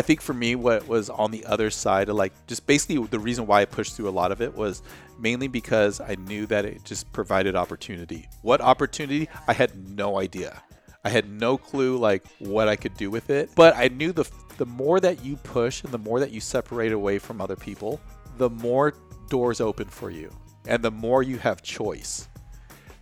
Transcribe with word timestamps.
I 0.00 0.02
think 0.02 0.22
for 0.22 0.32
me, 0.32 0.54
what 0.54 0.88
was 0.88 1.10
on 1.10 1.30
the 1.30 1.44
other 1.44 1.68
side 1.68 2.08
of 2.08 2.16
like 2.16 2.32
just 2.46 2.66
basically 2.66 3.06
the 3.06 3.18
reason 3.18 3.46
why 3.46 3.60
I 3.60 3.66
pushed 3.66 3.96
through 3.96 4.08
a 4.08 4.16
lot 4.22 4.32
of 4.32 4.40
it 4.40 4.54
was 4.54 4.82
mainly 5.18 5.46
because 5.46 6.00
I 6.00 6.14
knew 6.14 6.46
that 6.46 6.64
it 6.64 6.82
just 6.84 7.12
provided 7.12 7.54
opportunity. 7.54 8.26
What 8.40 8.62
opportunity? 8.62 9.28
I 9.46 9.52
had 9.52 9.76
no 9.94 10.18
idea. 10.18 10.62
I 11.04 11.10
had 11.10 11.28
no 11.28 11.58
clue 11.58 11.98
like 11.98 12.24
what 12.38 12.66
I 12.66 12.76
could 12.76 12.96
do 12.96 13.10
with 13.10 13.28
it, 13.28 13.50
but 13.54 13.76
I 13.76 13.88
knew 13.88 14.10
the 14.12 14.24
the 14.56 14.64
more 14.64 15.00
that 15.00 15.22
you 15.22 15.36
push 15.36 15.84
and 15.84 15.92
the 15.92 15.98
more 15.98 16.18
that 16.18 16.30
you 16.30 16.40
separate 16.40 16.92
away 16.92 17.18
from 17.18 17.42
other 17.42 17.56
people, 17.56 18.00
the 18.38 18.48
more 18.48 18.94
doors 19.28 19.60
open 19.60 19.86
for 19.86 20.08
you 20.08 20.34
and 20.66 20.82
the 20.82 20.90
more 20.90 21.22
you 21.22 21.36
have 21.36 21.60
choice. 21.60 22.26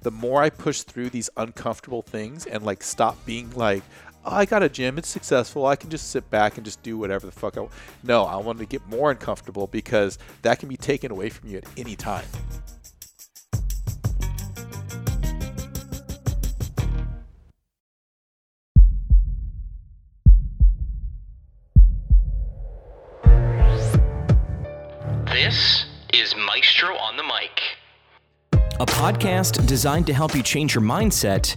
The 0.01 0.11
more 0.11 0.43
I 0.43 0.51
push 0.51 0.83
through 0.83 1.11
these 1.11 1.31
uncomfortable 1.37 2.03
things 2.03 2.47
and 2.47 2.65
like 2.65 2.83
stop 2.83 3.25
being 3.25 3.51
like, 3.55 3.85
I 4.31 4.45
got 4.45 4.63
a 4.63 4.69
gym, 4.69 4.99
it's 4.99 5.09
successful. 5.09 5.67
I 5.67 5.77
can 5.77 5.91
just 5.91 6.11
sit 6.11 6.29
back 6.31 6.57
and 6.57 6.65
just 6.65 6.83
do 6.83 6.99
whatever 6.99 7.27
the 7.27 7.33
fuck 7.33 7.57
I 7.57 7.61
want. 7.61 7.73
No, 8.03 8.25
I 8.25 8.37
want 8.37 8.59
to 8.59 8.67
get 8.67 8.87
more 8.89 9.11
uncomfortable 9.11 9.67
because 9.67 10.19
that 10.43 10.59
can 10.59 10.69
be 10.69 10.77
taken 10.77 11.11
away 11.11 11.31
from 11.31 11.49
you 11.51 11.59
at 11.59 11.65
any 11.77 11.97
time. 11.97 12.25
This 25.27 25.87
is 26.13 26.35
Maestro 26.35 26.97
on 26.97 27.17
the 27.17 27.23
Mic. 27.23 27.63
a 28.81 28.87
podcast 28.87 29.67
designed 29.67 30.07
to 30.07 30.13
help 30.13 30.35
you 30.35 30.43
change 30.43 30.75
your 30.75 30.85
mindset 30.85 31.57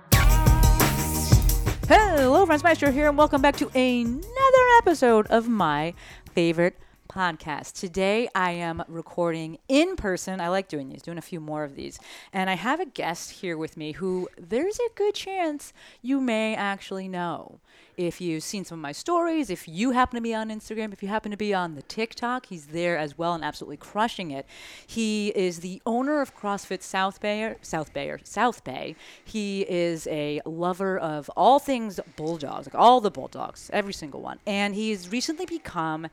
Hello, 1.87 2.45
friends. 2.45 2.63
Maestro 2.63 2.91
here, 2.91 3.09
and 3.09 3.17
welcome 3.17 3.41
back 3.41 3.57
to 3.57 3.67
another 3.77 4.67
episode 4.77 5.27
of 5.27 5.49
my 5.49 5.93
favorite 6.33 6.77
podcast. 7.09 7.73
Today, 7.73 8.29
I 8.33 8.51
am 8.51 8.83
recording 8.87 9.57
in 9.67 9.95
person. 9.97 10.39
I 10.39 10.47
like 10.49 10.69
doing 10.69 10.89
these, 10.89 11.01
doing 11.01 11.17
a 11.17 11.21
few 11.21 11.41
more 11.41 11.63
of 11.63 11.75
these. 11.75 11.99
And 12.31 12.49
I 12.49 12.53
have 12.53 12.79
a 12.79 12.85
guest 12.85 13.31
here 13.31 13.57
with 13.57 13.75
me 13.75 13.93
who 13.93 14.29
there's 14.37 14.79
a 14.79 14.93
good 14.95 15.15
chance 15.15 15.73
you 16.01 16.21
may 16.21 16.55
actually 16.55 17.09
know. 17.09 17.59
If 17.97 18.21
you've 18.21 18.43
seen 18.43 18.65
some 18.65 18.79
of 18.79 18.81
my 18.81 18.91
stories, 18.91 19.49
if 19.49 19.67
you 19.67 19.91
happen 19.91 20.15
to 20.15 20.21
be 20.21 20.33
on 20.33 20.49
Instagram, 20.49 20.93
if 20.93 21.01
you 21.03 21.09
happen 21.09 21.31
to 21.31 21.37
be 21.37 21.53
on 21.53 21.75
the 21.75 21.81
TikTok, 21.81 22.47
he's 22.47 22.67
there 22.67 22.97
as 22.97 23.17
well 23.17 23.33
and 23.33 23.43
absolutely 23.43 23.77
crushing 23.77 24.31
it. 24.31 24.45
He 24.85 25.29
is 25.29 25.59
the 25.59 25.81
owner 25.85 26.21
of 26.21 26.35
CrossFit 26.35 26.81
South 26.81 27.19
Bay, 27.19 27.55
South 27.61 27.93
Bay, 27.93 28.15
South 28.23 28.63
Bay. 28.63 28.95
He 29.23 29.61
is 29.69 30.07
a 30.07 30.41
lover 30.45 30.97
of 30.97 31.29
all 31.35 31.59
things 31.59 31.99
bulldogs, 32.15 32.67
like 32.67 32.75
all 32.75 33.01
the 33.01 33.11
bulldogs, 33.11 33.69
every 33.73 33.93
single 33.93 34.21
one. 34.21 34.39
And 34.45 34.75
he's 34.75 35.11
recently 35.11 35.45
become 35.45 36.07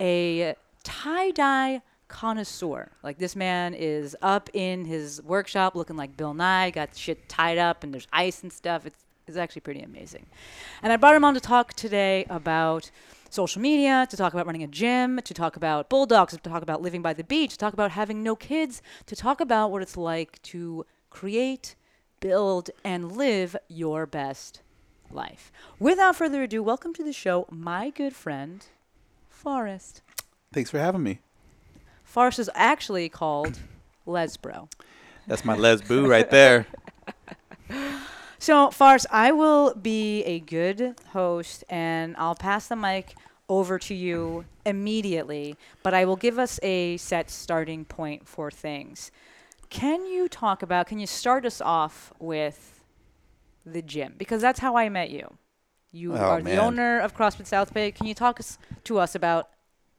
a 0.00 0.54
tie 0.82 1.30
dye 1.30 1.82
connoisseur. 2.08 2.90
Like 3.02 3.18
this 3.18 3.34
man 3.34 3.74
is 3.74 4.16
up 4.22 4.48
in 4.52 4.84
his 4.84 5.22
workshop 5.22 5.74
looking 5.74 5.96
like 5.96 6.16
Bill 6.16 6.34
Nye, 6.34 6.70
got 6.70 6.96
shit 6.96 7.28
tied 7.28 7.58
up 7.58 7.82
and 7.82 7.92
there's 7.92 8.06
ice 8.12 8.42
and 8.42 8.52
stuff. 8.52 8.86
It's, 8.86 9.03
it's 9.26 9.36
actually 9.36 9.60
pretty 9.60 9.80
amazing. 9.80 10.26
And 10.82 10.92
I 10.92 10.96
brought 10.96 11.16
him 11.16 11.24
on 11.24 11.34
to 11.34 11.40
talk 11.40 11.72
today 11.74 12.26
about 12.28 12.90
social 13.30 13.60
media, 13.60 14.06
to 14.10 14.16
talk 14.16 14.32
about 14.32 14.46
running 14.46 14.62
a 14.62 14.68
gym, 14.68 15.20
to 15.24 15.34
talk 15.34 15.56
about 15.56 15.88
bulldogs, 15.88 16.32
to 16.32 16.38
talk 16.38 16.62
about 16.62 16.82
living 16.82 17.02
by 17.02 17.12
the 17.12 17.24
beach, 17.24 17.52
to 17.52 17.58
talk 17.58 17.72
about 17.72 17.90
having 17.92 18.22
no 18.22 18.36
kids, 18.36 18.82
to 19.06 19.16
talk 19.16 19.40
about 19.40 19.70
what 19.70 19.82
it's 19.82 19.96
like 19.96 20.40
to 20.42 20.86
create, 21.10 21.74
build, 22.20 22.70
and 22.84 23.12
live 23.16 23.56
your 23.68 24.06
best 24.06 24.62
life. 25.10 25.50
Without 25.78 26.16
further 26.16 26.42
ado, 26.42 26.62
welcome 26.62 26.92
to 26.94 27.02
the 27.02 27.12
show, 27.12 27.46
my 27.50 27.90
good 27.90 28.14
friend, 28.14 28.66
Forrest. 29.28 30.02
Thanks 30.52 30.70
for 30.70 30.78
having 30.78 31.02
me. 31.02 31.20
Forrest 32.04 32.38
is 32.38 32.50
actually 32.54 33.08
called 33.08 33.58
Lesbro. 34.06 34.70
That's 35.26 35.44
my 35.44 35.56
Les 35.56 35.80
Boo 35.80 36.06
right 36.06 36.30
there. 36.30 36.66
So, 38.44 38.70
Forrest, 38.70 39.06
I 39.10 39.32
will 39.32 39.74
be 39.74 40.22
a 40.24 40.38
good 40.38 40.96
host 41.14 41.64
and 41.70 42.14
I'll 42.18 42.34
pass 42.34 42.68
the 42.68 42.76
mic 42.76 43.14
over 43.48 43.78
to 43.78 43.94
you 43.94 44.44
immediately, 44.66 45.56
but 45.82 45.94
I 45.94 46.04
will 46.04 46.16
give 46.16 46.38
us 46.38 46.60
a 46.62 46.98
set 46.98 47.30
starting 47.30 47.86
point 47.86 48.28
for 48.28 48.50
things. 48.50 49.10
Can 49.70 50.04
you 50.04 50.28
talk 50.28 50.62
about, 50.62 50.86
can 50.88 50.98
you 50.98 51.06
start 51.06 51.46
us 51.46 51.62
off 51.62 52.12
with 52.18 52.84
the 53.64 53.80
gym? 53.80 54.14
Because 54.18 54.42
that's 54.42 54.60
how 54.60 54.76
I 54.76 54.90
met 54.90 55.08
you. 55.08 55.38
You 55.90 56.12
Oh, 56.12 56.18
are 56.18 56.42
the 56.42 56.58
owner 56.58 57.00
of 57.00 57.16
CrossFit 57.16 57.46
South 57.46 57.72
Bay. 57.72 57.90
Can 57.92 58.04
you 58.06 58.14
talk 58.14 58.38
us, 58.38 58.58
to 58.84 58.98
us 58.98 59.14
about 59.14 59.48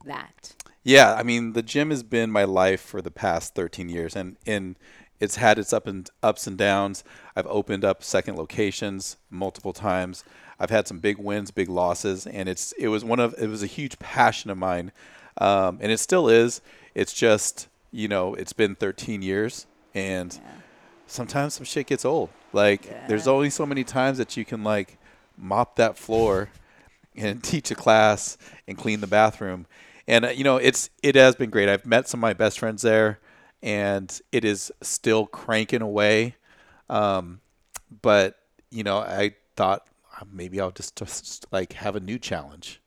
that? 0.05 0.53
Yeah, 0.84 1.16
I 1.16 1.23
mean 1.23 1.53
the 1.53 1.63
gym 1.63 1.89
has 1.89 2.03
been 2.03 2.29
my 2.29 2.44
life 2.44 2.81
for 2.81 3.01
the 3.01 3.09
past 3.09 3.55
13 3.55 3.89
years, 3.89 4.16
and 4.16 4.38
and 4.45 4.75
it's 5.19 5.37
had 5.37 5.57
its 5.57 5.73
up 5.73 5.87
and 5.87 6.09
ups 6.21 6.47
and 6.47 6.57
downs. 6.57 7.03
I've 7.35 7.47
opened 7.47 7.85
up 7.85 8.03
second 8.03 8.35
locations 8.35 9.17
multiple 9.29 9.73
times. 9.73 10.23
I've 10.59 10.69
had 10.69 10.87
some 10.87 10.99
big 10.99 11.17
wins, 11.17 11.51
big 11.51 11.69
losses, 11.69 12.25
and 12.27 12.47
it's 12.47 12.71
it 12.73 12.87
was 12.87 13.03
one 13.03 13.19
of 13.19 13.35
it 13.37 13.47
was 13.47 13.63
a 13.63 13.67
huge 13.67 13.99
passion 13.99 14.49
of 14.49 14.57
mine, 14.57 14.91
um, 15.37 15.79
and 15.81 15.91
it 15.91 15.99
still 15.99 16.29
is. 16.29 16.61
It's 16.93 17.13
just 17.13 17.67
you 17.91 18.07
know 18.07 18.33
it's 18.35 18.53
been 18.53 18.75
13 18.75 19.21
years, 19.21 19.67
and 19.93 20.37
sometimes 21.07 21.55
some 21.55 21.65
shit 21.65 21.87
gets 21.87 22.05
old. 22.05 22.29
Like 22.53 23.07
there's 23.07 23.27
only 23.27 23.49
so 23.49 23.65
many 23.65 23.83
times 23.83 24.17
that 24.17 24.37
you 24.37 24.45
can 24.45 24.63
like 24.63 24.97
mop 25.37 25.75
that 25.75 25.97
floor 25.97 26.49
and 27.15 27.43
teach 27.43 27.71
a 27.71 27.75
class 27.75 28.37
and 28.67 28.77
clean 28.77 29.01
the 29.01 29.07
bathroom. 29.07 29.65
And 30.07 30.25
uh, 30.25 30.29
you 30.29 30.43
know, 30.43 30.57
it's 30.57 30.89
it 31.03 31.15
has 31.15 31.35
been 31.35 31.49
great. 31.49 31.67
I've 31.67 31.85
met 31.85 32.07
some 32.07 32.19
of 32.19 32.21
my 32.21 32.33
best 32.33 32.59
friends 32.59 32.81
there, 32.81 33.19
and 33.65 34.21
it 34.31 34.45
is 34.45 34.71
still 34.81 35.25
cranking 35.25 35.81
away. 35.81 36.35
Um, 36.87 37.41
but 38.01 38.37
you 38.69 38.83
know, 38.83 38.99
I 38.99 39.35
thought 39.55 39.87
uh, 40.21 40.25
maybe 40.31 40.61
I'll 40.61 40.71
just, 40.71 40.95
just 40.95 41.47
like 41.51 41.73
have 41.73 41.95
a 41.95 41.99
new 41.99 42.19
challenge, 42.19 42.79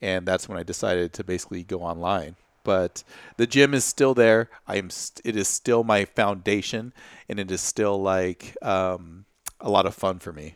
and 0.00 0.24
that's 0.26 0.48
when 0.48 0.56
I 0.56 0.62
decided 0.62 1.12
to 1.14 1.24
basically 1.24 1.64
go 1.64 1.82
online. 1.82 2.36
But 2.64 3.02
the 3.36 3.46
gym 3.46 3.74
is 3.74 3.84
still 3.84 4.14
there. 4.14 4.48
I 4.68 4.76
am. 4.76 4.88
St- 4.88 5.26
it 5.26 5.36
is 5.36 5.48
still 5.48 5.82
my 5.82 6.04
foundation, 6.04 6.92
and 7.28 7.40
it 7.40 7.50
is 7.50 7.60
still 7.60 8.00
like 8.00 8.56
um, 8.62 9.24
a 9.60 9.68
lot 9.68 9.86
of 9.86 9.94
fun 9.94 10.20
for 10.20 10.32
me. 10.32 10.54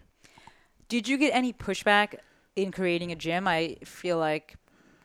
Did 0.89 1.09
you 1.09 1.19
get 1.19 1.35
any 1.35 1.53
pushback 1.53 2.15
in 2.55 2.71
creating 2.71 3.11
a 3.11 3.17
gym? 3.17 3.49
I 3.49 3.79
feel 3.85 4.19
like 4.19 4.55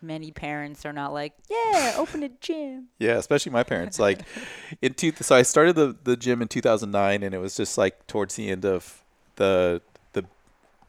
many 0.01 0.31
parents 0.31 0.85
are 0.85 0.93
not 0.93 1.13
like, 1.13 1.33
yeah, 1.49 1.93
open 1.97 2.23
a 2.23 2.29
gym. 2.29 2.87
Yeah, 2.99 3.13
especially 3.17 3.51
my 3.51 3.63
parents. 3.63 3.99
Like, 3.99 4.21
in 4.81 4.93
two, 4.93 5.11
so 5.21 5.35
I 5.35 5.41
started 5.41 5.75
the 5.75 5.95
the 6.03 6.15
gym 6.15 6.41
in 6.41 6.47
2009, 6.47 7.23
and 7.23 7.35
it 7.35 7.37
was 7.39 7.55
just 7.55 7.77
like 7.77 8.05
towards 8.07 8.35
the 8.35 8.49
end 8.49 8.65
of 8.65 9.03
the 9.35 9.81
the 10.13 10.25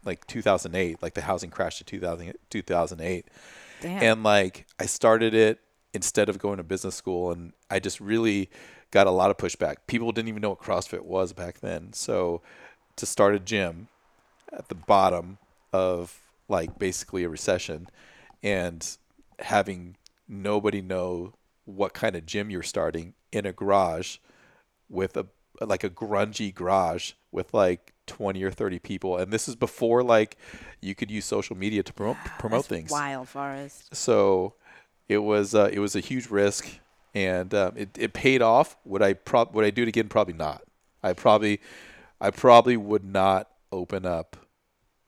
like 0.04 0.26
2008, 0.26 1.02
like 1.02 1.14
the 1.14 1.22
housing 1.22 1.50
crash 1.50 1.80
of 1.80 1.86
2000, 1.86 2.34
2008, 2.50 3.26
Damn. 3.80 4.02
and 4.02 4.22
like 4.22 4.66
I 4.78 4.86
started 4.86 5.34
it 5.34 5.60
instead 5.94 6.28
of 6.28 6.38
going 6.38 6.56
to 6.58 6.62
business 6.62 6.94
school, 6.94 7.30
and 7.32 7.52
I 7.70 7.78
just 7.78 8.00
really 8.00 8.50
got 8.90 9.06
a 9.06 9.10
lot 9.10 9.30
of 9.30 9.36
pushback. 9.38 9.76
People 9.86 10.12
didn't 10.12 10.28
even 10.28 10.42
know 10.42 10.50
what 10.50 10.60
CrossFit 10.60 11.02
was 11.02 11.32
back 11.32 11.60
then, 11.60 11.92
so 11.92 12.42
to 12.96 13.06
start 13.06 13.34
a 13.34 13.38
gym 13.38 13.88
at 14.52 14.68
the 14.68 14.74
bottom 14.74 15.38
of 15.72 16.18
like 16.48 16.78
basically 16.78 17.24
a 17.24 17.28
recession 17.28 17.88
and 18.42 18.98
having 19.40 19.96
nobody 20.28 20.80
know 20.80 21.34
what 21.64 21.94
kind 21.94 22.16
of 22.16 22.26
gym 22.26 22.50
you're 22.50 22.62
starting 22.62 23.14
in 23.32 23.46
a 23.46 23.52
garage 23.52 24.18
with 24.88 25.16
a 25.16 25.26
like 25.60 25.84
a 25.84 25.90
grungy 25.90 26.52
garage 26.52 27.12
with 27.30 27.52
like 27.54 27.92
20 28.06 28.42
or 28.42 28.50
30 28.50 28.78
people 28.80 29.16
and 29.16 29.32
this 29.32 29.46
is 29.48 29.54
before 29.54 30.02
like 30.02 30.36
you 30.80 30.94
could 30.94 31.10
use 31.10 31.24
social 31.24 31.56
media 31.56 31.82
to 31.82 31.92
promote 31.92 32.64
things 32.66 32.90
Wild 32.90 33.28
Forrest. 33.28 33.94
so 33.94 34.54
it 35.08 35.18
was 35.18 35.54
uh, 35.54 35.68
it 35.72 35.78
was 35.78 35.94
a 35.94 36.00
huge 36.00 36.28
risk 36.28 36.68
and 37.14 37.54
um, 37.54 37.74
it, 37.76 37.90
it 37.98 38.12
paid 38.12 38.42
off 38.42 38.76
would 38.84 39.02
i 39.02 39.12
prob 39.12 39.54
would 39.54 39.64
i 39.64 39.70
do 39.70 39.82
it 39.82 39.88
again 39.88 40.08
probably 40.08 40.34
not 40.34 40.62
i 41.02 41.12
probably 41.12 41.60
i 42.20 42.30
probably 42.30 42.76
would 42.76 43.04
not 43.04 43.48
open 43.70 44.04
up 44.04 44.36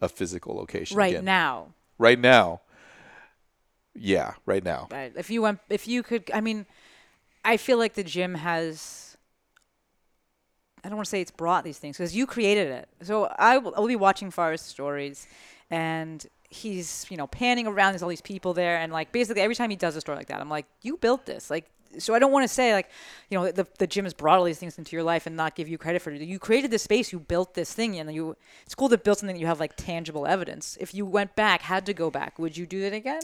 a 0.00 0.08
physical 0.08 0.54
location 0.54 0.96
Right 0.96 1.14
again. 1.14 1.24
now. 1.24 1.74
right 1.98 2.18
now 2.18 2.60
yeah 3.94 4.34
right 4.46 4.64
now 4.64 4.86
But 4.90 5.12
if 5.16 5.30
you 5.30 5.42
went, 5.42 5.60
if 5.68 5.86
you 5.86 6.02
could, 6.02 6.30
I 6.32 6.40
mean, 6.40 6.66
I 7.44 7.56
feel 7.56 7.78
like 7.78 7.94
the 7.94 8.04
gym 8.04 8.34
has 8.34 9.04
I 10.84 10.88
don't 10.88 10.96
want 10.96 11.06
to 11.06 11.10
say 11.10 11.22
it's 11.22 11.30
brought 11.30 11.64
these 11.64 11.78
things 11.78 11.96
because 11.96 12.14
you 12.14 12.26
created 12.26 12.68
it. 12.68 12.88
So 13.02 13.24
I 13.38 13.56
will, 13.58 13.74
I 13.74 13.80
will 13.80 13.88
be 13.88 13.96
watching 13.96 14.30
Forrest 14.30 14.66
stories, 14.66 15.26
and 15.70 16.24
he's 16.50 17.06
you 17.08 17.16
know 17.16 17.26
panning 17.26 17.66
around. 17.66 17.92
There's 17.92 18.02
all 18.02 18.10
these 18.10 18.20
people 18.20 18.52
there, 18.52 18.76
and 18.76 18.92
like 18.92 19.10
basically 19.10 19.40
every 19.40 19.54
time 19.54 19.70
he 19.70 19.76
does 19.76 19.96
a 19.96 20.00
story 20.00 20.18
like 20.18 20.28
that, 20.28 20.40
I'm 20.40 20.50
like, 20.50 20.66
you 20.82 20.98
built 20.98 21.24
this. 21.24 21.48
Like, 21.50 21.70
so 21.98 22.12
I 22.12 22.18
don't 22.18 22.32
want 22.32 22.44
to 22.44 22.52
say 22.52 22.74
like, 22.74 22.90
you 23.30 23.38
know, 23.38 23.50
the 23.50 23.66
the 23.78 23.86
gym 23.86 24.04
has 24.04 24.12
brought 24.12 24.38
all 24.38 24.44
these 24.44 24.58
things 24.58 24.76
into 24.76 24.94
your 24.94 25.04
life 25.04 25.26
and 25.26 25.34
not 25.36 25.54
give 25.54 25.68
you 25.68 25.78
credit 25.78 26.02
for 26.02 26.10
it. 26.10 26.20
You 26.20 26.38
created 26.38 26.70
this 26.70 26.82
space. 26.82 27.12
You 27.12 27.18
built 27.18 27.54
this 27.54 27.72
thing, 27.72 27.98
and 27.98 28.12
you. 28.14 28.36
It's 28.66 28.74
cool 28.74 28.90
to 28.90 28.98
build 28.98 29.18
something 29.18 29.36
that 29.36 29.40
you 29.40 29.46
have 29.46 29.60
like 29.60 29.76
tangible 29.76 30.26
evidence. 30.26 30.76
If 30.78 30.92
you 30.94 31.06
went 31.06 31.34
back, 31.34 31.62
had 31.62 31.86
to 31.86 31.94
go 31.94 32.10
back, 32.10 32.38
would 32.38 32.58
you 32.58 32.66
do 32.66 32.82
it 32.82 32.92
again? 32.92 33.22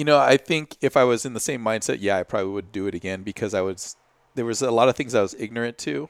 You 0.00 0.04
know, 0.06 0.18
I 0.18 0.38
think 0.38 0.78
if 0.80 0.96
I 0.96 1.04
was 1.04 1.26
in 1.26 1.34
the 1.34 1.40
same 1.40 1.62
mindset, 1.62 1.98
yeah, 2.00 2.16
I 2.16 2.22
probably 2.22 2.52
would 2.52 2.72
do 2.72 2.86
it 2.86 2.94
again 2.94 3.22
because 3.22 3.52
I 3.52 3.60
was 3.60 3.96
there 4.34 4.46
was 4.46 4.62
a 4.62 4.70
lot 4.70 4.88
of 4.88 4.96
things 4.96 5.14
I 5.14 5.20
was 5.20 5.34
ignorant 5.38 5.76
to. 5.76 6.08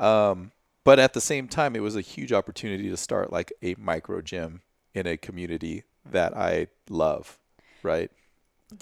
Um, 0.00 0.50
but 0.82 0.98
at 0.98 1.12
the 1.12 1.20
same 1.20 1.46
time, 1.46 1.76
it 1.76 1.78
was 1.78 1.94
a 1.94 2.00
huge 2.00 2.32
opportunity 2.32 2.90
to 2.90 2.96
start 2.96 3.32
like 3.32 3.52
a 3.62 3.76
micro 3.78 4.20
gym 4.20 4.62
in 4.94 5.06
a 5.06 5.16
community 5.16 5.84
that 6.10 6.36
I 6.36 6.66
love, 6.88 7.38
right? 7.84 8.10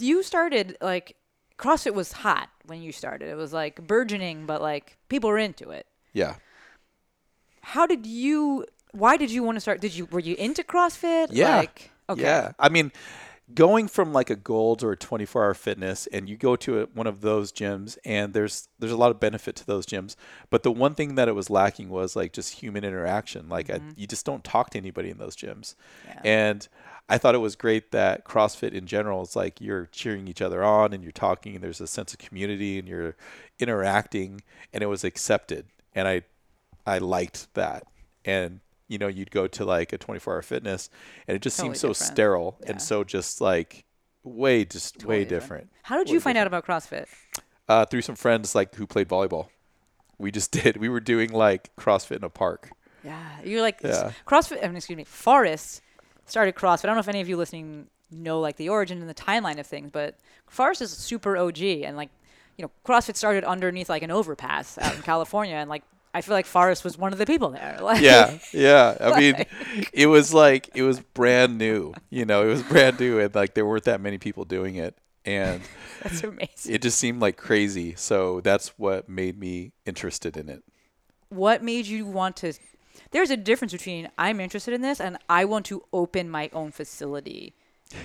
You 0.00 0.22
started 0.22 0.78
like 0.80 1.16
CrossFit 1.58 1.92
was 1.92 2.12
hot 2.12 2.48
when 2.64 2.80
you 2.80 2.90
started. 2.90 3.28
It 3.28 3.36
was 3.36 3.52
like 3.52 3.86
burgeoning, 3.86 4.46
but 4.46 4.62
like 4.62 4.96
people 5.10 5.28
were 5.28 5.36
into 5.36 5.68
it. 5.68 5.84
Yeah. 6.14 6.36
How 7.60 7.84
did 7.84 8.06
you? 8.06 8.64
Why 8.92 9.18
did 9.18 9.30
you 9.30 9.42
want 9.42 9.56
to 9.56 9.60
start? 9.60 9.82
Did 9.82 9.94
you 9.94 10.06
were 10.06 10.20
you 10.20 10.36
into 10.36 10.62
CrossFit? 10.62 11.28
Yeah. 11.32 11.58
Like, 11.58 11.90
okay. 12.08 12.22
Yeah. 12.22 12.52
I 12.58 12.70
mean, 12.70 12.92
going 13.54 13.88
from 13.88 14.12
like 14.12 14.30
a 14.30 14.36
Gold 14.36 14.82
or 14.82 14.92
a 14.92 14.96
24 14.96 15.44
Hour 15.44 15.54
Fitness, 15.54 16.06
and 16.08 16.28
you 16.28 16.36
go 16.36 16.56
to 16.56 16.80
a, 16.80 16.86
one 16.86 17.06
of 17.06 17.20
those 17.20 17.52
gyms, 17.52 17.96
and 18.04 18.34
there's 18.34 18.68
there's 18.78 18.92
a 18.92 18.96
lot 18.96 19.10
of 19.10 19.20
benefit 19.20 19.56
to 19.56 19.66
those 19.66 19.86
gyms. 19.86 20.16
But 20.50 20.62
the 20.62 20.72
one 20.72 20.94
thing 20.94 21.14
that 21.14 21.28
it 21.28 21.34
was 21.34 21.50
lacking 21.50 21.88
was 21.88 22.16
like 22.16 22.32
just 22.32 22.54
human 22.54 22.84
interaction. 22.84 23.48
Like 23.48 23.70
I, 23.70 23.78
mm-hmm. 23.78 23.90
you 23.96 24.06
just 24.06 24.26
don't 24.26 24.44
talk 24.44 24.70
to 24.70 24.78
anybody 24.78 25.10
in 25.10 25.18
those 25.18 25.36
gyms, 25.36 25.74
and 26.24 26.68
I 27.08 27.18
thought 27.18 27.34
it 27.34 27.38
was 27.38 27.56
great 27.56 27.90
that 27.92 28.24
CrossFit 28.24 28.72
in 28.72 28.86
general 28.86 29.22
is 29.22 29.34
like 29.34 29.60
you're 29.60 29.86
cheering 29.86 30.28
each 30.28 30.42
other 30.42 30.62
on 30.62 30.92
and 30.92 31.02
you're 31.02 31.12
talking, 31.12 31.54
and 31.54 31.64
there's 31.64 31.80
a 31.80 31.86
sense 31.86 32.12
of 32.12 32.18
community, 32.18 32.78
and 32.78 32.86
you're 32.86 33.16
interacting, 33.58 34.42
and 34.72 34.82
it 34.82 34.86
was 34.86 35.04
accepted, 35.04 35.66
and 35.94 36.06
I 36.06 36.22
I 36.86 36.98
liked 36.98 37.52
that, 37.54 37.84
and 38.24 38.60
you 38.88 38.99
know, 38.99 39.06
you'd 39.06 39.31
go 39.31 39.46
to 39.46 39.64
like 39.64 39.93
a 39.93 39.99
24 39.99 40.35
hour 40.35 40.43
fitness 40.43 40.90
and 41.26 41.35
it 41.37 41.43
just 41.43 41.56
Totally 41.56 41.75
seems 41.75 41.81
so 41.81 41.88
different. 41.88 42.12
sterile 42.12 42.56
Yeah. 42.62 42.70
and 42.70 42.82
so 42.82 43.05
just 43.05 43.40
like 43.40 43.85
way, 44.25 44.64
just 44.64 45.05
way 45.05 45.25
different. 45.25 45.70
How 45.82 45.96
did 45.99 46.11
you 46.11 46.20
find 46.20 46.37
out 46.38 46.46
about 46.46 46.67
CrossFit? 46.67 47.06
Uh, 47.69 47.85
through 47.85 48.02
some 48.02 48.17
friends 48.17 48.55
like 48.55 48.75
who 48.75 48.87
played 48.87 49.08
volleyball. 49.08 49.49
We 50.19 50.31
just 50.31 50.50
did. 50.58 50.79
We 50.79 50.88
were 50.88 51.00
doing 51.00 51.31
like 51.32 51.75
CrossFit 51.76 52.17
in 52.17 52.25
a 52.25 52.31
park. 52.31 52.70
Yeah, 53.05 53.23
you're 53.44 53.62
like 53.62 53.81
Yeah. 53.85 54.12
CrossFit. 54.26 54.64
I 54.64 54.67
mean, 54.69 54.76
excuse 54.76 54.96
me, 54.96 55.05
Forrest 55.05 55.82
started 56.26 56.55
CrossFit. 56.56 56.85
I 56.85 56.88
don't 56.88 56.96
know 56.96 57.00
if 57.00 57.08
any 57.08 57.20
of 57.20 57.29
you 57.29 57.37
listening 57.37 57.87
know 58.11 58.40
like 58.40 58.56
the 58.56 58.70
origin 58.70 59.00
and 59.00 59.08
the 59.08 59.14
timeline 59.14 59.58
of 59.58 59.67
things, 59.67 59.90
but 59.93 60.17
Forrest 60.49 60.81
is 60.82 60.90
super 60.90 61.37
OG 61.37 61.61
and 61.62 61.96
like 61.96 62.08
you 62.56 62.64
know 62.64 62.70
CrossFit 62.87 63.17
started 63.17 63.44
underneath 63.44 63.88
like 63.90 64.02
an 64.02 64.11
overpass 64.11 64.79
out 64.79 64.94
in 64.96 65.02
California, 65.12 65.55
and 65.56 65.69
like 65.70 65.85
I 66.18 66.20
feel 66.20 66.34
like 66.34 66.46
Forrest 66.46 66.82
was 66.84 66.98
one 66.98 67.12
of 67.12 67.18
the 67.18 67.26
people 67.26 67.50
there. 67.50 67.78
Like, 67.88 68.02
Yeah, 68.02 68.38
yeah. 68.52 68.96
I 69.00 69.18
mean, 69.20 69.44
it 69.92 70.08
was 70.08 70.34
like 70.34 70.68
it 70.74 70.82
was 70.82 70.98
brand 71.00 71.56
new. 71.58 71.94
You 72.10 72.24
know, 72.24 72.42
it 72.42 72.48
was 72.48 72.62
brand 72.62 72.98
new, 72.98 73.20
and 73.20 73.32
like 73.34 73.54
there 73.54 73.64
weren't 73.64 73.84
that 73.84 74.00
many 74.00 74.18
people 74.18 74.44
doing 74.44 74.74
it, 74.74 74.98
and 75.24 75.62
that's 76.02 76.24
amazing. 76.24 76.74
it 76.74 76.82
just 76.82 76.98
seemed 76.98 77.20
like 77.20 77.36
crazy. 77.36 77.94
So 77.96 78.40
that's 78.40 78.68
what 78.78 79.08
made 79.08 79.38
me 79.38 79.72
interested 79.86 80.36
in 80.36 80.48
it. 80.48 80.62
what 81.28 81.62
made 81.62 81.86
you 81.86 82.04
want 82.04 82.36
to? 82.38 82.52
There's 83.12 83.30
a 83.30 83.36
difference 83.36 83.72
between 83.72 84.10
I'm 84.18 84.40
interested 84.40 84.74
in 84.74 84.82
this 84.82 85.00
and 85.00 85.16
I 85.28 85.44
want 85.44 85.66
to 85.66 85.82
open 85.92 86.28
my 86.28 86.50
own 86.52 86.72
facility. 86.72 87.54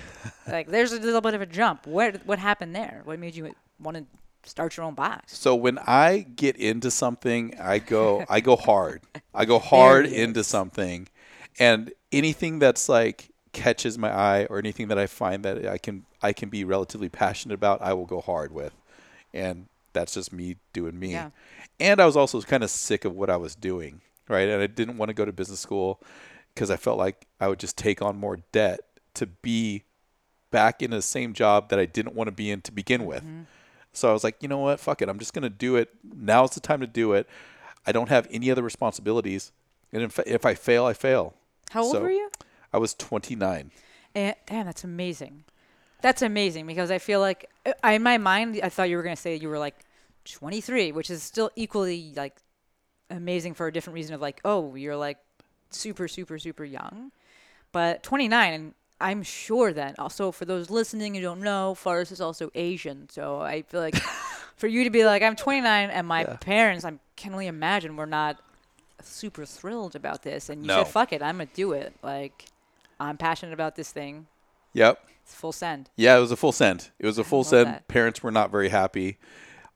like 0.46 0.68
there's 0.68 0.92
a 0.92 1.00
little 1.00 1.20
bit 1.20 1.34
of 1.34 1.42
a 1.42 1.46
jump. 1.46 1.86
What 1.86 2.24
what 2.26 2.38
happened 2.38 2.74
there? 2.76 3.02
What 3.04 3.18
made 3.18 3.34
you 3.34 3.54
want 3.80 3.96
to 3.98 4.04
start 4.44 4.76
your 4.76 4.86
own 4.86 4.94
box? 4.94 5.36
So 5.36 5.54
when 5.54 5.78
I 5.78 6.26
get 6.36 6.56
into 6.56 6.90
something, 6.90 7.54
I 7.60 7.78
go 7.78 8.24
I 8.28 8.40
go 8.40 8.56
hard. 8.70 9.02
I 9.34 9.44
go 9.44 9.58
hard 9.58 10.06
into 10.06 10.44
something, 10.44 11.08
and 11.58 11.92
anything 12.12 12.58
that's 12.58 12.88
like 12.88 13.30
catches 13.52 13.96
my 13.96 14.12
eye 14.12 14.46
or 14.50 14.58
anything 14.58 14.88
that 14.88 14.98
I 14.98 15.06
find 15.06 15.44
that 15.44 15.66
I 15.66 15.78
can 15.78 16.04
I 16.22 16.32
can 16.32 16.48
be 16.48 16.64
relatively 16.64 17.08
passionate 17.08 17.54
about, 17.54 17.82
I 17.82 17.92
will 17.92 18.06
go 18.06 18.20
hard 18.20 18.52
with, 18.52 18.74
and 19.32 19.66
that's 19.92 20.14
just 20.14 20.32
me 20.32 20.56
doing 20.72 20.98
me. 20.98 21.12
Yeah. 21.12 21.30
And 21.80 22.00
I 22.00 22.06
was 22.06 22.16
also 22.16 22.40
kind 22.42 22.62
of 22.62 22.70
sick 22.70 23.04
of 23.04 23.14
what 23.14 23.30
I 23.30 23.36
was 23.36 23.54
doing, 23.54 24.02
right? 24.28 24.48
And 24.48 24.62
I 24.62 24.66
didn't 24.66 24.98
want 24.98 25.08
to 25.08 25.14
go 25.14 25.24
to 25.24 25.32
business 25.32 25.60
school 25.60 26.00
because 26.54 26.70
I 26.70 26.76
felt 26.76 26.98
like 26.98 27.26
I 27.40 27.48
would 27.48 27.58
just 27.58 27.76
take 27.76 28.02
on 28.02 28.16
more 28.16 28.38
debt 28.52 28.80
to 29.14 29.26
be 29.26 29.84
back 30.50 30.82
in 30.82 30.90
the 30.90 31.02
same 31.02 31.32
job 31.32 31.70
that 31.70 31.78
I 31.78 31.86
didn't 31.86 32.14
want 32.14 32.28
to 32.28 32.32
be 32.32 32.50
in 32.50 32.60
to 32.62 32.72
begin 32.72 33.06
with. 33.06 33.24
Mm-hmm. 33.24 33.42
So 33.96 34.10
I 34.10 34.12
was 34.12 34.24
like, 34.24 34.42
you 34.42 34.48
know 34.48 34.58
what? 34.58 34.80
Fuck 34.80 35.02
it. 35.02 35.08
I'm 35.08 35.18
just 35.18 35.32
going 35.32 35.42
to 35.42 35.50
do 35.50 35.76
it. 35.76 35.90
Now's 36.02 36.50
the 36.50 36.60
time 36.60 36.80
to 36.80 36.86
do 36.86 37.12
it. 37.12 37.28
I 37.86 37.92
don't 37.92 38.08
have 38.08 38.26
any 38.30 38.50
other 38.50 38.62
responsibilities. 38.62 39.52
And 39.92 40.02
if, 40.02 40.18
if 40.20 40.44
I 40.44 40.54
fail, 40.54 40.84
I 40.84 40.92
fail. 40.92 41.34
How 41.70 41.82
old 41.82 41.92
So, 41.92 42.00
were 42.02 42.10
you? 42.10 42.30
I 42.72 42.78
was 42.78 42.94
29. 42.94 43.70
And, 44.14 44.34
damn, 44.46 44.66
that's 44.66 44.84
amazing. 44.84 45.44
That's 46.02 46.22
amazing 46.22 46.66
because 46.66 46.90
I 46.90 46.98
feel 46.98 47.20
like 47.20 47.48
I, 47.82 47.94
in 47.94 48.02
my 48.02 48.18
mind 48.18 48.60
I 48.62 48.68
thought 48.68 48.90
you 48.90 48.96
were 48.98 49.02
going 49.02 49.16
to 49.16 49.20
say 49.22 49.36
you 49.36 49.48
were 49.48 49.58
like 49.58 49.76
23, 50.26 50.92
which 50.92 51.08
is 51.08 51.22
still 51.22 51.50
equally 51.56 52.12
like 52.14 52.36
amazing 53.08 53.54
for 53.54 53.66
a 53.66 53.72
different 53.72 53.94
reason 53.94 54.14
of 54.14 54.20
like, 54.20 54.40
oh, 54.44 54.74
you're 54.74 54.96
like 54.96 55.16
super 55.70 56.06
super 56.06 56.38
super 56.38 56.64
young. 56.64 57.10
But 57.72 58.02
29 58.02 58.52
and 58.52 58.74
I'm 59.00 59.22
sure 59.22 59.72
that 59.72 59.98
also 59.98 60.30
for 60.30 60.44
those 60.44 60.70
listening 60.70 61.14
who 61.14 61.20
don't 61.20 61.40
know, 61.40 61.74
Forrest 61.74 62.12
is 62.12 62.20
also 62.20 62.50
Asian. 62.54 63.08
So 63.10 63.40
I 63.40 63.62
feel 63.62 63.80
like 63.80 63.96
for 64.56 64.66
you 64.66 64.84
to 64.84 64.90
be 64.90 65.04
like 65.04 65.22
I'm 65.22 65.36
29 65.36 65.90
and 65.90 66.06
my 66.06 66.24
parents, 66.24 66.84
I 66.84 66.94
can 67.16 67.32
only 67.32 67.46
imagine 67.48 67.96
were 67.96 68.06
not 68.06 68.40
super 69.02 69.44
thrilled 69.44 69.94
about 69.96 70.22
this 70.22 70.48
and 70.48 70.62
you 70.62 70.68
No. 70.68 70.84
said 70.84 70.88
fuck 70.88 71.12
it, 71.12 71.22
I'm 71.22 71.36
going 71.36 71.48
to 71.48 71.54
do 71.54 71.72
it. 71.72 71.94
Like 72.02 72.46
I'm 73.00 73.16
passionate 73.16 73.52
about 73.52 73.76
this 73.76 73.90
thing. 73.92 74.26
Yep. 74.72 75.00
It's 75.24 75.34
full 75.34 75.52
send. 75.52 75.90
Yeah, 75.96 76.16
it 76.16 76.20
was 76.20 76.30
a 76.30 76.36
full 76.36 76.52
send. 76.52 76.90
It 76.98 77.06
was 77.06 77.18
a 77.18 77.24
full 77.24 77.44
send. 77.44 77.66
that. 77.68 77.88
Parents 77.88 78.22
were 78.22 78.30
not 78.30 78.50
very 78.50 78.68
happy. 78.68 79.18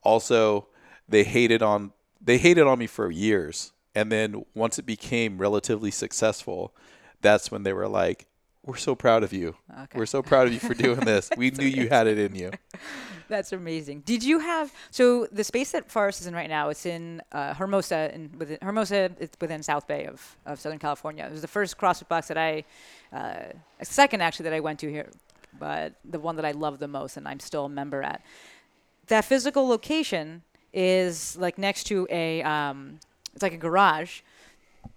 Also, 0.03 0.69
they 1.09 1.25
hated 1.25 1.63
on 1.63 1.93
they 2.21 2.39
hated 2.39 2.67
on 2.67 2.79
me 2.79 2.87
for 2.87 3.11
years. 3.11 3.73
And 3.95 4.13
then 4.13 4.45
once 4.55 4.79
it 4.79 4.87
became 4.87 5.39
relatively 5.39 5.91
successful, 5.91 6.73
that's 7.21 7.51
when 7.51 7.63
they 7.65 7.73
were 7.73 7.89
like, 7.89 8.27
"We're 8.69 8.77
so 8.77 8.95
proud 8.95 9.23
of 9.23 9.33
you. 9.33 9.57
Okay. 9.73 9.99
We're 9.99 10.05
so 10.05 10.23
proud 10.23 10.47
of 10.47 10.53
you 10.53 10.61
for 10.61 10.75
doing 10.75 11.01
this. 11.01 11.31
we 11.39 11.51
knew 11.51 11.67
you 11.67 11.89
had 11.89 12.07
it 12.07 12.19
in 12.19 12.35
you." 12.35 12.51
That's 13.29 13.53
amazing. 13.53 14.01
Did 14.01 14.23
you 14.23 14.41
have 14.41 14.73
so 14.91 15.27
the 15.33 15.43
space 15.43 15.73
that 15.73 15.91
Forrest 15.91 16.21
is 16.21 16.27
in 16.27 16.35
right 16.35 16.51
now? 16.51 16.69
It's 16.69 16.85
in 16.85 17.23
uh, 17.33 17.55
Hermosa, 17.55 18.11
in 18.15 18.31
within 18.39 18.59
Hermosa. 18.61 19.11
It's 19.19 19.37
within 19.41 19.63
South 19.63 19.87
Bay 19.87 20.05
of, 20.05 20.37
of 20.45 20.61
Southern 20.61 20.79
California. 20.79 21.25
It 21.25 21.33
was 21.33 21.41
the 21.41 21.49
first 21.49 21.79
CrossFit 21.79 22.09
box 22.09 22.29
that 22.29 22.37
I, 22.37 22.65
uh, 23.13 23.53
second 23.83 24.23
actually 24.23 24.45
that 24.45 24.53
I 24.53 24.61
went 24.61 24.81
to 24.81 24.91
here, 24.91 25.11
but 25.59 25.95
the 26.05 26.19
one 26.19 26.37
that 26.37 26.45
I 26.45 26.53
love 26.53 26.79
the 26.79 26.89
most, 26.89 27.17
and 27.17 27.27
I'm 27.27 27.41
still 27.41 27.67
a 27.67 27.69
member 27.71 28.03
at. 28.03 28.23
That 29.07 29.25
physical 29.25 29.67
location 29.67 30.43
is 30.75 31.37
like 31.39 31.57
next 31.59 31.85
to 31.85 32.07
a, 32.11 32.43
um, 32.43 32.99
it's 33.35 33.43
like 33.43 33.55
a 33.55 33.59
garage. 33.59 34.21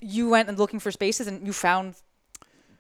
You 0.02 0.30
went 0.30 0.50
and 0.50 0.58
looking 0.58 0.80
for 0.80 0.92
spaces, 0.92 1.28
and 1.28 1.46
you 1.46 1.54
found 1.54 1.96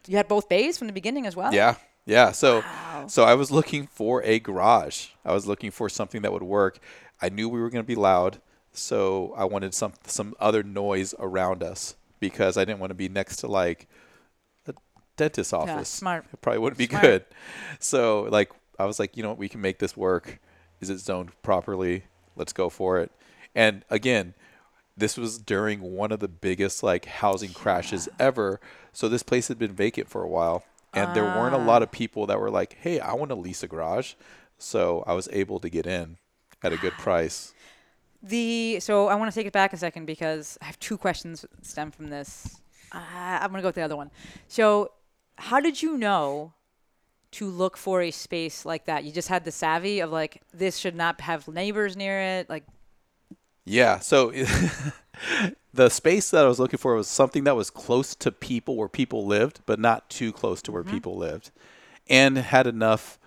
you 0.08 0.17
had 0.17 0.27
both 0.27 0.50
bays 0.50 0.77
from 0.77 0.88
the 0.88 0.93
beginning 0.93 1.25
as 1.25 1.36
well. 1.36 1.53
Yeah. 1.53 1.75
Yeah. 2.05 2.31
So 2.31 2.63
so 3.08 3.24
I 3.24 3.36
was 3.36 3.51
looking 3.51 3.88
for 3.88 4.24
a 4.24 4.39
garage. 4.39 5.08
I 5.25 5.34
was 5.34 5.46
looking 5.48 5.72
for 5.72 5.89
something 5.89 6.22
that 6.24 6.31
would 6.34 6.43
work. 6.43 6.79
I 7.22 7.29
knew 7.29 7.48
we 7.48 7.60
were 7.60 7.70
going 7.70 7.84
to 7.84 7.88
be 7.88 7.96
loud, 7.96 8.41
so 8.74 9.34
I 9.38 9.46
wanted 9.46 9.74
some 9.74 9.93
some 10.05 10.34
other 10.39 10.63
noise 10.63 11.13
around 11.20 11.62
us 11.63 11.96
because 12.20 12.58
I 12.58 12.65
didn't 12.65 12.79
want 12.79 12.89
to 12.91 12.96
be 12.96 13.10
next 13.10 13.38
to 13.38 13.48
like 13.48 13.88
a 14.67 14.74
dentist 15.17 15.53
office. 15.53 15.89
smart. 15.89 16.25
It 16.34 16.41
probably 16.41 16.60
wouldn't 16.60 16.77
be 16.77 16.88
Smart. 16.88 17.03
good. 17.03 17.25
So 17.79 18.24
like 18.31 18.51
I 18.79 18.86
was 18.86 19.00
like, 19.00 19.15
you 19.15 19.24
know 19.24 19.29
what, 19.29 19.38
we 19.38 19.50
can 19.50 19.62
make 19.62 19.79
this 19.79 19.96
work. 19.96 20.39
Is 20.79 20.89
it 20.89 20.98
zoned 21.00 21.29
properly? 21.43 22.05
Let's 22.36 22.53
go 22.53 22.70
for 22.70 23.00
it. 23.00 23.12
And 23.53 23.84
again, 23.89 24.34
this 24.98 25.18
was 25.18 25.38
during 25.38 25.82
one 25.82 26.12
of 26.12 26.20
the 26.20 26.28
biggest 26.28 26.84
like 26.84 27.06
housing 27.06 27.54
crashes 27.54 28.10
ever. 28.20 28.60
So 28.94 29.08
this 29.08 29.24
place 29.24 29.48
had 29.48 29.58
been 29.58 29.74
vacant 29.74 30.10
for 30.10 30.24
a 30.24 30.28
while, 30.28 30.64
and 30.94 31.16
there 31.16 31.24
weren't 31.24 31.56
a 31.56 31.60
lot 31.60 31.82
of 31.82 31.92
people 31.92 32.26
that 32.28 32.40
were 32.40 32.50
like, 32.50 32.78
"Hey, 32.80 33.00
I 33.00 33.14
want 33.14 33.30
to 33.30 33.36
lease 33.36 33.64
a 33.64 33.68
garage." 33.68 34.14
So 34.58 35.04
I 35.08 35.14
was 35.14 35.28
able 35.32 35.60
to 35.60 35.70
get 35.70 35.88
in 35.88 36.18
at 36.64 36.74
a 36.74 36.78
good 36.78 36.94
price. 37.00 37.54
The 38.24 38.80
so 38.80 39.08
I 39.08 39.16
want 39.16 39.32
to 39.32 39.36
take 39.36 39.48
it 39.48 39.54
back 39.54 39.74
a 39.74 39.78
second 39.78 40.06
because 40.06 40.58
I 40.62 40.66
have 40.66 40.80
two 40.80 40.98
questions 40.98 41.46
stem 41.62 41.92
from 41.92 42.08
this. 42.08 42.62
Uh, 42.92 43.00
I'm 43.42 43.50
gonna 43.50 43.62
go 43.62 43.70
with 43.70 43.76
the 43.76 43.82
other 43.82 43.96
one. 43.96 44.12
So, 44.48 44.92
how 45.38 45.60
did 45.60 45.82
you 45.82 45.98
know 45.98 46.54
to 47.32 47.48
look 47.48 47.78
for 47.78 48.02
a 48.02 48.12
space 48.12 48.66
like 48.66 48.86
that? 48.86 49.06
You 49.06 49.12
just 49.12 49.30
had 49.30 49.46
the 49.46 49.52
savvy 49.52 50.02
of 50.02 50.12
like 50.12 50.42
this 50.54 50.78
should 50.78 50.96
not 50.96 51.22
have 51.22 51.48
neighbors 51.48 51.96
near 51.96 52.20
it. 52.20 52.50
Like, 52.50 52.66
Yeah. 53.65 54.00
So 54.00 54.32
the 55.74 55.89
space 55.89 56.32
that 56.32 56.46
I 56.46 56.48
was 56.48 56.60
looking 56.60 56.77
for 56.77 56.96
was 56.96 57.08
something 57.08 57.44
that 57.46 57.56
was 57.56 57.70
close 57.70 58.15
to 58.15 58.32
people 58.32 58.75
where 58.75 58.88
people 58.88 59.25
lived, 59.25 59.62
but 59.65 59.80
not 59.80 60.10
too 60.10 60.32
close 60.32 60.62
to 60.63 60.72
where 60.72 60.84
mm-hmm. 60.84 60.94
people 60.94 61.18
lived, 61.18 61.51
and 62.10 62.38
had 62.38 62.68
enough 62.68 63.20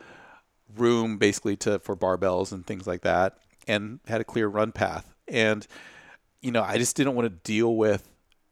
room 0.77 1.19
basically 1.19 1.57
to 1.57 1.79
for 1.79 1.97
barbells 1.97 2.53
and 2.53 2.67
things 2.67 2.87
like 2.87 3.03
that, 3.03 3.39
and 3.69 4.01
had 4.07 4.21
a 4.21 4.25
clear 4.25 4.49
run 4.49 4.73
path. 4.73 5.15
And 5.29 5.67
you 6.43 6.51
know, 6.51 6.63
I 6.63 6.77
just 6.77 6.97
didn't 6.97 7.15
want 7.15 7.27
to 7.27 7.53
deal 7.53 7.75
with. 7.75 8.09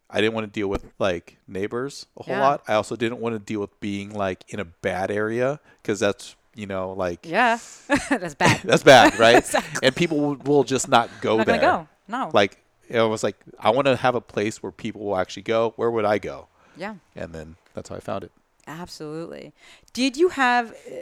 I 0.08 0.20
didn't 0.20 0.34
want 0.34 0.46
to 0.46 0.50
deal 0.50 0.68
with 0.68 0.92
like 0.98 1.38
neighbors 1.46 2.06
a 2.18 2.22
whole 2.22 2.34
Yeah. 2.34 2.42
lot. 2.42 2.62
I 2.68 2.74
also 2.74 2.96
didn't 2.96 3.18
want 3.18 3.34
to 3.34 3.38
deal 3.38 3.60
with 3.60 3.78
being 3.80 4.12
like 4.14 4.44
in 4.48 4.60
a 4.60 4.64
bad 4.64 5.10
area 5.10 5.60
because 5.82 6.00
that's 6.00 6.36
you 6.54 6.66
know 6.66 6.92
like 6.92 7.26
Yeah, 7.26 7.58
that's 8.10 8.34
bad. 8.34 8.60
that's 8.64 8.82
bad, 8.82 9.18
right? 9.18 9.44
And 9.82 9.94
people 9.96 10.18
will, 10.20 10.34
will 10.36 10.64
just 10.64 10.88
not 10.88 11.08
go 11.20 11.38
Not 11.38 11.46
there. 11.46 11.60
go. 11.60 11.88
No. 12.08 12.30
Like 12.32 12.58
it 12.88 13.00
was 13.00 13.22
like 13.22 13.36
I 13.58 13.70
want 13.70 13.86
to 13.86 13.96
have 13.96 14.14
a 14.14 14.20
place 14.20 14.62
where 14.62 14.72
people 14.72 15.02
will 15.02 15.16
actually 15.16 15.44
go. 15.44 15.72
Where 15.76 15.90
would 15.90 16.04
I 16.04 16.18
go? 16.18 16.48
yeah, 16.76 16.94
And 17.16 17.32
then 17.34 17.56
that's 17.74 17.88
how 17.90 17.96
I 17.96 18.00
found 18.00 18.24
it. 18.24 18.32
absolutely. 18.66 19.52
Did 19.92 20.16
you 20.16 20.28
have? 20.30 20.70
Uh, 20.72 20.94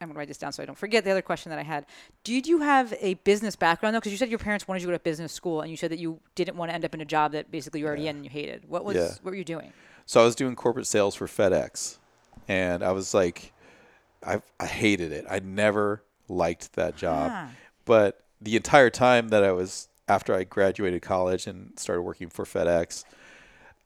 I'm 0.00 0.08
gonna 0.08 0.18
write 0.18 0.28
this 0.28 0.36
down 0.38 0.52
so 0.52 0.62
I 0.62 0.66
don't 0.66 0.76
forget 0.78 1.04
the 1.04 1.10
other 1.10 1.22
question 1.22 1.50
that 1.50 1.58
I 1.58 1.62
had. 1.62 1.86
Did 2.22 2.46
you 2.46 2.58
have 2.60 2.92
a 3.00 3.14
business 3.14 3.56
background 3.56 3.94
though? 3.94 4.00
Because 4.00 4.12
you 4.12 4.18
said 4.18 4.28
your 4.28 4.38
parents 4.38 4.68
wanted 4.68 4.80
you 4.82 4.86
to 4.88 4.92
go 4.92 4.98
to 4.98 5.02
business 5.02 5.32
school, 5.32 5.62
and 5.62 5.70
you 5.70 5.76
said 5.76 5.90
that 5.90 5.98
you 5.98 6.20
didn't 6.34 6.56
want 6.56 6.70
to 6.70 6.74
end 6.74 6.84
up 6.84 6.92
in 6.94 7.00
a 7.00 7.04
job 7.06 7.32
that 7.32 7.50
basically 7.50 7.80
you're 7.80 7.88
already 7.88 8.08
in 8.08 8.16
and 8.16 8.24
you 8.24 8.30
hated. 8.30 8.68
What 8.68 8.84
was? 8.84 8.96
Yeah. 8.96 9.08
What 9.22 9.30
were 9.30 9.36
you 9.36 9.44
doing? 9.44 9.72
So 10.04 10.20
I 10.20 10.24
was 10.24 10.34
doing 10.34 10.54
corporate 10.54 10.86
sales 10.86 11.14
for 11.14 11.26
FedEx, 11.26 11.96
and 12.46 12.84
I 12.84 12.92
was 12.92 13.14
like, 13.14 13.52
I 14.24 14.42
I 14.58 14.66
hated 14.66 15.12
it. 15.12 15.24
I 15.28 15.40
never 15.40 16.02
liked 16.28 16.74
that 16.74 16.96
job. 16.96 17.30
Ah. 17.32 17.50
But 17.84 18.22
the 18.40 18.56
entire 18.56 18.90
time 18.90 19.28
that 19.28 19.42
I 19.44 19.52
was 19.52 19.88
after 20.08 20.34
I 20.34 20.44
graduated 20.44 21.02
college 21.02 21.46
and 21.46 21.78
started 21.78 22.02
working 22.02 22.28
for 22.28 22.44
FedEx, 22.44 23.04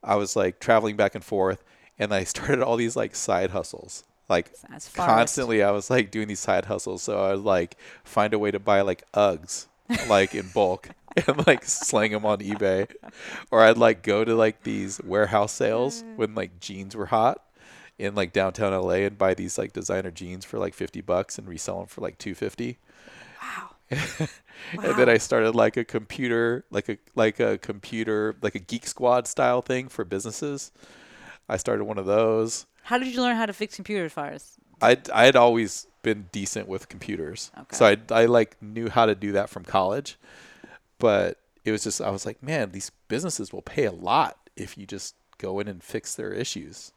I 0.03 0.15
was 0.15 0.35
like 0.35 0.59
traveling 0.59 0.95
back 0.95 1.15
and 1.15 1.23
forth, 1.23 1.63
and 1.97 2.13
I 2.13 2.23
started 2.25 2.61
all 2.61 2.75
these 2.75 2.95
like 2.95 3.15
side 3.15 3.51
hustles. 3.51 4.03
Like 4.29 4.51
constantly, 4.95 5.61
I 5.61 5.71
was 5.71 5.89
like 5.89 6.09
doing 6.11 6.27
these 6.27 6.39
side 6.39 6.65
hustles. 6.65 7.03
So 7.03 7.21
I 7.21 7.31
would 7.31 7.43
like 7.43 7.77
find 8.03 8.33
a 8.33 8.39
way 8.39 8.51
to 8.51 8.59
buy 8.59 8.81
like 8.81 9.03
Uggs, 9.13 9.67
like 10.07 10.33
in 10.33 10.47
bulk, 10.53 10.89
and 11.27 11.45
like 11.45 11.65
slang 11.65 12.11
them 12.11 12.25
on 12.25 12.39
eBay, 12.39 12.89
or 13.51 13.61
I'd 13.61 13.77
like 13.77 14.03
go 14.03 14.23
to 14.23 14.33
like 14.33 14.63
these 14.63 15.01
warehouse 15.03 15.51
sales 15.51 16.03
when 16.15 16.33
like 16.33 16.59
jeans 16.59 16.95
were 16.95 17.07
hot 17.07 17.43
in 18.01 18.15
like 18.15 18.33
downtown 18.33 18.73
LA 18.73 19.05
and 19.05 19.17
buy 19.17 19.35
these 19.35 19.57
like 19.59 19.73
designer 19.73 20.09
jeans 20.09 20.43
for 20.43 20.57
like 20.57 20.73
fifty 20.73 21.01
bucks 21.01 21.37
and 21.37 21.47
resell 21.47 21.79
them 21.79 21.87
for 21.87 22.01
like 22.01 22.17
two 22.17 22.33
fifty. 22.33 22.79
Wow! 23.41 23.75
and 23.91 24.97
then 24.97 25.07
I 25.07 25.17
started 25.17 25.53
like 25.53 25.77
a 25.77 25.85
computer, 25.85 26.65
like 26.71 26.89
a 26.89 26.97
like 27.15 27.39
a 27.39 27.59
computer, 27.59 28.35
like 28.41 28.55
a 28.55 28.59
Geek 28.59 28.87
Squad 28.87 29.27
style 29.27 29.61
thing 29.61 29.87
for 29.87 30.03
businesses. 30.03 30.71
I 31.47 31.57
started 31.57 31.85
one 31.85 31.99
of 31.99 32.07
those. 32.07 32.65
How 32.83 32.97
did 32.97 33.13
you 33.13 33.21
learn 33.21 33.35
how 33.35 33.45
to 33.45 33.53
fix 33.53 33.75
computers, 33.75 34.11
Fars? 34.11 34.57
I 34.81 34.97
I 35.13 35.25
had 35.25 35.35
always 35.35 35.85
been 36.01 36.27
decent 36.31 36.67
with 36.67 36.89
computers, 36.89 37.51
so 37.71 37.85
I 37.85 37.97
I 38.09 38.25
like 38.25 38.59
knew 38.61 38.89
how 38.89 39.05
to 39.05 39.13
do 39.13 39.33
that 39.33 39.49
from 39.49 39.63
college, 39.63 40.17
but 40.97 41.37
it 41.63 41.71
was 41.71 41.83
just 41.83 42.01
I 42.01 42.09
was 42.09 42.25
like, 42.25 42.41
man, 42.41 42.71
these 42.71 42.91
businesses 43.07 43.53
will 43.53 43.61
pay 43.61 43.85
a 43.85 43.91
lot 43.91 44.37
if 44.55 44.75
you 44.75 44.87
just 44.87 45.13
go 45.37 45.59
in 45.59 45.67
and 45.67 45.83
fix 45.83 46.15
their 46.15 46.33
issues. 46.33 46.93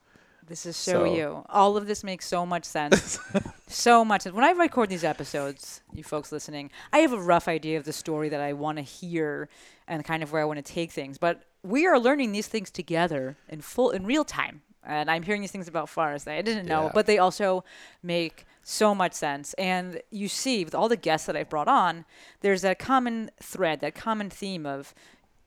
This 0.46 0.66
is 0.66 0.76
so, 0.76 0.92
So- 0.92 1.14
you. 1.14 1.44
All 1.48 1.76
of 1.76 1.86
this 1.86 2.04
makes 2.04 2.26
so 2.26 2.44
much 2.44 2.64
sense. 2.64 3.18
so 3.66 4.04
much. 4.04 4.24
When 4.24 4.44
I 4.44 4.50
record 4.50 4.88
these 4.90 5.04
episodes, 5.04 5.80
you 5.92 6.04
folks 6.04 6.30
listening, 6.32 6.70
I 6.92 6.98
have 6.98 7.12
a 7.12 7.20
rough 7.20 7.48
idea 7.48 7.78
of 7.78 7.84
the 7.84 7.92
story 7.92 8.28
that 8.28 8.40
I 8.40 8.52
want 8.52 8.76
to 8.78 8.82
hear 8.82 9.48
and 9.88 10.04
kind 10.04 10.22
of 10.22 10.32
where 10.32 10.42
I 10.42 10.44
want 10.44 10.64
to 10.64 10.72
take 10.72 10.90
things. 10.90 11.16
But 11.18 11.42
we 11.62 11.86
are 11.86 11.98
learning 11.98 12.32
these 12.32 12.46
things 12.46 12.70
together 12.70 13.36
in 13.48 13.60
full 13.62 13.90
in 13.90 14.04
real 14.04 14.24
time. 14.24 14.62
And 14.86 15.10
I'm 15.10 15.22
hearing 15.22 15.40
these 15.40 15.50
things 15.50 15.66
about 15.66 15.88
Forrest 15.88 16.26
that 16.26 16.34
I 16.36 16.42
didn't 16.42 16.66
know, 16.66 16.84
Yeah. 16.84 16.90
but 16.92 17.06
they 17.06 17.16
also 17.16 17.64
make 18.02 18.44
so 18.62 18.94
much 18.94 19.14
sense. 19.14 19.54
And 19.54 20.02
you 20.10 20.28
see, 20.28 20.62
with 20.62 20.74
all 20.74 20.90
the 20.90 20.96
guests 20.96 21.26
that 21.26 21.36
I've 21.36 21.48
brought 21.48 21.68
on, 21.68 22.04
there's 22.40 22.60
that 22.62 22.78
common 22.78 23.30
thread, 23.42 23.80
that 23.80 23.94
common 23.94 24.28
theme 24.28 24.66
of 24.66 24.94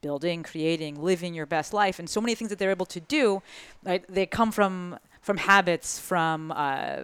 building, 0.08 0.38
creating, 0.52 0.94
living 1.12 1.34
your 1.40 1.50
best 1.58 1.70
life, 1.82 2.00
and 2.00 2.08
so 2.10 2.22
many 2.22 2.34
things 2.38 2.50
that 2.52 2.60
they're 2.60 2.76
able 2.80 2.92
to 2.98 3.02
do, 3.18 3.26
right? 3.90 4.04
They 4.18 4.26
come 4.40 4.52
from 4.58 4.74
from 5.28 5.38
habits, 5.54 5.90
from 6.12 6.40
uh, 6.56 7.00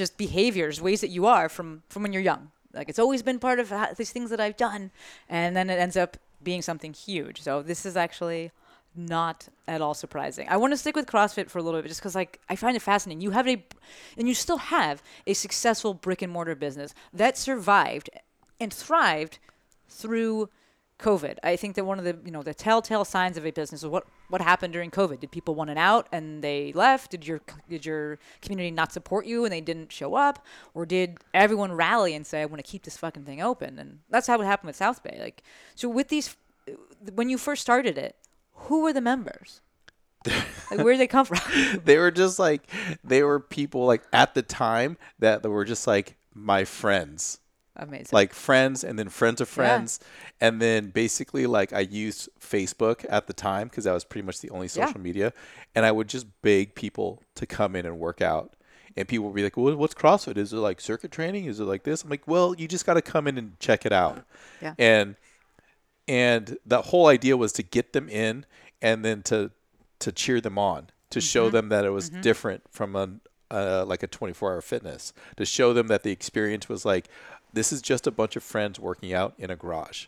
just 0.00 0.12
behaviors, 0.26 0.74
ways 0.88 1.00
that 1.04 1.12
you 1.16 1.24
are 1.36 1.46
from 1.56 1.68
from 1.92 2.00
when 2.02 2.12
you're 2.14 2.28
young. 2.32 2.42
Like 2.78 2.88
it's 2.90 3.02
always 3.04 3.22
been 3.28 3.38
part 3.48 3.58
of 3.62 3.66
these 3.98 4.12
things 4.16 4.28
that 4.32 4.40
I've 4.44 4.58
done, 4.68 4.82
and 5.28 5.50
then 5.56 5.66
it 5.74 5.78
ends 5.86 5.96
up 5.96 6.10
being 6.42 6.62
something 6.62 6.92
huge. 6.92 7.36
So 7.46 7.62
this 7.70 7.86
is 7.86 7.96
actually 7.96 8.50
not 8.94 9.48
at 9.66 9.80
all 9.80 9.94
surprising. 9.94 10.46
I 10.54 10.56
want 10.56 10.72
to 10.72 10.76
stick 10.76 10.96
with 10.96 11.06
CrossFit 11.06 11.48
for 11.50 11.58
a 11.58 11.62
little 11.62 11.80
bit, 11.80 11.88
just 11.88 12.00
because 12.00 12.16
like 12.22 12.40
I 12.52 12.56
find 12.56 12.74
it 12.76 12.82
fascinating. 12.82 13.22
You 13.26 13.30
have 13.30 13.48
a, 13.48 13.56
and 14.18 14.26
you 14.30 14.34
still 14.34 14.58
have 14.58 14.96
a 15.26 15.34
successful 15.34 15.94
brick 15.94 16.20
and 16.22 16.32
mortar 16.32 16.56
business 16.56 16.94
that 17.20 17.38
survived 17.38 18.10
and 18.60 18.72
thrived 18.72 19.38
through 19.88 20.48
COVID. 20.98 21.38
I 21.42 21.56
think 21.56 21.74
that 21.74 21.84
one 21.84 21.98
of 21.98 22.04
the 22.04 22.16
you 22.24 22.30
know 22.30 22.42
the 22.42 22.54
telltale 22.54 23.04
signs 23.04 23.36
of 23.36 23.44
a 23.44 23.50
business 23.50 23.82
is 23.82 23.88
what 23.88 24.06
what 24.28 24.40
happened 24.40 24.72
during 24.72 24.90
COVID. 24.90 25.20
Did 25.20 25.30
people 25.30 25.54
want 25.54 25.70
it 25.70 25.76
out 25.76 26.06
and 26.12 26.42
they 26.42 26.72
left? 26.72 27.10
Did 27.10 27.26
your 27.26 27.40
did 27.68 27.84
your 27.84 28.18
community 28.40 28.70
not 28.70 28.92
support 28.92 29.26
you 29.26 29.44
and 29.44 29.52
they 29.52 29.60
didn't 29.60 29.92
show 29.92 30.14
up, 30.14 30.44
or 30.74 30.86
did 30.86 31.18
everyone 31.34 31.72
rally 31.72 32.14
and 32.14 32.26
say 32.26 32.42
I 32.42 32.46
want 32.46 32.64
to 32.64 32.70
keep 32.70 32.84
this 32.84 32.96
fucking 32.96 33.24
thing 33.24 33.42
open? 33.42 33.78
And 33.78 34.00
that's 34.10 34.26
how 34.26 34.40
it 34.40 34.44
happened 34.44 34.68
with 34.68 34.76
South 34.76 35.02
Bay. 35.02 35.18
Like 35.20 35.42
so 35.74 35.88
with 35.88 36.08
these, 36.08 36.36
when 37.12 37.28
you 37.28 37.38
first 37.38 37.62
started 37.62 37.98
it, 37.98 38.16
who 38.54 38.82
were 38.82 38.92
the 38.92 39.00
members? 39.00 39.60
like 40.26 40.78
where 40.78 40.92
did 40.92 41.00
they 41.00 41.08
come 41.08 41.26
from? 41.26 41.40
they 41.84 41.98
were 41.98 42.12
just 42.12 42.38
like 42.38 42.62
they 43.02 43.22
were 43.22 43.40
people 43.40 43.86
like 43.86 44.02
at 44.12 44.34
the 44.34 44.42
time 44.42 44.96
that 45.18 45.42
were 45.42 45.64
just 45.64 45.86
like 45.86 46.16
my 46.34 46.64
friends 46.64 47.40
Amazing. 47.76 48.08
like 48.12 48.34
friends 48.34 48.84
and 48.84 48.98
then 48.98 49.08
friends 49.08 49.40
of 49.40 49.48
friends. 49.48 49.98
And 50.40 50.60
then 50.60 50.90
basically 50.90 51.46
like 51.46 51.72
i 51.72 51.80
used 51.80 52.28
facebook 52.40 53.04
at 53.08 53.26
the 53.26 53.32
time 53.32 53.68
because 53.68 53.84
that 53.84 53.92
was 53.92 54.04
pretty 54.04 54.26
much 54.26 54.40
the 54.40 54.50
only 54.50 54.66
Yeah. 54.74 54.86
social 54.86 55.00
media. 55.00 55.32
And 55.74 55.84
i 55.86 55.92
would 55.92 56.08
just 56.08 56.26
beg 56.42 56.74
people 56.74 57.22
to 57.36 57.46
come 57.46 57.74
in 57.76 57.86
and 57.86 57.98
work 57.98 58.20
out. 58.20 58.54
And 58.96 59.08
people 59.08 59.26
would 59.26 59.34
be 59.34 59.42
like 59.42 59.56
well, 59.56 59.74
what's 59.76 59.94
crossfit? 59.94 60.36
Is 60.36 60.52
it 60.52 60.56
like 60.56 60.80
circuit 60.80 61.10
training? 61.10 61.46
Is 61.46 61.60
it 61.60 61.64
like 61.64 61.84
this? 61.84 62.02
I'm 62.04 62.10
like 62.10 62.28
well 62.28 62.54
you 62.58 62.68
just 62.68 62.84
got 62.86 62.94
to 62.94 63.02
come 63.02 63.26
in 63.26 63.38
and 63.38 63.58
check 63.58 63.86
it 63.86 63.92
out. 63.92 64.24
Yeah. 64.60 64.74
and 64.78 65.16
and 66.08 66.58
the 66.66 66.82
whole 66.82 67.06
idea 67.06 67.36
was 67.36 67.52
to 67.54 67.62
get 67.62 67.92
them 67.92 68.08
in 68.08 68.44
and 68.80 69.04
then 69.04 69.22
to 69.24 69.50
to 70.00 70.12
cheer 70.12 70.40
them 70.40 70.58
on 70.58 70.88
to 71.10 71.20
show 71.20 71.44
Mm-hmm. 71.46 71.52
them 71.56 71.68
that 71.70 71.84
it 71.84 71.90
was 71.90 72.08
different 72.10 72.64
from 72.70 72.96
a 72.96 73.08
uh, 73.50 73.84
like 73.86 74.02
a 74.02 74.06
24 74.06 74.52
hour 74.54 74.60
fitness 74.62 75.12
to 75.36 75.44
show 75.44 75.72
them 75.74 75.88
that 75.88 76.02
the 76.02 76.10
experience 76.10 76.68
was 76.70 76.84
like 76.86 77.08
this 77.52 77.72
is 77.72 77.82
just 77.82 78.06
a 78.06 78.10
bunch 78.10 78.36
of 78.36 78.42
friends 78.42 78.78
working 78.80 79.12
out 79.12 79.34
in 79.38 79.50
a 79.50 79.56
garage 79.56 80.06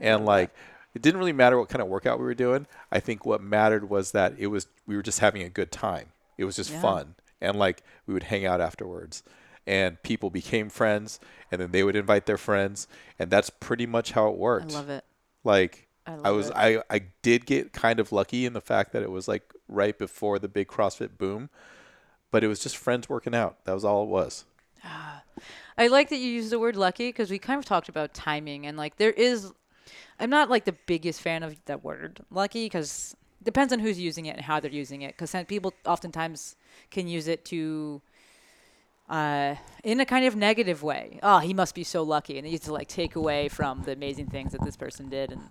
and 0.00 0.24
like 0.24 0.50
it 0.94 1.02
didn't 1.02 1.18
really 1.18 1.32
matter 1.32 1.58
what 1.58 1.68
kind 1.68 1.82
of 1.82 1.88
workout 1.88 2.18
we 2.18 2.24
were 2.24 2.34
doing 2.34 2.66
i 2.92 3.00
think 3.00 3.24
what 3.26 3.42
mattered 3.42 3.88
was 3.88 4.12
that 4.12 4.34
it 4.38 4.46
was 4.48 4.66
we 4.86 4.96
were 4.96 5.02
just 5.02 5.20
having 5.20 5.42
a 5.42 5.48
good 5.48 5.70
time 5.72 6.08
it 6.38 6.44
was 6.44 6.56
just 6.56 6.70
Yeah. 6.70 6.80
fun 6.80 7.14
and 7.40 7.56
like 7.58 7.82
we 8.06 8.14
would 8.14 8.24
hang 8.24 8.44
out 8.46 8.60
afterwards 8.60 9.22
and 9.66 10.00
people 10.02 10.30
became 10.30 10.68
friends 10.70 11.18
and 11.50 11.60
then 11.60 11.70
they 11.72 11.82
would 11.82 11.96
invite 11.96 12.26
their 12.26 12.38
friends 12.38 12.86
and 13.18 13.30
that's 13.30 13.50
pretty 13.50 13.84
much 13.86 14.12
how 14.12 14.28
it 14.28 14.36
worked. 14.38 14.72
I 14.72 14.74
love 14.76 14.90
it. 14.90 15.04
like 15.44 15.88
I 16.06 16.14
I, 16.26 16.30
was 16.30 16.48
it. 16.50 16.52
I 16.56 16.82
I 16.88 17.00
did 17.22 17.46
get 17.46 17.72
kind 17.72 17.98
of 17.98 18.12
lucky 18.12 18.46
in 18.46 18.52
the 18.52 18.60
fact 18.60 18.92
that 18.92 19.02
it 19.02 19.10
was 19.10 19.26
like 19.26 19.52
right 19.68 19.98
before 19.98 20.38
the 20.38 20.46
big 20.48 20.68
CrossFit 20.68 21.18
boom, 21.18 21.50
but 22.30 22.44
it 22.44 22.48
was 22.48 22.60
just 22.60 22.76
friends 22.76 23.08
working 23.08 23.34
out. 23.34 23.64
That 23.64 23.72
was 23.74 23.84
all 23.84 24.04
it 24.04 24.08
was. 24.08 24.44
I 25.78 25.88
like 25.88 26.08
that 26.10 26.16
you 26.16 26.28
use 26.28 26.50
the 26.50 26.58
word 26.58 26.76
lucky 26.76 27.08
because 27.08 27.30
we 27.30 27.38
kind 27.38 27.58
of 27.58 27.64
talked 27.64 27.88
about 27.88 28.14
timing 28.14 28.66
and 28.66 28.76
like 28.76 28.96
there 28.96 29.10
is. 29.10 29.52
I'm 30.18 30.30
not 30.30 30.48
like 30.48 30.64
the 30.64 30.76
biggest 30.86 31.20
fan 31.20 31.42
of 31.42 31.56
that 31.66 31.84
word 31.84 32.20
lucky 32.30 32.64
because 32.64 33.14
depends 33.42 33.72
on 33.72 33.78
who's 33.78 33.98
using 33.98 34.26
it 34.26 34.36
and 34.36 34.44
how 34.44 34.60
they're 34.60 34.70
using 34.70 35.02
it 35.02 35.16
because 35.16 35.34
people 35.46 35.74
oftentimes 35.84 36.56
can 36.90 37.08
use 37.08 37.28
it 37.28 37.44
to. 37.46 38.00
Uh, 39.08 39.54
in 39.84 40.00
a 40.00 40.04
kind 40.04 40.26
of 40.26 40.34
negative 40.34 40.82
way. 40.82 41.20
Oh, 41.22 41.38
he 41.38 41.54
must 41.54 41.76
be 41.76 41.84
so 41.84 42.02
lucky, 42.02 42.38
and 42.38 42.44
they 42.44 42.50
used 42.50 42.64
to 42.64 42.72
like 42.72 42.88
take 42.88 43.14
away 43.14 43.48
from 43.48 43.84
the 43.84 43.92
amazing 43.92 44.26
things 44.26 44.50
that 44.50 44.64
this 44.64 44.76
person 44.76 45.08
did, 45.08 45.30
and 45.30 45.42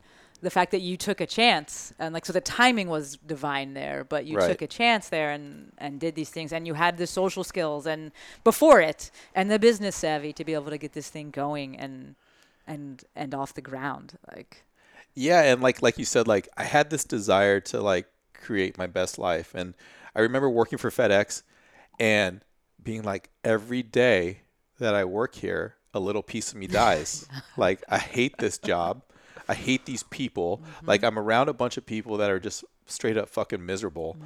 the 0.45 0.51
fact 0.51 0.71
that 0.71 0.81
you 0.81 0.97
took 0.97 1.19
a 1.21 1.27
chance, 1.27 1.93
and 1.99 2.13
like 2.13 2.25
so 2.25 2.33
the 2.33 2.41
timing 2.41 2.87
was 2.89 3.17
divine 3.17 3.73
there, 3.73 4.05
but 4.05 4.25
you 4.25 4.37
Right. 4.37 4.47
took 4.47 4.61
a 4.61 4.67
chance 4.67 5.09
there 5.09 5.31
and 5.31 5.73
and 5.77 5.99
did 5.99 6.15
these 6.15 6.29
things, 6.31 6.53
and 6.53 6.67
you 6.67 6.75
had 6.75 6.97
the 6.97 7.07
social 7.07 7.43
skills 7.43 7.85
and 7.87 8.11
before 8.43 8.81
it, 8.81 9.11
and 9.35 9.51
the 9.51 9.59
business 9.59 9.95
savvy 9.95 10.33
to 10.33 10.43
be 10.45 10.53
able 10.53 10.71
to 10.71 10.77
get 10.77 10.93
this 10.93 11.09
thing 11.09 11.31
going 11.31 11.77
and 11.77 12.15
and 12.67 13.03
and 13.15 13.33
off 13.35 13.53
the 13.53 13.61
ground. 13.61 14.17
Like, 14.35 14.63
Yeah, 15.13 15.41
and 15.43 15.61
like 15.61 15.81
like 15.81 15.97
you 15.97 16.05
said, 16.05 16.27
like 16.27 16.49
I 16.57 16.63
had 16.63 16.89
this 16.89 17.03
desire 17.03 17.59
to 17.61 17.81
like 17.81 18.07
create 18.33 18.77
my 18.77 18.87
best 18.87 19.17
life, 19.17 19.53
and 19.55 19.73
I 20.15 20.21
remember 20.21 20.49
working 20.49 20.77
for 20.77 20.89
FedEx, 20.89 21.43
and 21.99 22.43
being 22.83 23.03
like 23.03 23.29
every 23.43 23.83
day 23.83 24.41
that 24.79 24.95
I 24.95 25.05
work 25.05 25.35
here, 25.35 25.75
a 25.93 25.99
little 26.01 26.23
piece 26.23 26.51
of 26.51 26.57
me 26.57 26.67
dies. 26.67 27.29
like 27.57 27.83
I 27.89 27.99
hate 27.99 28.39
this 28.39 28.57
job. 28.57 29.03
I 29.47 29.53
hate 29.53 29.85
these 29.85 30.03
people. 30.03 30.57
Mm-hmm. 30.57 30.87
Like 30.87 31.03
I'm 31.03 31.19
around 31.19 31.49
a 31.49 31.53
bunch 31.53 31.77
of 31.77 31.85
people 31.85 32.17
that 32.17 32.29
are 32.29 32.39
just 32.39 32.63
straight 32.85 33.17
up 33.17 33.29
fucking 33.29 33.65
miserable, 33.65 34.17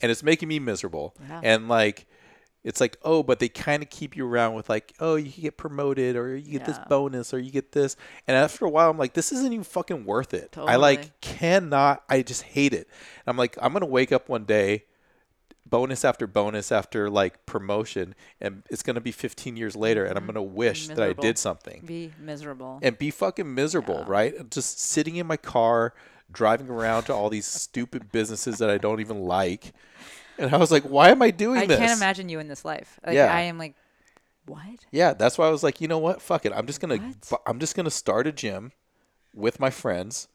and 0.00 0.10
it's 0.10 0.22
making 0.22 0.48
me 0.48 0.58
miserable. 0.58 1.14
Mm-hmm. 1.22 1.32
Yeah. 1.32 1.40
And 1.44 1.68
like, 1.68 2.06
it's 2.64 2.80
like, 2.80 2.98
oh, 3.02 3.22
but 3.22 3.38
they 3.38 3.48
kind 3.48 3.82
of 3.82 3.88
keep 3.88 4.16
you 4.16 4.26
around 4.26 4.54
with 4.54 4.68
like, 4.68 4.92
oh, 5.00 5.14
you 5.14 5.30
get 5.30 5.56
promoted 5.56 6.16
or 6.16 6.36
you 6.36 6.58
get 6.58 6.66
this 6.66 6.78
bonus 6.88 7.32
or 7.32 7.38
you 7.38 7.50
get 7.50 7.72
this. 7.72 7.96
And 8.26 8.36
after 8.36 8.64
a 8.64 8.68
while, 8.68 8.90
I'm 8.90 8.98
like, 8.98 9.14
this 9.14 9.32
isn't 9.32 9.52
even 9.52 9.64
fucking 9.64 10.04
worth 10.04 10.34
it. 10.34 10.56
I 10.58 10.76
like 10.76 11.20
cannot. 11.20 12.02
I 12.08 12.22
just 12.22 12.42
hate 12.42 12.74
it. 12.74 12.88
And 12.88 13.28
I'm 13.28 13.36
like, 13.36 13.56
I'm 13.62 13.72
gonna 13.72 13.86
wake 13.86 14.12
up 14.12 14.28
one 14.28 14.44
day 14.44 14.84
bonus 15.68 16.04
after 16.04 16.26
bonus 16.26 16.72
after 16.72 17.10
like 17.10 17.44
promotion 17.46 18.14
and 18.40 18.62
it's 18.70 18.82
going 18.82 18.94
to 18.94 19.00
be 19.00 19.12
15 19.12 19.56
years 19.56 19.76
later 19.76 20.04
and 20.04 20.16
i'm 20.16 20.24
going 20.24 20.34
to 20.34 20.40
mm-hmm. 20.40 20.54
wish 20.54 20.88
that 20.88 21.00
i 21.00 21.12
did 21.12 21.38
something. 21.38 21.82
Be 21.84 22.12
miserable. 22.20 22.78
and 22.82 22.98
be 22.98 23.10
fucking 23.10 23.52
miserable 23.54 24.04
right? 24.06 24.50
Just 24.50 24.80
sitting 24.80 25.16
in 25.16 25.26
my 25.26 25.36
car 25.36 25.94
driving 26.30 26.68
around 26.68 27.04
to 27.04 27.14
all 27.14 27.30
these 27.30 27.46
stupid 27.46 28.12
businesses 28.12 28.58
that 28.58 28.70
i 28.70 28.78
don't 28.78 29.00
even 29.00 29.22
like. 29.22 29.72
And 30.38 30.54
i 30.54 30.56
was 30.56 30.70
like 30.70 30.84
why 30.84 31.10
am 31.10 31.22
i 31.22 31.30
doing 31.30 31.60
I 31.60 31.66
this? 31.66 31.78
I 31.78 31.86
can't 31.86 31.98
imagine 31.98 32.28
you 32.28 32.38
in 32.38 32.48
this 32.48 32.64
life. 32.64 32.98
Like, 33.06 33.14
Yeah. 33.14 33.34
I 33.34 33.42
am 33.42 33.58
like, 33.58 33.74
what? 34.46 34.86
yeah 34.90 35.12
that's 35.12 35.36
why 35.36 35.46
i 35.46 35.50
was 35.50 35.62
like 35.62 35.80
you 35.80 35.88
know 35.88 35.98
what? 35.98 36.22
Fuck 36.22 36.46
it. 36.46 36.52
I'm 36.54 36.66
just 36.66 36.80
going 36.80 36.98
to 36.98 37.38
i'm 37.46 37.58
just 37.58 37.74
going 37.76 37.84
to 37.84 37.90
start 37.90 38.26
a 38.26 38.32
gym 38.32 38.72
with 39.34 39.60
my 39.60 39.70
friends 39.70 40.28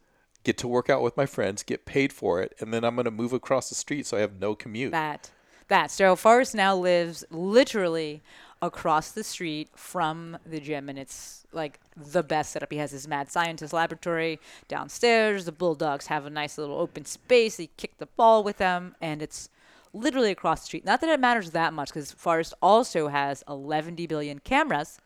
get 0.43 0.57
to 0.57 0.67
work 0.67 0.89
out 0.89 1.01
with 1.01 1.15
my 1.17 1.25
friends 1.25 1.63
get 1.63 1.85
paid 1.85 2.12
for 2.13 2.41
it 2.41 2.53
and 2.59 2.73
then 2.73 2.83
i'm 2.83 2.95
going 2.95 3.05
to 3.05 3.12
move 3.12 3.33
across 3.33 3.69
the 3.69 3.75
street 3.75 4.05
so 4.05 4.17
i 4.17 4.19
have 4.19 4.39
no 4.39 4.55
commute 4.55 4.91
That. 4.91 5.31
That. 5.69 5.91
So 5.91 6.15
Forrest 6.15 6.53
now 6.53 6.75
lives 6.75 7.23
literally 7.31 8.21
across 8.62 9.12
the 9.12 9.23
street 9.23 9.69
from 9.75 10.38
the 10.45 10.59
gym, 10.59 10.88
and 10.89 10.97
it's 10.97 11.45
like 11.51 11.79
the 11.97 12.23
best 12.23 12.51
setup. 12.51 12.71
He 12.71 12.77
has 12.77 12.91
his 12.91 13.07
mad 13.07 13.31
scientist 13.31 13.73
laboratory 13.73 14.39
downstairs. 14.67 15.45
The 15.45 15.51
Bulldogs 15.51 16.07
have 16.07 16.25
a 16.25 16.29
nice 16.29 16.57
little 16.57 16.77
open 16.77 17.05
space. 17.05 17.57
He 17.57 17.69
kicked 17.77 18.00
the 18.00 18.05
ball 18.05 18.43
with 18.43 18.57
them, 18.57 18.95
and 19.01 19.21
it's 19.21 19.50
literally 19.93 20.31
across 20.31 20.62
the 20.62 20.65
street. 20.67 20.85
Not 20.85 21.01
that 21.01 21.09
it 21.09 21.19
matters 21.19 21.51
that 21.51 21.73
much, 21.73 21.89
because 21.89 22.12
Forrest 22.12 22.53
also 22.62 23.07
has 23.07 23.43
11 23.47 23.95
billion 24.07 24.39
cameras. 24.39 25.00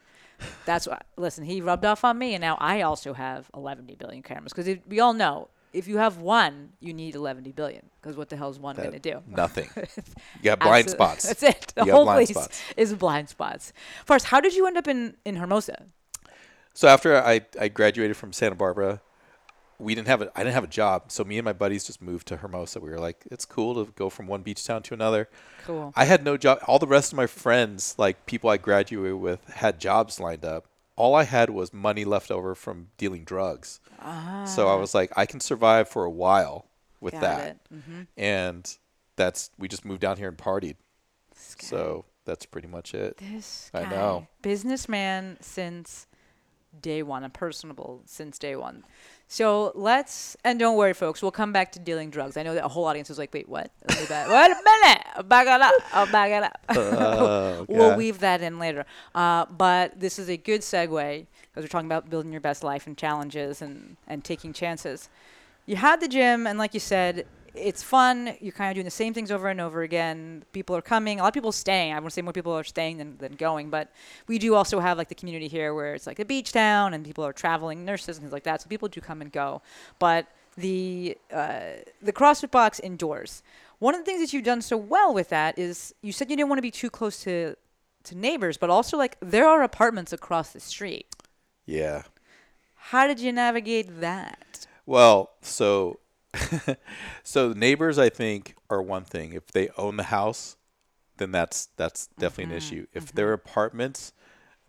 That's 0.65 0.87
what. 0.87 1.05
Listen, 1.17 1.43
he 1.45 1.61
rubbed 1.61 1.85
off 1.85 2.03
on 2.03 2.17
me, 2.17 2.33
and 2.33 2.41
now 2.41 2.57
I 2.59 2.81
also 2.81 3.13
have 3.13 3.49
11 3.55 3.89
billion 3.97 4.21
cameras. 4.23 4.53
Because 4.53 4.77
we 4.87 4.99
all 4.99 5.13
know 5.13 5.49
if 5.73 5.87
you 5.87 5.97
have 5.97 6.17
one, 6.17 6.69
you 6.79 6.93
need 6.93 7.15
11 7.15 7.43
billion. 7.51 7.89
Because 8.01 8.17
what 8.17 8.29
the 8.29 8.35
hell 8.37 8.49
is 8.49 8.59
one 8.59 8.75
going 8.75 8.91
to 8.91 8.99
do? 8.99 9.21
nothing 9.27 9.69
you 9.75 10.43
got 10.43 10.59
blind 10.59 10.89
spots 10.89 11.23
That's 11.27 11.43
it. 11.43 11.73
The 11.75 11.85
You 11.85 11.91
whole 11.91 12.05
blind 12.05 12.17
place 12.27 12.29
spots. 12.29 12.61
is 12.77 12.93
blind 12.95 13.29
spots. 13.29 13.73
First, 14.05 14.25
how 14.27 14.39
did 14.39 14.55
you 14.55 14.65
end 14.67 14.77
up 14.77 14.87
in 14.87 15.15
in 15.25 15.35
Hermosa? 15.35 15.85
So 16.73 16.87
after 16.87 17.15
I, 17.21 17.41
I 17.59 17.69
graduated 17.69 18.15
from 18.17 18.31
Santa 18.33 18.55
Barbara, 18.55 19.01
we 19.79 19.93
didn't 19.93 20.07
have 20.07 20.21
a 20.21 20.31
I 20.35 20.43
didn't 20.43 20.55
have 20.55 20.63
a 20.63 20.67
job. 20.67 21.11
So 21.11 21.23
me 21.23 21.37
and 21.37 21.45
my 21.45 21.53
buddies 21.53 21.85
just 21.85 22.01
moved 22.01 22.27
to 22.29 22.37
Hermosa. 22.37 22.79
We 22.79 22.89
were 22.89 22.99
like, 22.99 23.23
it's 23.29 23.45
cool 23.45 23.85
to 23.85 23.91
go 23.93 24.09
from 24.09 24.27
one 24.27 24.41
beach 24.41 24.65
town 24.65 24.83
to 24.83 24.93
another. 24.93 25.29
Cool. 25.65 25.93
I 25.95 26.05
had 26.05 26.23
no 26.23 26.37
job. 26.37 26.59
All 26.67 26.79
the 26.79 26.87
rest 26.87 27.13
of 27.13 27.17
my 27.17 27.27
friends, 27.27 27.95
like 27.97 28.25
people 28.25 28.49
I 28.49 28.57
graduated 28.57 29.19
with, 29.19 29.45
had 29.47 29.79
jobs 29.79 30.19
lined 30.19 30.45
up. 30.45 30.65
All 30.95 31.13
I 31.13 31.23
had 31.25 31.51
was 31.51 31.71
money 31.73 32.05
left 32.05 32.31
over 32.31 32.55
from 32.55 32.87
dealing 32.97 33.23
drugs. 33.23 33.79
So 34.45 34.67
I 34.67 34.75
was 34.75 34.95
like, 34.95 35.11
I 35.15 35.25
can 35.27 35.39
survive 35.39 35.87
for 35.89 36.05
a 36.05 36.09
while 36.09 36.65
with 36.99 37.13
Got 37.13 37.21
that. 37.21 37.69
Mm-hmm. 37.71 38.01
And 38.17 38.77
that's 39.15 39.51
we 39.59 39.67
just 39.67 39.85
moved 39.85 40.01
down 40.01 40.17
here 40.17 40.27
and 40.27 40.37
partied. 40.37 40.77
So 41.35 42.05
that's 42.25 42.47
pretty 42.47 42.67
much 42.67 42.95
it. 42.95 43.17
This 43.17 43.69
I 43.75 43.83
guy, 43.83 43.91
know. 43.91 44.27
businessman 44.41 45.37
since 45.39 46.07
day 46.81 47.03
one, 47.03 47.23
and 47.23 47.33
personable 47.33 48.01
since 48.05 48.37
day 48.37 48.55
one. 48.55 48.83
So 49.29 49.73
let's 49.75 50.37
and 50.45 50.57
don't 50.57 50.77
worry, 50.77 50.93
folks. 50.93 51.21
We'll 51.21 51.31
come 51.31 51.51
back 51.51 51.73
to 51.73 51.79
dealing 51.79 52.09
drugs. 52.09 52.37
I 52.37 52.43
know 52.43 52.53
that 52.55 52.63
a 52.63 52.69
whole 52.69 52.85
audience 52.85 53.09
was 53.09 53.17
like, 53.17 53.33
"Wait, 53.33 53.49
what? 53.49 53.71
Let 53.89 53.99
me 53.99 54.07
back- 54.07 54.27
Wait 54.29 54.51
a 54.51 54.55
minute! 54.85 55.27
Back 55.29 55.47
it 55.47 55.61
up. 55.61 55.73
I'll 55.93 56.11
back 56.11 56.31
it 56.31 56.43
up." 56.43 56.59
Oh, 56.69 57.65
We'll 57.69 57.89
God. 57.89 57.97
weave 57.97 58.19
that 58.19 58.41
in 58.41 58.57
later. 58.57 58.85
Uh, 59.13 59.45
but 59.47 59.99
this 59.99 60.17
is 60.17 60.29
a 60.29 60.37
good 60.37 60.61
segue 60.61 61.25
because 61.41 61.63
we're 61.63 61.67
talking 61.67 61.87
about 61.87 62.09
building 62.09 62.31
your 62.31 62.39
best 62.41 62.63
life 62.63 62.87
and 62.87 62.97
challenges 62.97 63.61
and, 63.61 63.97
and 64.07 64.23
taking 64.23 64.53
chances. 64.53 65.09
You 65.65 65.75
had 65.75 65.99
the 65.99 66.07
gym, 66.07 66.47
and 66.47 66.57
like 66.57 66.73
you 66.73 66.79
said, 66.79 67.25
it's 67.53 67.83
fun. 67.83 68.35
You're 68.39 68.51
kind 68.51 68.69
of 68.69 68.75
doing 68.75 68.85
the 68.85 68.91
same 68.91 69.13
things 69.13 69.31
over 69.31 69.47
and 69.49 69.59
over 69.59 69.81
again. 69.81 70.43
People 70.53 70.75
are 70.75 70.81
coming. 70.81 71.19
A 71.19 71.23
lot 71.23 71.29
of 71.29 71.33
people 71.33 71.49
are 71.49 71.53
staying. 71.53 71.93
I 71.93 71.95
want 71.95 72.07
to 72.07 72.11
say 72.11 72.21
more 72.21 72.33
people 72.33 72.53
are 72.53 72.63
staying 72.63 72.97
than, 72.97 73.17
than 73.17 73.33
going. 73.33 73.69
But 73.69 73.91
we 74.27 74.39
do 74.39 74.55
also 74.55 74.79
have 74.79 74.97
like 74.97 75.09
the 75.09 75.15
community 75.15 75.47
here 75.47 75.73
where 75.73 75.93
it's 75.93 76.07
like 76.07 76.19
a 76.19 76.25
beach 76.25 76.51
town 76.51 76.93
and 76.93 77.05
people 77.05 77.25
are 77.25 77.33
traveling, 77.33 77.85
nurses 77.85 78.17
and 78.17 78.23
things 78.23 78.33
like 78.33 78.43
that. 78.43 78.61
So 78.61 78.67
people 78.67 78.87
do 78.87 79.01
come 79.01 79.21
and 79.21 79.31
go. 79.31 79.61
But 79.99 80.27
the 80.57 81.17
uh, 81.31 81.59
the 82.01 82.13
CrossFit 82.13 82.51
box 82.51 82.79
indoors. 82.79 83.43
One 83.79 83.93
of 83.93 84.01
the 84.01 84.05
things 84.05 84.21
that 84.21 84.33
you've 84.33 84.43
done 84.43 84.61
so 84.61 84.75
well 84.75 85.13
with 85.13 85.29
that 85.29 85.57
is 85.59 85.93
you 86.01 86.11
said 86.11 86.29
you 86.29 86.35
didn't 86.35 86.49
want 86.49 86.57
to 86.57 86.63
be 86.63 86.71
too 86.71 86.89
close 86.89 87.21
to 87.23 87.55
to 88.05 88.17
neighbors, 88.17 88.57
but 88.57 88.69
also 88.69 88.97
like 88.97 89.17
there 89.19 89.47
are 89.47 89.61
apartments 89.61 90.11
across 90.11 90.51
the 90.51 90.59
street. 90.59 91.07
Yeah. 91.65 92.03
How 92.75 93.05
did 93.05 93.19
you 93.19 93.31
navigate 93.31 93.99
that? 93.99 94.65
Well, 94.85 95.31
so 95.41 95.99
so 97.23 97.53
neighbors 97.53 97.97
I 97.97 98.09
think 98.09 98.55
are 98.69 98.81
one 98.81 99.03
thing. 99.03 99.33
If 99.33 99.47
they 99.47 99.69
own 99.77 99.97
the 99.97 100.03
house, 100.03 100.57
then 101.17 101.31
that's 101.31 101.69
that's 101.77 102.07
definitely 102.19 102.45
an 102.45 102.57
issue. 102.57 102.87
If 102.93 103.11
they're 103.11 103.33
apartments, 103.33 104.13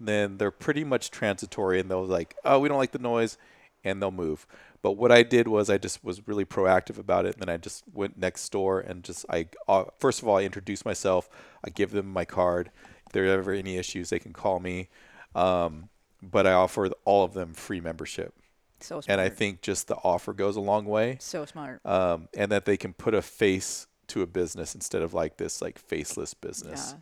then 0.01 0.39
they're 0.39 0.51
pretty 0.51 0.85
much 0.85 1.11
transitory 1.11 1.81
and 1.81 1.91
they'll 1.91 2.05
like, 2.05 2.37
"Oh, 2.45 2.59
we 2.59 2.69
don't 2.69 2.79
like 2.79 2.93
the 2.93 2.99
noise," 2.99 3.39
and 3.85 4.01
they'll 4.01 4.11
move. 4.11 4.47
But 4.81 4.93
what 4.93 5.11
I 5.11 5.23
did 5.23 5.49
was 5.49 5.69
I 5.69 5.79
just 5.79 6.05
was 6.05 6.27
really 6.29 6.45
proactive 6.45 6.99
about 6.99 7.27
it, 7.27 7.35
and 7.35 7.43
then 7.43 7.49
I 7.49 7.57
just 7.57 7.85
went 7.93 8.17
next 8.19 8.49
door 8.51 8.81
and 8.81 9.03
just 9.03 9.27
I 9.29 9.49
uh, 9.67 9.85
first 9.99 10.23
of 10.23 10.29
all 10.29 10.39
I 10.39 10.45
introduced 10.45 10.85
myself. 10.85 11.29
I 11.65 11.71
give 11.71 11.91
them 11.91 12.07
my 12.13 12.25
card. 12.25 12.71
If 13.07 13.13
there 13.13 13.25
are 13.25 13.39
ever 13.39 13.53
any 13.53 13.77
issues, 13.77 14.11
they 14.11 14.19
can 14.19 14.33
call 14.33 14.61
me. 14.61 14.89
Um, 15.35 15.89
but 16.23 16.47
I 16.47 16.53
offer 16.53 16.91
all 17.05 17.25
of 17.25 17.35
them 17.35 17.55
free 17.55 17.81
membership 17.81 18.35
So 18.81 19.01
smart. 19.01 19.07
and 19.09 19.21
I 19.21 19.29
think 19.29 19.61
just 19.61 19.89
the 19.89 19.97
offer 19.97 20.33
goes 20.33 20.57
a 20.57 20.61
long 20.61 20.85
way. 20.85 21.17
so 21.21 21.45
smart. 21.45 21.85
Um, 21.85 22.29
and 22.37 22.53
that 22.53 22.65
they 22.65 22.77
can 22.77 22.93
put 22.93 23.15
a 23.15 23.23
face 23.23 23.87
to 24.09 24.23
a 24.23 24.27
business 24.27 24.75
instead 24.75 25.03
of 25.03 25.15
like 25.15 25.37
this 25.37 25.61
like 25.61 25.79
faceless 25.79 26.35
business. 26.35 26.95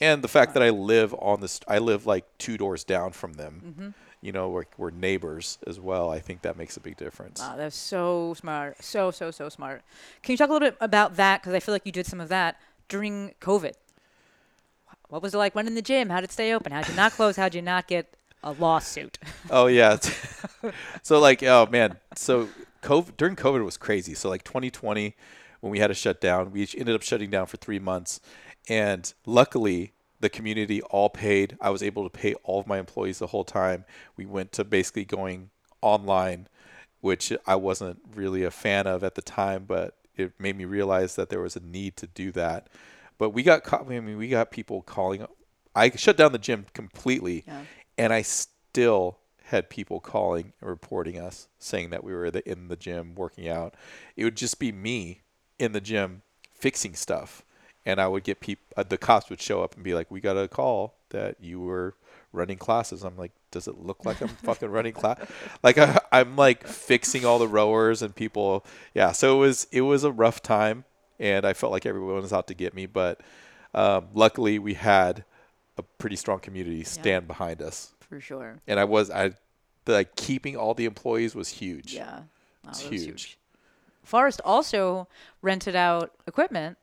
And 0.00 0.22
the 0.22 0.28
fact 0.28 0.54
that 0.54 0.62
I 0.62 0.70
live 0.70 1.14
on 1.14 1.40
this, 1.40 1.60
I 1.68 1.78
live 1.78 2.06
like 2.06 2.24
two 2.38 2.56
doors 2.56 2.82
down 2.82 3.12
from 3.12 3.34
them. 3.34 3.62
Mm-hmm. 3.64 3.88
You 4.20 4.32
know, 4.32 4.48
we're, 4.50 4.64
we're 4.76 4.90
neighbors 4.90 5.58
as 5.66 5.80
well. 5.80 6.10
I 6.10 6.18
think 6.20 6.42
that 6.42 6.56
makes 6.56 6.76
a 6.76 6.80
big 6.80 6.96
difference. 6.96 7.40
Wow, 7.40 7.56
that's 7.56 7.76
so 7.76 8.34
smart. 8.38 8.82
So, 8.82 9.10
so, 9.10 9.30
so 9.30 9.48
smart. 9.48 9.82
Can 10.22 10.32
you 10.32 10.36
talk 10.36 10.48
a 10.48 10.52
little 10.52 10.68
bit 10.68 10.76
about 10.80 11.16
that? 11.16 11.40
Because 11.40 11.54
I 11.54 11.60
feel 11.60 11.74
like 11.74 11.84
you 11.84 11.92
did 11.92 12.06
some 12.06 12.20
of 12.20 12.28
that 12.28 12.60
during 12.88 13.34
COVID. 13.40 13.72
What 15.08 15.22
was 15.22 15.34
it 15.34 15.38
like 15.38 15.54
running 15.54 15.74
the 15.74 15.82
gym? 15.82 16.08
How 16.08 16.20
did 16.20 16.30
it 16.30 16.32
stay 16.32 16.54
open? 16.54 16.72
How 16.72 16.82
did 16.82 16.90
you 16.90 16.96
not 16.96 17.12
close? 17.12 17.36
How 17.36 17.44
did 17.44 17.56
you 17.56 17.62
not 17.62 17.86
get 17.86 18.16
a 18.42 18.52
lawsuit? 18.52 19.18
Oh 19.50 19.66
yeah. 19.66 19.98
so 21.02 21.18
like, 21.20 21.42
oh 21.42 21.66
man. 21.70 21.98
So 22.14 22.48
COVID 22.82 23.16
during 23.16 23.36
COVID 23.36 23.60
it 23.60 23.64
was 23.64 23.76
crazy. 23.76 24.14
So 24.14 24.28
like 24.28 24.44
2020, 24.44 25.14
when 25.60 25.70
we 25.70 25.78
had 25.78 25.88
to 25.88 25.94
shut 25.94 26.20
down, 26.20 26.52
we 26.52 26.62
each 26.62 26.74
ended 26.74 26.94
up 26.94 27.02
shutting 27.02 27.30
down 27.30 27.46
for 27.46 27.56
three 27.56 27.78
months, 27.78 28.20
and 28.68 29.12
luckily 29.26 29.92
the 30.20 30.30
community 30.30 30.80
all 30.82 31.10
paid. 31.10 31.56
I 31.60 31.70
was 31.70 31.82
able 31.82 32.04
to 32.04 32.10
pay 32.10 32.34
all 32.44 32.60
of 32.60 32.66
my 32.66 32.78
employees 32.78 33.18
the 33.18 33.26
whole 33.28 33.44
time. 33.44 33.84
We 34.16 34.24
went 34.24 34.52
to 34.52 34.64
basically 34.64 35.04
going 35.04 35.50
online, 35.82 36.48
which 37.00 37.32
I 37.46 37.56
wasn't 37.56 38.00
really 38.14 38.44
a 38.44 38.50
fan 38.50 38.86
of 38.86 39.02
at 39.04 39.16
the 39.16 39.22
time, 39.22 39.64
but 39.66 39.96
it 40.16 40.32
made 40.38 40.56
me 40.56 40.64
realize 40.64 41.16
that 41.16 41.28
there 41.28 41.40
was 41.40 41.56
a 41.56 41.60
need 41.60 41.96
to 41.98 42.06
do 42.06 42.30
that. 42.32 42.68
But 43.18 43.30
we 43.30 43.42
got 43.42 43.64
caught. 43.64 43.82
I 43.90 44.00
mean, 44.00 44.16
we 44.16 44.28
got 44.28 44.50
people 44.50 44.82
calling. 44.82 45.26
I 45.74 45.90
shut 45.90 46.16
down 46.16 46.32
the 46.32 46.38
gym 46.38 46.66
completely, 46.74 47.44
and 48.02 48.12
I 48.12 48.22
still 48.22 49.18
had 49.44 49.70
people 49.70 50.00
calling 50.00 50.52
and 50.60 50.68
reporting 50.68 51.20
us, 51.20 51.46
saying 51.60 51.90
that 51.90 52.02
we 52.02 52.12
were 52.12 52.32
the, 52.32 52.48
in 52.50 52.66
the 52.66 52.74
gym 52.74 53.14
working 53.14 53.48
out. 53.48 53.74
It 54.16 54.24
would 54.24 54.36
just 54.36 54.58
be 54.58 54.72
me 54.72 55.20
in 55.60 55.70
the 55.70 55.80
gym 55.80 56.22
fixing 56.52 56.94
stuff, 56.94 57.44
and 57.86 58.00
I 58.00 58.08
would 58.08 58.24
get 58.24 58.40
people. 58.40 58.64
Uh, 58.76 58.82
the 58.82 58.98
cops 58.98 59.30
would 59.30 59.40
show 59.40 59.62
up 59.62 59.76
and 59.76 59.84
be 59.84 59.94
like, 59.94 60.10
"We 60.10 60.20
got 60.20 60.36
a 60.36 60.48
call 60.48 60.94
that 61.10 61.36
you 61.40 61.60
were 61.60 61.94
running 62.32 62.58
classes." 62.58 63.04
I'm 63.04 63.16
like, 63.16 63.30
"Does 63.52 63.68
it 63.68 63.78
look 63.78 64.04
like 64.04 64.20
I'm 64.20 64.26
fucking 64.28 64.68
running 64.68 64.94
class?" 64.94 65.20
Like 65.62 65.78
I, 65.78 66.00
I'm 66.10 66.34
like 66.34 66.66
fixing 66.66 67.24
all 67.24 67.38
the 67.38 67.46
rowers 67.46 68.02
and 68.02 68.12
people. 68.12 68.66
Yeah, 68.94 69.12
so 69.12 69.36
it 69.36 69.38
was 69.38 69.68
it 69.70 69.82
was 69.82 70.02
a 70.02 70.10
rough 70.10 70.42
time, 70.42 70.86
and 71.20 71.46
I 71.46 71.52
felt 71.52 71.70
like 71.70 71.86
everyone 71.86 72.20
was 72.20 72.32
out 72.32 72.48
to 72.48 72.54
get 72.54 72.74
me. 72.74 72.86
But 72.86 73.20
um, 73.74 74.08
luckily, 74.12 74.58
we 74.58 74.74
had 74.74 75.24
a 75.78 75.82
pretty 75.82 76.16
strong 76.16 76.38
community 76.38 76.84
stand 76.84 77.26
behind 77.26 77.62
us 77.62 77.94
For 78.00 78.20
sure. 78.20 78.60
and 78.66 78.78
I 78.78 78.84
was 78.84 79.10
I 79.10 79.32
like 79.86 80.16
keeping 80.16 80.56
all 80.56 80.74
the 80.74 80.84
employees 80.84 81.34
was 81.34 81.48
huge. 81.48 81.94
Yeah. 81.94 82.20
Wow, 82.64 82.70
It's 82.70 82.88
was 82.88 83.04
huge. 83.04 83.38
Forrest 84.04 84.40
also 84.44 85.08
rented 85.42 85.76
out 85.76 86.12
equipment. 86.26 86.76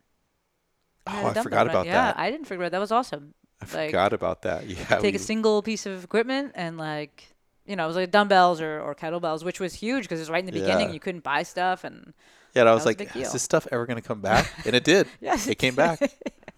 Oh, 1.08 1.28
I 1.28 1.34
forgot 1.41 1.67
about 1.67 1.86
yeah, 1.86 1.93
that. 1.93 2.15
Yeah, 2.17 2.23
I 2.23 2.32
didn't 2.32 2.45
forget 2.45 2.60
about 2.60 2.65
that. 2.67 2.71
That 2.71 2.80
was 2.80 2.91
awesome. 2.91 3.34
I 3.62 3.65
like, 3.78 3.89
forgot 3.89 4.13
about 4.13 4.41
that. 4.43 4.65
Yeah, 4.67 4.84
take 4.97 5.13
we- 5.13 5.15
a 5.15 5.19
single 5.19 5.62
piece 5.62 5.86
of 5.86 6.04
equipment 6.04 6.54
and 6.56 6.78
like 6.78 7.34
you 7.69 7.75
know, 7.75 7.84
it 7.84 7.88
was 7.88 7.95
like 7.95 8.10
dumbbells 8.10 8.62
or, 8.62 8.82
or 8.82 8.95
kettlebells, 8.95 9.43
which 9.43 9.60
was 9.60 9.75
huge 9.75 10.04
because 10.06 10.19
it 10.19 10.23
was 10.23 10.30
right 10.32 10.39
in 10.39 10.47
the 10.47 10.52
beginning. 10.52 10.88
Yeah. 10.88 10.93
You 10.93 10.99
couldn't 10.99 11.23
buy 11.23 11.43
stuff, 11.43 11.84
and 11.84 12.13
Yeah, 12.56 12.62
and 12.62 12.69
I 12.69 12.73
was 12.73 12.80
was 12.84 12.97
like, 12.97 13.15
is 13.15 13.32
this 13.32 13.43
stuff 13.43 13.67
ever 13.71 13.86
going 13.86 14.02
to 14.02 14.08
come 14.08 14.21
back? 14.21 14.52
And 14.65 14.75
it 14.75 14.84
did. 14.84 15.08
Yes, 15.21 15.45
it 15.45 15.60
came 15.60 15.75
back. 15.75 15.99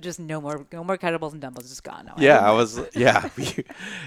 there's 0.00 0.16
just 0.16 0.20
no 0.20 0.40
more 0.40 0.64
no 0.72 0.84
more 0.84 0.96
kettlebells 0.96 1.32
and 1.32 1.40
dumbbells. 1.40 1.68
Just 1.68 1.82
gone. 1.82 2.06
now. 2.06 2.14
Yeah, 2.18 2.38
I 2.38 2.52
was. 2.52 2.80
Yeah, 2.94 3.28
we, 3.36 3.64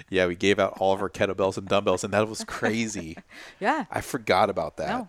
yeah, 0.10 0.26
we 0.26 0.36
gave 0.36 0.60
out 0.60 0.78
all 0.80 0.94
of 0.94 1.02
our 1.02 1.10
kettlebells 1.10 1.58
and 1.58 1.68
dumbbells, 1.68 2.04
and 2.04 2.14
that 2.14 2.28
was 2.28 2.44
crazy. 2.46 3.18
yeah. 3.60 3.86
I 3.92 4.02
forgot 4.02 4.50
about 4.50 4.78
that. 4.78 4.90
No, 4.90 5.08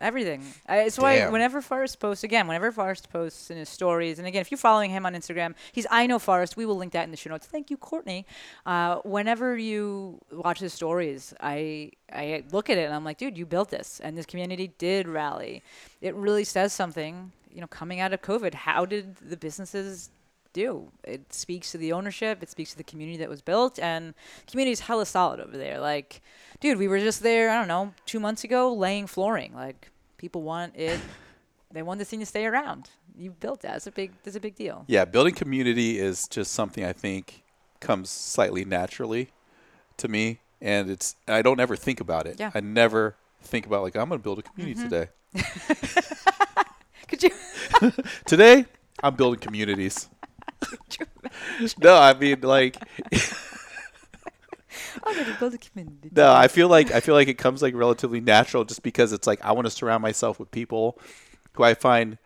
everything. 0.00 0.42
I, 0.66 0.80
it's 0.80 0.98
why 0.98 1.16
Damn. 1.16 1.32
whenever 1.32 1.60
Forrest 1.60 2.00
posts 2.00 2.24
again, 2.24 2.46
whenever 2.46 2.72
Forrest 2.72 3.10
posts 3.10 3.50
in 3.50 3.58
his 3.58 3.68
stories, 3.68 4.18
and 4.18 4.26
again, 4.26 4.40
if 4.40 4.50
you're 4.50 4.58
following 4.58 4.90
him 4.90 5.04
on 5.04 5.14
Instagram, 5.14 5.54
he's 5.72 5.86
I 5.90 6.06
know 6.06 6.18
Forrest. 6.18 6.56
We 6.56 6.64
will 6.64 6.76
link 6.76 6.92
that 6.94 7.04
in 7.04 7.10
the 7.10 7.16
show 7.16 7.30
notes. 7.30 7.46
Thank 7.46 7.70
you, 7.70 7.76
Courtney. 7.76 8.24
Uh, 8.64 8.96
whenever 9.04 9.56
you 9.58 10.20
watch 10.32 10.60
his 10.60 10.72
stories, 10.72 11.34
I 11.40 11.92
I 12.10 12.44
look 12.50 12.70
at 12.70 12.78
it 12.78 12.84
and 12.84 12.94
I'm 12.94 13.04
like, 13.04 13.18
dude, 13.18 13.36
you 13.36 13.44
built 13.44 13.68
this, 13.70 14.00
and 14.02 14.16
this 14.16 14.24
community 14.24 14.72
did 14.78 15.06
rally. 15.06 15.62
It 16.00 16.14
really 16.14 16.44
says 16.44 16.72
something. 16.72 17.32
You 17.54 17.60
know, 17.60 17.66
coming 17.68 18.00
out 18.00 18.12
of 18.12 18.20
COVID, 18.20 18.52
how 18.52 18.84
did 18.84 19.16
the 19.16 19.36
businesses 19.36 20.10
do. 20.54 20.90
It 21.02 21.34
speaks 21.34 21.72
to 21.72 21.78
the 21.78 21.92
ownership. 21.92 22.42
It 22.42 22.48
speaks 22.48 22.70
to 22.70 22.78
the 22.78 22.84
community 22.84 23.18
that 23.18 23.28
was 23.28 23.42
built, 23.42 23.78
and 23.78 24.14
community 24.50 24.72
is 24.72 24.80
hella 24.80 25.04
solid 25.04 25.40
over 25.40 25.58
there. 25.58 25.78
Like, 25.78 26.22
dude, 26.60 26.78
we 26.78 26.88
were 26.88 26.98
just 26.98 27.22
there. 27.22 27.50
I 27.50 27.58
don't 27.58 27.68
know, 27.68 27.92
two 28.06 28.20
months 28.20 28.44
ago, 28.44 28.72
laying 28.72 29.06
flooring. 29.06 29.52
Like, 29.52 29.90
people 30.16 30.40
want 30.40 30.74
it. 30.76 30.98
they 31.72 31.82
want 31.82 31.98
this 31.98 32.08
thing 32.08 32.20
to 32.20 32.26
stay 32.26 32.46
around. 32.46 32.88
You 33.18 33.32
built 33.32 33.60
that. 33.62 33.76
It's 33.76 33.86
a 33.86 33.92
big. 33.92 34.12
That's 34.22 34.36
a 34.36 34.40
big 34.40 34.54
deal. 34.54 34.84
Yeah, 34.88 35.04
building 35.04 35.34
community 35.34 35.98
is 35.98 36.26
just 36.30 36.52
something 36.52 36.84
I 36.84 36.94
think 36.94 37.42
comes 37.80 38.08
slightly 38.08 38.64
naturally 38.64 39.28
to 39.98 40.08
me, 40.08 40.40
and 40.62 40.88
it's 40.88 41.14
I 41.28 41.42
don't 41.42 41.60
ever 41.60 41.76
think 41.76 42.00
about 42.00 42.26
it. 42.26 42.40
Yeah. 42.40 42.50
I 42.54 42.60
never 42.60 43.16
think 43.42 43.66
about 43.66 43.82
like 43.82 43.94
I'm 43.96 44.08
going 44.08 44.20
to 44.20 44.24
build 44.24 44.38
a 44.38 44.42
community 44.42 44.80
mm-hmm. 44.80 44.88
today. 44.88 46.64
Could 47.14 47.30
you? 47.80 47.92
Today, 48.24 48.66
I'm 49.00 49.14
building 49.14 49.38
communities. 49.38 50.08
no, 51.78 51.96
I 51.96 52.12
mean 52.14 52.40
like 52.40 52.76
I'm 55.04 55.14
gonna 55.14 55.36
build 55.38 55.54
a 55.54 55.58
community. 55.58 56.10
no, 56.12 56.32
I 56.32 56.48
feel 56.48 56.66
like 56.68 56.90
I 56.90 56.98
feel 56.98 57.14
like 57.14 57.28
it 57.28 57.38
comes 57.38 57.62
like 57.62 57.74
relatively 57.76 58.20
natural 58.20 58.64
just 58.64 58.82
because 58.82 59.12
it's 59.12 59.28
like 59.28 59.44
I 59.44 59.52
want 59.52 59.66
to 59.66 59.70
surround 59.70 60.02
myself 60.02 60.40
with 60.40 60.50
people 60.50 60.98
who 61.52 61.62
I 61.62 61.74
find 61.74 62.18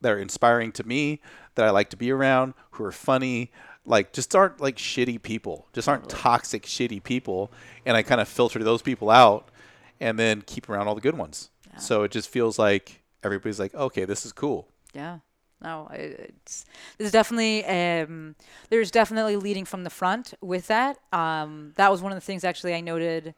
that 0.00 0.10
are 0.10 0.18
inspiring 0.18 0.72
to 0.72 0.84
me, 0.84 1.20
that 1.54 1.64
I 1.64 1.70
like 1.70 1.90
to 1.90 1.96
be 1.96 2.10
around, 2.10 2.54
who 2.72 2.84
are 2.84 2.90
funny, 2.90 3.52
like 3.86 4.12
just 4.12 4.34
aren't 4.34 4.60
like 4.60 4.76
shitty 4.76 5.22
people, 5.22 5.68
just 5.72 5.88
aren't 5.88 6.08
toxic 6.08 6.64
shitty 6.64 7.04
people, 7.04 7.52
and 7.86 7.96
I 7.96 8.02
kind 8.02 8.20
of 8.20 8.26
filter 8.26 8.64
those 8.64 8.82
people 8.82 9.08
out 9.08 9.52
and 10.00 10.18
then 10.18 10.42
keep 10.42 10.68
around 10.68 10.88
all 10.88 10.96
the 10.96 11.00
good 11.00 11.16
ones. 11.16 11.50
So 11.78 12.02
it 12.02 12.10
just 12.10 12.28
feels 12.28 12.58
like 12.58 13.01
everybody's 13.22 13.60
like, 13.60 13.74
okay, 13.74 14.04
this 14.04 14.26
is 14.26 14.32
cool. 14.32 14.68
Yeah. 14.94 15.18
No, 15.62 15.88
it's 15.92 16.64
there's 16.98 17.12
definitely 17.12 17.64
um, 17.66 18.34
there's 18.68 18.90
definitely 18.90 19.36
leading 19.36 19.64
from 19.64 19.84
the 19.84 19.90
front 19.90 20.34
with 20.40 20.66
that. 20.66 20.98
Um, 21.12 21.72
that 21.76 21.90
was 21.90 22.02
one 22.02 22.10
of 22.10 22.16
the 22.16 22.20
things 22.20 22.42
actually 22.42 22.74
I 22.74 22.80
noted 22.80 23.34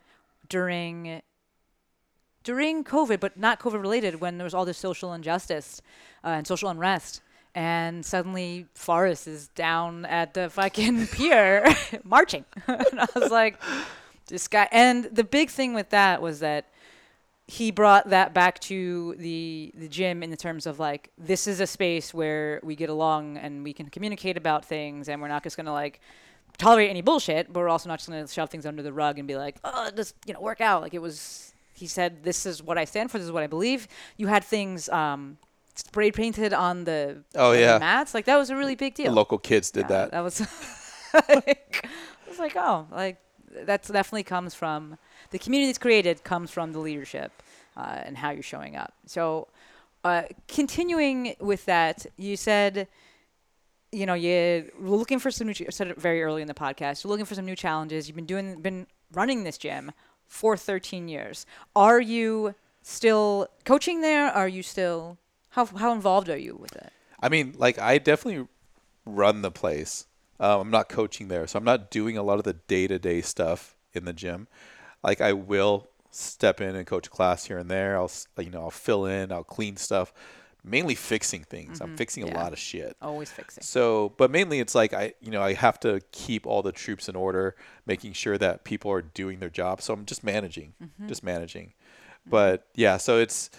during 0.49 1.21
during 2.45 2.85
COVID, 2.85 3.21
but 3.21 3.37
not 3.37 3.59
COVID 3.59 3.81
related, 3.81 4.21
when 4.21 4.39
there 4.39 4.45
was 4.45 4.55
all 4.55 4.65
this 4.65 4.79
social 4.79 5.13
injustice 5.13 5.83
uh, 6.23 6.29
and 6.29 6.47
social 6.47 6.69
unrest. 6.69 7.23
And 7.57 8.05
suddenly 8.05 8.67
Forrest 8.75 9.29
is 9.29 9.49
down 9.49 10.05
at 10.07 10.35
the 10.35 10.51
fucking 10.51 11.07
pier 11.13 11.65
marching. 12.05 12.45
and 12.67 13.01
I 13.01 13.07
was 13.15 13.31
like, 13.31 13.61
this 14.27 14.49
guy. 14.49 14.69
And 14.73 15.05
the 15.05 15.25
big 15.25 15.51
thing 15.51 15.73
with 15.75 15.91
that 15.91 16.21
was 16.21 16.41
that 16.41 16.67
he 17.47 17.71
brought 17.71 18.09
that 18.11 18.33
back 18.33 18.59
to 18.59 19.15
the 19.19 19.71
the 19.77 19.89
gym 19.89 20.23
in 20.23 20.31
the 20.31 20.37
terms 20.37 20.67
of 20.67 20.79
like 20.79 21.11
this 21.19 21.47
is 21.47 21.61
a 21.61 21.67
space 21.67 22.15
where 22.15 22.59
we 22.63 22.75
get 22.75 22.89
along 22.89 23.37
and 23.37 23.63
we 23.65 23.73
can 23.75 23.89
communicate 23.91 24.37
about 24.37 24.65
things 24.65 25.09
and 25.09 25.21
we're 25.21 25.29
not 25.29 25.43
just 25.43 25.57
gonna 25.57 25.73
like 25.73 26.01
tolerate 26.57 26.89
any 26.89 27.03
bullshit, 27.03 27.53
but 27.53 27.61
we're 27.61 27.69
also 27.69 27.89
not 27.89 27.99
just 27.99 28.09
gonna 28.09 28.27
shove 28.29 28.49
things 28.49 28.65
under 28.65 28.83
the 28.83 28.93
rug 28.93 29.19
and 29.19 29.29
be 29.29 29.37
like, 29.37 29.57
oh, 29.65 29.91
just 29.95 30.15
you 30.27 30.33
know, 30.33 30.41
work 30.41 30.61
out. 30.61 30.81
Like 30.83 30.95
it 30.95 31.01
was. 31.03 31.51
He 31.77 31.89
said, 31.89 32.23
"This 32.23 32.47
is 32.47 32.63
what 32.63 32.79
I 32.79 32.85
stand 32.85 33.11
for. 33.11 33.19
This 33.19 33.25
is 33.27 33.33
what 33.33 33.43
I 33.43 33.49
believe." 33.49 33.89
You 34.17 34.29
had 34.29 34.45
things 34.45 34.89
um, 34.91 35.39
spray 35.75 36.13
painted 36.13 36.53
on 36.55 36.85
the 36.85 37.25
Oh, 37.35 37.49
on 37.51 37.55
the 37.57 37.61
yeah. 37.61 37.79
mats. 37.79 38.15
Like 38.15 38.27
that 38.27 38.37
was 38.37 38.49
a 38.51 38.57
really 38.57 38.77
big 38.77 38.95
The 38.95 39.03
deal. 39.05 39.13
local 39.13 39.39
kids 39.39 39.73
did 39.73 39.81
Yeah, 39.81 39.89
that. 39.89 40.11
That 40.13 40.21
was 40.21 40.41
like, 41.15 41.85
I 41.85 42.29
was 42.31 42.39
like, 42.39 42.55
oh, 42.57 42.87
like 42.93 43.19
that's 43.65 43.89
definitely 43.89 44.23
comes 44.23 44.55
from 44.55 44.97
the 45.35 45.39
community 45.41 45.67
that's 45.67 45.79
created 45.79 46.23
comes 46.23 46.53
from 46.53 46.71
the 46.71 46.79
leadership 46.79 47.33
uh, 47.77 48.03
and 48.05 48.17
how 48.17 48.31
you're 48.31 48.41
showing 48.41 48.77
up. 48.77 48.95
So, 49.07 49.49
uh, 50.05 50.23
continuing 50.47 51.35
with 51.41 51.65
that, 51.65 52.07
you 52.17 52.37
said, 52.37 52.87
you 53.91 54.07
know, 54.07 54.15
you're 54.15 54.67
looking 54.79 55.19
for 55.19 55.33
some 55.33 55.49
new. 55.49 55.55
ch- 55.55 55.65
said 55.71 55.89
it 55.89 56.01
very 56.01 56.23
early 56.23 56.41
in 56.41 56.47
the 56.47 56.55
podcast. 56.55 57.03
You're 57.03 57.11
looking 57.11 57.27
for 57.27 57.35
some 57.35 57.47
new 57.47 57.57
challenges. 57.57 58.07
You've 58.07 58.15
been 58.15 58.27
doing, 58.27 58.61
been 58.61 58.87
running 59.13 59.43
this 59.43 59.59
gym 59.59 59.91
for 60.29 60.57
13 60.57 61.09
years. 61.09 61.47
Are 61.75 62.01
you 62.01 62.55
still 62.83 63.49
coaching 63.65 64.03
there? 64.03 64.27
Are 64.27 64.47
you 64.47 64.63
still 64.63 65.19
how 65.49 65.67
how 65.67 65.93
involved 65.93 66.31
are 66.31 66.39
you 66.39 66.55
with 66.55 66.77
it? 66.77 66.93
I 67.21 67.29
mean, 67.29 67.55
like 67.59 67.81
I 67.81 67.99
definitely 67.99 68.47
run 69.05 69.43
the 69.43 69.51
place. 69.51 70.07
Um, 70.39 70.61
I'm 70.61 70.71
not 70.71 70.89
coaching 70.89 71.27
there, 71.27 71.49
so 71.49 71.59
I'm 71.59 71.65
not 71.65 71.91
doing 71.91 72.17
a 72.17 72.23
lot 72.23 72.39
of 72.39 72.45
the 72.45 72.53
day 72.53 72.87
to 72.87 73.01
day 73.01 73.21
stuff 73.21 73.75
in 73.95 74.05
the 74.05 74.13
gym. 74.13 74.47
Like 75.05 75.21
I 75.21 75.33
will 75.35 75.87
step 76.11 76.61
in 76.61 76.75
and 76.75 76.87
coach 76.87 77.07
a 77.07 77.11
class 77.11 77.45
here 77.45 77.59
and 77.59 77.71
there. 77.71 77.97
I'll 77.97 78.11
you 78.39 78.51
know 78.51 78.63
I'll 78.63 78.71
fill 78.71 79.05
in, 79.07 79.31
I'll 79.31 79.45
clean 79.45 79.77
stuff, 79.77 80.13
mainly 80.65 80.95
fixing 80.95 81.45
things. 81.45 81.81
I'm 81.81 81.97
fixing 81.97 82.23
a 82.23 82.27
Mm-hmm. 82.27 82.37
lot 82.37 82.53
of 82.53 82.59
shit. 82.59 82.97
Always 83.03 83.31
fixing. 83.31 83.63
So, 83.63 84.15
but 84.17 84.31
mainly 84.31 84.61
it's 84.61 84.75
like 84.75 84.95
I, 84.95 85.13
you 85.21 85.31
know, 85.31 85.43
I 85.43 85.53
have 85.53 85.79
to 85.81 86.01
keep 86.11 86.47
all 86.47 86.63
the 86.63 86.73
troops 86.73 87.09
in 87.09 87.17
order, 87.17 87.55
making 87.87 88.15
sure 88.15 88.39
that 88.39 88.65
people 88.65 88.91
are 88.91 89.03
doing 89.03 89.41
their 89.41 89.51
job. 89.51 89.83
So 89.83 89.93
I'm 89.93 90.07
just 90.07 90.25
managing, 90.25 90.73
just 91.07 91.23
managing. 91.23 91.75
But 92.27 92.67
yeah, 92.75 92.97
so 92.97 93.19
it's, 93.19 93.51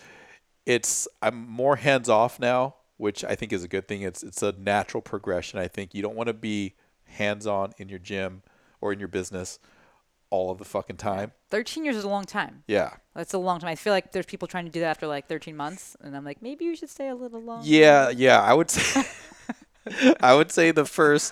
it's 0.66 1.08
I'm 1.22 1.48
more 1.48 1.76
hands 1.76 2.10
off 2.10 2.40
now, 2.40 2.76
which 2.98 3.24
I 3.24 3.36
think 3.36 3.54
is 3.54 3.64
a 3.64 3.68
good 3.68 3.88
thing. 3.88 4.02
It's 4.02 4.24
it's 4.24 4.42
a 4.42 4.54
natural 4.54 5.02
progression. 5.02 5.60
I 5.60 5.68
think 5.68 5.94
you 5.94 6.02
don't 6.02 6.16
want 6.16 6.28
to 6.28 6.34
be 6.34 6.74
hands 7.06 7.46
on 7.46 7.74
in 7.78 7.90
your 7.90 8.00
gym 8.00 8.42
or 8.82 8.92
in 8.92 8.98
your 9.00 9.08
business 9.08 9.60
all 10.36 10.52
of 10.52 10.58
the 10.58 10.66
fucking 10.66 10.98
time. 10.98 11.32
13 11.52 11.86
years 11.86 11.96
is 11.96 12.04
a 12.04 12.10
long 12.10 12.26
time. 12.26 12.64
Yeah. 12.68 12.92
That's 13.16 13.34
a 13.34 13.38
long 13.38 13.60
time. 13.60 13.70
I 13.70 13.76
feel 13.76 13.94
like 13.94 14.12
there's 14.12 14.26
people 14.26 14.48
trying 14.48 14.66
to 14.66 14.72
do 14.72 14.82
that 14.82 14.88
after 14.88 15.08
like 15.08 15.28
13 15.28 15.56
months, 15.56 15.96
and 16.02 16.16
I'm 16.16 16.26
like, 16.26 16.42
maybe 16.42 16.66
you 16.66 16.76
should 16.76 16.90
stay 16.90 17.08
a 17.08 17.16
little 17.16 17.42
longer. 17.42 17.66
Yeah, 17.68 18.10
yeah. 18.10 18.42
I 18.42 18.54
would 18.54 18.70
say 18.70 19.04
I 20.20 20.34
would 20.34 20.52
say 20.52 20.72
the 20.72 20.84
first 20.86 21.32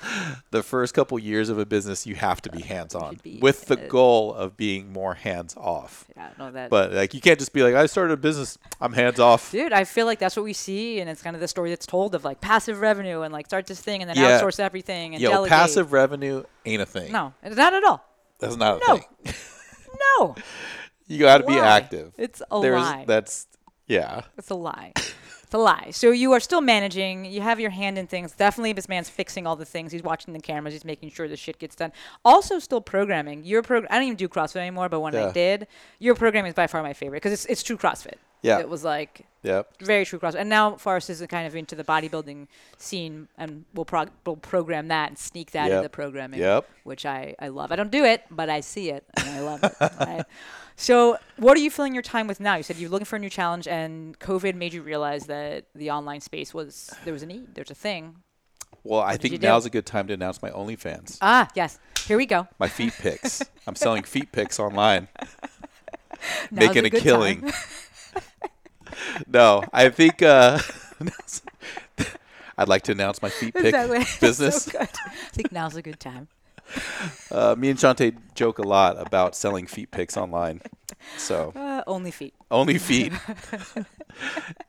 the 0.51 0.61
first 0.61 0.93
couple 0.93 1.17
years 1.17 1.49
of 1.49 1.57
a 1.57 1.65
business 1.65 2.05
you 2.05 2.13
have 2.13 2.39
to 2.43 2.51
be 2.51 2.61
hands 2.61 2.93
on 2.93 3.19
with 3.41 3.65
the 3.65 3.79
uh, 3.85 3.87
goal 3.87 4.31
of 4.31 4.55
being 4.55 4.93
more 4.93 5.15
hands 5.15 5.55
off. 5.57 6.05
Yeah, 6.15 6.29
no, 6.37 6.51
that. 6.51 6.69
But 6.69 6.93
like 6.93 7.15
you 7.15 7.19
can't 7.21 7.39
just 7.39 7.51
be 7.51 7.63
like 7.63 7.73
I 7.73 7.87
started 7.87 8.13
a 8.13 8.17
business, 8.17 8.59
I'm 8.79 8.93
hands 8.93 9.19
off. 9.19 9.51
Dude, 9.51 9.73
I 9.73 9.85
feel 9.85 10.05
like 10.05 10.19
that's 10.19 10.35
what 10.35 10.43
we 10.45 10.53
see, 10.53 10.99
and 10.99 11.09
it's 11.09 11.23
kind 11.23 11.35
of 11.35 11.39
the 11.39 11.47
story 11.47 11.71
that's 11.71 11.87
told 11.87 12.13
of 12.13 12.23
like 12.23 12.41
passive 12.41 12.79
revenue 12.79 13.21
and 13.21 13.33
like 13.33 13.47
start 13.47 13.65
this 13.65 13.81
thing 13.81 14.01
and 14.03 14.09
then 14.09 14.17
Yeah. 14.17 14.39
outsource 14.39 14.59
everything 14.59 15.15
and 15.15 15.21
Yo, 15.21 15.31
delegate. 15.31 15.49
passive 15.49 15.91
revenue 15.91 16.43
ain't 16.63 16.81
a 16.81 16.85
thing. 16.85 17.11
No, 17.11 17.33
it's 17.41 17.57
not 17.57 17.73
at 17.73 17.83
all. 17.83 18.05
That's 18.43 18.57
not 18.57 18.81
a 18.81 18.87
No. 18.87 18.97
thing. 18.97 19.33
No, 20.19 20.35
You 21.07 21.19
got 21.19 21.37
to 21.39 21.45
be 21.45 21.57
active. 21.57 22.13
It's 22.17 22.41
a 22.51 22.61
There's 22.61 22.81
lie. 22.81 23.05
that's 23.07 23.47
yeah. 23.87 24.21
it's 24.37 24.49
a 24.49 24.55
lie. 24.55 24.91
It's 24.95 25.53
a 25.53 25.57
lie. 25.57 25.89
So 25.91 26.11
you 26.11 26.31
are 26.33 26.39
still 26.39 26.61
managing. 26.61 27.25
You 27.25 27.41
have 27.41 27.59
your 27.59 27.69
hand 27.69 27.97
in 27.97 28.07
things. 28.07 28.31
Definitely, 28.33 28.73
this 28.73 28.89
man's 28.89 29.07
fixing 29.09 29.45
all 29.47 29.55
the 29.55 29.65
things. 29.65 29.91
He's 29.91 30.03
watching 30.03 30.33
the 30.33 30.39
cameras. 30.39 30.73
He's 30.73 30.83
making 30.83 31.11
sure 31.11 31.27
the 31.27 31.37
shit 31.37 31.59
gets 31.59 31.75
done. 31.75 31.91
Also, 32.25 32.59
still 32.59 32.81
programming. 32.81 33.43
Your 33.45 33.61
program. 33.61 33.87
I 33.91 33.95
don't 33.95 34.05
even 34.05 34.17
do 34.17 34.27
CrossFit 34.27 34.57
anymore, 34.57 34.89
but 34.89 34.99
when 34.99 35.15
I 35.15 35.31
did, 35.31 35.67
your 35.99 36.15
programming 36.15 36.49
is 36.49 36.55
by 36.55 36.67
far 36.67 36.81
my 36.83 36.93
favorite 36.93 37.17
because 37.21 37.33
it's 37.33 37.45
it's 37.45 37.63
true 37.63 37.77
CrossFit. 37.77 38.15
Yeah. 38.43 38.59
It 38.59 38.69
was 38.69 38.83
like 38.83 39.25
Yep. 39.43 39.77
very 39.81 40.05
true 40.05 40.19
cross. 40.19 40.35
And 40.35 40.47
now 40.49 40.75
Forrest 40.77 41.09
is 41.09 41.25
kind 41.27 41.47
of 41.47 41.55
into 41.55 41.75
the 41.75 41.83
bodybuilding 41.83 42.47
scene, 42.77 43.27
and 43.37 43.65
we'll, 43.73 43.83
prog- 43.85 44.11
we'll 44.25 44.35
program 44.37 44.87
that 44.89 45.09
and 45.09 45.17
sneak 45.17 45.51
that 45.51 45.63
Yep. 45.65 45.71
into 45.71 45.81
the 45.83 45.89
programming, 45.89 46.39
Yep. 46.39 46.69
which 46.83 47.05
I, 47.05 47.35
I 47.39 47.47
love. 47.47 47.71
I 47.71 47.75
don't 47.75 47.91
do 47.91 48.05
it, 48.05 48.23
but 48.29 48.49
I 48.49 48.59
see 48.61 48.89
it, 48.91 49.03
and 49.17 49.27
I 49.29 49.39
love 49.41 49.63
it. 49.63 49.73
right? 49.99 50.23
So, 50.75 51.17
what 51.37 51.57
are 51.57 51.59
you 51.59 51.69
filling 51.69 51.93
your 51.93 52.03
time 52.03 52.27
with 52.27 52.39
now? 52.39 52.55
You 52.55 52.63
said 52.63 52.77
you're 52.77 52.89
looking 52.89 53.05
for 53.05 53.15
a 53.15 53.19
new 53.19 53.29
challenge, 53.29 53.67
and 53.67 54.17
COVID 54.19 54.55
made 54.55 54.73
you 54.73 54.81
realize 54.81 55.25
that 55.27 55.65
the 55.75 55.91
online 55.91 56.21
space 56.21 56.53
was 56.53 56.89
there 57.03 57.13
was 57.13 57.23
a 57.23 57.25
need, 57.27 57.53
there's 57.55 57.71
a 57.71 57.75
thing. 57.75 58.15
Well, 58.83 58.99
I 59.01 59.13
did 59.13 59.23
you 59.25 59.29
think 59.31 59.41
do? 59.41 59.47
now's 59.47 59.65
a 59.65 59.69
good 59.69 59.85
time 59.85 60.07
to 60.07 60.13
announce 60.13 60.41
my 60.41 60.49
OnlyFans. 60.51 61.17
Ah, 61.21 61.47
yes, 61.55 61.79
here 62.05 62.17
we 62.17 62.25
go. 62.25 62.47
My 62.59 62.67
feet 62.67 62.93
pics. 62.99 63.41
I'm 63.67 63.75
selling 63.75 64.03
feet 64.03 64.31
pics 64.31 64.59
online. 64.59 65.07
Now's 66.51 66.69
making 66.73 66.85
a 66.85 66.97
a, 66.97 67.01
killing. 67.01 67.51
no, 69.27 69.63
I 69.73 69.89
think 69.89 70.21
uh, 70.21 70.59
I'd 72.57 72.67
like 72.67 72.83
to 72.83 72.91
announce 72.91 73.21
my 73.21 73.29
feet 73.29 73.53
pic 73.53 73.65
Exactly. 73.65 74.05
business. 74.21 74.65
so. 74.65 74.79
I 74.79 74.85
think 75.31 75.51
now's 75.51 75.75
a 75.75 75.81
good 75.81 75.99
time. 75.99 76.27
uh, 77.31 77.55
me 77.57 77.69
and 77.69 77.77
Shante 77.79 78.15
joke 78.35 78.57
a 78.59 78.63
lot 78.63 78.99
about 78.99 79.35
selling 79.35 79.67
feet 79.67 79.91
picks 79.91 80.15
online. 80.15 80.61
So 81.17 81.51
Uh, 81.55 81.83
only 81.87 82.11
feet. 82.11 82.33
only 82.51 82.77
feet. 82.77 83.11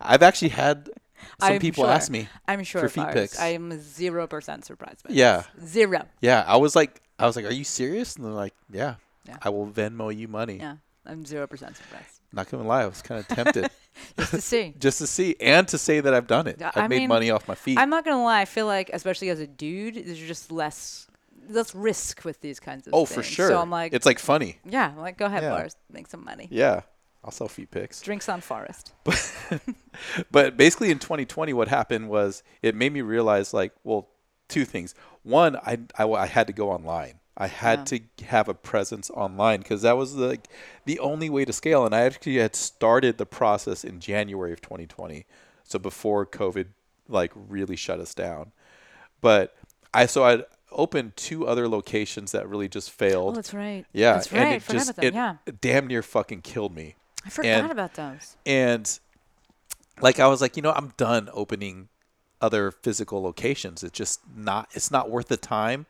I've 0.01 0.23
actually 0.23 0.49
had 0.51 0.87
some 1.41 1.53
I'm 1.55 1.61
people 1.61 1.85
sure. 1.85 1.93
ask 1.93 2.11
me. 2.11 2.29
I'm 2.49 2.65
sure 2.65 2.83
for 2.83 2.89
feet 2.89 3.01
Lars, 3.03 3.15
pics. 3.15 3.41
I'm 3.41 3.81
zero 3.81 4.27
percent 4.27 4.65
surprised 4.65 5.05
by 5.07 5.15
Yeah. 5.15 5.45
this. 5.59 5.71
Zero. 5.71 6.07
Yeah, 6.21 6.45
I 6.47 6.57
was 6.57 6.75
like, 6.75 7.01
I 7.19 7.27
was 7.27 7.37
like, 7.37 7.45
"Are 7.45 7.53
you 7.53 7.65
serious?" 7.65 8.17
And 8.17 8.25
they're 8.25 8.33
like, 8.33 8.55
"Yeah, 8.71 8.97
Yeah. 9.29 9.37
I 9.43 9.51
will 9.51 9.67
Venmo 9.69 10.15
you 10.15 10.27
money." 10.29 10.57
Yeah. 10.59 10.77
I'm 11.07 11.25
zero 11.25 11.47
percent 11.47 11.77
surprised. 11.77 12.14
Not 12.35 12.51
gonna 12.51 12.65
lie, 12.67 12.83
I 12.83 12.87
was 12.87 13.01
kind 13.03 13.21
of 13.21 13.29
tempted 13.29 13.71
Just 14.19 14.31
to 14.33 14.41
see. 14.41 14.75
just 14.79 14.99
to 14.99 15.07
see 15.07 15.37
and 15.41 15.69
to 15.69 15.79
say 15.79 16.01
that 16.01 16.13
I've 16.13 16.27
done 16.27 16.47
it. 16.49 16.61
I've 16.61 16.77
I 16.77 16.89
made 16.89 16.99
mean, 17.01 17.09
money 17.09 17.31
off 17.31 17.47
my 17.47 17.55
feet. 17.55 17.79
I'm 17.79 17.91
not 17.91 18.05
gonna 18.05 18.23
lie. 18.23 18.41
I 18.41 18.45
feel 18.45 18.67
like, 18.67 18.91
especially 18.93 19.29
as 19.31 19.39
a 19.41 19.47
dude, 19.47 19.95
there's 20.07 20.19
just 20.19 20.51
less 20.51 21.07
less 21.49 21.75
risk 21.75 22.25
with 22.25 22.41
these 22.41 22.59
kinds 22.59 22.87
of. 22.87 22.95
oh, 22.95 23.05
for 23.05 23.23
sure. 23.23 23.49
So 23.49 23.61
I'm 23.61 23.71
like, 23.71 23.93
it's 23.93 24.07
like 24.07 24.19
funny. 24.19 24.59
yeah, 24.65 24.89
I'm 24.89 24.99
like 24.99 25.17
go 25.19 25.27
ahead, 25.27 25.43
Yeah. 25.43 25.53
Lars, 25.53 25.77
make 25.93 26.07
some 26.09 26.25
money. 26.25 26.49
Yeah, 26.51 26.81
I'll 27.23 27.31
sell 27.31 27.49
feet 27.49 27.71
pics. 27.71 28.01
Drinks 28.03 28.29
on 28.29 28.41
Forrest. 28.41 28.93
But 30.31 30.57
basically, 30.57 30.91
in 30.91 30.99
2020, 30.99 31.53
what 31.53 31.69
happened 31.69 32.09
was 32.09 32.43
it 32.63 32.75
made 32.75 32.93
me 32.93 33.01
realize, 33.01 33.55
like, 33.55 33.73
well, 33.85 34.09
two 34.49 34.65
things. 34.65 34.95
One, 35.23 35.57
I, 35.57 35.79
I, 35.97 36.05
I 36.05 36.27
had 36.27 36.47
to 36.49 36.53
go 36.53 36.71
online. 36.71 37.21
I 37.37 37.49
had 37.49 37.87
to 37.87 38.01
have 38.27 38.49
a 38.49 38.55
presence 38.55 39.11
online 39.11 39.61
because 39.61 39.83
that 39.83 39.97
was 39.97 40.15
like 40.15 40.49
the 40.85 41.01
only 41.01 41.29
way 41.29 41.45
to 41.45 41.53
scale. 41.53 41.85
And 41.85 41.95
I 41.95 42.03
actually 42.03 42.37
had 42.37 42.55
started 42.55 43.19
the 43.19 43.27
process 43.27 43.83
in 43.83 43.99
January 43.99 44.53
of 44.53 44.61
2020, 44.61 45.27
so 45.65 45.79
before 45.79 46.25
COVID 46.27 46.67
like 47.09 47.33
really 47.35 47.77
shut 47.77 47.99
us 47.99 48.15
down. 48.15 48.53
But 49.21 49.57
I 49.93 50.07
so 50.07 50.25
I 50.25 50.45
opened 50.71 51.17
two 51.17 51.47
other 51.47 51.69
locations 51.69 52.33
that 52.33 52.49
really 52.49 52.69
just 52.69 52.91
failed. 52.91 53.33
Oh, 53.33 53.37
that's 53.37 53.53
right. 53.55 53.85
yeah, 53.93 54.15
that's 54.15 54.33
right. 54.33 54.41
and 54.41 54.55
it 54.55 54.63
forgot 54.63 54.79
just 54.79 54.91
about 54.91 55.03
them. 55.03 55.09
it 55.09 55.15
yeah, 55.15 55.37
damn 55.61 55.87
near 55.89 56.03
fucking 56.03 56.43
killed 56.43 56.75
me. 56.75 56.95
I 57.27 57.31
forgot 57.31 57.49
and- 57.49 57.73
about 57.73 57.95
those. 57.95 58.37
And 58.47 58.99
like 60.01 60.21
I 60.21 60.29
was 60.29 60.41
like, 60.41 60.57
you 60.57 60.63
know, 60.63 60.73
I'm 60.73 60.93
done 60.97 61.29
opening 61.33 61.89
other 62.41 62.71
physical 62.71 63.23
locations. 63.23 63.83
It's 63.83 63.97
just 63.97 64.21
not 64.37 64.69
it's 64.73 64.93
not 64.93 65.11
worth 65.11 65.29
the 65.29 65.37
time 65.37 65.87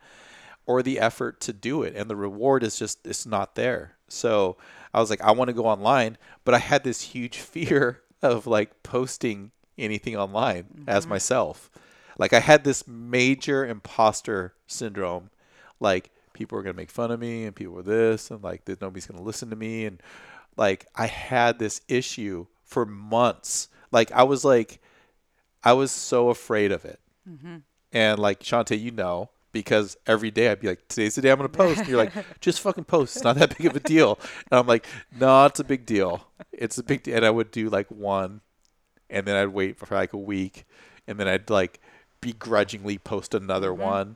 or 0.65 0.81
the 0.81 0.99
effort 0.99 1.39
to 1.41 1.53
do 1.53 1.83
it 1.83 1.95
and 1.95 2.09
the 2.09 2.15
reward 2.15 2.63
is 2.63 2.77
just 2.77 3.05
it's 3.05 3.25
not 3.25 3.55
there. 3.55 3.95
So 4.07 4.57
I 4.93 4.99
was 4.99 5.09
like 5.09 5.21
I 5.21 5.31
want 5.31 5.49
to 5.49 5.53
go 5.53 5.65
online, 5.65 6.17
but 6.43 6.53
I 6.53 6.59
had 6.59 6.83
this 6.83 7.01
huge 7.01 7.37
fear 7.39 8.01
of 8.21 8.47
like 8.47 8.83
posting 8.83 9.51
anything 9.77 10.15
online 10.15 10.85
as 10.87 11.03
mm-hmm. 11.03 11.11
myself. 11.11 11.69
Like 12.17 12.33
I 12.33 12.39
had 12.39 12.63
this 12.63 12.87
major 12.87 13.65
imposter 13.65 14.53
syndrome 14.67 15.29
like 15.79 16.11
people 16.33 16.57
are 16.57 16.63
going 16.63 16.73
to 16.73 16.81
make 16.81 16.91
fun 16.91 17.11
of 17.11 17.19
me 17.19 17.45
and 17.45 17.55
people 17.55 17.77
are 17.79 17.83
this 17.83 18.31
and 18.31 18.43
like 18.43 18.67
nobody's 18.81 19.05
going 19.05 19.17
to 19.17 19.23
listen 19.23 19.49
to 19.49 19.55
me 19.55 19.85
and 19.85 20.01
like 20.57 20.85
I 20.95 21.07
had 21.07 21.59
this 21.59 21.81
issue 21.87 22.47
for 22.63 22.85
months. 22.85 23.69
Like 23.91 24.11
I 24.11 24.23
was 24.23 24.45
like 24.45 24.81
I 25.63 25.73
was 25.73 25.91
so 25.91 26.29
afraid 26.29 26.71
of 26.71 26.85
it. 26.85 26.99
Mm-hmm. 27.29 27.57
And 27.91 28.19
like 28.19 28.41
Shante, 28.41 28.79
you 28.79 28.91
know, 28.91 29.29
because 29.55 29.95
every 30.05 30.31
day 30.31 30.51
I'd 30.51 30.59
be 30.59 30.67
like, 30.67 30.85
"Today's 30.89 31.15
the 31.15 31.21
day 31.21 31.31
I'm 31.31 31.37
going 31.37 31.49
to 31.49 31.57
post." 31.57 31.79
And 31.79 31.87
you're 31.87 31.97
like, 31.97 32.11
"Just 32.41 32.59
fucking 32.59 32.83
post. 32.83 33.15
It's 33.15 33.23
not 33.23 33.37
that 33.37 33.57
big 33.57 33.67
of 33.67 33.73
a 33.73 33.79
deal." 33.79 34.19
And 34.51 34.59
I'm 34.59 34.67
like, 34.67 34.85
"No, 35.17 35.45
it's 35.45 35.61
a 35.61 35.63
big 35.63 35.85
deal. 35.85 36.27
It's 36.51 36.77
a 36.77 36.83
big 36.83 37.03
deal." 37.03 37.15
And 37.15 37.25
I 37.25 37.29
would 37.29 37.51
do 37.51 37.69
like 37.69 37.89
one, 37.89 38.41
and 39.09 39.25
then 39.25 39.37
I'd 39.37 39.47
wait 39.47 39.77
for 39.77 39.87
like 39.95 40.11
a 40.11 40.17
week, 40.17 40.65
and 41.07 41.17
then 41.17 41.29
I'd 41.29 41.49
like 41.49 41.79
begrudgingly 42.19 42.97
post 42.97 43.33
another 43.33 43.69
mm-hmm. 43.69 43.81
one, 43.81 44.15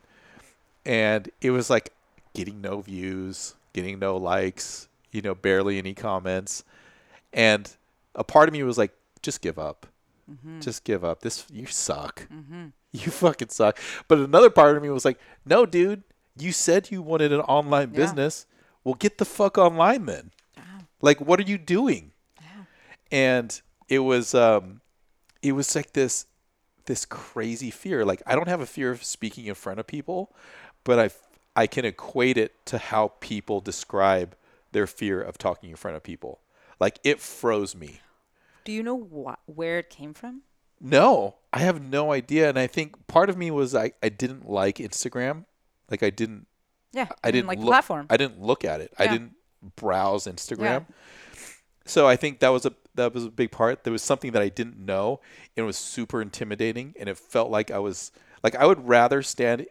and 0.84 1.30
it 1.40 1.52
was 1.52 1.70
like 1.70 1.94
getting 2.34 2.60
no 2.60 2.82
views, 2.82 3.54
getting 3.72 3.98
no 3.98 4.18
likes, 4.18 4.88
you 5.10 5.22
know, 5.22 5.34
barely 5.34 5.78
any 5.78 5.94
comments, 5.94 6.64
and 7.32 7.74
a 8.14 8.24
part 8.24 8.46
of 8.46 8.52
me 8.52 8.62
was 8.62 8.76
like, 8.76 8.92
"Just 9.22 9.40
give 9.40 9.58
up." 9.58 9.86
Mm-hmm. 10.30 10.60
Just 10.60 10.84
give 10.84 11.02
up. 11.02 11.22
This 11.22 11.46
you 11.50 11.64
suck. 11.64 12.28
Mm-hmm. 12.30 12.66
You 12.92 13.12
fucking 13.12 13.50
suck. 13.50 13.78
But 14.08 14.18
another 14.18 14.50
part 14.50 14.76
of 14.76 14.82
me 14.82 14.90
was 14.90 15.04
like, 15.04 15.18
no, 15.46 15.64
dude, 15.64 16.02
you 16.36 16.50
said 16.50 16.90
you 16.90 17.02
wanted 17.02 17.32
an 17.32 17.40
online 17.42 17.90
business. 17.90 18.46
Well, 18.82 18.94
get 18.94 19.18
the 19.18 19.24
fuck 19.24 19.58
online 19.58 20.06
then. 20.06 20.32
Like, 21.00 21.20
what 21.20 21.38
are 21.38 21.44
you 21.44 21.56
doing? 21.56 22.10
And 23.12 23.60
it 23.88 24.00
was, 24.00 24.34
um, 24.34 24.80
it 25.42 25.52
was 25.52 25.74
like 25.74 25.92
this, 25.92 26.26
this 26.86 27.04
crazy 27.04 27.70
fear. 27.70 28.04
Like, 28.04 28.22
I 28.26 28.34
don't 28.34 28.48
have 28.48 28.60
a 28.60 28.66
fear 28.66 28.90
of 28.90 29.04
speaking 29.04 29.46
in 29.46 29.54
front 29.54 29.78
of 29.80 29.86
people, 29.86 30.34
but 30.82 30.98
I, 30.98 31.10
I 31.62 31.66
can 31.66 31.84
equate 31.84 32.36
it 32.36 32.66
to 32.66 32.78
how 32.78 33.12
people 33.20 33.60
describe 33.60 34.34
their 34.72 34.86
fear 34.86 35.20
of 35.22 35.38
talking 35.38 35.70
in 35.70 35.76
front 35.76 35.96
of 35.96 36.02
people. 36.02 36.40
Like, 36.80 36.98
it 37.04 37.20
froze 37.20 37.74
me. 37.76 38.00
Do 38.64 38.72
you 38.72 38.82
know 38.82 38.98
wh- 38.98 39.48
where 39.48 39.78
it 39.78 39.90
came 39.90 40.12
from? 40.14 40.42
No, 40.80 41.36
I 41.52 41.60
have 41.60 41.82
no 41.82 42.12
idea. 42.12 42.48
And 42.48 42.58
I 42.58 42.66
think 42.66 43.06
part 43.06 43.28
of 43.28 43.36
me 43.36 43.50
was 43.50 43.74
I, 43.74 43.92
I 44.02 44.08
didn't 44.08 44.48
like 44.48 44.76
Instagram. 44.76 45.44
Like 45.90 46.02
I 46.02 46.10
didn't 46.10 46.46
Yeah, 46.92 47.08
I 47.22 47.30
didn't 47.30 47.48
like 47.48 47.60
the 47.60 47.66
platform. 47.66 48.06
I 48.08 48.16
didn't 48.16 48.40
look 48.40 48.64
at 48.64 48.80
it. 48.80 48.92
I 48.98 49.06
didn't 49.06 49.34
browse 49.76 50.26
Instagram. 50.26 50.86
So 51.84 52.06
I 52.06 52.16
think 52.16 52.40
that 52.40 52.48
was 52.50 52.66
a 52.66 52.72
that 52.94 53.12
was 53.12 53.24
a 53.24 53.30
big 53.30 53.50
part. 53.50 53.84
There 53.84 53.92
was 53.92 54.02
something 54.02 54.32
that 54.32 54.42
I 54.42 54.48
didn't 54.48 54.78
know 54.78 55.20
and 55.56 55.64
it 55.64 55.66
was 55.66 55.76
super 55.76 56.22
intimidating 56.22 56.94
and 56.98 57.08
it 57.08 57.18
felt 57.18 57.50
like 57.50 57.70
I 57.70 57.78
was 57.78 58.12
like 58.42 58.54
I 58.54 58.66
would 58.66 58.86
rather 58.88 59.22
stand 59.22 59.66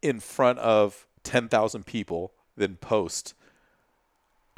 in 0.00 0.20
front 0.20 0.58
of 0.60 1.06
10,000 1.24 1.84
people 1.84 2.32
than 2.56 2.76
post 2.76 3.34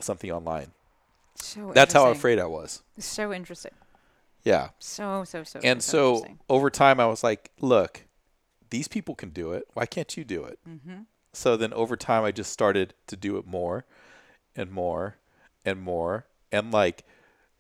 something 0.01 0.31
online. 0.31 0.73
so 1.35 1.73
That's 1.75 1.93
how 1.93 2.11
afraid 2.11 2.39
I 2.39 2.47
was. 2.47 2.83
So 2.99 3.33
interesting. 3.33 3.73
Yeah. 4.44 4.68
So 4.79 5.24
so 5.24 5.44
so. 5.44 5.61
and 5.62 5.83
so, 5.83 6.16
so 6.18 6.26
over 6.48 6.70
time 6.70 6.98
i 7.00 7.07
was 7.07 7.22
like 7.22 7.50
look 7.61 8.07
these 8.70 8.88
people 8.88 9.14
can 9.14 9.31
do 9.31 9.53
it 9.53 9.64
why 9.74 9.87
can't 9.87 10.16
you 10.16 10.24
do 10.24 10.44
it 10.44 10.59
Mm-hmm. 10.68 11.03
so 11.33 11.57
then 11.57 11.72
over 11.74 11.96
time 11.96 12.24
i 12.24 12.31
just 12.33 12.53
started 12.53 12.94
to 13.07 13.16
do 13.16 13.37
it 13.37 13.46
more 13.46 13.85
and 14.57 14.70
more 14.70 15.16
and 15.64 15.83
more 15.83 16.26
and 16.50 16.72
like 16.72 17.05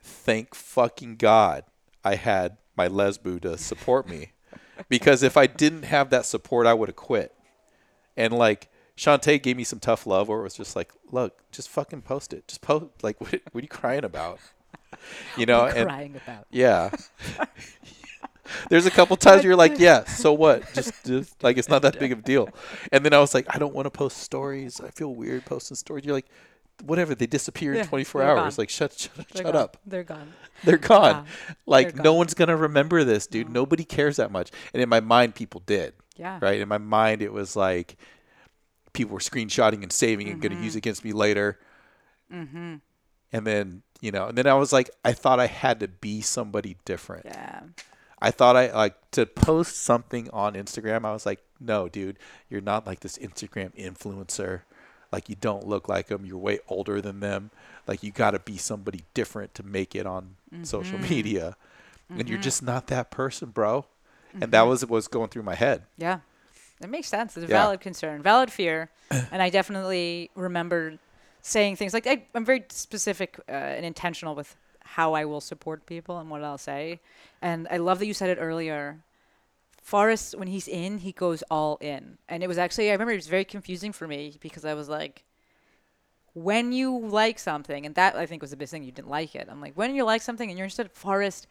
thank 0.00 0.54
fucking 0.54 1.16
god 1.16 1.64
i 2.04 2.14
had 2.14 2.56
my 2.76 2.88
lesboo 2.88 3.40
to 3.42 3.58
support 3.58 4.08
me 4.08 4.32
because 4.88 5.22
if 5.22 5.36
i 5.36 5.46
didn't 5.46 5.82
have 5.84 6.08
that 6.10 6.24
support 6.24 6.66
i 6.66 6.72
would 6.74 6.88
have 6.88 6.96
quit 6.96 7.34
and 8.16 8.32
like 8.32 8.68
Shante 8.96 9.42
gave 9.42 9.56
me 9.56 9.64
some 9.64 9.80
tough 9.80 10.06
love 10.06 10.28
where 10.28 10.40
it 10.40 10.42
was 10.42 10.52
just 10.52 10.76
like, 10.76 10.92
look, 11.10 11.40
just 11.52 11.70
fucking 11.70 12.02
post 12.02 12.34
it. 12.34 12.46
Just 12.46 12.60
post 12.60 12.84
like 13.02 13.18
what, 13.20 13.30
what 13.50 13.60
are 13.60 13.62
you 13.62 13.68
crying 13.68 14.04
about? 14.04 14.40
You 15.36 15.46
know, 15.46 15.60
What 15.62 15.72
are 15.72 15.74
you 15.74 15.80
and 15.80 15.88
crying 15.88 16.16
about. 16.24 16.46
yeah. 16.50 16.90
There's 18.68 18.84
a 18.86 18.90
couple 18.90 19.16
times 19.16 19.44
you're 19.44 19.54
like, 19.56 19.78
yeah, 19.78 20.04
so 20.04 20.32
what? 20.32 20.62
Just, 20.74 20.92
just 21.06 21.42
like 21.42 21.56
it's 21.56 21.68
not 21.68 21.82
that 21.82 21.98
big 22.00 22.10
of 22.12 22.18
a 22.18 22.22
deal. 22.22 22.48
And 22.90 23.04
then 23.04 23.12
I 23.14 23.18
was 23.20 23.32
like, 23.32 23.46
I 23.54 23.58
don't 23.58 23.74
want 23.74 23.86
to 23.86 23.90
post 23.90 24.18
stories. 24.18 24.80
I 24.80 24.90
feel 24.90 25.14
weird 25.14 25.44
posting 25.44 25.76
stories. 25.76 26.04
You're 26.04 26.14
like, 26.16 26.26
whatever. 26.84 27.14
They 27.14 27.26
disappear 27.28 27.74
Yeah, 27.74 27.82
in 27.82 27.86
24 27.86 28.22
hours. 28.22 28.56
gone. 28.56 28.62
Like, 28.62 28.70
shut, 28.70 28.92
shut, 28.98 29.14
They're 29.32 29.44
shut 29.44 29.52
gone. 29.52 29.56
up. 29.62 29.76
They're 29.86 30.02
gone. 30.04 30.32
They're 30.64 30.78
gone. 30.78 31.26
Yeah, 31.48 31.54
like 31.66 31.94
they're 31.94 32.02
no 32.02 32.14
one's 32.14 32.34
gonna 32.34 32.56
remember 32.56 33.04
this, 33.04 33.26
dude. 33.28 33.48
Nobody 33.50 33.84
cares 33.84 34.16
that 34.16 34.32
much. 34.32 34.50
And 34.74 34.82
in 34.82 34.88
my 34.88 35.00
mind, 35.00 35.34
people 35.36 35.62
did. 35.64 35.94
Yeah. 36.16 36.38
Right. 36.42 36.60
In 36.60 36.68
my 36.68 36.78
mind, 36.78 37.22
it 37.22 37.32
was 37.32 37.54
like 37.54 37.96
people 38.92 39.12
were 39.14 39.20
screenshotting 39.20 39.82
and 39.84 39.92
saving 39.92 40.28
and 40.28 40.40
going 40.42 40.50
to 40.50 40.56
Mm-hmm. 40.56 40.64
use 40.64 40.74
it 40.74 40.78
against 40.78 41.04
me 41.04 41.12
later. 41.12 41.58
Mm-hmm. 42.32 42.74
And 43.32 43.46
then 43.46 43.82
you 44.00 44.10
know, 44.10 44.26
and 44.26 44.38
then 44.38 44.46
I 44.46 44.54
was 44.54 44.72
like, 44.72 44.90
I 45.04 45.12
thought 45.12 45.40
I 45.40 45.46
had 45.46 45.80
to 45.80 45.88
be 45.88 46.20
somebody 46.20 46.76
different. 46.84 47.26
Yeah. 47.26 47.60
I 48.20 48.30
thought 48.30 48.56
I 48.56 48.72
like 48.72 48.96
to 49.12 49.26
post 49.26 49.76
something 49.78 50.28
on 50.30 50.54
Instagram. 50.54 51.04
I 51.04 51.12
was 51.12 51.24
like, 51.24 51.40
no, 51.58 51.88
dude, 51.88 52.18
you're 52.48 52.60
not 52.60 52.86
like 52.86 53.00
this 53.00 53.18
Instagram 53.18 53.74
influencer. 53.76 54.62
Like 55.12 55.28
you 55.28 55.36
don't 55.40 55.66
look 55.66 55.88
like 55.88 56.08
them. 56.08 56.24
You're 56.24 56.38
way 56.38 56.60
older 56.68 57.00
than 57.00 57.20
them. 57.20 57.50
Like 57.86 58.02
you 58.02 58.12
got 58.12 58.32
to 58.32 58.38
be 58.38 58.56
somebody 58.56 59.04
different 59.14 59.54
to 59.54 59.62
make 59.62 59.94
it 59.94 60.06
on 60.06 60.36
social 60.62 60.98
mm-hmm. 60.98 61.10
media, 61.10 61.56
and 62.08 62.28
you're 62.28 62.36
mm-hmm. 62.36 62.42
just 62.42 62.62
not 62.62 62.86
that 62.88 63.10
person, 63.10 63.50
bro. 63.50 63.86
And 64.32 64.52
that 64.52 64.60
mm-hmm. 64.60 64.68
was 64.68 64.82
what 64.82 64.90
was 64.90 65.08
going 65.08 65.28
through 65.28 65.42
my 65.42 65.56
head. 65.56 65.82
Yeah. 65.98 66.20
That 66.80 66.88
makes 66.88 67.08
sense. 67.08 67.36
It's 67.36 67.46
a 67.46 67.48
Yeah. 67.48 67.62
valid 67.62 67.80
concern, 67.80 68.22
valid 68.22 68.52
fear. 68.52 68.90
and 69.10 69.42
I 69.42 69.50
definitely 69.50 70.30
remember 70.34 70.98
saying 71.42 71.76
things 71.76 71.94
like 71.94 72.06
I, 72.06 72.24
I'm 72.34 72.44
very 72.44 72.64
specific 72.70 73.40
uh, 73.48 73.52
and 73.52 73.84
intentional 73.84 74.34
with 74.34 74.56
how 74.84 75.14
I 75.14 75.24
will 75.24 75.40
support 75.40 75.86
people 75.86 76.18
and 76.18 76.30
what 76.30 76.42
I'll 76.42 76.58
say. 76.58 77.00
And 77.40 77.68
I 77.70 77.76
love 77.76 77.98
that 78.00 78.06
you 78.06 78.14
said 78.14 78.30
it 78.30 78.38
earlier. 78.40 79.02
Forrest, 79.82 80.36
when 80.36 80.48
he's 80.48 80.68
in, 80.68 80.98
he 80.98 81.12
goes 81.12 81.42
all 81.50 81.78
in. 81.80 82.18
And 82.28 82.42
it 82.42 82.48
was 82.48 82.58
actually, 82.58 82.90
I 82.90 82.92
remember 82.92 83.12
it 83.12 83.16
was 83.16 83.28
very 83.28 83.44
confusing 83.44 83.92
for 83.92 84.06
me 84.06 84.36
because 84.40 84.64
I 84.64 84.74
was 84.74 84.88
like, 84.88 85.24
when 86.32 86.72
you 86.72 86.98
like 86.98 87.38
something, 87.38 87.86
and 87.86 87.94
that 87.96 88.14
I 88.16 88.26
think 88.26 88.42
was 88.42 88.50
the 88.50 88.56
biggest 88.56 88.72
thing, 88.72 88.84
you 88.84 88.92
didn't 88.92 89.08
like 89.08 89.34
it. 89.34 89.48
I'm 89.50 89.60
like, 89.60 89.74
when 89.74 89.94
you 89.94 90.04
like 90.04 90.22
something 90.22 90.48
and 90.48 90.58
you're 90.58 90.66
interested, 90.66 90.90
Forrest, 90.92 91.46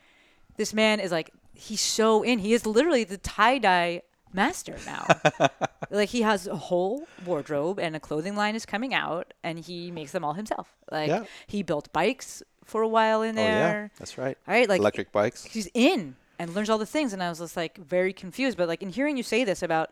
this 0.58 0.73
man 0.73 0.99
is 0.99 1.12
like, 1.12 1.32
he's 1.54 1.82
so 1.82 2.23
in. 2.23 2.39
He 2.39 2.54
is 2.54 2.65
literally 2.65 3.04
the 3.04 3.17
tie 3.17 3.58
dye 3.58 4.02
master 4.34 4.78
now. 4.86 5.06
like 5.89 6.09
he 6.09 6.21
has 6.23 6.47
a 6.47 6.55
whole 6.55 7.07
wardrobe 7.25 7.79
and 7.79 7.95
a 7.95 7.99
clothing 7.99 8.35
line 8.35 8.55
is 8.55 8.65
coming 8.65 8.93
out, 8.93 9.33
and 9.43 9.59
he 9.59 9.91
makes 9.91 10.11
them 10.11 10.23
all 10.25 10.33
himself. 10.33 10.75
Like 10.91 11.07
Yeah. 11.09 11.23
he 11.47 11.63
built 11.63 11.91
bikes 11.93 12.43
for 12.65 12.81
a 12.81 12.87
while 12.87 13.21
in 13.21 13.37
Oh 13.37 13.41
yeah, 13.41 13.59
there. 13.71 13.91
that's 13.97 14.17
right. 14.17 14.37
Right, 14.47 14.67
like 14.69 14.79
electric 14.79 15.11
bikes. 15.11 15.43
he's 15.45 15.69
in 15.73 16.15
and 16.37 16.53
learns 16.53 16.69
all 16.69 16.77
the 16.77 16.85
things 16.85 17.11
and 17.13 17.21
i 17.23 17.27
was 17.27 17.39
just 17.39 17.57
like 17.57 17.77
very 17.77 18.13
confused 18.13 18.57
but 18.57 18.67
like 18.67 18.81
in 18.83 18.89
hearing 18.89 19.17
you 19.17 19.23
say 19.23 19.43
this 19.43 19.61
about 19.63 19.89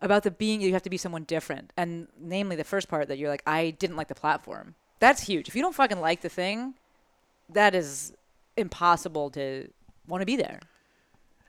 about 0.00 0.22
the 0.22 0.30
being 0.30 0.60
you 0.62 0.72
have 0.72 0.80
to 0.82 0.88
be 0.88 0.96
someone 0.96 1.24
different 1.24 1.72
and 1.76 2.06
namely 2.18 2.56
the 2.56 2.64
first 2.64 2.88
part 2.88 3.08
that 3.08 3.18
you're 3.18 3.28
like 3.28 3.42
i 3.46 3.70
didn't 3.78 3.96
like 3.96 4.08
the 4.08 4.14
platform 4.14 4.74
that's 5.00 5.22
huge 5.24 5.46
if 5.48 5.54
you 5.56 5.60
don't 5.60 5.74
fucking 5.74 6.00
like 6.00 6.20
the 6.22 6.28
thing 6.30 6.72
that 7.50 7.74
is 7.74 8.14
impossible 8.56 9.28
to 9.28 9.68
want 10.06 10.22
to 10.22 10.26
be 10.26 10.36
there 10.36 10.60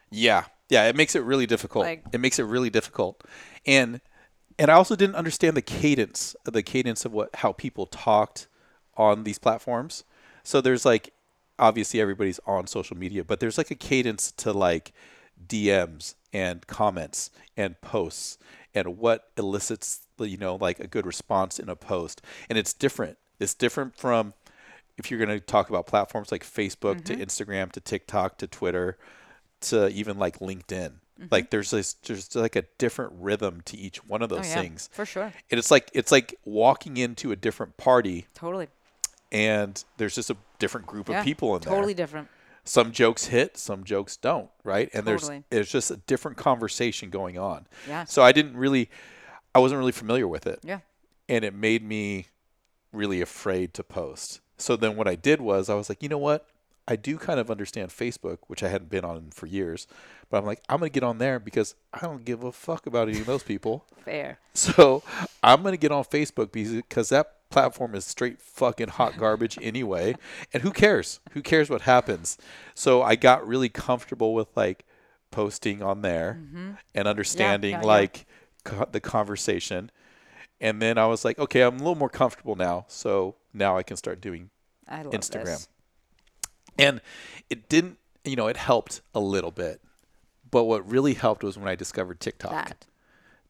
Yeah, 0.10 0.46
yeah, 0.70 0.88
it 0.90 0.96
makes 0.96 1.16
it 1.16 1.24
really 1.24 1.46
difficult. 1.46 1.86
Like- 1.86 2.04
it 2.12 2.20
makes 2.20 2.40
it 2.40 2.44
really 2.44 2.70
difficult, 2.70 3.24
and 3.66 4.02
and 4.60 4.70
I 4.70 4.76
also 4.76 4.96
didn't 4.96 5.16
understand 5.16 5.58
the 5.58 5.62
cadence, 5.62 6.36
the 6.44 6.62
cadence 6.64 7.06
of 7.06 7.14
what 7.14 7.36
how 7.38 7.54
people 7.54 7.86
talked 7.86 8.48
on 8.96 9.24
these 9.24 9.40
platforms. 9.40 10.04
So 10.44 10.62
there's 10.62 10.86
like 10.86 11.14
obviously 11.58 12.02
everybody's 12.02 12.40
on 12.46 12.68
social 12.68 12.98
media, 12.98 13.24
but 13.24 13.40
there's 13.40 13.58
like 13.58 13.72
a 13.72 13.76
cadence 13.76 14.32
to 14.34 14.52
like 14.52 14.94
DMs 15.48 16.16
and 16.34 16.66
comments 16.68 17.32
and 17.58 17.80
posts 17.82 18.38
and 18.74 18.98
what 18.98 19.30
elicits 19.38 20.02
you 20.20 20.38
know 20.38 20.56
like 20.56 20.80
a 20.80 20.88
good 20.88 21.06
response 21.06 21.60
in 21.60 21.70
a 21.70 21.76
post, 21.76 22.22
and 22.50 22.58
it's 22.58 22.74
different. 22.74 23.18
It's 23.40 23.54
different 23.54 23.96
from 23.96 24.34
if 24.98 25.10
you're 25.10 25.20
going 25.20 25.30
to 25.30 25.40
talk 25.40 25.70
about 25.70 25.88
platforms 25.88 26.32
like 26.32 26.44
Facebook 26.44 27.04
to 27.06 27.14
mm-hmm. 27.14 27.24
Instagram 27.24 27.72
to 27.72 27.80
TikTok 27.80 28.38
to 28.38 28.48
Twitter 28.48 28.98
to 29.62 29.88
even 29.90 30.20
like 30.20 30.40
LinkedIn. 30.40 30.94
Mm-hmm. 31.20 31.28
Like 31.32 31.50
there's 31.50 31.72
this 31.72 31.94
there's 31.94 32.36
like 32.36 32.56
a 32.56 32.64
different 32.78 33.14
rhythm 33.18 33.62
to 33.66 33.78
each 33.78 34.04
one 34.06 34.22
of 34.22 34.32
oh, 34.32 34.38
those 34.38 34.48
yeah, 34.48 34.62
things. 34.62 34.90
for 34.92 35.06
sure. 35.06 35.34
And 35.50 35.60
it's 35.60 35.72
like 35.72 35.90
it's 35.94 36.12
like 36.12 36.36
walking 36.46 36.98
into 36.98 37.32
a 37.32 37.36
different 37.36 37.78
party 37.78 38.28
totally 38.34 38.68
and 39.32 39.84
there's 39.98 40.16
just 40.16 40.30
a 40.30 40.38
different 40.60 40.88
group 40.88 41.10
yeah 41.10 41.20
of 41.20 41.26
people 41.26 41.56
in 41.56 41.62
totally 41.62 41.70
there. 41.70 41.78
Totally 41.80 41.94
different 41.94 42.28
Some 42.64 42.92
jokes 42.92 43.26
hit, 43.26 43.58
some 43.58 43.84
jokes 43.84 44.18
don't, 44.18 44.50
right? 44.64 44.90
And 44.94 45.06
Totally. 45.06 45.44
there's 45.50 45.68
it's 45.68 45.72
just 45.72 45.92
a 45.92 45.98
different 45.98 46.38
conversation 46.38 47.10
going 47.10 47.38
on. 47.38 47.66
Yeah. 47.88 48.06
So 48.06 48.24
I 48.24 48.32
didn't 48.32 48.58
really 48.58 48.90
I 49.54 49.60
wasn't 49.60 49.80
really 49.80 49.92
familiar 49.92 50.28
with 50.28 50.48
it 50.48 50.60
yeah 50.64 50.80
and 51.30 51.46
it 51.46 51.54
made 51.54 51.84
me 51.84 52.28
really 52.92 53.22
afraid 53.22 53.74
to 53.76 53.84
post. 53.84 54.42
So 54.58 54.76
then 54.76 54.96
what 54.96 55.08
I 55.08 55.16
did 55.16 55.42
was 55.42 55.70
I 55.70 55.76
was 55.76 55.90
like, 55.90 56.04
you 56.04 56.10
know 56.10 56.18
what? 56.18 56.46
I 56.88 56.96
do 56.96 57.18
kind 57.18 57.40
of 57.40 57.52
understand 57.52 57.90
Facebook, 57.90 58.40
which 58.48 58.64
I 58.64 58.70
hadn't 58.70 58.90
been 58.90 59.06
on 59.06 59.30
for 59.32 59.46
years, 59.46 59.88
but 60.30 60.38
I'm 60.38 60.46
like, 60.46 60.62
I'm 60.68 60.80
going 60.80 60.90
to 60.90 60.94
get 60.94 61.04
on 61.04 61.20
there 61.20 61.40
because 61.40 61.76
I 61.94 62.00
don't 62.00 62.26
give 62.26 62.44
a 62.44 62.52
fuck 62.52 62.88
about 62.88 63.08
any 63.08 63.20
of 63.20 63.26
those 63.26 63.44
people. 63.44 63.86
fair 64.06 64.40
So 64.54 65.04
I'm 65.44 65.62
going 65.62 65.74
to 65.74 65.78
get 65.78 65.92
on 65.92 66.04
Facebook 66.04 66.52
because 66.52 67.10
that 67.10 67.50
platform 67.50 67.94
is 67.94 68.06
straight 68.06 68.42
fucking 68.42 68.90
hot 68.90 69.18
garbage 69.18 69.58
anyway. 69.62 70.16
And 70.54 70.64
who 70.64 70.72
cares? 70.72 71.20
Who 71.32 71.42
cares 71.42 71.70
what 71.70 71.82
happens? 71.82 72.38
So 72.74 73.04
I 73.04 73.16
got 73.16 73.48
really 73.48 73.70
comfortable 73.70 74.34
with 74.34 74.48
like 74.56 74.86
posting 75.30 75.82
on 75.84 76.02
there 76.02 76.42
and 76.96 77.08
understanding 77.08 77.72
yeah, 77.72 77.82
yeah. 77.82 77.88
like 77.88 78.26
co- 78.64 78.88
the 78.92 79.00
conversation. 79.00 79.92
And 80.60 80.82
then 80.82 80.98
I 80.98 81.08
was 81.08 81.26
like, 81.26 81.40
okay, 81.40 81.62
I'm 81.62 81.76
a 81.76 81.78
little 81.78 81.96
more 81.96 82.10
comfortable 82.10 82.56
now. 82.56 82.86
So 82.88 83.36
now 83.54 83.78
I 83.78 83.84
can 83.84 83.98
start 83.98 84.22
doing 84.22 84.50
Instagram. 84.90 85.46
this. 85.46 85.68
And 86.78 87.02
it 87.50 87.70
didn't, 87.70 87.98
you 88.24 88.36
know, 88.36 88.48
it 88.48 88.58
helped 88.58 89.02
a 89.14 89.20
little 89.20 89.52
bit. 89.52 89.82
But 90.50 90.66
what 90.66 90.90
really 90.90 91.14
helped 91.14 91.44
was 91.44 91.58
when 91.58 91.68
I 91.68 91.76
discovered 91.76 92.20
TikTok. 92.20 92.52
that 92.52 92.86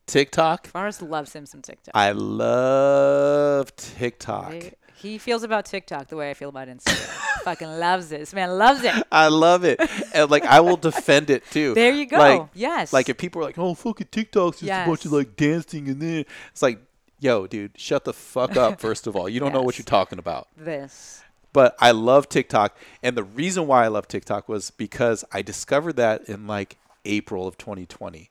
TikTok, 0.07 0.67
forrest 0.67 1.01
loves 1.01 1.31
him 1.33 1.45
some 1.45 1.61
tiktok 1.61 1.95
I 1.95 2.11
love 2.11 3.75
TikTok. 3.75 4.53
He- 4.53 4.71
he 5.01 5.17
feels 5.17 5.41
about 5.41 5.65
tiktok 5.65 6.09
the 6.09 6.15
way 6.15 6.29
i 6.29 6.35
feel 6.35 6.49
about 6.49 6.67
instagram 6.67 7.41
fucking 7.43 7.67
loves 7.79 8.09
this 8.09 8.35
man 8.35 8.55
loves 8.59 8.83
it 8.83 8.93
I 9.11 9.29
love 9.29 9.63
it. 9.63 9.79
And 10.13 10.29
like 10.29 10.43
I 10.45 10.59
will 10.59 10.77
defend 10.77 11.31
it 11.31 11.43
too. 11.49 11.73
There 11.81 11.91
you 11.91 12.05
go. 12.05 12.17
Like, 12.19 12.47
Yes. 12.53 12.93
Like 12.93 13.09
if 13.09 13.17
people 13.17 13.41
are 13.41 13.45
like, 13.45 13.57
"Oh, 13.57 13.73
fucking 13.73 14.09
TikTok's 14.11 14.59
just 14.59 14.71
a 14.71 14.85
bunch 14.85 15.05
of 15.05 15.11
like 15.11 15.35
dancing 15.35 15.87
and 15.89 15.99
then 15.99 16.25
it's 16.51 16.61
like, 16.61 16.79
"Yo, 17.19 17.47
dude, 17.47 17.71
shut 17.77 18.03
the 18.05 18.13
fuck 18.13 18.55
up 18.55 18.79
first 18.87 19.07
of 19.07 19.15
all. 19.15 19.27
You 19.27 19.39
don't 19.39 19.53
know 19.53 19.63
what 19.63 19.79
you're 19.79 19.85
talking 19.85 20.19
about." 20.19 20.49
this 20.55 21.23
But 21.53 21.75
I 21.79 21.91
love 21.91 22.29
TikTok, 22.29 22.77
and 23.03 23.17
the 23.17 23.23
reason 23.23 23.67
why 23.67 23.83
I 23.83 23.89
love 23.89 24.07
TikTok 24.07 24.47
was 24.47 24.71
because 24.71 25.25
I 25.31 25.41
discovered 25.41 25.97
that 25.97 26.29
in 26.29 26.47
like 26.47 26.77
April 27.03 27.47
of 27.47 27.57
2020, 27.57 28.29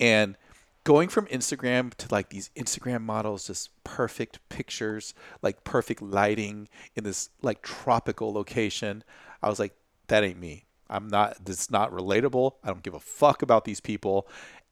and 0.00 0.36
going 0.84 1.08
from 1.08 1.26
Instagram 1.26 1.94
to 1.94 2.08
like 2.10 2.30
these 2.30 2.50
Instagram 2.56 3.02
models, 3.02 3.46
just 3.46 3.70
perfect 3.84 4.40
pictures, 4.48 5.14
like 5.42 5.62
perfect 5.62 6.02
lighting 6.02 6.68
in 6.96 7.04
this 7.04 7.30
like 7.42 7.62
tropical 7.62 8.32
location. 8.32 9.04
I 9.42 9.48
was 9.48 9.58
like, 9.58 9.74
that 10.08 10.24
ain't 10.24 10.40
me. 10.40 10.64
I'm 10.90 11.08
not. 11.08 11.44
This 11.44 11.70
not 11.70 11.92
relatable. 11.92 12.54
I 12.64 12.68
don't 12.68 12.82
give 12.82 12.94
a 12.94 13.00
fuck 13.00 13.42
about 13.42 13.64
these 13.66 13.80
people, 13.80 14.26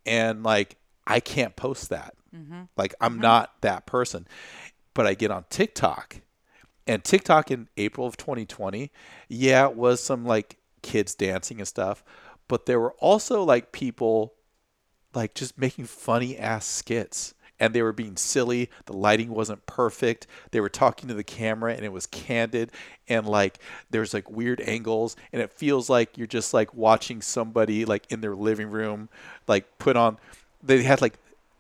and 0.05 0.43
like 0.43 0.77
I 1.07 1.21
can't 1.21 1.55
post 1.55 1.91
that. 1.91 2.15
Mm-hmm. 2.35 2.63
Like 2.77 2.95
I'm 3.01 3.13
mm-hmm. 3.13 3.23
not 3.23 3.61
that 3.61 3.87
person. 3.87 4.27
But 4.95 5.07
I 5.07 5.13
get 5.13 5.31
on 5.31 5.45
TikTok 5.51 6.23
and 6.87 7.03
TikTok 7.03 7.51
in 7.51 7.69
April 7.77 8.07
of 8.07 8.17
2020, 8.17 8.91
yeah, 9.29 9.69
it 9.69 9.77
was 9.77 10.03
some 10.03 10.25
like 10.25 10.59
kids 10.83 11.15
dancing 11.15 11.59
and 11.59 11.69
stuff, 11.69 12.05
but 12.49 12.67
there 12.67 12.81
were 12.81 12.93
also 12.99 13.43
like 13.43 13.73
people 13.73 14.35
like 15.15 15.35
just 15.35 15.59
making 15.59 15.87
funny 15.87 16.37
ass 16.37 16.67
skits 16.67 17.35
and 17.59 17.75
they 17.75 17.83
were 17.83 17.93
being 17.93 18.17
silly. 18.17 18.71
The 18.85 18.97
lighting 18.97 19.31
wasn't 19.31 19.65
perfect. 19.67 20.27
They 20.51 20.61
were 20.61 20.69
talking 20.69 21.09
to 21.09 21.15
the 21.15 21.25
camera 21.25 21.73
and 21.75 21.85
it 21.85 21.93
was 21.93 22.07
candid 22.07 22.71
and 23.09 23.27
like 23.27 23.59
there's 23.91 24.13
like 24.15 24.31
weird 24.31 24.61
angles 24.61 25.17
and 25.33 25.41
it 25.41 25.53
feels 25.53 25.89
like 25.89 26.19
you're 26.19 26.27
just 26.27 26.53
like 26.53 26.75
watching 26.75 27.23
somebody 27.23 27.85
like 27.85 28.11
in 28.13 28.21
their 28.21 28.37
living 28.37 28.71
room 28.71 29.09
like 29.49 29.79
put 29.79 29.97
on 29.97 30.19
they 30.63 30.83
had 30.83 31.01
like 31.01 31.15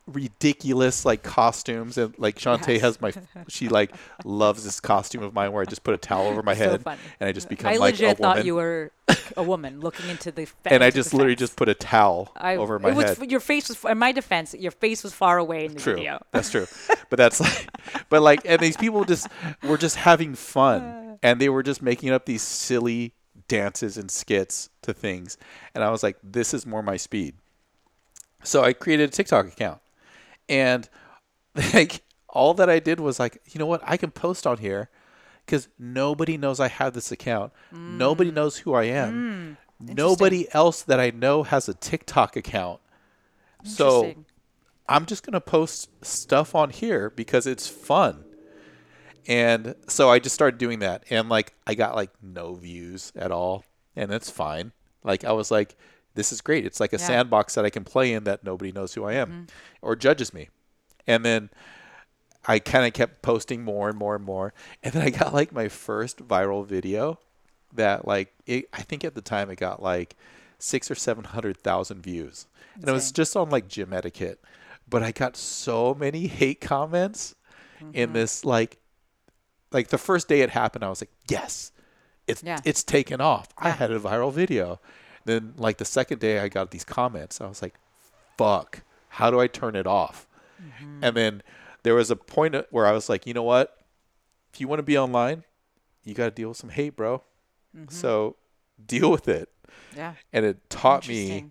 ridiculous 0.06 1.04
like 1.04 1.22
costumes 1.22 1.98
and 1.98 2.16
like 2.18 2.36
Shante 2.36 2.74
Yes. 2.74 2.80
has 2.82 3.00
my 3.00 3.12
she 3.48 3.68
like 3.68 3.92
loves 4.24 4.62
this 4.62 4.78
costume 4.78 5.22
of 5.22 5.34
mine 5.34 5.52
where 5.52 5.62
I 5.62 5.64
just 5.64 5.82
put 5.82 5.94
a 5.94 5.98
towel 5.98 6.28
over 6.28 6.42
my 6.44 6.54
head 6.54 6.82
funny. 6.82 7.00
and 7.18 7.28
I 7.28 7.32
just 7.32 7.48
become 7.48 7.66
like 7.66 7.74
I 7.74 7.78
like 7.78 7.94
legit 7.94 8.12
a 8.12 8.22
thought 8.22 8.36
woman 8.36 8.46
you 8.46 8.54
were 8.54 8.92
a 9.36 9.42
woman 9.42 9.80
looking 9.86 10.08
into 10.08 10.30
the 10.30 10.44
fence. 10.44 10.72
and 10.72 10.84
I 10.84 10.90
just 10.90 11.12
literally 11.12 11.36
just 11.36 11.56
put 11.56 11.68
a 11.68 11.74
towel 11.74 12.32
I, 12.36 12.56
over 12.56 12.78
my 12.78 12.90
it 12.90 12.94
was, 12.94 13.18
head. 13.18 13.30
Your 13.30 13.40
face 13.40 13.68
was, 13.68 13.84
in 13.84 13.98
my 13.98 14.12
defense, 14.12 14.54
your 14.54 14.70
face 14.72 15.02
was 15.02 15.12
far 15.12 15.38
away 15.38 15.64
in 15.64 15.74
the 15.74 15.80
true. 15.80 15.94
video. 15.94 16.24
That's 16.32 16.50
true. 16.50 16.66
But 17.10 17.16
that's 17.16 17.40
like, 17.40 17.68
but 18.08 18.22
like, 18.22 18.40
and 18.44 18.60
these 18.60 18.76
people 18.76 19.04
just 19.04 19.28
were 19.62 19.78
just 19.78 19.96
having 19.96 20.34
fun, 20.34 21.18
and 21.22 21.40
they 21.40 21.48
were 21.48 21.62
just 21.62 21.82
making 21.82 22.10
up 22.10 22.26
these 22.26 22.42
silly 22.42 23.12
dances 23.48 23.96
and 23.96 24.10
skits 24.10 24.70
to 24.82 24.92
things, 24.92 25.36
and 25.74 25.84
I 25.84 25.90
was 25.90 26.02
like, 26.02 26.16
this 26.22 26.52
is 26.54 26.66
more 26.66 26.82
my 26.82 26.96
speed. 26.96 27.34
So 28.42 28.62
I 28.62 28.72
created 28.72 29.08
a 29.10 29.12
TikTok 29.12 29.46
account, 29.46 29.80
and 30.48 30.88
like 31.74 32.02
all 32.28 32.54
that 32.54 32.68
I 32.68 32.78
did 32.78 33.00
was 33.00 33.18
like, 33.18 33.40
you 33.46 33.58
know 33.58 33.66
what, 33.66 33.82
I 33.84 33.96
can 33.96 34.10
post 34.10 34.46
on 34.46 34.58
here 34.58 34.90
because 35.44 35.68
nobody 35.78 36.36
knows 36.36 36.60
I 36.60 36.68
have 36.68 36.92
this 36.92 37.12
account. 37.12 37.52
Nobody 37.72 38.30
mm. 38.30 38.34
knows 38.34 38.58
who 38.58 38.74
I 38.74 38.84
am. 38.84 39.56
Mm. 39.82 39.96
Nobody 39.96 40.46
else 40.52 40.82
that 40.82 40.98
I 40.98 41.10
know 41.10 41.44
has 41.44 41.68
a 41.68 41.74
TikTok 41.74 42.36
account. 42.36 42.80
So 43.64 44.14
I'm 44.88 45.06
just 45.06 45.24
going 45.24 45.32
to 45.32 45.40
post 45.40 45.90
stuff 46.04 46.54
on 46.54 46.70
here 46.70 47.10
because 47.10 47.46
it's 47.46 47.66
fun. 47.66 48.24
And 49.26 49.74
so 49.88 50.08
I 50.08 50.18
just 50.18 50.34
started 50.34 50.58
doing 50.58 50.80
that. 50.80 51.04
And 51.10 51.28
like, 51.28 51.52
I 51.66 51.74
got 51.74 51.96
like 51.96 52.10
no 52.22 52.54
views 52.54 53.12
at 53.16 53.32
all. 53.32 53.64
And 53.96 54.10
that's 54.10 54.30
fine. 54.30 54.72
Like, 55.02 55.24
I 55.24 55.32
was 55.32 55.50
like, 55.50 55.76
this 56.16 56.32
is 56.32 56.40
great. 56.40 56.66
It's 56.66 56.80
like 56.80 56.92
a 56.92 56.98
Yeah. 56.98 57.06
sandbox 57.06 57.54
that 57.54 57.64
I 57.64 57.70
can 57.70 57.84
play 57.84 58.12
in 58.12 58.24
that 58.24 58.42
nobody 58.42 58.72
knows 58.72 58.94
who 58.94 59.04
I 59.04 59.12
am 59.14 59.28
mm-hmm. 59.28 59.44
or 59.82 59.94
judges 59.94 60.34
me. 60.34 60.48
And 61.06 61.24
then 61.24 61.50
I 62.46 62.58
kind 62.58 62.86
of 62.86 62.92
kept 62.92 63.22
posting 63.22 63.62
more 63.62 63.88
and 63.88 63.98
more 63.98 64.16
and 64.16 64.24
more. 64.24 64.52
And 64.82 64.92
then 64.92 65.02
I 65.02 65.10
got 65.10 65.32
like 65.32 65.52
my 65.52 65.68
first 65.68 66.26
viral 66.26 66.66
video 66.66 67.18
that 67.74 68.06
like 68.06 68.34
it, 68.46 68.68
I 68.72 68.82
think 68.82 69.04
at 69.04 69.14
the 69.14 69.20
time 69.20 69.50
it 69.50 69.56
got 69.56 69.82
like 69.82 70.16
six 70.58 70.90
or 70.90 70.94
seven 70.94 71.24
hundred 71.24 71.58
thousand 71.58 72.02
views, 72.02 72.46
and 72.74 72.88
it 72.88 72.92
was 72.92 73.12
just 73.12 73.36
on 73.36 73.50
like 73.50 73.68
gym 73.68 73.92
etiquette. 73.92 74.42
But 74.88 75.02
I 75.02 75.12
got 75.12 75.36
so 75.36 75.94
many 75.94 76.26
hate 76.28 76.60
comments 76.60 77.34
in 77.92 78.08
mm-hmm. 78.08 78.12
this 78.14 78.44
like 78.44 78.78
like 79.72 79.88
the 79.88 79.98
first 79.98 80.28
day 80.28 80.40
it 80.40 80.50
happened, 80.50 80.84
I 80.84 80.88
was 80.88 81.02
like, 81.02 81.10
yes, 81.28 81.72
it's 82.26 82.42
Yeah. 82.42 82.60
it's 82.64 82.82
taken 82.82 83.20
off. 83.20 83.48
I 83.58 83.70
had 83.70 83.90
a 83.90 84.00
viral 84.00 84.32
video. 84.32 84.80
Then 85.26 85.52
like 85.58 85.76
the 85.76 85.84
second 85.84 86.20
day, 86.20 86.38
I 86.38 86.48
got 86.48 86.70
these 86.70 86.84
comments. 86.84 87.40
I 87.40 87.46
was 87.46 87.60
like, 87.60 87.74
fuck, 88.38 88.82
how 89.10 89.30
do 89.30 89.38
I 89.38 89.48
turn 89.48 89.76
it 89.76 89.86
off? 89.86 90.26
Mm-hmm. 90.62 91.04
And 91.04 91.16
then 91.16 91.42
there 91.82 91.94
was 91.94 92.10
a 92.10 92.16
point 92.16 92.56
where 92.70 92.86
I 92.86 92.92
was 92.92 93.08
like, 93.08 93.26
you 93.26 93.34
know 93.34 93.42
what? 93.42 93.76
If 94.54 94.60
you 94.60 94.68
want 94.68 94.78
to 94.78 94.84
be 94.84 94.96
online, 94.96 95.44
you 96.04 96.14
got 96.14 96.26
to 96.26 96.30
deal 96.30 96.48
with 96.48 96.56
some 96.56 96.70
hate, 96.70 96.96
bro. 96.96 97.22
Mm-hmm. 97.76 97.92
So 97.92 98.36
deal 98.86 99.10
with 99.10 99.28
it. 99.28 99.50
Yeah. 99.94 100.14
And 100.32 100.46
it 100.46 100.70
taught 100.70 101.08
me 101.08 101.50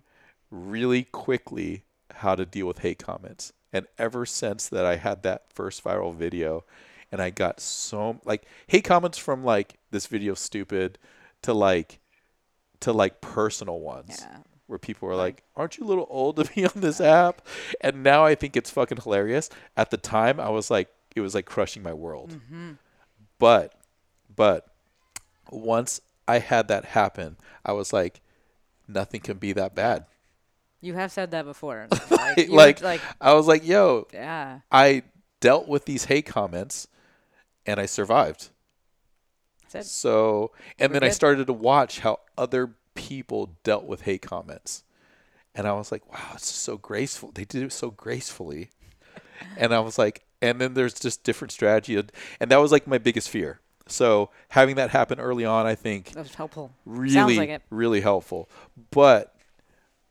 really 0.50 1.04
quickly 1.04 1.84
how 2.14 2.34
to 2.34 2.46
deal 2.46 2.66
with 2.66 2.78
hate 2.78 2.98
comments. 2.98 3.52
And 3.72 3.86
ever 3.98 4.24
since 4.24 4.68
that, 4.70 4.86
I 4.86 4.96
had 4.96 5.22
that 5.22 5.52
first 5.52 5.84
viral 5.84 6.14
video, 6.14 6.64
and 7.12 7.20
I 7.20 7.30
got 7.30 7.60
so 7.60 8.20
like 8.24 8.44
hate 8.66 8.84
comments 8.84 9.18
from 9.18 9.44
like 9.44 9.74
this 9.90 10.06
video 10.06 10.34
stupid 10.34 10.98
to 11.42 11.52
like 11.52 11.98
to 12.86 12.92
like 12.92 13.20
personal 13.20 13.80
ones 13.80 14.18
Yeah. 14.20 14.38
where 14.68 14.78
people 14.78 15.08
were 15.08 15.16
like, 15.16 15.42
"Aren't 15.56 15.76
you 15.76 15.84
a 15.84 15.88
little 15.88 16.06
old 16.08 16.36
to 16.36 16.44
be 16.54 16.64
on 16.72 16.72
this 16.80 17.00
app?" 17.00 17.42
And 17.80 18.02
now 18.02 18.24
I 18.24 18.34
think 18.36 18.56
it's 18.56 18.70
fucking 18.70 18.98
hilarious. 19.02 19.50
At 19.76 19.90
the 19.90 19.96
time, 19.96 20.38
I 20.40 20.48
was 20.50 20.70
like, 20.70 20.88
it 21.14 21.20
was 21.20 21.34
like 21.34 21.46
crushing 21.46 21.82
my 21.82 21.92
world. 21.92 22.30
Mm-hmm. 22.32 22.72
But, 23.38 23.74
but 24.34 24.66
once 25.50 26.00
I 26.28 26.38
had 26.38 26.68
that 26.68 26.84
happen, 26.86 27.36
I 27.64 27.72
was 27.72 27.92
like, 27.92 28.20
nothing 28.88 29.20
can 29.20 29.38
be 29.38 29.52
that 29.52 29.74
bad. 29.74 30.06
You 30.80 30.94
have 30.94 31.10
said 31.10 31.30
that 31.32 31.44
before. 31.44 31.88
Like, 32.36 32.48
like, 32.50 32.82
like 32.82 33.00
I 33.20 33.32
was 33.34 33.46
like, 33.46 33.66
yo, 33.66 34.06
yeah. 34.12 34.60
I 34.70 35.02
dealt 35.40 35.68
with 35.68 35.84
these 35.86 36.04
hate 36.04 36.26
comments, 36.26 36.86
and 37.64 37.78
I 37.80 37.86
survived. 37.86 38.50
So, 39.68 40.52
and 40.78 40.92
We're 40.92 41.00
then 41.00 41.08
I 41.08 41.12
started 41.12 41.46
to 41.46 41.52
watch 41.52 42.00
how 42.00 42.20
other 42.38 42.74
people 42.94 43.56
dealt 43.62 43.84
with 43.84 44.02
hate 44.02 44.22
comments. 44.22 44.84
And 45.54 45.66
I 45.66 45.72
was 45.72 45.90
like, 45.90 46.10
wow, 46.12 46.32
it's 46.34 46.46
so 46.46 46.76
graceful. 46.76 47.30
They 47.32 47.44
did 47.44 47.62
it 47.62 47.72
so 47.72 47.90
gracefully. 47.90 48.70
and 49.56 49.74
I 49.74 49.80
was 49.80 49.98
like, 49.98 50.24
and 50.42 50.60
then 50.60 50.74
there's 50.74 50.94
just 50.94 51.24
different 51.24 51.52
strategy. 51.52 51.96
And 52.40 52.50
that 52.50 52.58
was 52.58 52.72
like 52.72 52.86
my 52.86 52.98
biggest 52.98 53.30
fear. 53.30 53.60
So, 53.88 54.30
having 54.48 54.76
that 54.76 54.90
happen 54.90 55.20
early 55.20 55.44
on, 55.44 55.64
I 55.64 55.76
think 55.76 56.10
that 56.12 56.22
was 56.22 56.34
helpful. 56.34 56.72
really, 56.84 57.36
like 57.36 57.62
really 57.70 58.00
helpful. 58.00 58.48
But 58.90 59.36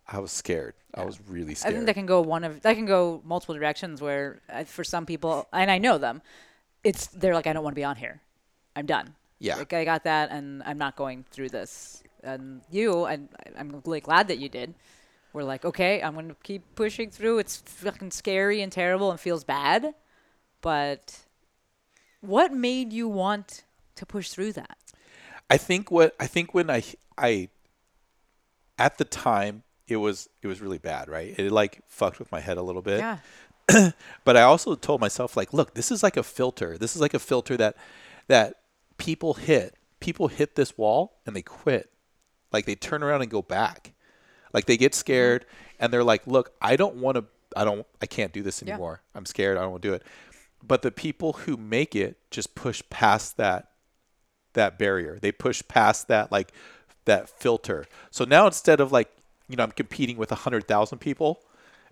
I 0.07 0.19
was 0.19 0.31
scared. 0.31 0.75
I 0.93 1.03
was 1.03 1.19
really 1.27 1.55
scared. 1.55 1.73
I 1.73 1.75
think 1.75 1.87
that 1.87 1.93
can 1.95 2.05
go 2.05 2.21
one 2.21 2.45
of 2.45 2.61
that 2.61 2.75
can 2.75 2.85
go 2.85 3.21
multiple 3.25 3.53
directions. 3.53 4.01
Where 4.01 4.39
uh, 4.49 4.63
for 4.63 4.85
some 4.85 5.05
people, 5.05 5.49
and 5.51 5.69
I 5.69 5.77
know 5.77 5.97
them, 5.97 6.21
it's 6.85 7.07
they're 7.07 7.33
like, 7.33 7.47
I 7.47 7.53
don't 7.53 7.63
want 7.63 7.75
to 7.75 7.79
be 7.79 7.83
on 7.83 7.97
here. 7.97 8.21
I'm 8.77 8.85
done. 8.85 9.15
Yeah. 9.39 9.57
Like 9.57 9.73
I 9.73 9.85
got 9.85 10.03
that, 10.05 10.31
and 10.31 10.63
I'm 10.63 10.77
not 10.77 10.95
going 10.95 11.25
through 11.29 11.49
this. 11.49 12.03
And 12.23 12.61
you, 12.71 13.05
and 13.05 13.29
I'm 13.57 13.81
really 13.85 14.01
glad 14.01 14.27
that 14.29 14.39
you 14.39 14.49
did. 14.49 14.73
We're 15.33 15.43
like, 15.43 15.65
okay, 15.65 16.01
I'm 16.01 16.13
going 16.13 16.29
to 16.29 16.35
keep 16.43 16.63
pushing 16.75 17.09
through. 17.11 17.39
It's 17.39 17.57
fucking 17.57 18.11
scary 18.11 18.61
and 18.61 18.71
terrible 18.71 19.11
and 19.11 19.19
feels 19.19 19.43
bad, 19.43 19.93
but 20.61 21.19
what 22.21 22.53
made 22.53 22.93
you 22.93 23.07
want 23.07 23.63
to 23.95 24.05
push 24.05 24.29
through 24.29 24.53
that? 24.53 24.77
I 25.49 25.57
think 25.57 25.91
what 25.91 26.15
I 26.19 26.27
think 26.27 26.53
when 26.53 26.69
I 26.69 26.83
I 27.17 27.49
at 28.79 28.97
the 28.97 29.05
time 29.05 29.63
it 29.87 29.97
was 29.97 30.29
it 30.41 30.47
was 30.47 30.61
really 30.61 30.79
bad, 30.79 31.09
right? 31.09 31.37
It 31.37 31.51
like 31.51 31.81
fucked 31.87 32.19
with 32.19 32.31
my 32.31 32.39
head 32.39 32.57
a 32.57 32.63
little 32.63 32.81
bit. 32.81 32.99
Yeah. 32.99 33.19
But 34.23 34.37
I 34.37 34.41
also 34.41 34.75
told 34.75 35.01
myself 35.01 35.37
like, 35.37 35.53
look, 35.53 35.73
this 35.73 35.91
is 35.91 36.01
like 36.01 36.17
a 36.17 36.23
filter. 36.23 36.77
This 36.77 36.95
is 36.95 37.01
like 37.01 37.13
a 37.13 37.19
filter 37.19 37.57
that 37.57 37.75
that 38.27 38.55
people 38.97 39.33
hit. 39.35 39.75
People 39.99 40.27
hit 40.27 40.55
this 40.55 40.77
wall 40.77 41.17
and 41.25 41.35
they 41.35 41.41
quit. 41.41 41.89
Like 42.51 42.65
they 42.65 42.75
turn 42.75 43.03
around 43.03 43.21
and 43.21 43.31
go 43.31 43.41
back. 43.41 43.93
Like 44.53 44.65
they 44.65 44.77
get 44.77 44.91
mm-hmm. 44.91 44.99
scared 44.99 45.45
and 45.79 45.91
they're 45.91 46.03
like, 46.03 46.25
look, 46.27 46.53
I 46.61 46.75
don't 46.75 46.95
want 46.95 47.17
to 47.17 47.25
I 47.55 47.63
don't 47.63 47.85
I 48.01 48.05
can't 48.05 48.33
do 48.33 48.41
this 48.41 48.61
Yeah. 48.61 48.73
anymore. 48.73 49.01
I'm 49.13 49.25
scared. 49.25 49.57
I 49.57 49.61
don't 49.61 49.71
want 49.71 49.83
to 49.83 49.89
do 49.89 49.93
it. 49.93 50.03
But 50.63 50.81
the 50.81 50.91
people 50.91 51.33
who 51.33 51.57
make 51.57 51.95
it 51.95 52.17
just 52.31 52.55
push 52.55 52.81
past 52.89 53.37
that 53.37 53.71
that 54.53 54.79
barrier. 54.79 55.19
They 55.21 55.31
push 55.31 55.61
past 55.67 56.07
that 56.07 56.31
like 56.31 56.51
that 57.05 57.29
filter. 57.29 57.85
So 58.09 58.25
now 58.25 58.47
instead 58.47 58.79
of 58.79 58.91
like, 58.91 59.09
you 59.47 59.55
know, 59.55 59.63
I'm 59.63 59.71
competing 59.71 60.17
with 60.17 60.31
100,000 60.31 60.97
people, 60.97 61.41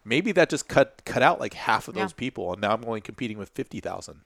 maybe 0.04 0.32
that 0.32 0.50
just 0.50 0.68
cut 0.68 1.02
cut 1.06 1.22
out 1.22 1.40
like 1.40 1.54
half 1.54 1.88
of 1.88 1.96
Yeah. 1.96 2.04
those 2.04 2.14
people 2.14 2.54
and 2.54 2.62
now 2.62 2.74
I'm 2.74 2.86
only 2.86 3.02
competing 3.02 3.38
with 3.38 3.50
50,000. 3.50 4.22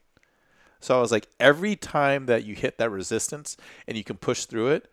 So 0.80 0.96
I 0.96 1.00
was 1.00 1.12
like 1.12 1.28
every 1.40 1.76
time 1.76 2.26
that 2.26 2.44
you 2.44 2.54
hit 2.54 2.78
that 2.78 2.90
resistance 2.90 3.56
and 3.86 3.96
you 3.96 4.04
can 4.04 4.16
push 4.16 4.44
through 4.44 4.68
it, 4.68 4.90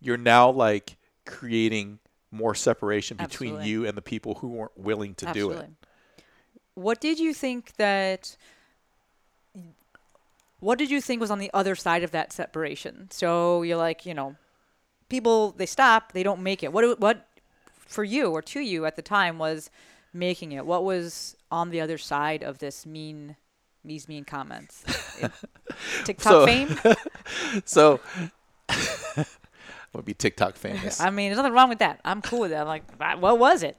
you're 0.00 0.16
now 0.16 0.50
like 0.50 0.96
creating 1.26 1.98
more 2.32 2.54
separation 2.54 3.16
between 3.16 3.50
Absolutely. 3.50 3.70
you 3.70 3.86
and 3.86 3.96
the 3.96 4.02
people 4.02 4.36
who 4.36 4.48
weren't 4.48 4.78
willing 4.78 5.14
to 5.14 5.32
do 5.32 5.50
it. 5.50 5.68
What 6.74 7.00
did 7.00 7.18
you 7.18 7.34
think 7.34 7.74
that? 7.76 8.36
What 10.60 10.78
did 10.78 10.90
you 10.90 11.00
think 11.00 11.20
was 11.20 11.30
on 11.30 11.38
the 11.38 11.50
other 11.54 11.74
side 11.74 12.02
of 12.02 12.10
that 12.10 12.32
separation? 12.32 13.08
So 13.10 13.62
you're 13.62 13.78
like, 13.78 14.04
you 14.04 14.14
know, 14.14 14.36
people 15.08 15.52
they 15.52 15.66
stop, 15.66 16.12
they 16.12 16.22
don't 16.22 16.42
make 16.42 16.62
it. 16.62 16.72
What 16.72 17.00
what 17.00 17.26
for 17.74 18.04
you 18.04 18.30
or 18.30 18.42
to 18.42 18.60
you 18.60 18.86
at 18.86 18.96
the 18.96 19.02
time 19.02 19.38
was 19.38 19.70
making 20.12 20.52
it? 20.52 20.66
What 20.66 20.84
was 20.84 21.36
on 21.50 21.70
the 21.70 21.80
other 21.80 21.98
side 21.98 22.42
of 22.42 22.58
this 22.58 22.86
mean 22.86 23.36
these 23.84 24.08
mean 24.08 24.24
comments? 24.24 24.84
TikTok 26.04 26.32
So- 26.32 26.46
fame? 26.46 26.78
So 27.64 28.00
I'm 29.92 30.02
be 30.04 30.14
TikTok 30.14 30.54
famous. 30.56 31.00
I 31.00 31.10
mean, 31.10 31.28
there's 31.30 31.36
nothing 31.36 31.52
wrong 31.52 31.68
with 31.68 31.80
that. 31.80 32.00
I'm 32.04 32.22
cool 32.22 32.40
with 32.40 32.52
that. 32.52 32.60
I'm 32.60 32.66
like, 32.68 32.84
"Ah, 33.00 33.16
what 33.16 33.38
was 33.40 33.64
it? 33.64 33.76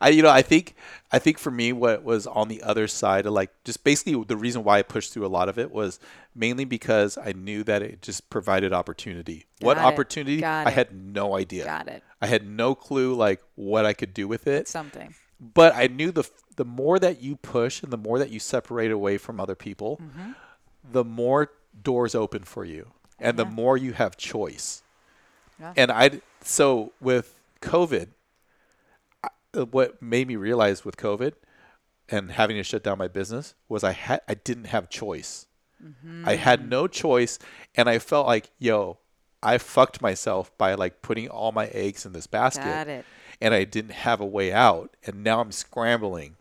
I 0.00 0.10
you 0.10 0.22
know 0.22 0.28
I 0.30 0.42
think 0.42 0.74
I 1.10 1.18
think 1.18 1.38
for 1.38 1.50
me 1.50 1.72
what 1.72 2.02
was 2.04 2.26
on 2.26 2.48
the 2.48 2.62
other 2.62 2.86
side 2.86 3.24
of 3.24 3.32
like 3.32 3.50
just 3.64 3.82
basically 3.82 4.22
the 4.24 4.36
reason 4.36 4.64
why 4.64 4.78
I 4.78 4.82
pushed 4.82 5.12
through 5.14 5.24
a 5.24 5.28
lot 5.28 5.48
of 5.48 5.58
it 5.58 5.70
was 5.70 5.98
mainly 6.34 6.66
because 6.66 7.16
I 7.16 7.32
knew 7.32 7.64
that 7.64 7.80
it 7.82 8.02
just 8.02 8.28
provided 8.28 8.74
opportunity. 8.74 9.46
what 9.60 9.78
it. 9.78 9.82
opportunity? 9.82 10.40
Got 10.40 10.66
I 10.66 10.70
it. 10.70 10.74
had 10.74 10.92
no 10.94 11.36
idea. 11.36 11.64
Got 11.64 11.88
it. 11.88 12.02
I 12.20 12.26
had 12.26 12.46
no 12.46 12.74
clue 12.74 13.14
like 13.14 13.40
what 13.54 13.86
I 13.86 13.94
could 13.94 14.12
do 14.12 14.28
with 14.28 14.46
it. 14.46 14.68
Something. 14.68 15.14
But 15.40 15.74
I 15.74 15.86
knew 15.86 16.12
the 16.12 16.24
the 16.56 16.64
more 16.64 16.98
that 16.98 17.22
you 17.22 17.36
push 17.36 17.82
and 17.82 17.92
the 17.92 17.96
more 17.98 18.18
that 18.18 18.30
you 18.30 18.38
separate 18.40 18.90
away 18.90 19.18
from 19.18 19.38
other 19.40 19.54
people, 19.54 19.98
Mm-hmm. 20.02 20.32
the 20.92 21.04
more 21.04 21.50
doors 21.82 22.14
open 22.14 22.42
for 22.44 22.64
you 22.64 22.90
and 23.18 23.38
the 23.38 23.44
more 23.44 23.76
you 23.76 23.92
have 23.92 24.16
choice. 24.16 24.82
Yeah. 25.60 25.72
And 25.76 25.90
I 25.90 26.20
so 26.42 26.92
with 27.00 27.34
COVID, 27.60 28.08
what 29.70 30.00
made 30.02 30.28
me 30.28 30.36
realize 30.36 30.84
with 30.84 30.96
COVID 30.96 31.32
and 32.08 32.32
having 32.32 32.56
to 32.56 32.62
shut 32.62 32.82
down 32.82 32.98
my 32.98 33.08
business 33.08 33.54
was 33.68 33.82
I 33.82 33.92
had 33.92 34.20
I 34.28 34.34
didn't 34.34 34.66
have 34.66 34.88
choice. 34.88 35.46
I 36.24 36.36
had 36.36 36.68
no 36.70 36.88
choice, 36.88 37.38
and 37.74 37.88
I 37.88 37.98
felt 37.98 38.26
like 38.26 38.50
yo, 38.58 38.98
I 39.42 39.58
fucked 39.58 40.00
myself 40.00 40.56
by 40.56 40.74
like 40.74 41.02
putting 41.02 41.28
all 41.28 41.52
my 41.52 41.66
eggs 41.66 42.06
in 42.06 42.12
this 42.12 42.26
basket, 42.26 42.64
and 43.42 43.52
I 43.54 43.64
didn't 43.64 43.92
have 43.92 44.20
a 44.20 44.26
way 44.26 44.52
out, 44.52 44.96
and 45.06 45.22
now 45.22 45.40
I'm 45.40 45.52
scrambling, 45.52 46.36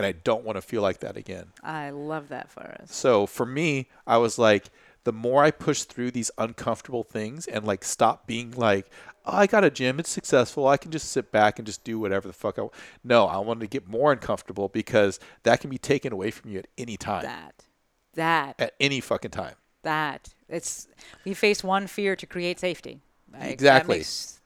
and 0.00 0.06
I 0.06 0.12
don't 0.12 0.44
want 0.44 0.56
to 0.56 0.62
feel 0.62 0.80
like 0.80 1.00
that 1.00 1.18
again. 1.18 1.48
I 1.62 1.90
love 1.90 2.30
that 2.30 2.50
for 2.50 2.62
us. 2.62 2.94
So 2.94 3.26
for 3.26 3.44
me, 3.44 3.88
I 4.06 4.16
was 4.16 4.38
like, 4.38 4.70
the 5.04 5.12
more 5.12 5.44
I 5.44 5.50
push 5.50 5.82
through 5.82 6.12
these 6.12 6.30
uncomfortable 6.38 7.02
things 7.02 7.46
and 7.46 7.66
like 7.66 7.84
stop 7.84 8.26
being 8.26 8.52
like, 8.52 8.90
oh, 9.26 9.36
I 9.36 9.46
got 9.46 9.62
a 9.62 9.70
gym, 9.70 10.00
it's 10.00 10.08
successful, 10.08 10.66
I 10.66 10.78
can 10.78 10.90
just 10.90 11.12
sit 11.12 11.30
back 11.30 11.58
and 11.58 11.66
just 11.66 11.84
do 11.84 11.98
whatever 11.98 12.28
the 12.28 12.32
fuck 12.32 12.58
I 12.58 12.62
want. 12.62 12.72
No, 13.04 13.26
I 13.26 13.36
wanted 13.36 13.60
to 13.60 13.66
get 13.66 13.86
more 13.86 14.10
uncomfortable 14.10 14.68
because 14.68 15.20
that 15.42 15.60
can 15.60 15.68
be 15.68 15.76
taken 15.76 16.14
away 16.14 16.30
from 16.30 16.50
you 16.50 16.60
at 16.60 16.68
any 16.78 16.96
time. 16.96 17.24
That. 17.24 17.66
That. 18.14 18.54
At 18.58 18.72
any 18.80 19.00
fucking 19.00 19.32
time. 19.32 19.56
that 19.82 20.32
it's 20.48 20.88
we 21.26 21.34
face 21.34 21.62
one 21.62 21.86
fear 21.86 22.16
to 22.16 22.26
create 22.26 22.58
safety 22.58 23.00
Exactly. 23.38 23.66
that 23.66 23.88
makes, 23.98 24.40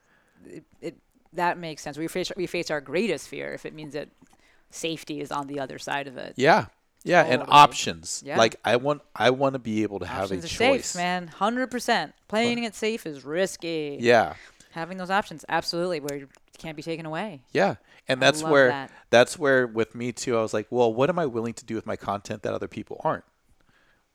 it, 0.45 0.63
it 0.81 0.97
that 1.33 1.57
makes 1.57 1.81
sense 1.81 1.97
we 1.97 2.07
face 2.07 2.31
we 2.37 2.45
face 2.45 2.69
our 2.69 2.79
greatest 2.79 3.27
fear 3.27 3.51
if 3.53 3.65
it 3.65 3.73
means 3.73 3.93
that 3.93 4.09
safety 4.75 5.21
is 5.21 5.31
on 5.31 5.47
the 5.47 5.59
other 5.59 5.79
side 5.79 6.07
of 6.07 6.17
it 6.17 6.33
Yeah. 6.35 6.65
Yeah, 7.07 7.21
and 7.23 7.43
options. 7.49 8.23
Yeah. 8.25 8.35
Like 8.37 8.55
I 8.65 8.77
want 8.77 9.01
I 9.15 9.29
want 9.29 9.53
to 9.53 9.59
be 9.59 9.83
able 9.83 9.99
to 9.99 10.07
have 10.07 10.23
options 10.23 10.43
a 10.43 10.47
are 10.47 10.49
choice. 10.49 10.87
safe 10.87 10.99
man 10.99 11.29
100% 11.39 12.13
playing 12.27 12.63
it 12.63 12.73
safe 12.75 13.05
is 13.05 13.23
risky 13.23 13.97
Yeah. 14.01 14.33
having 14.71 14.97
those 14.97 15.11
options 15.11 15.45
absolutely 15.47 15.99
where 15.99 16.17
you 16.17 16.27
can't 16.57 16.75
be 16.75 16.81
taken 16.83 17.05
away 17.05 17.41
Yeah. 17.51 17.75
And 18.07 18.21
that's 18.21 18.41
where 18.43 18.69
that. 18.69 18.91
that's 19.11 19.37
where 19.37 19.67
with 19.67 19.93
me 19.95 20.11
too 20.13 20.37
I 20.37 20.41
was 20.41 20.53
like, 20.53 20.67
well, 20.71 20.93
what 20.93 21.09
am 21.09 21.17
I 21.19 21.25
willing 21.27 21.53
to 21.55 21.65
do 21.65 21.75
with 21.75 21.85
my 21.85 21.95
content 21.95 22.41
that 22.43 22.53
other 22.53 22.67
people 22.67 22.99
aren't? 23.03 23.23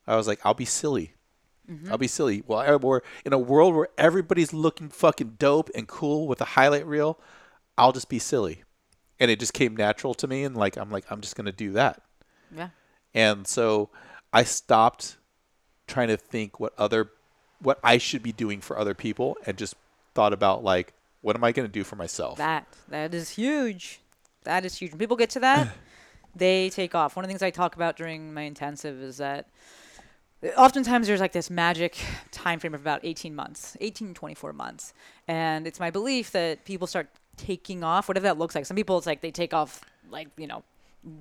I 0.07 0.17
was 0.17 0.27
like, 0.27 0.41
I'll 0.45 0.55
be 0.55 0.65
silly. 0.65 1.15
Mm-hmm. 1.71 1.91
I'll 1.93 1.99
be 1.99 2.09
silly. 2.09 2.43
Well, 2.47 2.59
I, 2.59 2.75
we're 2.77 3.01
in 3.25 3.33
a 3.33 3.39
world 3.39 3.75
where 3.77 3.89
everybody's 3.99 4.53
looking 4.53 4.89
fucking 4.89 5.37
dope 5.39 5.71
and 5.75 5.87
cool 5.87 6.27
with 6.27 6.41
a 6.41 6.45
highlight 6.45 6.87
reel. 6.87 7.19
I'll 7.79 7.93
just 7.93 8.09
be 8.09 8.19
silly. 8.19 8.65
And 9.21 9.31
it 9.31 9.39
just 9.39 9.53
came 9.53 9.77
natural 9.77 10.15
to 10.15 10.27
me 10.27 10.45
and 10.45 10.57
like 10.57 10.77
I'm 10.77 10.91
like 10.91 11.05
I'm 11.11 11.21
just 11.21 11.37
going 11.37 11.47
to 11.47 11.53
do 11.53 11.73
that. 11.73 12.03
yeah 12.55 12.71
And 13.15 13.47
so 13.47 13.91
I 14.33 14.45
stopped 14.45 15.17
trying 15.87 16.09
to 16.09 16.17
think 16.17 16.59
what 16.59 16.73
other 16.79 17.11
what 17.61 17.79
I 17.85 17.99
should 17.99 18.23
be 18.23 18.33
doing 18.33 18.61
for 18.61 18.79
other 18.79 18.95
people 18.95 19.37
and 19.47 19.59
just 19.59 19.75
thought 20.15 20.33
about 20.33 20.65
like 20.65 20.95
what 21.21 21.37
am 21.37 21.45
I 21.45 21.53
going 21.53 21.69
to 21.69 21.73
do 21.73 21.85
for 21.85 21.97
myself? 21.97 22.39
That 22.39 22.67
that 22.89 23.15
is 23.15 23.31
huge. 23.31 24.01
That 24.45 24.65
is 24.65 24.77
huge. 24.77 24.93
When 24.93 24.99
people 24.99 25.17
get 25.17 25.31
to 25.31 25.41
that, 25.41 25.69
they 26.35 26.71
take 26.71 26.95
off. 26.95 27.17
One 27.17 27.25
of 27.25 27.29
the 27.29 27.33
things 27.33 27.43
I 27.43 27.51
talk 27.51 27.77
about 27.77 27.97
during 27.97 28.33
my 28.33 28.43
intensive 28.43 29.03
is 29.03 29.19
that 29.19 29.49
oftentimes 30.57 31.07
there's 31.07 31.21
like 31.21 31.33
this 31.33 31.51
magic 31.51 31.99
time 32.31 32.59
frame 32.59 32.75
of 32.75 32.81
about 32.81 33.01
18 33.03 33.35
months, 33.35 33.77
18 33.81 34.15
24 34.15 34.53
months. 34.53 34.95
And 35.29 35.67
it's 35.67 35.81
my 35.81 35.91
belief 35.91 36.31
that 36.33 36.65
people 36.65 36.87
start 36.87 37.09
taking 37.41 37.83
off, 37.83 38.09
whatever 38.09 38.25
that 38.25 38.39
looks 38.39 38.55
like. 38.55 38.67
Some 38.67 38.77
people 38.77 38.99
it's 38.99 39.07
like 39.07 39.23
they 39.23 39.31
take 39.31 39.55
off 39.55 39.81
like, 40.11 40.29
you 40.37 40.47
know, 40.47 40.63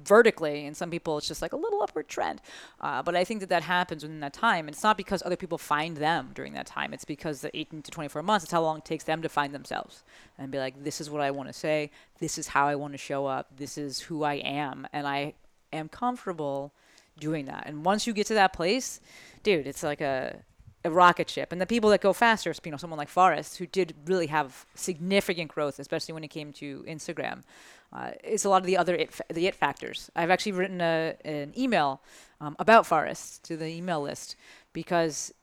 vertically, 0.04 0.66
and 0.66 0.76
some 0.76 0.92
people 0.92 1.18
it's 1.18 1.28
just 1.28 1.42
like 1.42 1.54
a 1.54 1.56
little 1.56 1.82
upward 1.82 2.10
trend. 2.10 2.42
Uh, 2.82 3.02
but 3.02 3.16
I 3.16 3.24
think 3.24 3.40
that 3.40 3.50
that 3.50 3.64
happens 3.64 4.04
within 4.04 4.20
that 4.20 4.34
time. 4.34 4.68
And 4.68 4.76
it's 4.76 4.84
not 4.84 4.98
because 4.98 5.24
other 5.26 5.38
people 5.38 5.58
find 5.58 5.96
them 5.96 6.32
during 6.34 6.54
that 6.54 6.66
time. 6.66 6.94
It's 6.94 7.06
because 7.06 7.42
the 7.42 7.58
18 7.58 7.84
to 7.84 7.92
24 7.92 8.22
months, 8.24 8.44
it's 8.44 8.52
how 8.52 8.62
long 8.62 8.80
it 8.80 8.86
takes 8.86 9.06
them 9.06 9.22
to 9.22 9.30
find 9.30 9.54
themselves 9.54 10.04
and 10.38 10.52
be 10.52 10.60
like, 10.60 10.84
this 10.84 11.00
is 11.00 11.10
what 11.10 11.22
I 11.22 11.32
want 11.32 11.48
to 11.48 11.54
say. 11.54 11.92
This 12.20 12.38
is 12.38 12.48
how 12.48 12.68
I 12.68 12.76
want 12.76 12.94
to 12.94 12.98
show 12.98 13.26
up. 13.26 13.48
This 13.56 13.78
is 13.78 14.02
who 14.02 14.24
I 14.24 14.36
am. 14.36 14.88
And 14.92 15.08
I 15.08 15.34
am 15.72 15.88
comfortable 15.88 16.74
doing 17.20 17.46
that. 17.46 17.64
And 17.66 17.86
once 17.86 18.06
you 18.06 18.14
get 18.14 18.28
to 18.28 18.34
that 18.34 18.54
place, 18.54 19.00
dude, 19.44 19.68
it's 19.68 19.84
like 19.84 20.02
a 20.02 20.44
a 20.86 20.90
rocket 20.90 21.30
ship. 21.30 21.52
And 21.52 21.60
the 21.60 21.66
people 21.66 21.90
that 21.90 22.02
go 22.02 22.14
faster, 22.14 22.54
you 22.64 22.72
know, 22.72 22.78
someone 22.78 22.98
like 22.98 23.10
Forrest, 23.10 23.58
who 23.58 23.68
did 23.68 23.96
really 24.06 24.28
have 24.28 24.66
significant 24.76 25.52
growth, 25.52 25.80
especially 25.80 26.14
when 26.14 26.24
it 26.24 26.30
came 26.30 26.54
to 26.54 26.84
Instagram, 26.88 27.44
uh, 27.92 28.12
it's 28.24 28.46
a 28.46 28.50
lot 28.50 28.62
of 28.62 28.68
the 28.68 28.78
other 28.78 28.96
it, 28.96 29.12
fa- 29.12 29.24
the 29.34 29.48
it 29.48 29.56
factors. 29.56 30.10
I've 30.16 30.30
actually 30.30 30.54
written 30.54 30.80
a, 30.80 31.16
an 31.26 31.54
email 31.58 32.02
um, 32.40 32.56
about 32.60 32.86
Forrest 32.86 33.44
to 33.46 33.58
the 33.58 33.68
email 33.68 34.02
list 34.02 34.36
because, 34.72 35.34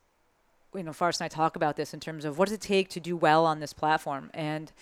you 0.74 0.82
know, 0.82 0.92
Forrest 0.92 1.20
and 1.20 1.26
I 1.26 1.28
talk 1.28 1.56
about 1.56 1.76
this 1.76 1.92
in 1.92 2.00
terms 2.00 2.24
of 2.24 2.38
what 2.38 2.48
does 2.48 2.54
it 2.54 2.60
take 2.60 2.88
to 2.90 3.00
do 3.00 3.16
well 3.16 3.44
on 3.44 3.60
this 3.60 3.72
platform. 3.72 4.30
And 4.32 4.72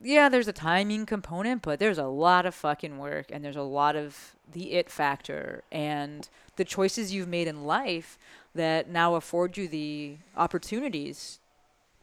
yeah, 0.00 0.28
there's 0.28 0.48
a 0.48 0.52
timing 0.52 1.06
component, 1.06 1.62
but 1.62 1.78
there's 1.78 1.98
a 1.98 2.06
lot 2.06 2.46
of 2.46 2.54
fucking 2.54 2.98
work 2.98 3.26
and 3.30 3.44
there's 3.44 3.56
a 3.56 3.62
lot 3.62 3.94
of 3.96 4.36
the 4.50 4.72
it 4.72 4.90
factor 4.90 5.64
and 5.70 6.28
the 6.56 6.64
choices 6.64 7.12
you've 7.12 7.28
made 7.28 7.48
in 7.48 7.64
life 7.64 8.18
that 8.54 8.88
now 8.88 9.14
afford 9.14 9.56
you 9.56 9.68
the 9.68 10.16
opportunities 10.36 11.40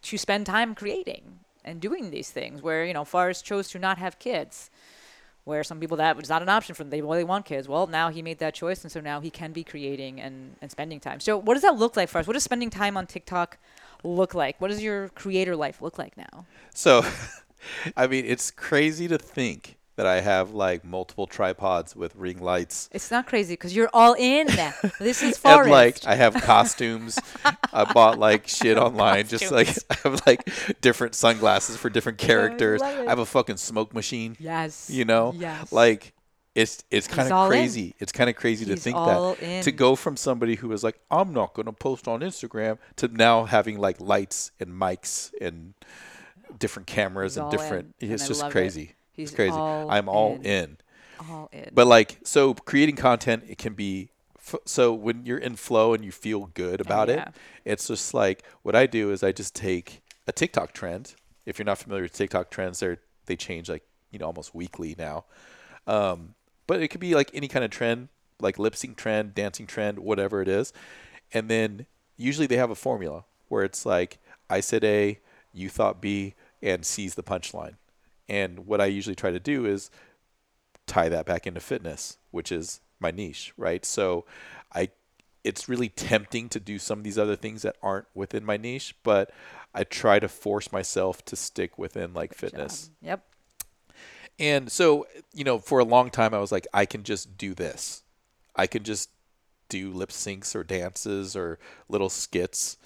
to 0.01 0.17
spend 0.17 0.45
time 0.45 0.75
creating 0.75 1.39
and 1.63 1.79
doing 1.79 2.09
these 2.09 2.31
things 2.31 2.61
where, 2.61 2.85
you 2.85 2.93
know, 2.93 3.05
Forrest 3.05 3.45
chose 3.45 3.69
to 3.69 3.79
not 3.79 3.97
have 3.97 4.19
kids. 4.19 4.69
Where 5.45 5.63
some 5.63 5.79
people 5.79 5.97
that 5.97 6.15
was 6.15 6.29
not 6.29 6.43
an 6.43 6.49
option 6.49 6.75
for 6.75 6.83
them. 6.83 6.91
They 6.91 7.01
they 7.01 7.23
want 7.23 7.45
kids. 7.45 7.67
Well, 7.67 7.87
now 7.87 8.09
he 8.09 8.21
made 8.21 8.37
that 8.37 8.53
choice, 8.53 8.83
and 8.83 8.91
so 8.91 8.99
now 8.99 9.19
he 9.19 9.31
can 9.31 9.51
be 9.51 9.63
creating 9.63 10.21
and, 10.21 10.55
and 10.61 10.69
spending 10.69 10.99
time. 10.99 11.19
So, 11.19 11.37
what 11.37 11.55
does 11.55 11.63
that 11.63 11.75
look 11.75 11.97
like 11.97 12.07
for 12.07 12.19
us? 12.19 12.27
What 12.27 12.33
does 12.33 12.43
spending 12.43 12.69
time 12.69 12.95
on 12.95 13.07
TikTok 13.07 13.57
look 14.03 14.35
like? 14.35 14.61
What 14.61 14.67
does 14.67 14.83
your 14.83 15.09
creator 15.09 15.55
life 15.55 15.81
look 15.81 15.97
like 15.97 16.15
now? 16.17 16.45
So, 16.75 17.03
I 17.97 18.05
mean, 18.05 18.25
it's 18.25 18.51
crazy 18.51 19.07
to 19.07 19.17
think 19.17 19.78
that 19.99 20.05
I 20.07 20.21
have 20.21 20.51
like 20.51 20.85
multiple 20.85 21.27
tripods 21.27 21.93
with 21.93 22.15
ring 22.15 22.39
lights. 22.41 22.87
It's 22.93 23.11
not 23.11 23.27
crazy 23.27 23.51
because 23.55 23.75
you're 23.75 23.89
all 23.93 24.15
in. 24.17 24.47
this 24.99 25.21
is 25.21 25.33
And 25.33 25.35
Forrest. 25.35 25.69
like 25.69 26.05
I 26.07 26.15
have 26.15 26.35
costumes. 26.35 27.19
I 27.73 27.83
bought 27.91 28.17
like 28.17 28.47
shit 28.47 28.77
online. 28.87 29.27
Just 29.27 29.51
like 29.51 29.67
I 29.89 29.95
have 30.05 30.21
like 30.25 30.49
different 30.79 31.15
sunglasses 31.15 31.75
for 31.75 31.89
different 31.89 32.17
characters. 32.17 32.81
it. 32.81 32.85
I 32.85 33.09
have 33.09 33.19
a 33.19 33.25
fucking 33.25 33.57
smoke 33.57 33.93
machine. 33.93 34.37
yes. 34.39 34.89
You 34.89 35.03
know, 35.03 35.33
Yes. 35.35 35.73
like 35.73 36.13
it's 36.55 36.81
it's 36.89 37.07
kind 37.09 37.29
of 37.29 37.43
in. 37.43 37.49
crazy. 37.49 37.93
It's 37.99 38.13
kind 38.13 38.29
of 38.29 38.37
crazy 38.37 38.63
to 38.67 38.77
think 38.77 38.95
that 38.95 39.63
to 39.63 39.71
go 39.73 39.97
from 39.97 40.15
somebody 40.15 40.55
who 40.55 40.69
was 40.69 40.81
like, 40.81 40.97
I'm 41.11 41.33
not 41.33 41.53
gonna 41.53 41.73
post 41.73 42.07
on 42.07 42.21
Instagram 42.21 42.77
to 42.95 43.09
now 43.09 43.43
having 43.43 43.77
like 43.79 43.99
lights 43.99 44.51
and 44.61 44.69
mics 44.71 45.31
and 45.41 45.73
different 46.57 46.87
cameras 46.87 47.35
He's 47.35 47.41
and 47.43 47.51
different. 47.51 47.95
in, 47.99 48.11
It's 48.13 48.23
I 48.23 48.27
just 48.27 48.49
crazy. 48.49 48.83
it. 48.83 48.95
He's 49.19 49.29
it's 49.29 49.35
crazy. 49.35 49.51
all 49.55 49.89
I'm 49.91 50.07
all 50.09 50.35
in. 50.35 50.45
in. 50.45 50.77
all 51.29 51.49
in. 51.51 51.69
But 51.73 51.87
like, 51.87 52.19
so 52.23 52.53
creating 52.53 52.95
content, 52.95 53.43
it 53.47 53.57
can 53.57 53.73
be. 53.73 54.09
F- 54.37 54.55
so 54.65 54.93
when 54.93 55.25
you're 55.25 55.37
in 55.37 55.55
flow 55.55 55.93
and 55.93 56.03
you 56.03 56.11
feel 56.11 56.47
good 56.53 56.81
about 56.81 57.09
Oh, 57.09 57.13
yeah. 57.13 57.21
it, 57.29 57.33
it's 57.65 57.87
just 57.87 58.13
like 58.13 58.43
what 58.63 58.75
I 58.75 58.87
do 58.87 59.11
is 59.11 59.21
I 59.23 59.31
just 59.31 59.53
take 59.55 60.01
a 60.27 60.31
TikTok 60.31 60.73
trend. 60.73 61.13
If 61.45 61.59
you're 61.59 61.65
not 61.65 61.77
familiar 61.77 62.03
with 62.03 62.13
TikTok 62.13 62.49
trends, 62.49 62.79
they 62.79 62.97
they 63.25 63.35
change 63.35 63.69
like 63.69 63.83
you 64.11 64.17
know 64.19 64.25
almost 64.25 64.55
weekly 64.55 64.95
now. 64.97 65.25
Um, 65.87 66.33
but 66.67 66.81
it 66.81 66.87
could 66.89 67.01
be 67.01 67.15
like 67.15 67.31
any 67.33 67.47
kind 67.47 67.65
of 67.65 67.71
trend, 67.71 68.09
like 68.39 68.57
lip 68.59 68.75
sync 68.75 68.97
trend, 68.97 69.35
dancing 69.35 69.67
trend, 69.67 69.99
whatever 69.99 70.41
it 70.41 70.47
is. 70.47 70.71
And 71.33 71.49
then 71.49 71.85
usually 72.17 72.47
they 72.47 72.57
have 72.57 72.71
a 72.71 72.75
formula 72.75 73.25
where 73.49 73.63
it's 73.63 73.85
like 73.85 74.17
I 74.49 74.61
said 74.61 74.83
A, 74.83 75.19
you 75.53 75.69
thought 75.69 76.01
B, 76.01 76.33
and 76.61 76.85
C's 76.85 77.15
the 77.15 77.23
punchline. 77.23 77.75
And 78.29 78.67
what 78.67 78.79
I 78.79 78.85
usually 78.85 79.15
try 79.15 79.31
to 79.31 79.39
do 79.39 79.65
is 79.65 79.89
tie 80.85 81.09
that 81.09 81.25
back 81.25 81.47
into 81.47 81.59
fitness, 81.59 82.17
which 82.31 82.51
is 82.51 82.79
my 82.99 83.11
niche, 83.11 83.53
right? 83.57 83.83
So 83.85 84.25
I 84.73 84.89
it's 85.43 85.69
really 85.69 85.89
tempting 85.89 86.49
to 86.49 86.59
do 86.59 86.77
some 86.77 86.99
of 86.99 87.03
these 87.03 87.17
other 87.17 87.35
things 87.35 87.61
that 87.61 87.77
aren't 87.81 88.07
within 88.13 88.45
my 88.45 88.57
niche, 88.57 88.95
but 89.03 89.31
I 89.73 89.83
try 89.83 90.19
to 90.19 90.27
force 90.27 90.71
myself 90.71 91.23
to 91.25 91.35
stick 91.35 91.77
within 91.77 92.13
like 92.13 92.33
fitness. 92.33 92.91
yep. 93.01 93.25
And 94.37 94.71
so, 94.71 95.07
you 95.33 95.43
know, 95.43 95.59
for 95.59 95.79
a 95.79 95.83
long 95.85 96.09
time 96.09 96.33
I 96.33 96.39
was 96.39 96.51
like 96.51 96.67
I 96.73 96.85
can 96.85 97.03
just 97.03 97.37
do 97.37 97.53
this. 97.53 98.03
I 98.55 98.67
can 98.67 98.83
just 98.83 99.09
do 99.69 99.91
lip 99.91 100.09
syncs 100.09 100.55
or 100.55 100.63
dances 100.63 101.35
or 101.35 101.59
little 101.87 102.09
skits 102.09 102.77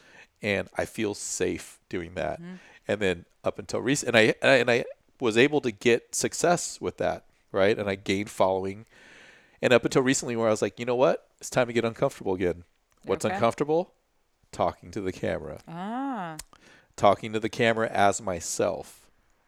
and 0.41 0.67
I 0.77 0.85
feel 0.85 1.13
safe 1.13 1.79
doing 1.89 2.13
that. 2.15 2.41
Mm-hmm. 2.41 2.55
And 2.87 2.99
then 2.99 3.25
up 3.43 3.59
until 3.59 3.81
recent 3.81 4.09
and 4.09 4.17
I 4.17 4.35
and 4.41 4.51
I, 4.51 4.55
and 4.55 4.71
I 4.71 4.85
was 5.23 5.37
able 5.37 5.61
to 5.61 5.71
get 5.71 6.13
success 6.15 6.79
with 6.79 6.97
that, 6.97 7.23
right? 7.51 7.77
And 7.79 7.89
I 7.89 7.95
gained 7.95 8.29
following. 8.29 8.85
And 9.61 9.71
up 9.73 9.85
until 9.85 10.01
recently 10.01 10.35
where 10.35 10.47
I 10.47 10.51
was 10.51 10.61
like, 10.61 10.79
you 10.79 10.85
know 10.85 10.95
what? 10.95 11.27
It's 11.39 11.49
time 11.49 11.67
to 11.67 11.73
get 11.73 11.85
uncomfortable 11.85 12.33
again. 12.33 12.63
What's 13.05 13.25
Okay. 13.25 13.33
uncomfortable? 13.33 13.93
Talking 14.51 14.91
to 14.91 15.01
the 15.01 15.11
camera 15.11 15.59
Ah. 15.67 16.37
talking 16.95 17.33
to 17.33 17.39
the 17.39 17.49
camera 17.49 17.89
as 17.89 18.21
myself, 18.21 19.07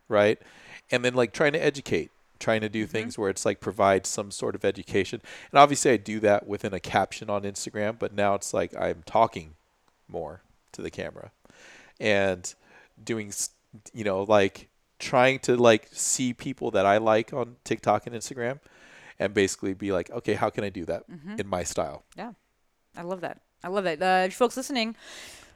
right? 0.09 0.41
And 0.89 1.05
then 1.05 1.13
like 1.13 1.31
trying 1.31 1.53
to 1.53 1.63
educate, 1.63 2.09
trying 2.39 2.61
to 2.61 2.69
do 2.69 2.87
things 2.87 3.17
where 3.19 3.29
it's 3.29 3.45
like 3.45 3.59
provide 3.59 4.07
some 4.07 4.31
sort 4.31 4.55
of 4.55 4.65
education. 4.65 5.21
And 5.51 5.59
obviously 5.59 5.91
I 5.91 5.97
do 5.97 6.19
that 6.21 6.47
within 6.47 6.73
a 6.73 6.79
caption 6.79 7.29
on 7.29 7.43
Instagram, 7.43 7.99
but 7.99 8.13
now 8.13 8.33
it's 8.33 8.51
like 8.53 8.75
I'm 8.75 9.03
talking 9.05 9.53
more 10.07 10.41
to 10.71 10.81
the 10.81 10.89
camera 10.89 11.31
and 11.99 12.53
doing 13.03 13.31
you 13.93 14.03
know 14.03 14.23
like 14.23 14.67
trying 14.99 15.39
to 15.39 15.55
like 15.55 15.89
see 15.91 16.33
people 16.33 16.71
that 16.71 16.85
I 16.85 16.97
like 16.97 17.33
on 17.33 17.57
TikTok 17.63 18.07
and 18.07 18.15
Instagram 18.15 18.59
and 19.19 19.33
basically 19.33 19.73
be 19.73 19.91
like, 19.91 20.09
okay, 20.11 20.33
how 20.33 20.49
can 20.49 20.63
I 20.63 20.69
do 20.69 20.85
that 20.85 21.03
in 21.37 21.47
my 21.47 21.63
style? 21.63 22.03
Yeah, 22.17 22.33
I 22.97 23.01
love 23.01 23.21
that. 23.21 23.41
I 23.63 23.69
love 23.69 23.83
that. 23.85 24.01
Uh, 24.01 24.29
folks 24.29 24.57
listening, 24.57 24.95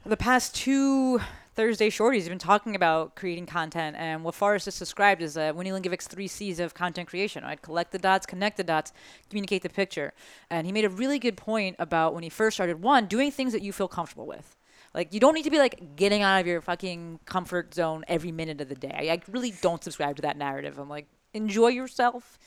the 0.05 0.17
past 0.17 0.55
two 0.55 1.19
Thursday 1.55 1.89
shorties 1.89 2.21
have 2.21 2.29
been 2.29 2.39
talking 2.39 2.75
about 2.75 3.15
creating 3.15 3.45
content, 3.45 3.95
and 3.97 4.23
what 4.23 4.33
Forrest 4.33 4.65
just 4.65 4.79
described 4.79 5.21
is 5.21 5.37
uh, 5.37 5.51
Winnie 5.53 5.71
Lingovic's 5.71 6.07
three 6.07 6.27
C's 6.27 6.59
of 6.59 6.73
content 6.73 7.09
creation. 7.09 7.43
Right, 7.43 7.61
collect 7.61 7.91
the 7.91 7.99
dots, 7.99 8.25
connect 8.25 8.57
the 8.57 8.63
dots, 8.63 8.93
communicate 9.29 9.61
the 9.61 9.69
picture. 9.69 10.13
And 10.49 10.65
he 10.65 10.71
made 10.71 10.85
a 10.85 10.89
really 10.89 11.19
good 11.19 11.35
point 11.37 11.75
about 11.79 12.13
when 12.13 12.23
he 12.23 12.29
first 12.29 12.55
started. 12.55 12.81
One, 12.81 13.07
doing 13.07 13.29
things 13.29 13.51
that 13.53 13.61
you 13.61 13.73
feel 13.73 13.89
comfortable 13.89 14.25
with. 14.25 14.55
Like 14.99 15.13
you 15.13 15.21
don't 15.21 15.33
need 15.33 15.43
to 15.43 15.49
be 15.49 15.59
like 15.59 15.95
getting 15.95 16.23
out 16.23 16.41
of 16.41 16.45
your 16.45 16.59
fucking 16.59 17.21
comfort 17.23 17.73
zone 17.73 18.03
every 18.09 18.33
minute 18.33 18.59
of 18.59 18.67
the 18.67 18.75
day. 18.75 18.93
I, 18.93 19.13
I 19.13 19.21
really 19.31 19.51
don't 19.61 19.81
subscribe 19.81 20.17
to 20.17 20.23
that 20.23 20.37
narrative. 20.37 20.77
I'm 20.77 20.89
like, 20.89 21.07
enjoy 21.33 21.69
yourself, 21.69 22.37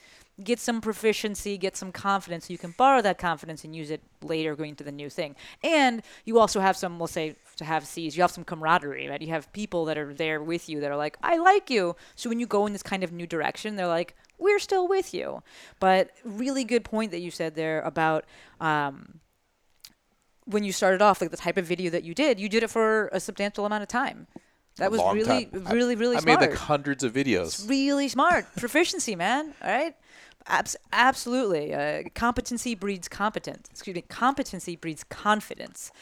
get 0.44 0.58
some 0.58 0.82
proficiency, 0.82 1.56
get 1.56 1.78
some 1.78 1.92
confidence, 1.92 2.48
so 2.48 2.52
you 2.52 2.58
can 2.58 2.74
borrow 2.76 3.00
that 3.00 3.16
confidence 3.16 3.64
and 3.64 3.74
use 3.74 3.90
it 3.90 4.02
later 4.22 4.54
going 4.54 4.76
to 4.76 4.84
the 4.84 4.92
new 4.92 5.08
thing. 5.08 5.34
And 5.64 6.02
you 6.26 6.38
also 6.38 6.60
have 6.60 6.76
some, 6.76 6.98
we'll 6.98 7.06
say, 7.06 7.36
to 7.56 7.64
have 7.64 7.86
C's, 7.86 8.18
you 8.18 8.22
have 8.22 8.30
some 8.30 8.44
camaraderie, 8.44 9.08
right? 9.08 9.22
You 9.22 9.28
have 9.28 9.50
people 9.54 9.86
that 9.86 9.96
are 9.96 10.12
there 10.12 10.42
with 10.42 10.68
you 10.68 10.78
that 10.80 10.90
are 10.90 10.96
like, 10.98 11.16
I 11.22 11.38
like 11.38 11.70
you. 11.70 11.96
So 12.16 12.28
when 12.28 12.38
you 12.38 12.46
go 12.46 12.66
in 12.66 12.74
this 12.74 12.82
kind 12.82 13.02
of 13.02 13.12
new 13.12 13.26
direction, 13.26 13.76
they're 13.76 13.86
like, 13.86 14.14
we're 14.36 14.58
still 14.58 14.86
with 14.86 15.14
you. 15.14 15.42
But 15.80 16.10
really 16.22 16.64
good 16.64 16.84
point 16.84 17.12
that 17.12 17.20
you 17.20 17.30
said 17.30 17.54
there 17.54 17.80
about. 17.80 18.26
Um, 18.60 19.21
when 20.52 20.64
you 20.64 20.72
started 20.72 21.02
off, 21.02 21.20
like 21.20 21.30
the 21.30 21.36
type 21.36 21.56
of 21.56 21.64
video 21.64 21.90
that 21.90 22.04
you 22.04 22.14
did, 22.14 22.38
you 22.38 22.48
did 22.48 22.62
it 22.62 22.70
for 22.70 23.08
a 23.12 23.20
substantial 23.20 23.66
amount 23.66 23.82
of 23.82 23.88
time. 23.88 24.26
That 24.76 24.88
A 24.88 24.90
was 24.90 25.00
really, 25.14 25.46
time. 25.46 25.64
Really, 25.70 25.96
really 25.96 26.16
I 26.16 26.20
smart. 26.20 26.38
I 26.38 26.40
made 26.40 26.50
like 26.50 26.58
hundreds 26.58 27.04
of 27.04 27.12
videos. 27.12 27.42
It's 27.42 27.66
really 27.66 28.08
smart. 28.08 28.46
Proficiency, 28.56 29.16
man. 29.16 29.54
All 29.62 29.70
right. 29.70 29.94
Abs- 30.46 30.76
absolutely. 30.92 31.74
Uh, 31.74 32.04
competency 32.14 32.74
breeds 32.74 33.08
competence. 33.08 33.68
Excuse 33.70 33.94
me. 33.94 34.02
Competency 34.02 34.76
breeds 34.76 35.04
confidence. 35.04 35.92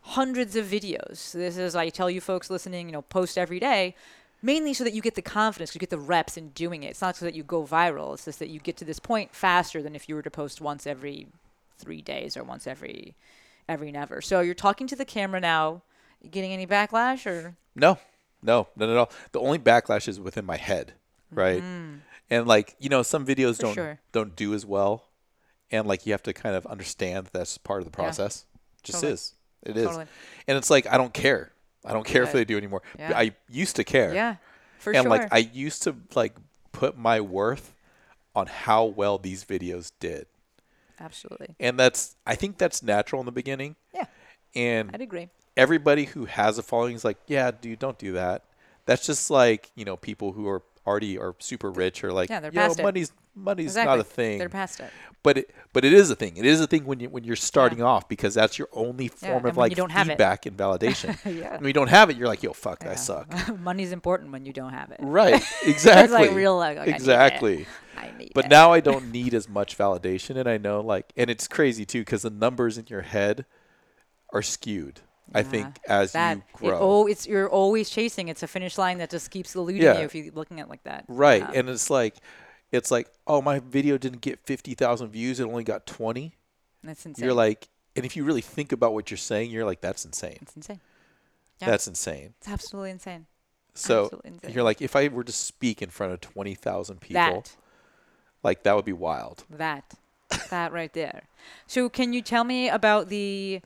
Hundreds 0.00 0.56
of 0.56 0.66
videos. 0.66 1.32
This 1.32 1.56
is 1.56 1.74
I 1.74 1.90
tell 1.90 2.10
you 2.10 2.20
folks 2.20 2.48
listening. 2.48 2.86
You 2.88 2.92
know, 2.92 3.02
post 3.02 3.36
every 3.36 3.60
day, 3.60 3.94
mainly 4.42 4.72
so 4.72 4.84
that 4.84 4.94
you 4.94 5.02
get 5.02 5.14
the 5.14 5.22
confidence, 5.22 5.74
you 5.74 5.78
get 5.78 5.90
the 5.90 5.98
reps 5.98 6.36
in 6.36 6.48
doing 6.50 6.84
it. 6.84 6.90
It's 6.90 7.02
not 7.02 7.16
so 7.16 7.24
that 7.26 7.34
you 7.34 7.42
go 7.42 7.64
viral. 7.64 8.14
It's 8.14 8.24
just 8.24 8.38
that 8.38 8.48
you 8.48 8.60
get 8.60 8.76
to 8.78 8.84
this 8.84 8.98
point 8.98 9.34
faster 9.34 9.82
than 9.82 9.94
if 9.94 10.08
you 10.08 10.14
were 10.14 10.22
to 10.22 10.30
post 10.30 10.60
once 10.60 10.86
every 10.86 11.26
three 11.78 12.00
days 12.00 12.36
or 12.36 12.44
once 12.44 12.66
every 12.66 13.14
every 13.68 13.92
never. 13.92 14.20
So 14.20 14.40
you're 14.40 14.54
talking 14.54 14.86
to 14.88 14.96
the 14.96 15.04
camera 15.04 15.40
now. 15.40 15.82
You 16.20 16.30
getting 16.30 16.52
any 16.52 16.66
backlash 16.66 17.26
or? 17.26 17.56
No, 17.74 17.98
no, 18.42 18.68
not 18.76 18.88
at 18.88 18.96
all. 18.96 19.10
The 19.32 19.40
only 19.40 19.58
backlash 19.58 20.08
is 20.08 20.18
within 20.18 20.44
my 20.44 20.56
head, 20.56 20.94
right? 21.30 21.62
Mm. 21.62 22.00
And 22.30 22.46
like 22.46 22.74
you 22.78 22.88
know, 22.88 23.02
some 23.02 23.26
videos 23.26 23.56
For 23.56 23.62
don't 23.62 23.74
sure. 23.74 24.00
don't 24.12 24.34
do 24.34 24.54
as 24.54 24.64
well, 24.66 25.04
and 25.70 25.86
like 25.86 26.06
you 26.06 26.12
have 26.12 26.22
to 26.24 26.32
kind 26.32 26.56
of 26.56 26.66
understand 26.66 27.26
that 27.26 27.32
that's 27.32 27.58
part 27.58 27.80
of 27.80 27.84
the 27.84 27.90
process. 27.90 28.46
Just 28.82 29.00
Totally. 29.00 29.12
is. 29.12 29.34
It 29.62 29.76
is. 29.76 29.84
Totally. 29.84 30.06
And 30.46 30.56
it's 30.56 30.70
like 30.70 30.86
I 30.86 30.96
don't 30.96 31.12
care. 31.12 31.52
I 31.84 31.92
don't 31.92 32.06
care 32.06 32.24
if 32.24 32.32
they 32.32 32.44
do 32.44 32.56
anymore. 32.56 32.82
Yeah. 32.98 33.12
I 33.16 33.32
used 33.48 33.76
to 33.76 33.84
care. 33.84 34.12
Yeah, 34.12 34.36
for 34.78 34.92
sure. 34.92 34.94
and 34.94 35.04
sure. 35.04 35.10
like 35.10 35.32
I 35.32 35.38
used 35.38 35.84
to 35.84 35.96
like 36.14 36.34
put 36.72 36.98
my 36.98 37.20
worth 37.20 37.74
on 38.34 38.46
how 38.46 38.84
well 38.84 39.18
these 39.18 39.44
videos 39.44 39.92
did. 40.00 40.26
Absolutely. 41.00 41.54
And 41.60 41.78
that's 41.78 42.16
I 42.26 42.34
think 42.34 42.58
that's 42.58 42.82
natural 42.82 43.20
in 43.20 43.26
the 43.26 43.32
beginning. 43.32 43.76
Yeah, 43.94 44.06
And 44.54 44.90
I'd 44.94 45.00
agree. 45.02 45.28
everybody 45.56 46.04
who 46.04 46.24
has 46.26 46.58
a 46.58 46.62
following 46.62 46.94
is 46.94 47.04
like, 47.04 47.18
yeah, 47.26 47.50
dude, 47.50 47.78
don't 47.78 47.98
do 47.98 48.12
that. 48.12 48.44
That's 48.86 49.04
just 49.06 49.30
like 49.30 49.70
you 49.74 49.84
know 49.84 49.96
people 49.96 50.32
who 50.32 50.48
are 50.48 50.62
already 50.86 51.18
are 51.18 51.34
super 51.40 51.70
rich 51.70 52.04
or 52.04 52.12
like, 52.12 52.30
Yeah, 52.30 52.40
they're 52.40 52.50
know, 52.52 52.60
it. 52.78 52.82
money's 52.82 53.12
money's 53.36 53.66
Exactly. 53.66 53.90
not 53.96 54.00
a 54.00 54.04
thing. 54.04 54.38
They're 54.38 54.48
past 54.48 54.80
it. 54.80 54.90
But 55.22 55.38
it 55.38 55.50
but 55.72 55.84
it 55.84 55.92
is 55.92 56.10
a 56.10 56.16
thing. 56.16 56.36
It 56.36 56.46
is 56.46 56.60
a 56.60 56.66
thing 56.66 56.84
when 56.86 57.00
you 57.00 57.08
when 57.10 57.22
you're 57.24 57.36
starting 57.36 57.82
off 57.82 58.08
because 58.08 58.34
that's 58.34 58.58
your 58.58 58.68
only 58.72 59.08
form 59.08 59.38
and 59.38 59.46
of 59.46 59.56
like 59.56 59.74
don't 59.74 59.90
have 59.90 60.06
feedback 60.06 60.46
and 60.46 60.56
validation. 60.56 61.16
Yeah. 61.40 61.56
When 61.56 61.66
you 61.66 61.72
don't 61.72 61.88
have 61.88 62.10
it, 62.10 62.16
you're 62.16 62.28
like, 62.28 62.42
yo, 62.42 62.52
fuck, 62.52 62.86
I 62.86 62.94
suck. 62.94 63.28
Money's 63.60 63.92
important 63.92 64.30
when 64.32 64.46
you 64.46 64.52
don't 64.52 64.72
have 64.72 64.90
it. 64.92 64.98
Right. 65.00 65.42
Exactly. 65.64 66.04
it's 66.04 66.12
like 66.12 66.30
real 66.32 66.56
like, 66.56 66.78
okay, 66.78 66.82
I 66.82 66.84
need 66.86 66.92
it. 66.92 66.96
exactly. 66.96 67.66
I 67.96 68.12
need 68.16 68.32
But 68.34 68.44
it. 68.46 68.50
now 68.50 68.72
I 68.72 68.80
don't 68.80 69.10
need 69.10 69.34
as 69.34 69.48
much 69.48 69.76
validation, 69.76 70.36
and 70.36 70.48
I 70.48 70.58
know 70.58 70.80
like, 70.80 71.12
and 71.16 71.28
it's 71.28 71.48
crazy 71.48 71.84
too 71.84 72.02
because 72.02 72.22
the 72.22 72.30
numbers 72.30 72.78
in 72.78 72.86
your 72.88 73.02
head 73.02 73.46
are 74.32 74.42
skewed. 74.42 75.00
I 75.34 75.42
think 75.42 75.78
as 75.88 76.12
that 76.12 76.36
you 76.36 76.42
it, 76.42 76.70
grow, 76.70 76.78
oh, 76.80 77.06
it's 77.06 77.26
you're 77.26 77.50
always 77.50 77.90
chasing. 77.90 78.28
It's 78.28 78.44
a 78.44 78.46
finish 78.46 78.78
line 78.78 78.98
that 78.98 79.10
just 79.10 79.30
keeps 79.32 79.56
eluding 79.56 79.82
Yeah. 79.82 79.98
you 79.98 80.04
if 80.04 80.14
you're 80.14 80.32
looking 80.32 80.60
at 80.60 80.66
it 80.66 80.70
like 80.70 80.84
that. 80.84 81.04
right? 81.08 81.44
And 81.52 81.68
it's 81.68 81.90
like, 81.90 82.14
it's 82.72 82.90
like, 82.90 83.10
oh, 83.26 83.40
my 83.42 83.58
video 83.60 83.96
didn't 83.98 84.20
get 84.20 84.38
fifty 84.40 84.74
thousand 84.74 85.08
views; 85.10 85.40
it 85.40 85.44
only 85.44 85.64
got 85.64 85.86
twenty. 85.86 86.34
that's 86.82 87.04
insane. 87.06 87.24
You're 87.24 87.34
like, 87.34 87.68
and 87.94 88.04
if 88.04 88.16
you 88.16 88.24
really 88.24 88.40
think 88.40 88.72
about 88.72 88.92
what 88.94 89.10
you're 89.10 89.18
saying, 89.18 89.50
you're 89.50 89.64
like, 89.64 89.80
that's 89.80 90.04
insane. 90.04 90.38
it's 90.42 90.56
insane. 90.56 90.80
Yeah. 91.60 91.70
That's 91.70 91.86
insane. 91.88 92.34
It's 92.38 92.48
absolutely 92.48 92.90
insane. 92.90 93.26
So 93.74 94.04
Absolutely 94.04 94.30
insane. 94.30 94.52
you're 94.54 94.64
like, 94.64 94.80
if 94.82 94.96
I 94.96 95.08
were 95.08 95.24
to 95.24 95.32
speak 95.32 95.80
in 95.82 95.90
front 95.90 96.12
of 96.12 96.20
twenty 96.20 96.54
thousand 96.54 97.00
people, 97.00 97.14
That 97.22 97.56
like 98.42 98.62
that 98.64 98.74
would 98.76 98.84
be 98.84 98.92
wild. 98.92 99.44
that 99.50 99.94
that 100.50 100.72
right 100.72 100.92
there. 100.92 101.24
So 101.66 101.88
can 101.88 102.12
you 102.12 102.20
tell 102.22 102.44
me 102.44 102.68
about 102.68 103.08
the? 103.08 103.60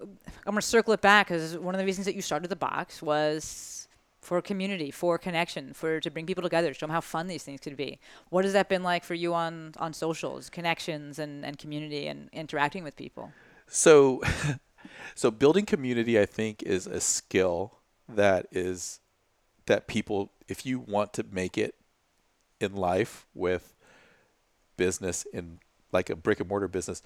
I'm 0.00 0.08
gonna 0.44 0.62
circle 0.62 0.92
it 0.92 1.00
back 1.00 1.28
because 1.28 1.56
one 1.56 1.74
of 1.74 1.78
the 1.78 1.84
reasons 1.84 2.04
that 2.06 2.14
you 2.14 2.22
started 2.22 2.48
the 2.48 2.56
box 2.56 3.00
was 3.02 3.83
for 4.24 4.40
community, 4.40 4.90
for 4.90 5.18
connection, 5.18 5.72
for 5.74 6.00
to 6.00 6.10
bring 6.10 6.26
people 6.26 6.42
together, 6.42 6.72
show 6.74 6.86
them 6.86 6.90
how 6.90 7.00
fun 7.00 7.26
these 7.26 7.42
things 7.42 7.60
could 7.60 7.76
be. 7.76 7.98
What 8.30 8.44
has 8.44 8.52
that 8.54 8.68
been 8.68 8.82
like 8.82 9.04
for 9.04 9.14
you 9.14 9.34
on 9.34 9.74
on 9.78 9.92
socials, 9.92 10.50
connections, 10.50 11.18
and 11.18 11.44
and 11.44 11.58
community, 11.58 12.06
and 12.06 12.28
interacting 12.32 12.84
with 12.84 12.96
people? 12.96 13.32
So, 13.66 14.22
so 15.14 15.30
building 15.30 15.66
community, 15.66 16.18
I 16.18 16.26
think, 16.26 16.62
is 16.62 16.86
a 16.86 17.00
skill 17.00 17.78
that 18.08 18.46
is 18.50 19.00
that 19.66 19.86
people, 19.86 20.32
if 20.48 20.66
you 20.66 20.78
want 20.78 21.12
to 21.14 21.24
make 21.30 21.56
it 21.56 21.74
in 22.60 22.74
life 22.74 23.26
with 23.34 23.74
business 24.76 25.26
in 25.32 25.58
like 25.92 26.10
a 26.10 26.16
brick 26.16 26.40
and 26.40 26.48
mortar 26.48 26.68
business, 26.68 27.02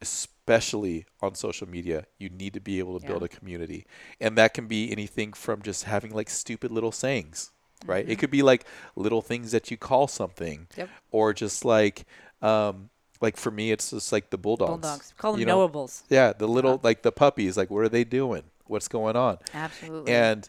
especially 0.00 1.06
on 1.20 1.34
social 1.34 1.68
media, 1.68 2.06
you 2.18 2.28
need 2.28 2.54
to 2.54 2.60
be 2.60 2.78
able 2.78 2.98
to 2.98 3.06
build 3.06 3.22
a 3.22 3.28
community, 3.28 3.86
and 4.20 4.36
that 4.38 4.54
can 4.54 4.66
be 4.66 4.90
anything 4.92 5.32
from 5.32 5.62
just 5.62 5.84
having 5.84 6.12
like 6.14 6.30
stupid 6.30 6.70
little 6.70 6.92
sayings, 6.92 7.50
right? 7.84 8.08
It 8.08 8.18
could 8.18 8.30
be 8.30 8.42
like 8.42 8.64
little 8.94 9.22
things 9.22 9.50
that 9.52 9.70
you 9.70 9.76
call 9.76 10.08
something, 10.08 10.68
Yep. 10.76 10.88
or 11.10 11.32
just 11.32 11.64
like. 11.64 12.04
Um, 12.42 12.90
like 13.22 13.38
for 13.38 13.50
me, 13.50 13.72
it's 13.72 13.90
just 13.90 14.12
like 14.12 14.28
the 14.28 14.36
bulldogs. 14.36 14.70
Bulldogs. 14.82 15.14
Call 15.16 15.32
them 15.32 15.40
you 15.40 15.46
know? 15.46 15.66
knowables. 15.66 16.02
Yeah, 16.10 16.34
the 16.34 16.46
little 16.46 16.80
like 16.82 17.00
the 17.00 17.10
puppies, 17.10 17.56
like 17.56 17.70
what 17.70 17.80
are 17.80 17.88
they 17.88 18.04
doing? 18.04 18.42
What's 18.66 18.88
going 18.88 19.16
on? 19.16 19.38
Absolutely. 19.54 20.12
And 20.12 20.46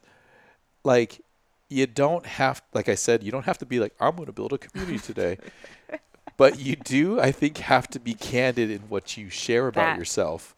like 0.84 1.22
you 1.70 1.88
don't 1.88 2.26
have 2.26 2.62
like 2.74 2.90
I 2.90 2.96
said, 2.96 3.24
you 3.24 3.32
don't 3.32 3.46
have 3.46 3.58
to 3.60 3.66
be 3.66 3.80
like, 3.80 3.94
I'm 4.02 4.18
gonna 4.18 4.34
build 4.34 4.52
a 4.52 4.58
community 4.58 5.00
today. 5.00 5.38
but 6.38 6.60
you 6.60 6.76
do, 6.76 7.20
I 7.20 7.32
think, 7.32 7.58
have 7.58 7.88
to 7.90 8.00
be 8.00 8.14
candid 8.14 8.72
in 8.72 8.82
what 8.90 9.18
you 9.18 9.30
share 9.30 9.68
about 9.68 9.82
That. 9.94 9.98
yourself. 10.00 10.56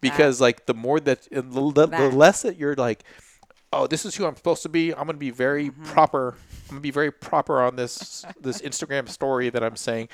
Because 0.00 0.40
like 0.40 0.64
the 0.66 0.74
more 0.74 0.98
that 1.00 1.26
and 1.30 1.52
the, 1.52 1.72
the, 1.72 1.86
the 1.86 2.08
less 2.10 2.42
that 2.42 2.56
you're 2.56 2.74
like, 2.76 3.04
oh, 3.72 3.86
this 3.86 4.06
is 4.06 4.14
who 4.14 4.24
I'm 4.24 4.34
supposed 4.36 4.62
to 4.62 4.68
be. 4.70 4.92
I'm 4.94 5.04
gonna 5.06 5.18
be 5.18 5.30
very 5.30 5.68
Mm-hmm. 5.70 5.84
proper. 5.84 6.36
I'm 6.68 6.76
gonna 6.76 6.80
be 6.80 6.90
very 6.90 7.10
proper 7.12 7.60
on 7.60 7.76
this 7.76 8.24
this 8.40 8.62
Instagram 8.62 9.08
story 9.08 9.50
that 9.50 9.62
I'm 9.62 9.76
saying. 9.76 10.08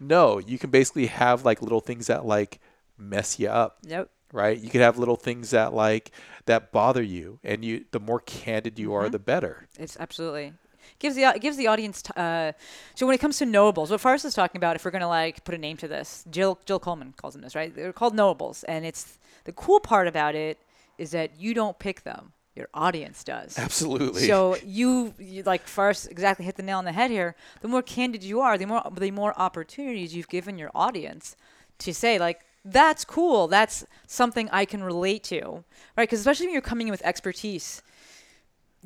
No, 0.00 0.38
you 0.38 0.58
can 0.58 0.70
basically 0.70 1.06
have 1.06 1.44
like 1.44 1.60
little 1.60 1.80
things 1.80 2.06
that 2.06 2.24
like 2.24 2.60
mess 2.98 3.38
you 3.38 3.48
up 3.48 3.78
Yep. 3.82 4.08
right? 4.32 4.58
You 4.58 4.70
could 4.70 4.80
have 4.80 4.96
little 4.98 5.16
things 5.16 5.50
that 5.50 5.74
like 5.74 6.10
that 6.46 6.72
bother 6.72 7.02
you, 7.02 7.38
and 7.44 7.62
you 7.64 7.84
the 7.90 8.00
more 8.00 8.20
candid 8.20 8.78
you 8.78 8.88
Mm-hmm. 8.88 9.06
are, 9.06 9.08
the 9.10 9.18
better. 9.18 9.66
It's 9.78 9.98
absolutely 10.00 10.54
gives 10.98 11.16
the 11.16 11.36
gives 11.40 11.56
the 11.56 11.66
audience. 11.66 12.02
T- 12.02 12.12
uh, 12.16 12.52
so 12.94 13.06
when 13.06 13.14
it 13.14 13.18
comes 13.18 13.38
to 13.38 13.44
knowables, 13.44 13.90
what 13.90 14.00
Forrest 14.00 14.24
is 14.24 14.34
talking 14.34 14.58
about, 14.58 14.76
if 14.76 14.84
we're 14.84 14.90
gonna 14.90 15.08
like 15.08 15.44
put 15.44 15.54
a 15.54 15.58
name 15.58 15.76
to 15.78 15.88
this, 15.88 16.24
Jill 16.30 16.58
Jill 16.64 16.78
Coleman 16.78 17.14
calls 17.16 17.34
them 17.34 17.42
this, 17.42 17.54
right? 17.54 17.74
They're 17.74 17.92
called 17.92 18.14
knowables, 18.14 18.64
and 18.68 18.84
it's 18.84 19.18
the 19.44 19.52
cool 19.52 19.80
part 19.80 20.08
about 20.08 20.34
it 20.34 20.58
is 20.98 21.10
that 21.10 21.38
you 21.38 21.54
don't 21.54 21.78
pick 21.78 22.02
them; 22.02 22.32
your 22.54 22.68
audience 22.74 23.22
does. 23.22 23.58
Absolutely. 23.58 24.26
So 24.26 24.56
you, 24.64 25.14
you 25.18 25.42
like 25.42 25.66
Forrest 25.66 26.10
exactly 26.10 26.44
hit 26.46 26.56
the 26.56 26.62
nail 26.62 26.78
on 26.78 26.84
the 26.84 26.92
head 26.92 27.10
here. 27.10 27.36
The 27.60 27.68
more 27.68 27.82
candid 27.82 28.22
you 28.22 28.40
are, 28.40 28.56
the 28.56 28.66
more 28.66 28.82
the 28.90 29.10
more 29.10 29.38
opportunities 29.38 30.14
you've 30.14 30.28
given 30.28 30.58
your 30.58 30.70
audience 30.74 31.36
to 31.78 31.92
say 31.92 32.18
like. 32.18 32.40
That's 32.68 33.04
cool. 33.04 33.46
That's 33.46 33.86
something 34.08 34.48
I 34.50 34.64
can 34.64 34.82
relate 34.82 35.22
to, 35.24 35.62
right? 35.96 36.08
Because 36.08 36.18
especially 36.18 36.46
when 36.46 36.52
you're 36.54 36.62
coming 36.62 36.88
in 36.88 36.90
with 36.90 37.00
expertise, 37.06 37.80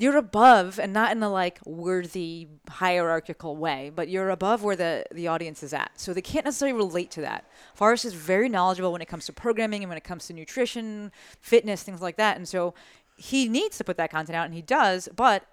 you're 0.00 0.16
above 0.16 0.80
and 0.80 0.94
not 0.94 1.12
in 1.12 1.22
a 1.22 1.30
like 1.30 1.60
worthy 1.66 2.48
hierarchical 2.70 3.54
way, 3.54 3.92
but 3.94 4.08
you're 4.08 4.30
above 4.30 4.62
where 4.62 4.74
the, 4.74 5.04
the 5.12 5.28
audience 5.28 5.62
is 5.62 5.74
at. 5.74 5.90
So 5.96 6.14
they 6.14 6.22
can't 6.22 6.46
necessarily 6.46 6.76
relate 6.76 7.10
to 7.12 7.20
that. 7.20 7.44
Forrest 7.74 8.06
is 8.06 8.14
very 8.14 8.48
knowledgeable 8.48 8.92
when 8.92 9.02
it 9.02 9.08
comes 9.08 9.26
to 9.26 9.32
programming 9.34 9.82
and 9.82 9.90
when 9.90 9.98
it 9.98 10.04
comes 10.04 10.26
to 10.28 10.32
nutrition, 10.32 11.12
fitness, 11.42 11.82
things 11.82 12.00
like 12.00 12.16
that. 12.16 12.38
And 12.38 12.48
so 12.48 12.72
he 13.16 13.46
needs 13.46 13.76
to 13.76 13.84
put 13.84 13.98
that 13.98 14.10
content 14.10 14.36
out 14.36 14.46
and 14.46 14.54
he 14.54 14.62
does, 14.62 15.06
but 15.14 15.44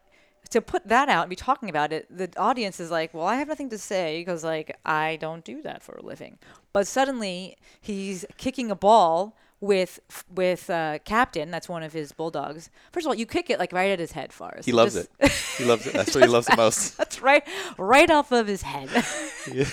to 0.52 0.62
put 0.62 0.88
that 0.88 1.10
out 1.10 1.24
and 1.24 1.30
be 1.30 1.36
talking 1.36 1.70
about 1.70 1.92
it, 1.92 2.08
the 2.10 2.30
audience 2.38 2.80
is 2.80 2.90
like, 2.90 3.14
well, 3.14 3.26
I 3.26 3.36
have 3.36 3.50
nothing 3.50 3.70
to 3.72 3.78
say 3.78 4.22
because 4.22 4.46
like 4.46 4.78
I 4.86 5.18
don't 5.18 5.44
do 5.44 5.62
that 5.64 5.84
for 5.84 5.96
a 5.96 6.06
living. 6.06 6.38
But 6.72 6.88
suddenly 6.88 7.58
he's 7.82 8.24
kicking 8.38 8.72
a 8.72 8.76
ball 8.76 9.36
with 9.60 10.00
with 10.34 10.70
uh, 10.70 11.00
Captain. 11.06 11.50
That's 11.52 11.68
one 11.70 11.84
of 11.84 11.94
his 11.94 12.12
bulldogs. 12.12 12.70
First 12.92 13.06
of 13.06 13.10
all, 13.10 13.16
you 13.16 13.26
kick 13.26 13.50
it 13.50 13.60
like 13.60 13.74
right 13.74 13.90
at 13.92 14.00
his 14.00 14.12
head, 14.12 14.32
Forrest. 14.34 14.66
he 14.66 14.72
loves 14.72 14.94
Just- 14.96 15.10
it. 15.20 15.32
He 15.58 15.66
loves 15.66 15.88
it. 15.88 15.94
That's 15.94 16.14
what 16.14 16.24
he 16.24 16.30
loves 16.38 16.48
the 16.48 16.56
most. 16.58 16.98
That's 16.98 17.22
right, 17.22 17.44
right 17.78 18.10
off 18.12 18.32
of 18.32 18.46
his 18.48 18.62
head. 18.62 18.90
yeah, 19.52 19.66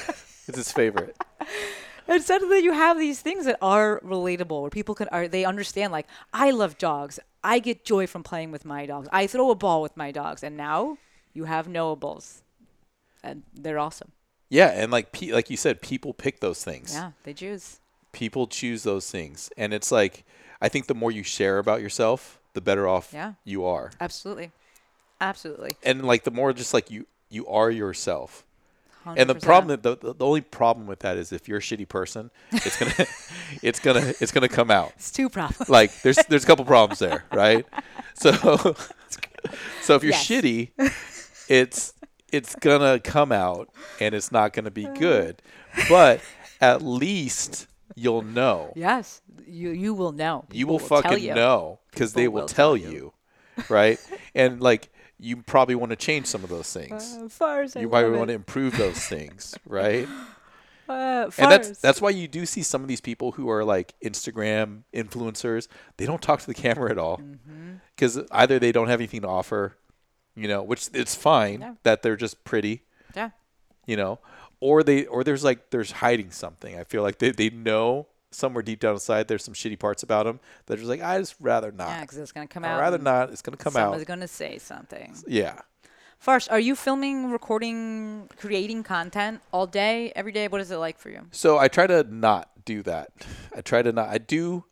It's 0.48 0.56
his 0.56 0.72
favorite. 0.72 1.14
and 2.08 2.22
suddenly 2.22 2.60
you 2.60 2.72
have 2.72 2.98
these 2.98 3.20
things 3.20 3.44
that 3.44 3.58
are 3.60 4.00
relatable, 4.00 4.60
where 4.62 4.70
people 4.70 4.94
can 4.94 5.08
are 5.08 5.28
they 5.28 5.44
understand. 5.44 5.92
Like 5.92 6.06
I 6.32 6.50
love 6.50 6.78
dogs. 6.78 7.18
I 7.42 7.58
get 7.58 7.84
joy 7.84 8.06
from 8.06 8.22
playing 8.22 8.50
with 8.52 8.64
my 8.64 8.86
dogs. 8.86 9.08
I 9.12 9.26
throw 9.26 9.50
a 9.50 9.54
ball 9.54 9.82
with 9.82 9.96
my 9.98 10.10
dogs, 10.10 10.42
and 10.42 10.56
now 10.56 10.96
you 11.34 11.44
have 11.44 11.66
knowables, 11.66 12.40
and 13.22 13.42
they're 13.52 13.78
awesome. 13.78 14.12
Yeah, 14.48 14.68
and 14.68 14.90
like 14.90 15.14
like 15.30 15.50
you 15.50 15.56
said, 15.58 15.82
people 15.82 16.14
pick 16.14 16.40
those 16.40 16.64
things. 16.64 16.94
Yeah, 16.94 17.10
they 17.24 17.34
choose. 17.34 17.80
People 18.14 18.46
choose 18.46 18.82
those 18.84 19.10
things, 19.10 19.50
and 19.56 19.74
it's 19.74 19.92
like 19.92 20.24
I 20.62 20.68
think 20.68 20.86
the 20.86 20.94
more 20.94 21.10
you 21.10 21.22
share 21.22 21.58
about 21.58 21.80
yourself, 21.82 22.38
the 22.54 22.60
better 22.62 22.88
off 22.88 23.10
Yeah. 23.12 23.34
you 23.44 23.64
are. 23.66 23.90
Absolutely, 24.00 24.52
absolutely. 25.20 25.76
And 25.82 26.04
like 26.04 26.24
the 26.24 26.30
more 26.30 26.52
just 26.52 26.72
like 26.72 26.90
you 26.90 27.06
you 27.28 27.46
are 27.46 27.70
yourself. 27.70 28.44
And 29.16 29.28
the 29.28 29.34
problem 29.34 29.78
the, 29.82 29.96
the, 29.96 30.14
the 30.14 30.24
only 30.24 30.40
problem 30.40 30.86
with 30.86 31.00
that 31.00 31.18
is 31.18 31.30
if 31.30 31.46
you're 31.46 31.58
a 31.58 31.60
shitty 31.60 31.86
person, 31.86 32.30
it's 32.52 32.78
gonna 32.78 32.94
it's 33.62 33.78
gonna 33.80 34.14
it's 34.20 34.32
gonna 34.32 34.48
come 34.48 34.70
out. 34.70 34.92
It's 34.96 35.12
two 35.12 35.28
problems. 35.28 35.68
like 35.68 36.00
there's 36.02 36.16
there's 36.30 36.44
a 36.44 36.46
couple 36.46 36.64
problems 36.64 37.00
there, 37.00 37.24
right? 37.32 37.66
So 38.14 38.32
so 39.82 39.96
if 39.96 40.02
you're 40.02 40.12
Yes. 40.12 40.26
shitty, 40.26 40.70
it's 41.48 41.92
it's 42.32 42.54
gonna 42.56 42.98
come 42.98 43.30
out 43.32 43.68
and 44.00 44.14
it's 44.14 44.32
not 44.32 44.52
gonna 44.54 44.70
be 44.70 44.86
uh. 44.86 44.94
good. 44.94 45.42
But 45.88 46.20
at 46.60 46.80
least 46.80 47.66
you'll 47.94 48.22
know. 48.22 48.72
yes, 48.76 49.22
you 49.46 49.70
you 49.70 49.94
will 49.94 50.12
know. 50.12 50.44
You 50.50 50.66
People 50.66 50.74
will 50.74 50.78
fucking 50.86 51.22
you. 51.24 51.34
know 51.34 51.78
because 51.90 52.12
they 52.14 52.28
will 52.28 52.42
will 52.42 52.48
tell 52.48 52.76
tell 52.76 52.90
you, 52.92 53.12
right? 53.68 53.98
And 54.34 54.60
like 54.60 54.90
you 55.18 55.36
probably 55.38 55.74
want 55.74 55.90
to 55.90 55.96
change 55.96 56.26
some 56.26 56.42
of 56.44 56.50
those 56.50 56.72
things. 56.72 57.16
Uh, 57.40 57.44
I 57.44 57.80
you 57.80 57.88
probably 57.88 58.18
want 58.18 58.28
to 58.28 58.34
improve 58.34 58.76
those 58.76 58.98
things, 58.98 59.54
right? 59.66 60.08
Uh, 60.86 61.30
and 61.38 61.50
that's 61.50 61.78
that's 61.80 62.02
why 62.02 62.10
you 62.10 62.28
do 62.28 62.44
see 62.44 62.62
some 62.62 62.82
of 62.82 62.88
these 62.88 63.00
people 63.00 63.32
who 63.32 63.48
are 63.48 63.64
like 63.64 63.94
Instagram 64.04 64.82
influencers. 64.92 65.66
They 65.96 66.04
don't 66.04 66.20
talk 66.20 66.40
to 66.40 66.46
the 66.46 66.54
camera 66.54 66.90
at 66.90 66.98
all 66.98 67.16
Mm-hmm. 67.18 67.74
because 67.96 68.20
either 68.30 68.58
they 68.58 68.70
don't 68.72 68.88
have 68.88 69.00
anything 69.00 69.22
to 69.22 69.28
offer, 69.28 69.76
you 70.34 70.46
know, 70.48 70.62
which 70.62 70.90
it's 70.92 71.14
fine 71.14 71.60
Yeah. 71.60 71.74
that 71.84 72.02
they're 72.02 72.16
just 72.16 72.44
pretty, 72.44 72.82
yeah. 73.16 73.30
you 73.86 73.96
know, 73.96 74.18
or 74.60 74.82
they 74.82 75.06
or 75.06 75.24
there's 75.24 75.44
like 75.44 75.70
there's 75.70 75.90
hiding 75.92 76.30
something. 76.30 76.78
I 76.78 76.84
feel 76.84 77.02
like 77.02 77.18
they 77.18 77.30
they 77.30 77.50
know 77.50 78.06
somewhere 78.30 78.62
deep 78.62 78.80
down 78.80 78.94
inside 78.94 79.28
there's 79.28 79.44
some 79.44 79.54
shitty 79.54 79.78
parts 79.78 80.02
about 80.02 80.26
them. 80.26 80.40
They're 80.66 80.76
just 80.76 80.88
like 80.88 81.02
I 81.02 81.18
just 81.18 81.36
rather 81.40 81.70
not. 81.72 81.88
Yeah, 81.88 82.00
because 82.02 82.18
it's 82.18 82.32
gonna 82.32 82.46
come 82.46 82.64
I'd 82.64 82.72
out. 82.72 82.80
rather 82.80 82.98
not. 82.98 83.30
It's 83.30 83.42
gonna 83.42 83.56
come 83.56 83.72
Someone's 83.72 84.02
out. 84.02 84.06
Someone's 84.06 84.08
gonna 84.08 84.28
say 84.28 84.58
something. 84.58 85.14
Yeah. 85.26 85.60
Forrest, 86.18 86.50
are 86.50 86.60
you 86.60 86.74
filming, 86.74 87.30
recording, 87.30 88.30
creating 88.36 88.82
content 88.82 89.42
all 89.52 89.66
day, 89.66 90.10
every 90.16 90.32
day? 90.32 90.48
What 90.48 90.60
is 90.62 90.70
it 90.70 90.76
like 90.76 90.98
for 90.98 91.10
you? 91.10 91.26
So 91.32 91.58
I 91.58 91.68
try 91.68 91.86
to 91.86 92.02
not 92.04 92.48
do 92.64 92.82
that. 92.84 93.10
I 93.54 93.60
try 93.60 93.82
to 93.82 93.92
not. 93.92 94.08
I 94.08 94.18
do. 94.18 94.64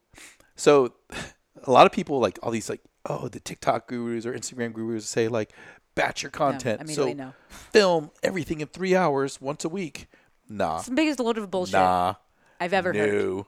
So 0.56 0.94
a 1.64 1.70
lot 1.70 1.86
of 1.86 1.92
people 1.92 2.20
like 2.20 2.38
all 2.42 2.50
these 2.50 2.70
like 2.70 2.80
oh 3.06 3.28
the 3.28 3.40
TikTok 3.40 3.86
gurus 3.88 4.24
or 4.26 4.32
Instagram 4.32 4.72
gurus 4.72 5.06
say 5.06 5.28
like 5.28 5.52
batch 5.94 6.22
your 6.22 6.30
content. 6.30 6.80
immediately 6.80 7.12
so 7.12 7.16
no. 7.18 7.34
film 7.48 8.10
everything 8.22 8.60
in 8.60 8.68
three 8.68 8.94
hours 8.96 9.40
once 9.40 9.64
a 9.64 9.68
week. 9.68 10.06
Nah, 10.48 10.78
It's 10.78 10.86
the 10.88 10.94
biggest 10.94 11.18
load 11.20 11.38
of 11.38 11.50
bullshit 11.50 11.74
nah, 11.74 12.14
I've 12.60 12.72
ever 12.72 12.92
heard. 12.92 13.12
no. 13.12 13.46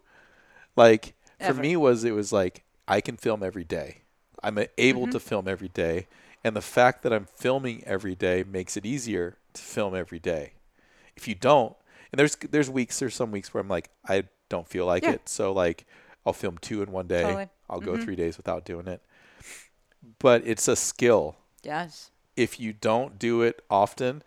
Like 0.76 1.14
for 1.40 1.54
me 1.54 1.76
was 1.76 2.04
it 2.04 2.12
was 2.12 2.32
like 2.32 2.64
I 2.88 3.00
can 3.00 3.16
film 3.16 3.42
every 3.42 3.64
day. 3.64 3.98
I'm 4.42 4.58
able 4.78 5.02
Mm-hmm. 5.02 5.10
to 5.12 5.20
film 5.20 5.48
every 5.48 5.68
day, 5.68 6.06
and 6.42 6.54
the 6.56 6.60
fact 6.62 7.02
that 7.02 7.12
I'm 7.12 7.26
filming 7.26 7.82
every 7.84 8.14
day 8.14 8.44
makes 8.44 8.76
it 8.76 8.84
easier 8.84 9.38
to 9.54 9.62
film 9.62 9.94
every 9.94 10.18
day. 10.18 10.52
If 11.16 11.26
you 11.28 11.34
don't, 11.34 11.74
and 12.12 12.18
there's 12.18 12.36
there's 12.36 12.68
weeks 12.68 12.98
there's 12.98 13.14
some 13.14 13.30
weeks 13.30 13.54
where 13.54 13.60
I'm 13.60 13.68
like 13.68 13.90
I 14.08 14.24
don't 14.48 14.68
feel 14.68 14.84
like 14.86 15.02
Yeah. 15.04 15.12
it, 15.12 15.28
so 15.28 15.52
like 15.52 15.86
I'll 16.26 16.32
film 16.32 16.58
two 16.58 16.82
in 16.82 16.90
one 16.92 17.06
day. 17.06 17.22
Totally. 17.22 17.48
I'll 17.70 17.80
go 17.80 17.96
three 17.96 18.16
days 18.16 18.36
without 18.36 18.64
doing 18.64 18.86
it. 18.88 19.00
But 20.18 20.42
it's 20.46 20.68
a 20.68 20.76
skill. 20.76 21.36
Yes. 21.62 22.10
If 22.36 22.58
you 22.58 22.72
don't 22.72 23.18
do 23.18 23.42
it 23.42 23.62
often, 23.70 24.22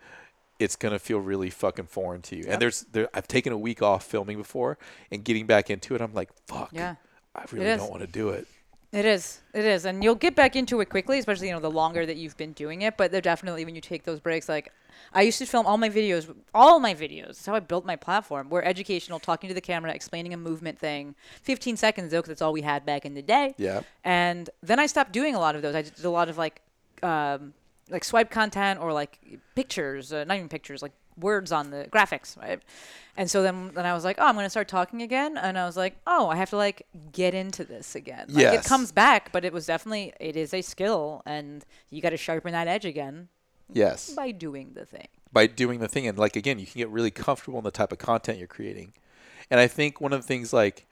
it's 0.58 0.76
gonna 0.76 0.98
feel 0.98 1.18
really 1.18 1.50
fucking 1.50 1.86
foreign 1.86 2.22
to 2.22 2.36
you. 2.36 2.44
And 2.48 2.60
there's 2.60 2.82
there 2.92 3.08
I've 3.14 3.28
taken 3.28 3.52
a 3.52 3.58
week 3.58 3.82
off 3.82 4.04
filming 4.04 4.38
before 4.38 4.78
and 5.10 5.24
getting 5.24 5.46
back 5.46 5.70
into 5.70 5.94
it, 5.94 6.00
I'm 6.00 6.14
like, 6.14 6.30
fuck. 6.46 6.70
Yeah. 6.72 6.96
I 7.34 7.44
really 7.52 7.76
don't 7.76 7.90
want 7.90 8.02
to 8.02 8.08
do 8.08 8.30
it. 8.30 8.46
It 8.90 9.04
is. 9.04 9.40
It 9.52 9.66
is. 9.66 9.84
And 9.84 10.02
you'll 10.02 10.14
get 10.14 10.34
back 10.34 10.56
into 10.56 10.80
it 10.80 10.88
quickly, 10.88 11.18
especially, 11.18 11.48
you 11.48 11.52
know, 11.52 11.60
the 11.60 11.70
longer 11.70 12.06
that 12.06 12.16
you've 12.16 12.36
been 12.38 12.52
doing 12.52 12.82
it. 12.82 12.96
But 12.96 13.12
they're 13.12 13.20
definitely, 13.20 13.64
when 13.64 13.74
you 13.74 13.82
take 13.82 14.04
those 14.04 14.18
breaks, 14.18 14.48
like, 14.48 14.72
I 15.12 15.22
used 15.22 15.38
to 15.38 15.46
film 15.46 15.66
all 15.66 15.76
my 15.76 15.90
videos, 15.90 16.34
all 16.54 16.80
my 16.80 16.94
videos. 16.94 17.26
That's 17.26 17.46
how 17.46 17.54
I 17.54 17.60
built 17.60 17.84
my 17.84 17.96
platform. 17.96 18.48
We're 18.48 18.62
educational, 18.62 19.18
talking 19.18 19.48
to 19.48 19.54
the 19.54 19.60
camera, 19.60 19.92
explaining 19.92 20.32
a 20.32 20.38
movement 20.38 20.78
thing. 20.78 21.14
15 21.42 21.76
seconds, 21.76 22.10
though, 22.10 22.18
because 22.18 22.28
that's 22.28 22.42
all 22.42 22.52
we 22.52 22.62
had 22.62 22.86
back 22.86 23.04
in 23.04 23.12
the 23.12 23.22
day. 23.22 23.54
Yeah. 23.58 23.82
And 24.04 24.48
then 24.62 24.80
I 24.80 24.86
stopped 24.86 25.12
doing 25.12 25.34
a 25.34 25.38
lot 25.38 25.54
of 25.54 25.60
those. 25.60 25.74
I 25.74 25.82
did 25.82 26.04
a 26.04 26.10
lot 26.10 26.30
of, 26.30 26.38
like, 26.38 26.62
um, 27.02 27.52
like 27.90 28.04
swipe 28.04 28.30
content 28.30 28.80
or 28.80 28.92
like 28.92 29.18
pictures, 29.54 30.12
uh, 30.12 30.24
not 30.24 30.36
even 30.36 30.48
pictures, 30.48 30.82
like 30.82 30.92
words 31.18 31.50
on 31.52 31.70
the 31.70 31.88
graphics, 31.90 32.36
right? 32.38 32.60
And 33.16 33.28
so 33.28 33.42
then, 33.42 33.72
then 33.74 33.84
I 33.86 33.92
was 33.94 34.04
like, 34.04 34.16
oh, 34.20 34.26
I'm 34.26 34.34
going 34.34 34.46
to 34.46 34.50
start 34.50 34.68
talking 34.68 35.02
again. 35.02 35.36
And 35.36 35.58
I 35.58 35.66
was 35.66 35.76
like, 35.76 35.96
oh, 36.06 36.28
I 36.28 36.36
have 36.36 36.50
to 36.50 36.56
like 36.56 36.86
get 37.12 37.34
into 37.34 37.64
this 37.64 37.94
again. 37.96 38.26
Like, 38.28 38.42
Yes. 38.42 38.64
It 38.64 38.68
comes 38.68 38.92
back, 38.92 39.32
but 39.32 39.44
it 39.44 39.52
was 39.52 39.66
definitely, 39.66 40.12
it 40.20 40.36
is 40.36 40.54
a 40.54 40.62
skill 40.62 41.22
and 41.26 41.64
you 41.90 42.00
got 42.00 42.10
to 42.10 42.16
sharpen 42.16 42.52
that 42.52 42.68
edge 42.68 42.84
again 42.84 43.28
Yes. 43.72 44.10
by 44.10 44.30
doing 44.30 44.72
the 44.74 44.84
thing. 44.86 45.08
by 45.32 45.46
doing 45.46 45.80
the 45.80 45.88
thing 45.88 46.06
and 46.06 46.16
like 46.18 46.36
again 46.36 46.58
you 46.58 46.64
can 46.66 46.78
get 46.78 46.88
really 46.88 47.10
comfortable 47.10 47.58
in 47.58 47.64
the 47.64 47.70
type 47.70 47.92
of 47.92 47.98
content 47.98 48.38
you're 48.38 48.46
creating 48.46 48.94
and 49.50 49.60
i 49.60 49.66
think 49.66 50.00
one 50.00 50.14
of 50.14 50.22
the 50.22 50.26
things 50.26 50.54
like 50.54 50.86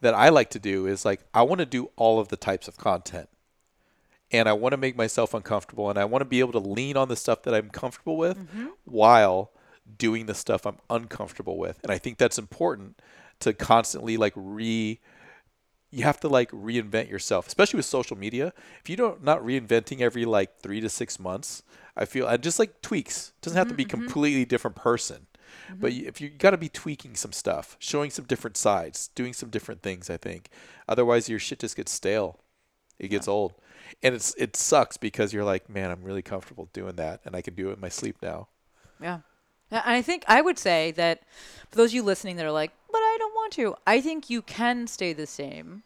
that 0.00 0.14
i 0.14 0.30
like 0.30 0.48
to 0.48 0.58
do 0.58 0.86
is 0.86 1.04
like 1.04 1.20
i 1.34 1.42
want 1.42 1.58
to 1.58 1.66
do 1.66 1.90
all 1.96 2.18
of 2.18 2.28
the 2.28 2.36
types 2.38 2.68
of 2.68 2.78
content 2.78 3.28
and 4.32 4.48
i 4.48 4.52
want 4.52 4.72
to 4.72 4.76
make 4.76 4.96
myself 4.96 5.34
uncomfortable 5.34 5.88
and 5.90 5.98
i 5.98 6.04
want 6.04 6.20
to 6.20 6.26
be 6.26 6.40
able 6.40 6.52
to 6.52 6.58
lean 6.58 6.96
on 6.96 7.08
the 7.08 7.16
stuff 7.16 7.42
that 7.42 7.54
i'm 7.54 7.70
comfortable 7.70 8.16
with 8.16 8.38
mm-hmm. 8.38 8.66
while 8.84 9.50
doing 9.98 10.26
the 10.26 10.34
stuff 10.34 10.66
i'm 10.66 10.78
uncomfortable 10.90 11.58
with 11.58 11.78
and 11.82 11.92
i 11.92 11.98
think 11.98 12.18
that's 12.18 12.38
important 12.38 13.00
to 13.40 13.52
constantly 13.52 14.16
like 14.16 14.32
re 14.36 14.98
you 15.90 16.02
have 16.04 16.20
to 16.20 16.28
like 16.28 16.50
reinvent 16.50 17.08
yourself, 17.08 17.46
especially 17.46 17.78
with 17.78 17.86
social 17.86 18.18
media. 18.18 18.52
If 18.82 18.90
you 18.90 18.96
don't 18.96 19.22
not 19.22 19.40
reinventing 19.42 20.00
every 20.00 20.24
like 20.24 20.58
three 20.58 20.80
to 20.80 20.88
six 20.88 21.18
months, 21.18 21.62
I 21.96 22.04
feel 22.04 22.26
and 22.26 22.42
just 22.42 22.58
like 22.58 22.82
tweaks. 22.82 23.32
It 23.36 23.42
doesn't 23.42 23.56
have 23.56 23.68
to 23.68 23.70
mm-hmm, 23.72 23.76
be 23.76 23.84
mm-hmm. 23.84 24.02
completely 24.02 24.44
different 24.44 24.76
person, 24.76 25.26
but 25.78 25.92
if 25.92 26.20
you 26.20 26.28
got 26.28 26.50
to 26.50 26.56
be 26.56 26.68
tweaking 26.68 27.14
some 27.14 27.32
stuff, 27.32 27.76
showing 27.78 28.10
some 28.10 28.24
different 28.24 28.56
sides, 28.56 29.08
doing 29.14 29.32
some 29.32 29.50
different 29.50 29.82
things. 29.82 30.10
I 30.10 30.16
think 30.16 30.50
otherwise 30.88 31.28
your 31.28 31.38
shit 31.38 31.60
just 31.60 31.76
gets 31.76 31.92
stale. 31.92 32.40
It 32.98 33.08
gets 33.08 33.28
old, 33.28 33.54
and 34.02 34.14
it's 34.14 34.34
it 34.36 34.56
sucks 34.56 34.96
because 34.96 35.32
you're 35.32 35.44
like, 35.44 35.68
man, 35.68 35.90
I'm 35.90 36.02
really 36.02 36.22
comfortable 36.22 36.68
doing 36.72 36.96
that, 36.96 37.20
and 37.24 37.34
I 37.36 37.42
can 37.42 37.54
do 37.54 37.70
it 37.70 37.74
in 37.74 37.80
my 37.80 37.88
sleep 37.88 38.16
now. 38.22 38.48
Yeah. 39.00 39.20
And 39.70 39.82
I 39.84 40.02
think 40.02 40.24
I 40.28 40.40
would 40.40 40.58
say 40.58 40.92
that 40.92 41.22
for 41.70 41.76
those 41.76 41.90
of 41.90 41.94
you 41.94 42.02
listening 42.02 42.36
that 42.36 42.46
are 42.46 42.52
like, 42.52 42.70
but 42.90 42.98
I 42.98 43.16
don't 43.18 43.34
want 43.34 43.52
to, 43.54 43.74
I 43.86 44.00
think 44.00 44.30
you 44.30 44.42
can 44.42 44.86
stay 44.86 45.12
the 45.12 45.26
same 45.26 45.82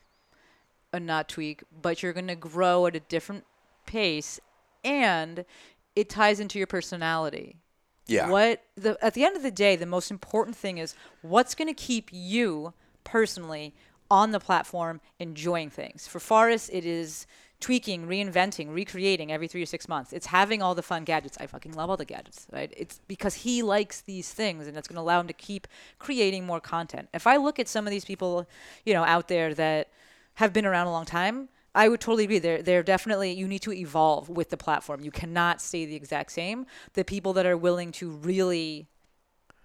and 0.92 1.06
not 1.06 1.28
tweak, 1.28 1.62
but 1.80 2.02
you're 2.02 2.12
going 2.12 2.26
to 2.26 2.36
grow 2.36 2.86
at 2.86 2.96
a 2.96 3.00
different 3.00 3.44
pace 3.86 4.38
and 4.84 5.44
it 5.96 6.08
ties 6.08 6.40
into 6.40 6.58
your 6.58 6.66
personality. 6.66 7.56
Yeah. 8.06 8.28
What 8.28 8.62
the 8.76 8.98
at 9.02 9.14
the 9.14 9.24
end 9.24 9.36
of 9.36 9.42
the 9.42 9.50
day, 9.50 9.76
the 9.76 9.86
most 9.86 10.10
important 10.10 10.56
thing 10.56 10.78
is 10.78 10.94
what's 11.22 11.54
going 11.54 11.68
to 11.68 11.74
keep 11.74 12.10
you 12.12 12.74
personally 13.04 13.74
on 14.10 14.32
the 14.32 14.40
platform 14.40 15.00
enjoying 15.18 15.70
things. 15.70 16.08
For 16.08 16.18
Forrest, 16.18 16.70
it 16.72 16.84
is 16.84 17.26
tweaking, 17.60 18.06
reinventing, 18.06 18.72
recreating 18.72 19.30
every 19.30 19.46
three 19.46 19.62
or 19.62 19.66
six 19.66 19.88
months. 19.88 20.12
It's 20.12 20.26
having 20.26 20.62
all 20.62 20.74
the 20.74 20.82
fun 20.82 21.04
gadgets. 21.04 21.36
I 21.38 21.46
fucking 21.46 21.72
love 21.72 21.90
all 21.90 21.96
the 21.96 22.04
gadgets, 22.04 22.46
right? 22.50 22.72
It's 22.76 23.00
because 23.06 23.34
he 23.34 23.62
likes 23.62 24.00
these 24.00 24.32
things 24.32 24.66
and 24.66 24.76
it's 24.76 24.88
going 24.88 24.96
to 24.96 25.02
allow 25.02 25.20
him 25.20 25.26
to 25.26 25.34
keep 25.34 25.68
creating 25.98 26.46
more 26.46 26.60
content. 26.60 27.08
If 27.12 27.26
I 27.26 27.36
look 27.36 27.58
at 27.58 27.68
some 27.68 27.86
of 27.86 27.90
these 27.90 28.04
people, 28.04 28.48
you 28.84 28.94
know, 28.94 29.04
out 29.04 29.28
there 29.28 29.54
that 29.54 29.88
have 30.34 30.52
been 30.52 30.64
around 30.64 30.86
a 30.86 30.90
long 30.90 31.04
time, 31.04 31.50
I 31.74 31.88
would 31.88 32.00
totally 32.00 32.24
agree. 32.24 32.38
They're, 32.38 32.62
they're 32.62 32.82
definitely, 32.82 33.32
you 33.32 33.46
need 33.46 33.62
to 33.62 33.72
evolve 33.72 34.28
with 34.28 34.50
the 34.50 34.56
platform. 34.56 35.02
You 35.02 35.10
cannot 35.10 35.60
stay 35.60 35.84
the 35.84 35.94
exact 35.94 36.32
same. 36.32 36.66
The 36.94 37.04
people 37.04 37.32
that 37.34 37.46
are 37.46 37.56
willing 37.56 37.92
to 37.92 38.10
really 38.10 38.88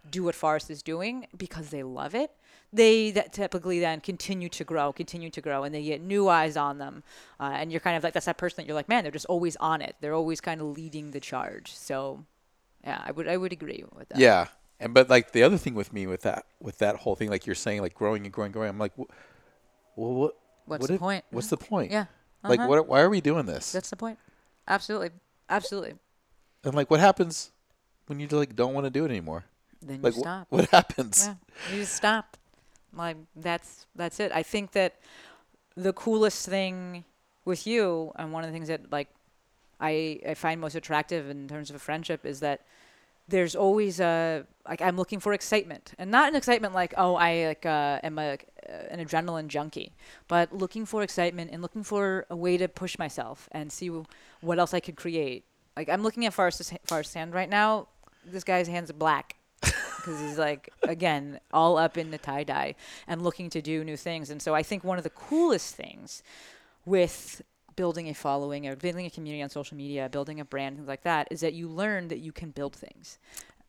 do 0.10 0.24
what 0.24 0.36
Forrest 0.36 0.70
is 0.70 0.84
doing 0.84 1.28
because 1.36 1.70
they 1.70 1.82
love 1.82 2.14
it, 2.14 2.32
they 2.74 3.12
that 3.12 3.32
typically 3.34 3.80
then 3.80 4.02
continue 4.02 4.50
to 4.50 4.64
grow, 4.64 4.92
continue 4.92 5.30
to 5.30 5.42
grow, 5.42 5.64
and 5.64 5.74
they 5.74 5.84
get 5.84 6.02
new 6.02 6.28
eyes 6.28 6.58
on 6.58 6.78
them. 6.78 7.04
Uh, 7.40 7.52
and 7.56 7.72
you're 7.72 7.80
kind 7.82 7.96
of 7.98 8.04
like, 8.04 8.14
that's 8.14 8.26
that 8.26 8.38
person 8.38 8.58
that 8.58 8.68
you're 8.68 8.76
like, 8.76 8.90
man, 8.90 9.04
they're 9.04 9.12
just 9.12 9.26
always 9.28 9.56
on 9.58 9.82
it. 9.82 9.96
They're 10.02 10.14
always 10.14 10.42
kind 10.42 10.60
of 10.62 10.68
leading 10.68 11.12
the 11.12 11.20
charge. 11.20 11.74
So, 11.76 12.26
yeah, 12.84 13.02
I 13.06 13.12
would, 13.12 13.28
I 13.28 13.38
would 13.38 13.54
agree 13.54 13.84
with 13.96 14.10
that. 14.10 14.18
Yeah. 14.20 14.48
And 14.80 14.94
but 14.94 15.10
like 15.10 15.32
the 15.32 15.42
other 15.44 15.58
thing 15.58 15.74
with 15.74 15.94
me 15.94 16.06
with 16.06 16.24
that 16.24 16.46
with 16.60 16.80
that 16.80 16.98
whole 16.98 17.16
thing, 17.16 17.30
like 17.30 17.46
you're 17.46 17.56
saying, 17.56 17.82
like 17.82 17.94
growing 17.94 18.26
and 18.26 18.34
growing, 18.34 18.52
growing. 18.52 18.68
I'm 18.70 18.78
like, 18.78 18.92
wh- 18.98 19.10
well, 19.96 20.14
what? 20.14 20.38
What's 20.66 20.82
what 20.82 20.88
the 20.90 20.94
if- 20.96 21.00
point? 21.00 21.24
What's 21.32 21.48
the 21.48 21.56
point? 21.58 21.92
Yeah. 21.92 22.06
Like, 22.44 22.60
Uh-huh. 22.60 22.68
what? 22.68 22.88
Why 22.90 23.00
are 23.02 23.10
we 23.10 23.22
doing 23.22 23.46
this? 23.46 23.72
That's 23.72 23.90
the 23.90 23.96
point. 23.96 24.20
Absolutely. 24.68 25.12
Absolutely. 25.50 25.94
and 26.66 26.74
like, 26.76 26.92
what 26.92 27.00
happens 27.00 27.52
when 28.08 28.20
you 28.20 28.28
like 28.28 28.54
don't 28.56 28.74
want 28.74 28.86
to 28.86 28.90
do 28.90 29.06
it 29.06 29.10
anymore? 29.12 29.46
Then 29.82 29.98
you 29.98 30.02
Like, 30.04 30.14
wh- 30.16 30.20
stop. 30.20 30.48
what 30.50 30.70
happens? 30.72 31.26
Yeah, 31.26 31.36
you 31.74 31.82
just 31.84 31.94
stop. 31.96 32.36
Like 32.96 33.18
that's 33.36 33.86
that's 33.96 34.20
it. 34.20 34.32
I 34.34 34.44
think 34.44 34.72
that 34.72 34.96
the 35.76 35.94
coolest 35.94 36.48
thing 36.48 37.04
with 37.44 37.68
you, 37.68 38.12
and 38.16 38.32
one 38.32 38.44
of 38.44 38.50
the 38.50 38.54
things 38.54 38.70
that 38.70 38.92
like 38.92 39.10
I 39.80 40.20
I 40.28 40.34
find 40.34 40.62
most 40.62 40.76
attractive 40.76 41.30
in 41.30 41.48
terms 41.48 41.70
of 41.70 41.76
a 41.76 41.80
friendship 41.80 42.26
is 42.26 42.40
that 42.40 42.62
there's 43.28 43.56
always 43.56 44.00
a 44.00 44.46
like 44.68 44.82
I'm 44.82 44.98
looking 44.98 45.20
for 45.20 45.34
excitement, 45.34 45.94
and 45.98 46.10
not 46.10 46.30
an 46.30 46.36
excitement 46.36 46.74
like 46.74 46.94
oh 46.98 47.16
I 47.16 47.48
like 47.48 47.66
uh, 47.66 48.00
am 48.04 48.18
a 48.18 48.38
an 48.68 49.06
adrenaline 49.06 49.48
junkie, 49.48 49.94
but 50.28 50.54
looking 50.54 50.86
for 50.86 51.04
excitement 51.04 51.52
and 51.52 51.62
looking 51.62 51.84
for 51.84 52.26
a 52.30 52.36
way 52.36 52.58
to 52.58 52.68
push 52.68 52.98
myself 52.98 53.50
and 53.52 53.72
see 53.72 53.92
what 54.42 54.60
else 54.60 54.74
I 54.74 54.80
could 54.80 54.96
create. 54.96 55.46
Like 55.76 55.90
I'm 55.90 56.04
looking 56.04 56.26
at 56.26 56.34
Forrest's 56.34 56.74
Forrest's 56.86 57.14
hand 57.14 57.34
right 57.34 57.50
now. 57.50 57.88
This 58.26 58.44
guy's 58.44 58.68
hands 58.68 58.90
are 58.90 58.94
black 58.94 59.36
because 60.06 60.20
he's 60.20 60.38
like 60.38 60.70
again 60.84 61.40
all 61.52 61.78
up 61.78 61.98
in 61.98 62.12
the 62.12 62.18
tie 62.18 62.44
dye 62.44 62.76
and 63.08 63.22
looking 63.22 63.50
to 63.50 63.62
do 63.62 63.84
new 63.84 63.98
things. 63.98 64.30
And 64.30 64.42
so 64.42 64.54
I 64.54 64.64
think 64.64 64.84
one 64.84 64.98
of 64.98 65.04
the 65.04 65.10
coolest 65.10 65.76
things 65.76 66.22
with 66.86 67.42
building 67.76 68.08
a 68.10 68.14
following 68.14 68.68
or 68.68 68.76
building 68.76 69.06
a 69.06 69.10
community 69.10 69.42
on 69.42 69.50
social 69.50 69.76
media, 69.76 70.08
building 70.10 70.40
a 70.40 70.46
brand, 70.46 70.78
things 70.78 70.88
like 70.88 71.04
that, 71.04 71.28
is 71.32 71.42
that 71.42 71.54
you 71.54 71.68
learn 71.68 72.08
that 72.10 72.20
you 72.20 72.32
can 72.32 72.52
build 72.52 72.76
things. 72.76 73.18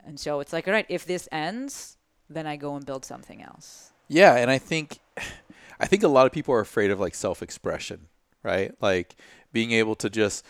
And 0.05 0.21
so 0.21 0.41
it's 0.41 0.53
like, 0.53 0.69
all 0.69 0.75
right, 0.75 0.87
if 0.89 1.05
this 1.07 1.29
ends, 1.33 1.97
then 2.31 2.47
I 2.47 2.57
go 2.57 2.77
and 2.77 2.87
build 2.87 3.05
something 3.05 3.43
else. 3.43 3.93
Yeah, 4.09 4.37
and 4.37 4.51
I 4.51 4.59
think 4.59 4.99
I 5.81 5.87
think 5.87 6.03
a 6.03 6.09
lot 6.09 6.27
of 6.27 6.33
people 6.33 6.55
are 6.55 6.61
afraid 6.61 6.91
of 6.91 7.01
like 7.01 7.15
self-expression, 7.15 8.09
right? 8.43 8.75
Like 8.81 9.17
being 9.53 9.73
able 9.73 9.95
to 9.97 10.09
just 10.09 10.45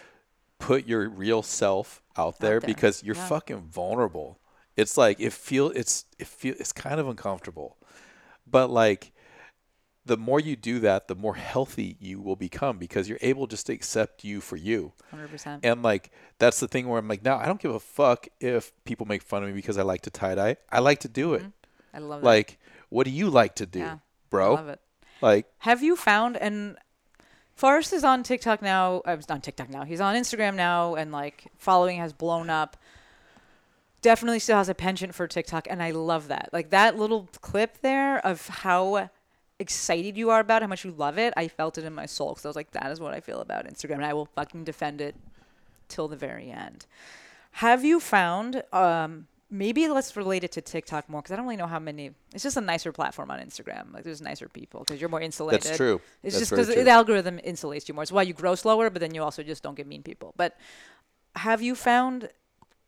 put 0.58 0.86
your 0.86 1.08
real 1.08 1.42
self 1.42 2.02
out 2.16 2.38
there, 2.38 2.60
there, 2.60 2.66
because 2.66 3.02
you're 3.02 3.16
yeah. 3.16 3.26
fucking 3.26 3.62
vulnerable. 3.62 4.38
It's 4.76 4.96
like 4.96 5.20
it 5.20 5.32
feel 5.32 5.70
it's 5.70 6.04
it 6.18 6.26
feel 6.26 6.54
it's 6.58 6.72
kind 6.72 7.00
of 7.00 7.08
uncomfortable. 7.08 7.76
But 8.46 8.70
like 8.70 9.12
the 10.04 10.16
more 10.16 10.38
you 10.38 10.54
do 10.54 10.78
that, 10.80 11.08
the 11.08 11.16
more 11.16 11.34
healthy 11.34 11.96
you 11.98 12.20
will 12.20 12.36
become 12.36 12.78
because 12.78 13.08
you're 13.08 13.18
able 13.22 13.48
just 13.48 13.66
to 13.66 13.72
accept 13.72 14.22
you 14.22 14.40
for 14.40 14.56
you. 14.56 14.92
100%. 15.12 15.60
And 15.64 15.82
like 15.82 16.12
that's 16.38 16.60
the 16.60 16.68
thing 16.68 16.88
where 16.88 16.98
I'm 16.98 17.08
like, 17.08 17.24
now 17.24 17.38
I 17.38 17.46
don't 17.46 17.60
give 17.60 17.74
a 17.74 17.80
fuck 17.80 18.28
if 18.40 18.72
people 18.84 19.06
make 19.06 19.22
fun 19.22 19.42
of 19.42 19.48
me 19.48 19.54
because 19.54 19.78
I 19.78 19.82
like 19.82 20.02
to 20.02 20.10
tie 20.10 20.34
dye. 20.36 20.56
I 20.70 20.78
like 20.78 21.00
to 21.00 21.08
do 21.08 21.34
it. 21.34 21.40
Mm-hmm. 21.40 21.48
I 21.94 21.98
love 21.98 22.20
that. 22.20 22.26
Like, 22.26 22.58
what 22.88 23.04
do 23.04 23.10
you 23.10 23.30
like 23.30 23.54
to 23.56 23.66
do, 23.66 23.80
Yeah, 23.80 23.98
bro? 24.30 24.52
I 24.52 24.60
love 24.60 24.68
it. 24.68 24.80
Like, 25.22 25.46
Have 25.58 25.82
you 25.82 25.96
found, 25.96 26.36
and 26.36 26.76
Forrest 27.54 27.94
is 27.94 28.04
on 28.04 28.22
TikTok 28.22 28.60
now. 28.60 28.98
Uh, 28.98 29.12
I 29.12 29.14
was 29.14 29.26
on 29.30 29.40
TikTok 29.40 29.70
now. 29.70 29.84
He's 29.84 30.00
on 30.00 30.14
Instagram 30.14 30.54
now, 30.54 30.94
and 30.94 31.10
like 31.10 31.50
following 31.56 31.98
has 31.98 32.12
blown 32.12 32.50
up. 32.50 32.76
Definitely 34.06 34.38
still 34.38 34.58
has 34.58 34.68
a 34.68 34.74
penchant 34.74 35.16
for 35.16 35.26
TikTok, 35.26 35.66
and 35.68 35.82
I 35.82 35.90
love 35.90 36.28
that. 36.28 36.50
Like 36.52 36.70
that 36.70 36.96
little 36.96 37.28
clip 37.40 37.80
there 37.80 38.24
of 38.24 38.46
how 38.46 39.10
excited 39.58 40.16
you 40.16 40.30
are 40.30 40.38
about 40.38 40.62
how 40.62 40.68
much 40.68 40.84
you 40.84 40.92
love 40.92 41.18
it. 41.18 41.34
I 41.36 41.48
felt 41.48 41.76
it 41.76 41.82
in 41.82 41.92
my 41.92 42.06
soul 42.06 42.28
because 42.28 42.44
I 42.44 42.48
was 42.48 42.54
like, 42.54 42.70
that 42.70 42.92
is 42.92 43.00
what 43.00 43.14
I 43.14 43.18
feel 43.18 43.40
about 43.40 43.66
Instagram, 43.66 43.96
and 43.96 44.04
I 44.04 44.12
will 44.12 44.26
fucking 44.26 44.62
defend 44.62 45.00
it 45.00 45.16
till 45.88 46.06
the 46.06 46.14
very 46.14 46.52
end. 46.52 46.86
Have 47.50 47.84
you 47.84 47.98
found? 47.98 48.62
Um, 48.72 49.26
maybe 49.50 49.88
let's 49.88 50.16
relate 50.16 50.44
it 50.44 50.52
to 50.52 50.60
TikTok 50.60 51.08
more 51.08 51.20
because 51.20 51.32
I 51.32 51.36
don't 51.36 51.46
really 51.46 51.56
know 51.56 51.66
how 51.66 51.80
many. 51.80 52.12
It's 52.32 52.44
just 52.44 52.56
a 52.56 52.60
nicer 52.60 52.92
platform 52.92 53.32
on 53.32 53.40
Instagram. 53.40 53.92
Like 53.92 54.04
there's 54.04 54.22
nicer 54.22 54.48
people 54.48 54.84
because 54.86 55.00
you're 55.00 55.10
more 55.10 55.20
insulated. 55.20 55.64
That's 55.64 55.76
true. 55.76 56.00
It's 56.22 56.38
That's 56.38 56.48
just 56.48 56.50
because 56.52 56.68
the 56.68 56.88
algorithm 56.88 57.38
insulates 57.38 57.88
you 57.88 57.94
more. 57.94 58.04
It's 58.04 58.12
why 58.12 58.22
you 58.22 58.34
grow 58.34 58.54
slower, 58.54 58.88
but 58.88 59.00
then 59.00 59.14
you 59.16 59.24
also 59.24 59.42
just 59.42 59.64
don't 59.64 59.74
get 59.74 59.88
mean 59.88 60.04
people. 60.04 60.32
But 60.36 60.56
have 61.34 61.60
you 61.60 61.74
found? 61.74 62.28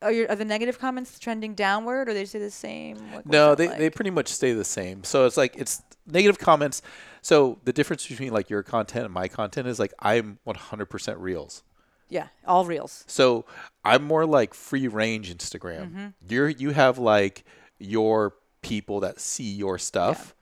Are, 0.01 0.13
your, 0.13 0.31
are 0.31 0.37
the 0.37 0.45
negative 0.45 0.79
comments 0.79 1.19
trending 1.19 1.55
downward, 1.55 2.09
or 2.09 2.15
they 2.15 2.25
stay 2.25 2.39
the 2.39 2.51
same? 2.51 2.99
Like, 3.13 3.27
No, 3.27 3.55
they, 3.55 3.69
like? 3.69 3.79
they 3.79 3.91
pretty 3.91 4.11
much 4.11 4.29
stay 4.29 4.53
the 4.53 4.65
same. 4.65 5.03
So 5.05 5.27
it's 5.27 5.37
like 5.37 5.57
it's 5.57 5.83
negative 6.07 6.39
comments. 6.39 6.83
So 7.23 7.59
the 7.65 7.73
difference 7.73 8.07
between 8.07 8.33
like 8.33 8.49
your 8.49 8.63
content 8.63 9.05
and 9.07 9.13
my 9.15 9.27
content 9.29 9.67
is 9.67 9.79
like 9.81 9.93
I'm 9.99 10.39
100% 10.47 11.17
reels. 11.19 11.63
yeah, 12.09 12.29
all 12.47 12.65
reels. 12.65 13.05
So 13.09 13.45
I'm 13.85 14.05
more 14.05 14.25
like 14.25 14.55
free 14.55 14.87
range 14.89 15.35
Instagram. 15.37 15.81
Mm-hmm. 15.91 16.07
You're 16.29 16.49
you 16.49 16.71
have 16.71 16.99
like 16.99 17.45
your 17.81 18.35
people 18.63 19.01
that 19.01 19.19
see 19.21 19.51
your 19.53 19.79
stuff, 19.79 20.35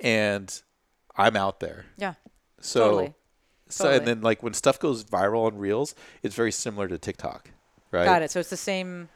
and 0.00 0.62
I'm 1.16 1.36
out 1.36 1.60
there. 1.60 1.86
Yeah, 1.96 2.14
So 2.60 2.80
Totally. 2.84 3.14
so 3.68 3.84
Totally. 3.84 3.98
and 3.98 4.06
then 4.06 4.20
like 4.22 4.42
when 4.42 4.54
stuff 4.54 4.78
goes 4.78 5.04
viral 5.04 5.46
on 5.46 5.56
reels, 5.58 5.94
it's 6.22 6.34
very 6.34 6.52
similar 6.52 6.88
to 6.88 6.98
TikTok, 6.98 7.50
right? 7.94 8.04
got 8.04 8.22
it. 8.22 8.30
So 8.30 8.40
it's 8.40 8.50
the 8.50 8.56
same. 8.56 9.08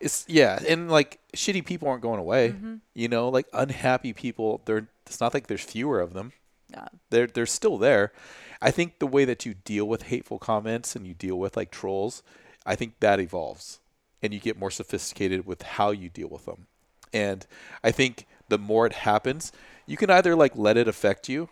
It's 0.00 0.24
yeah, 0.28 0.58
and 0.68 0.90
like 0.90 1.20
shitty 1.36 1.64
people 1.64 1.88
aren't 1.88 2.02
going 2.02 2.18
away. 2.18 2.50
Mm-hmm. 2.50 2.76
You 2.94 3.08
know, 3.08 3.28
like 3.28 3.46
unhappy 3.52 4.12
people. 4.12 4.60
They're 4.64 4.88
it's 5.06 5.20
not 5.20 5.34
like 5.34 5.46
there's 5.46 5.62
fewer 5.64 6.00
of 6.00 6.12
them. 6.12 6.32
Yeah. 6.70 6.88
They're 7.10 7.26
they're 7.26 7.46
still 7.46 7.78
there. 7.78 8.12
I 8.60 8.70
think 8.70 8.98
the 8.98 9.06
way 9.06 9.24
that 9.24 9.44
you 9.44 9.54
deal 9.54 9.86
with 9.86 10.04
hateful 10.04 10.38
comments 10.38 10.94
and 10.94 11.06
you 11.06 11.14
deal 11.14 11.38
with 11.38 11.56
like 11.56 11.70
trolls, 11.70 12.22
I 12.64 12.76
think 12.76 13.00
that 13.00 13.20
evolves, 13.20 13.80
and 14.22 14.32
you 14.32 14.40
get 14.40 14.58
more 14.58 14.70
sophisticated 14.70 15.46
with 15.46 15.62
how 15.62 15.90
you 15.90 16.08
deal 16.08 16.28
with 16.28 16.46
them. 16.46 16.66
And 17.12 17.46
I 17.84 17.90
think 17.90 18.26
the 18.48 18.58
more 18.58 18.86
it 18.86 18.92
happens, 18.92 19.52
you 19.86 19.96
can 19.96 20.10
either 20.10 20.34
like 20.34 20.52
let 20.56 20.76
it 20.76 20.88
affect 20.88 21.28
you, 21.28 21.48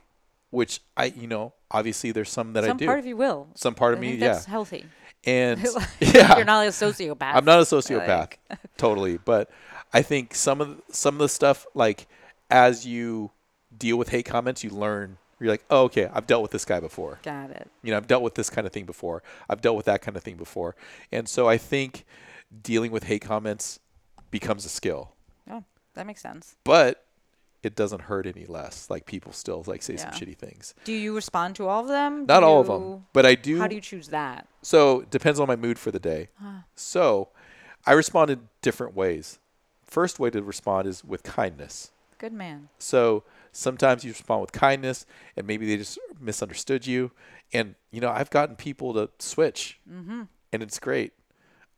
which 0.50 0.80
I 0.96 1.06
you 1.06 1.26
know 1.26 1.52
obviously 1.70 2.12
there's 2.12 2.30
some 2.30 2.52
that 2.54 2.64
Some 2.64 2.76
I 2.76 2.78
do. 2.78 2.84
Some 2.84 2.88
part 2.88 2.98
of 2.98 3.06
you 3.06 3.16
will. 3.16 3.48
Some 3.54 3.74
part 3.74 3.92
of 3.92 3.98
I 3.98 4.02
me, 4.02 4.14
yeah. 4.14 4.32
that's 4.32 4.44
healthy. 4.46 4.86
And 5.24 5.60
yeah, 6.00 6.36
You're 6.36 6.44
not 6.44 6.66
a 6.66 6.70
sociopath. 6.70 7.34
I'm 7.34 7.44
not 7.44 7.58
a 7.60 7.62
sociopath, 7.62 8.08
Like- 8.08 8.38
totally. 8.76 9.18
But 9.18 9.50
I 9.92 10.02
think 10.02 10.34
some 10.34 10.60
of 10.60 10.68
the, 10.68 10.82
some 10.94 11.14
of 11.16 11.20
the 11.20 11.28
stuff, 11.28 11.66
like 11.74 12.06
as 12.50 12.86
you 12.86 13.30
deal 13.76 13.96
with 13.96 14.08
hate 14.08 14.24
comments, 14.26 14.62
you 14.64 14.70
learn. 14.70 15.18
You're 15.38 15.48
like, 15.50 15.64
oh, 15.70 15.84
okay, 15.84 16.06
I've 16.12 16.26
dealt 16.26 16.42
with 16.42 16.50
this 16.50 16.66
guy 16.66 16.80
before. 16.80 17.18
Got 17.22 17.50
it. 17.50 17.70
You 17.82 17.92
know, 17.92 17.96
I've 17.96 18.06
dealt 18.06 18.22
with 18.22 18.34
this 18.34 18.50
kind 18.50 18.66
of 18.66 18.74
thing 18.74 18.84
before. 18.84 19.22
I've 19.48 19.62
dealt 19.62 19.74
with 19.76 19.86
that 19.86 20.02
kind 20.02 20.14
of 20.14 20.22
thing 20.22 20.36
before. 20.36 20.76
And 21.10 21.26
so 21.26 21.48
I 21.48 21.56
think 21.56 22.04
dealing 22.62 22.90
with 22.92 23.04
hate 23.04 23.22
comments 23.22 23.80
becomes 24.30 24.66
a 24.66 24.68
skill, 24.68 25.12
Oh, 25.50 25.64
that 25.94 26.06
makes 26.06 26.20
sense. 26.20 26.56
but 26.62 27.06
it 27.62 27.76
doesn't 27.76 28.02
hurt 28.02 28.26
any 28.26 28.46
less. 28.46 28.88
Like 28.88 29.06
people 29.06 29.32
still 29.32 29.62
like 29.66 29.82
say 29.82 29.96
some 29.96 30.10
shitty 30.10 30.36
things. 30.36 30.74
Do 30.84 30.92
you 30.92 31.14
respond 31.14 31.56
to 31.56 31.68
all 31.68 31.82
of 31.82 31.88
them? 31.88 32.26
Not 32.26 32.40
Do 32.40 32.46
all 32.46 32.60
of 32.60 32.66
them, 32.66 33.06
but 33.12 33.26
I 33.26 33.34
do. 33.34 33.58
How 33.58 33.68
do 33.68 33.74
you 33.74 33.80
choose 33.80 34.08
that? 34.08 34.46
So 34.62 35.00
it 35.00 35.10
depends 35.10 35.40
on 35.40 35.46
my 35.46 35.56
mood 35.56 35.78
for 35.78 35.90
the 35.90 35.98
day. 35.98 36.28
So 36.74 37.28
I 37.86 37.92
respond 37.92 38.30
in 38.30 38.48
different 38.62 38.94
ways. 38.94 39.38
First 39.84 40.18
way 40.18 40.30
to 40.30 40.42
respond 40.42 40.86
is 40.86 41.04
with 41.04 41.22
kindness. 41.22 41.90
Good 42.18 42.32
man. 42.32 42.68
So 42.78 43.24
sometimes 43.52 44.04
you 44.04 44.12
respond 44.12 44.42
with 44.42 44.52
kindness, 44.52 45.06
and 45.36 45.46
maybe 45.46 45.66
they 45.66 45.76
just 45.76 45.98
misunderstood 46.20 46.86
you. 46.86 47.10
And 47.52 47.74
you 47.90 48.00
know, 48.00 48.10
I've 48.10 48.30
gotten 48.30 48.56
people 48.56 48.94
to 48.94 49.10
switch, 49.18 49.80
mm-hmm. 49.90 50.22
and 50.52 50.62
it's 50.62 50.78
great. 50.78 51.12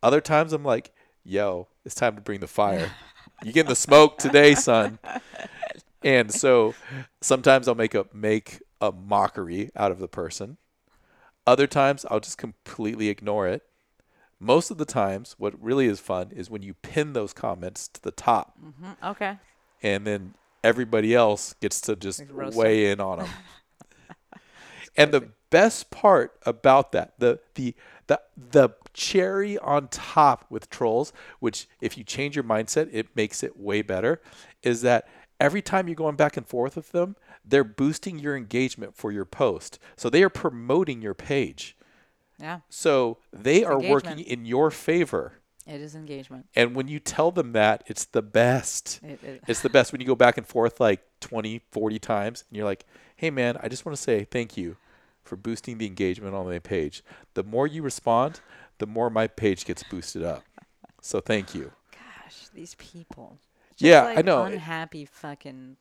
Other 0.02 0.20
times 0.20 0.52
I'm 0.52 0.64
like, 0.64 0.92
"Yo, 1.24 1.68
it's 1.84 1.94
time 1.94 2.16
to 2.16 2.20
bring 2.20 2.40
the 2.40 2.48
fire. 2.48 2.90
you 3.42 3.52
getting 3.52 3.70
the 3.70 3.76
smoke 3.76 4.18
today, 4.18 4.54
son?" 4.54 4.98
And 6.04 6.32
so 6.32 6.74
sometimes 7.20 7.68
I'll 7.68 7.74
make 7.74 7.94
a 7.94 8.06
make 8.12 8.60
a 8.80 8.92
mockery 8.92 9.70
out 9.76 9.90
of 9.92 9.98
the 9.98 10.08
person. 10.08 10.56
Other 11.46 11.66
times 11.66 12.04
I'll 12.10 12.20
just 12.20 12.38
completely 12.38 13.08
ignore 13.08 13.48
it. 13.48 13.62
Most 14.40 14.70
of 14.72 14.78
the 14.78 14.84
times, 14.84 15.36
what 15.38 15.60
really 15.62 15.86
is 15.86 16.00
fun 16.00 16.30
is 16.32 16.50
when 16.50 16.62
you 16.62 16.74
pin 16.74 17.12
those 17.12 17.32
comments 17.32 17.86
to 17.88 18.02
the 18.02 18.10
top 18.10 18.58
Mm-hmm. 18.60 19.06
Okay. 19.06 19.38
and 19.82 20.04
then 20.06 20.34
everybody 20.64 21.14
else 21.14 21.54
gets 21.60 21.80
to 21.82 21.94
just 21.96 22.22
weigh 22.32 22.90
in 22.90 23.00
on 23.00 23.18
them. 23.20 23.28
and 24.96 25.12
the 25.12 25.28
best 25.50 25.90
part 25.90 26.32
about 26.44 26.92
that, 26.92 27.14
the 27.18 27.38
the 27.54 27.74
the 28.08 28.20
the 28.36 28.70
cherry 28.94 29.58
on 29.58 29.88
top 29.88 30.44
with 30.50 30.68
trolls, 30.70 31.12
which 31.40 31.68
if 31.80 31.96
you 31.96 32.04
change 32.04 32.34
your 32.36 32.44
mindset, 32.44 32.88
it 32.92 33.14
makes 33.14 33.42
it 33.42 33.58
way 33.58 33.80
better, 33.82 34.20
is 34.62 34.82
that 34.82 35.08
every 35.42 35.62
time 35.62 35.88
you're 35.88 35.94
going 35.94 36.16
back 36.16 36.36
and 36.36 36.46
forth 36.46 36.76
with 36.76 36.92
them, 36.92 37.16
they're 37.44 37.64
boosting 37.64 38.18
your 38.18 38.36
engagement 38.36 38.94
for 38.96 39.10
your 39.12 39.24
post. 39.24 39.78
So 39.96 40.08
they 40.08 40.22
are 40.22 40.30
promoting 40.30 41.02
your 41.02 41.14
page. 41.14 41.76
Yeah. 42.38 42.60
So 42.68 43.18
they 43.32 43.64
are 43.64 43.78
working 43.78 44.18
in 44.20 44.44
your 44.46 44.70
favor. 44.70 45.34
It 45.66 45.80
is 45.80 45.94
engagement. 45.94 46.46
And 46.56 46.74
when 46.74 46.88
you 46.88 46.98
tell 46.98 47.30
them 47.30 47.52
that, 47.52 47.84
it's 47.86 48.04
the 48.06 48.22
best. 48.22 49.00
It- 49.02 49.22
it- 49.22 49.42
it's 49.48 49.60
the 49.62 49.68
best 49.70 49.92
when 49.92 50.00
you 50.00 50.06
go 50.06 50.14
back 50.16 50.36
and 50.38 50.46
forth 50.46 50.80
like 50.80 51.02
20, 51.20 51.60
40 51.70 51.98
times 51.98 52.44
and 52.48 52.56
you're 52.56 52.66
like, 52.66 52.84
hey, 53.16 53.30
man, 53.30 53.56
I 53.62 53.68
just 53.68 53.84
want 53.86 53.94
to 53.96 54.02
say 54.02 54.24
thank 54.24 54.56
you 54.56 54.76
for 55.24 55.36
boosting 55.36 55.78
the 55.78 55.86
engagement 55.86 56.34
on 56.34 56.46
my 56.46 56.58
page. 56.58 57.04
The 57.34 57.44
more 57.44 57.66
you 57.68 57.82
respond, 57.82 58.40
the 58.78 58.86
more 58.86 59.08
my 59.08 59.28
page 59.28 59.64
gets 59.64 59.84
boosted 59.84 60.24
up. 60.24 60.42
So 61.00 61.20
thank 61.20 61.54
you. 61.54 61.70
Gosh, 61.92 62.48
these 62.52 62.74
people. 62.76 63.38
Yeah, 63.78 64.02
like 64.04 64.18
I 64.18 64.22
know. 64.22 64.44
Unhappy 64.44 65.04
fucking. 65.04 65.76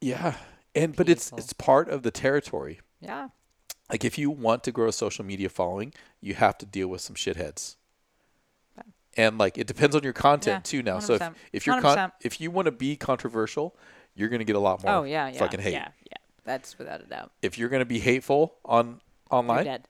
Yeah. 0.00 0.34
And 0.74 0.94
but 0.94 1.08
it's 1.08 1.32
it's 1.36 1.52
part 1.52 1.88
of 1.88 2.02
the 2.02 2.10
territory. 2.10 2.80
Yeah. 3.00 3.28
Like 3.90 4.04
if 4.04 4.18
you 4.18 4.30
want 4.30 4.62
to 4.64 4.72
grow 4.72 4.88
a 4.88 4.92
social 4.92 5.24
media 5.24 5.48
following, 5.48 5.92
you 6.20 6.34
have 6.34 6.56
to 6.58 6.66
deal 6.66 6.88
with 6.88 7.00
some 7.00 7.16
shitheads. 7.16 7.76
And 9.16 9.38
like 9.38 9.58
it 9.58 9.66
depends 9.66 9.96
on 9.96 10.04
your 10.04 10.12
content 10.12 10.58
Yeah, 10.66 10.70
too 10.70 10.82
now. 10.82 11.00
So 11.00 11.14
if, 11.14 11.20
100%. 11.20 11.34
if 11.52 11.66
you're 11.66 11.80
con- 11.80 12.12
if 12.20 12.40
you 12.40 12.50
want 12.52 12.66
to 12.66 12.72
be 12.72 12.94
controversial, 12.96 13.74
you're 14.14 14.28
going 14.28 14.38
to 14.38 14.44
get 14.44 14.54
a 14.54 14.60
lot 14.60 14.82
more 14.84 14.92
Oh 14.92 15.02
yeah, 15.02 15.28
yeah. 15.28 15.38
fucking 15.38 15.60
hate. 15.60 15.72
Yeah, 15.72 15.88
yeah. 16.04 16.16
That's 16.44 16.78
without 16.78 17.00
a 17.00 17.04
doubt. 17.04 17.32
If 17.42 17.58
you're 17.58 17.68
going 17.68 17.80
to 17.80 17.86
be 17.86 17.98
hateful 17.98 18.54
on 18.64 19.00
online, 19.30 19.80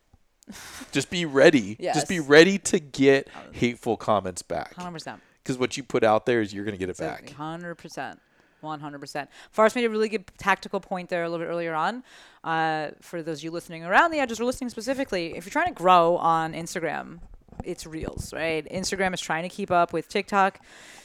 just 0.93 1.11
be 1.11 1.27
ready. 1.27 1.77
Just 1.81 2.09
be 2.09 2.19
ready 2.19 2.59
to 2.59 2.81
get 2.81 3.29
um, 3.37 3.53
hateful 3.53 3.97
comments 3.97 4.43
back. 4.43 4.75
Hundred 4.75 4.93
percent. 4.93 5.21
Because 5.43 5.59
what 5.59 5.77
you 5.77 5.83
put 5.83 6.05
out 6.05 6.27
there 6.27 6.41
is 6.41 6.53
you're 6.53 6.65
going 6.65 6.75
to 6.75 6.79
get 6.79 6.91
it 6.91 6.99
back. 6.99 7.31
Hundred 7.31 7.77
percent. 7.77 8.21
One 8.61 8.81
hundred 8.81 9.01
percent. 9.01 9.31
Forrest 9.51 9.75
made 9.75 9.85
a 9.85 9.91
really 9.91 10.09
good 10.11 10.27
tactical 10.37 10.81
point 10.81 11.09
there 11.09 11.25
a 11.25 11.31
little 11.31 11.45
bit 11.45 11.51
earlier 11.51 11.75
on. 11.75 12.03
Uh, 12.45 12.91
for 13.01 13.23
those 13.23 13.39
of 13.39 13.45
you 13.45 13.51
listening 13.51 13.85
around 13.85 14.11
the 14.11 14.19
edges 14.19 14.39
or 14.39 14.45
listening 14.45 14.69
specifically, 14.69 15.35
if 15.37 15.47
you're 15.47 15.51
trying 15.51 15.69
to 15.69 15.73
grow 15.73 16.19
on 16.19 16.53
Instagram, 16.53 17.21
it's 17.65 17.87
reels, 17.87 18.35
right? 18.35 18.67
Instagram 18.71 19.15
is 19.15 19.21
trying 19.21 19.45
to 19.45 19.49
keep 19.49 19.71
up 19.71 19.95
with 19.95 20.09
TikTok. 20.09 20.61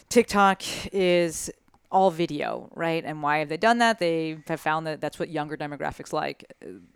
TikTok 0.10 0.64
is 0.94 1.50
all 1.96 2.12
video, 2.12 2.70
right? 2.76 3.06
And 3.06 3.24
why 3.24 3.38
have 3.38 3.48
they 3.48 3.56
done 3.56 3.78
that? 3.78 4.00
They 4.00 4.40
have 4.50 4.60
found 4.60 4.86
that 4.86 5.00
that's 5.00 5.18
what 5.18 5.30
younger 5.30 5.56
demographics 5.56 6.12
like. 6.12 6.44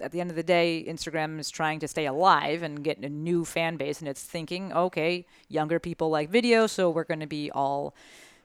At 0.01 0.11
the 0.11 0.19
end 0.19 0.29
of 0.29 0.35
the 0.35 0.43
day, 0.43 0.85
Instagram 0.85 1.39
is 1.39 1.49
trying 1.49 1.79
to 1.79 1.87
stay 1.87 2.05
alive 2.05 2.63
and 2.63 2.83
get 2.83 2.97
a 2.99 3.07
new 3.07 3.45
fan 3.45 3.77
base, 3.77 4.01
and 4.01 4.09
it's 4.09 4.21
thinking, 4.21 4.73
okay, 4.73 5.25
younger 5.47 5.79
people 5.79 6.09
like 6.09 6.29
video, 6.29 6.67
so 6.67 6.89
we're 6.89 7.05
going 7.05 7.21
to 7.21 7.27
be 7.27 7.49
all 7.49 7.95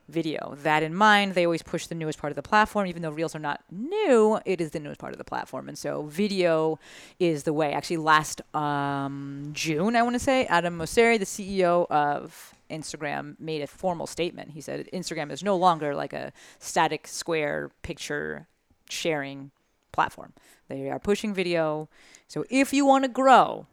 video. 0.07 0.55
That 0.63 0.83
in 0.83 0.93
mind, 0.93 1.33
they 1.33 1.45
always 1.45 1.63
push 1.63 1.87
the 1.87 1.95
newest 1.95 2.19
part 2.19 2.31
of 2.31 2.35
the 2.35 2.43
platform. 2.43 2.87
Even 2.87 3.01
though 3.01 3.11
Reels 3.11 3.35
are 3.35 3.39
not 3.39 3.63
new, 3.71 4.39
it 4.45 4.61
is 4.61 4.71
the 4.71 4.79
newest 4.79 4.99
part 4.99 5.13
of 5.13 5.17
the 5.17 5.23
platform. 5.23 5.67
And 5.67 5.77
so 5.77 6.03
video 6.03 6.79
is 7.19 7.43
the 7.43 7.53
way. 7.53 7.73
Actually, 7.73 7.97
last 7.97 8.41
um, 8.55 9.49
June, 9.53 9.95
I 9.95 10.03
want 10.03 10.15
to 10.15 10.19
say, 10.19 10.45
Adam 10.45 10.77
Mosseri, 10.77 11.17
the 11.17 11.25
CEO 11.25 11.89
of 11.89 12.53
Instagram, 12.69 13.39
made 13.39 13.61
a 13.61 13.67
formal 13.67 14.07
statement. 14.07 14.51
He 14.51 14.61
said 14.61 14.87
Instagram 14.93 15.31
is 15.31 15.43
no 15.43 15.55
longer 15.55 15.95
like 15.95 16.13
a 16.13 16.31
static 16.59 17.07
square 17.07 17.71
picture 17.81 18.47
sharing 18.89 19.51
platform. 19.91 20.33
They 20.67 20.89
are 20.89 20.99
pushing 20.99 21.33
video. 21.33 21.89
So 22.27 22.45
if 22.49 22.73
you 22.73 22.85
want 22.85 23.03
to 23.05 23.09
grow, 23.09 23.67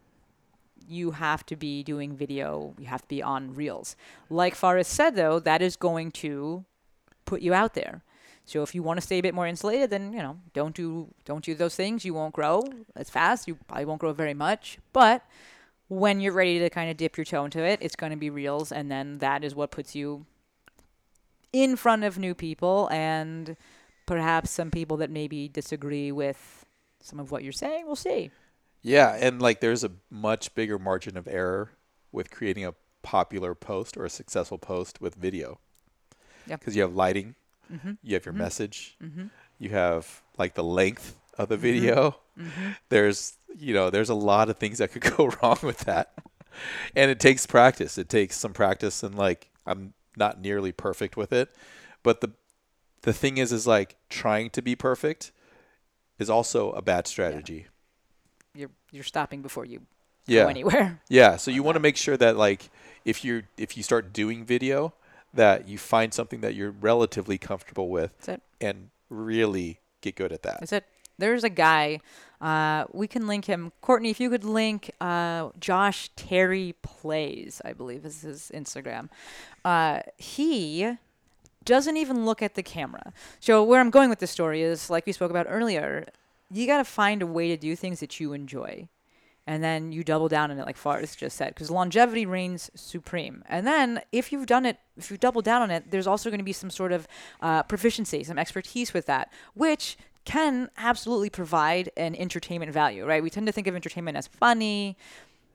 you 0.89 1.13
have 1.13 1.45
to 1.47 1.57
be 1.57 1.83
doing 1.83 2.17
video. 2.17 2.75
You 2.79 2.87
have 2.87 3.03
to 3.03 3.09
be 3.09 3.23
on 3.23 3.55
Reels. 3.55 3.97
Like 4.31 4.55
Forrest 4.55 4.93
said, 4.93 5.17
though, 5.17 5.39
that 5.41 5.63
is 5.63 5.77
going 5.77 6.11
to 6.13 6.65
put 7.25 7.43
you 7.43 7.55
out 7.55 7.75
there. 7.75 8.03
So 8.45 8.63
if 8.63 8.75
you 8.75 8.83
want 8.83 8.99
to 8.99 9.03
stay 9.03 9.19
a 9.19 9.23
bit 9.23 9.35
more 9.35 9.47
insulated, 9.47 9.91
then 9.91 10.13
you 10.13 10.19
know 10.19 10.39
don't 10.53 10.75
do 10.75 11.15
don't 11.25 11.45
do 11.45 11.55
those 11.55 11.77
things. 11.77 12.05
You 12.05 12.15
won't 12.15 12.35
grow 12.35 12.63
as 12.97 13.09
fast. 13.09 13.47
You 13.47 13.57
probably 13.67 13.85
won't 13.85 14.01
grow 14.01 14.13
very 14.13 14.35
much. 14.35 14.79
But 14.93 15.25
when 15.89 16.21
you're 16.21 16.33
ready 16.33 16.59
to 16.59 16.71
kind 16.71 16.91
of 16.91 16.97
dip 16.97 17.17
your 17.17 17.25
toe 17.25 17.45
into 17.45 17.63
it, 17.63 17.79
it's 17.83 17.97
going 17.97 18.13
to 18.13 18.19
be 18.19 18.31
reels, 18.31 18.73
and 18.73 18.91
then 18.91 19.19
that 19.19 19.45
is 19.45 19.55
what 19.55 19.71
puts 19.71 19.95
you 19.95 20.27
in 21.53 21.77
front 21.77 22.03
of 22.03 22.19
new 22.19 22.35
people 22.35 22.89
and 22.91 23.57
perhaps 24.07 24.51
some 24.51 24.71
people 24.71 24.97
that 24.97 25.11
maybe 25.11 25.49
disagree 25.49 26.11
with 26.11 26.65
some 27.01 27.21
of 27.21 27.31
what 27.31 27.43
you're 27.43 27.53
saying. 27.53 27.85
We'll 27.87 27.97
see. 27.97 28.31
Yeah, 28.83 29.17
and 29.19 29.41
like 29.41 29.61
there's 29.61 29.85
a 29.85 29.93
much 30.11 30.55
bigger 30.55 30.79
margin 30.79 31.17
of 31.17 31.29
error 31.29 31.71
with 32.11 32.31
creating 32.31 32.65
a 32.65 32.75
popular 33.03 33.55
post 33.55 33.97
or 33.97 34.05
a 34.05 34.11
successful 34.11 34.59
post 34.59 35.01
with 35.01 35.15
video. 35.15 35.59
Yeah. 36.47 36.57
Because 36.57 36.75
you 36.77 36.83
have 36.83 36.95
lighting, 36.95 37.35
Mm-hmm. 37.73 37.93
you 38.03 38.15
have 38.15 38.27
your 38.27 38.35
message, 38.35 38.99
you 39.59 39.71
have 39.71 40.21
like 40.37 40.55
the 40.55 40.65
length 40.65 41.17
of 41.39 41.49
the 41.49 41.57
video. 41.57 42.17
Mm-hmm. 42.39 42.73
There's 42.91 43.35
you 43.57 43.73
know 43.73 43.89
there's 43.89 44.11
a 44.11 44.15
lot 44.15 44.51
of 44.51 44.59
things 44.59 44.79
that 44.79 44.93
could 44.93 45.03
go 45.17 45.33
wrong 45.43 45.59
with 45.63 45.79
that, 45.81 46.13
and 46.95 47.11
it 47.11 47.19
takes 47.21 47.47
practice. 47.47 47.97
It 47.97 48.09
takes 48.11 48.37
some 48.37 48.53
practice, 48.53 49.03
and 49.03 49.15
like 49.15 49.49
I'm 49.67 49.95
not 50.17 50.41
nearly 50.41 50.73
perfect 50.73 51.17
with 51.17 51.33
it, 51.33 51.49
but 52.03 52.21
the 52.21 52.33
the 53.03 53.13
thing 53.13 53.39
is 53.39 53.53
is 53.53 53.67
like 53.67 53.97
trying 54.11 54.51
to 54.51 54.61
be 54.61 54.75
perfect 54.77 55.33
is 56.19 56.29
also 56.29 56.73
a 56.73 56.83
bad 56.83 57.07
strategy. 57.07 57.67
You're 58.55 58.71
you're 58.91 59.05
stopping 59.05 59.43
before 59.43 59.65
you 59.65 59.81
Yeah. 60.27 60.45
go 60.45 60.49
anywhere. 60.49 61.01
Yeah, 61.09 61.37
so 61.37 61.51
you 61.51 61.63
want 61.63 61.77
to 61.77 61.81
make 61.81 61.97
sure 61.97 62.17
that 62.17 62.37
like 62.37 62.71
if 63.05 63.25
you 63.25 63.43
if 63.57 63.77
you 63.77 63.83
start 63.83 64.13
doing 64.13 64.45
video 64.45 64.93
that 65.35 65.67
you 65.69 65.79
find 65.79 66.13
something 66.13 66.41
that 66.43 66.55
you're 66.55 66.71
relatively 66.73 67.39
comfortable 67.39 67.89
with 67.89 68.13
and 68.61 68.91
really 69.09 69.81
get 70.03 70.15
good 70.15 70.31
at 70.33 70.43
that. 70.43 70.61
That's 70.61 70.73
it. 70.73 70.85
There's 71.19 71.43
a 71.45 71.49
guy. 71.51 72.01
Uh, 72.41 72.85
we 72.93 73.07
can 73.07 73.27
link 73.27 73.45
him. 73.47 73.73
Courtney, 73.81 74.11
if 74.11 74.21
you 74.21 74.29
could 74.29 74.45
link 74.45 74.91
uh, 75.01 75.51
Josh 75.59 76.11
Terry 76.17 76.75
Plays, 76.83 77.63
I 77.65 77.73
believe 77.73 78.05
is 78.05 78.23
his 78.23 78.51
Instagram. 78.55 79.09
Uh, 79.65 80.01
he 80.19 80.99
doesn't 81.65 81.97
even 81.97 82.27
look 82.27 82.43
at 82.43 82.55
the 82.55 82.63
camera. 82.63 83.13
So 83.41 83.63
where 83.63 83.81
I'm 83.81 83.91
going 83.91 84.11
with 84.11 84.19
this 84.19 84.31
story 84.33 84.61
is, 84.63 84.91
like 84.91 85.07
we 85.07 85.13
spoke 85.13 85.31
about 85.31 85.47
earlier, 85.49 86.07
you 86.53 86.67
got 86.67 86.79
to 86.79 86.85
find 86.85 87.23
a 87.23 87.27
way 87.27 87.49
to 87.49 87.57
do 87.57 87.75
things 87.77 88.01
that 88.01 88.21
you 88.21 88.33
enjoy. 88.33 88.89
And 89.47 89.63
then 89.63 89.91
you 89.91 90.05
double 90.05 90.29
down 90.29 90.53
on 90.53 90.59
it, 90.59 90.67
like 90.67 90.77
Forrest 90.77 91.19
just 91.19 91.37
said, 91.37 91.49
because 91.49 91.71
longevity 91.71 92.25
reigns 92.25 92.71
supreme. 92.77 93.43
And 93.49 93.67
then 93.67 94.03
if 94.13 94.31
you've 94.31 94.47
done 94.47 94.65
it, 94.65 94.79
if 94.97 95.11
you 95.11 95.17
double 95.17 95.43
down 95.43 95.63
on 95.63 95.71
it, 95.71 95.91
there's 95.91 96.07
also 96.07 96.31
going 96.31 96.39
to 96.39 96.45
be 96.45 96.53
some 96.53 96.71
sort 96.71 96.93
of 96.93 97.09
uh, 97.41 97.65
proficiency, 97.65 98.23
some 98.23 98.39
expertise 98.39 98.95
with 98.95 99.07
that, 99.07 99.33
which 99.55 99.97
can 100.25 100.71
absolutely 100.77 101.29
provide 101.29 101.91
an 101.97 102.15
entertainment 102.15 102.73
value, 102.73 103.05
right? 103.05 103.23
We 103.23 103.31
tend 103.31 103.47
to 103.47 103.53
think 103.53 103.67
of 103.67 103.75
entertainment 103.75 104.17
as 104.17 104.29
funny. 104.29 104.97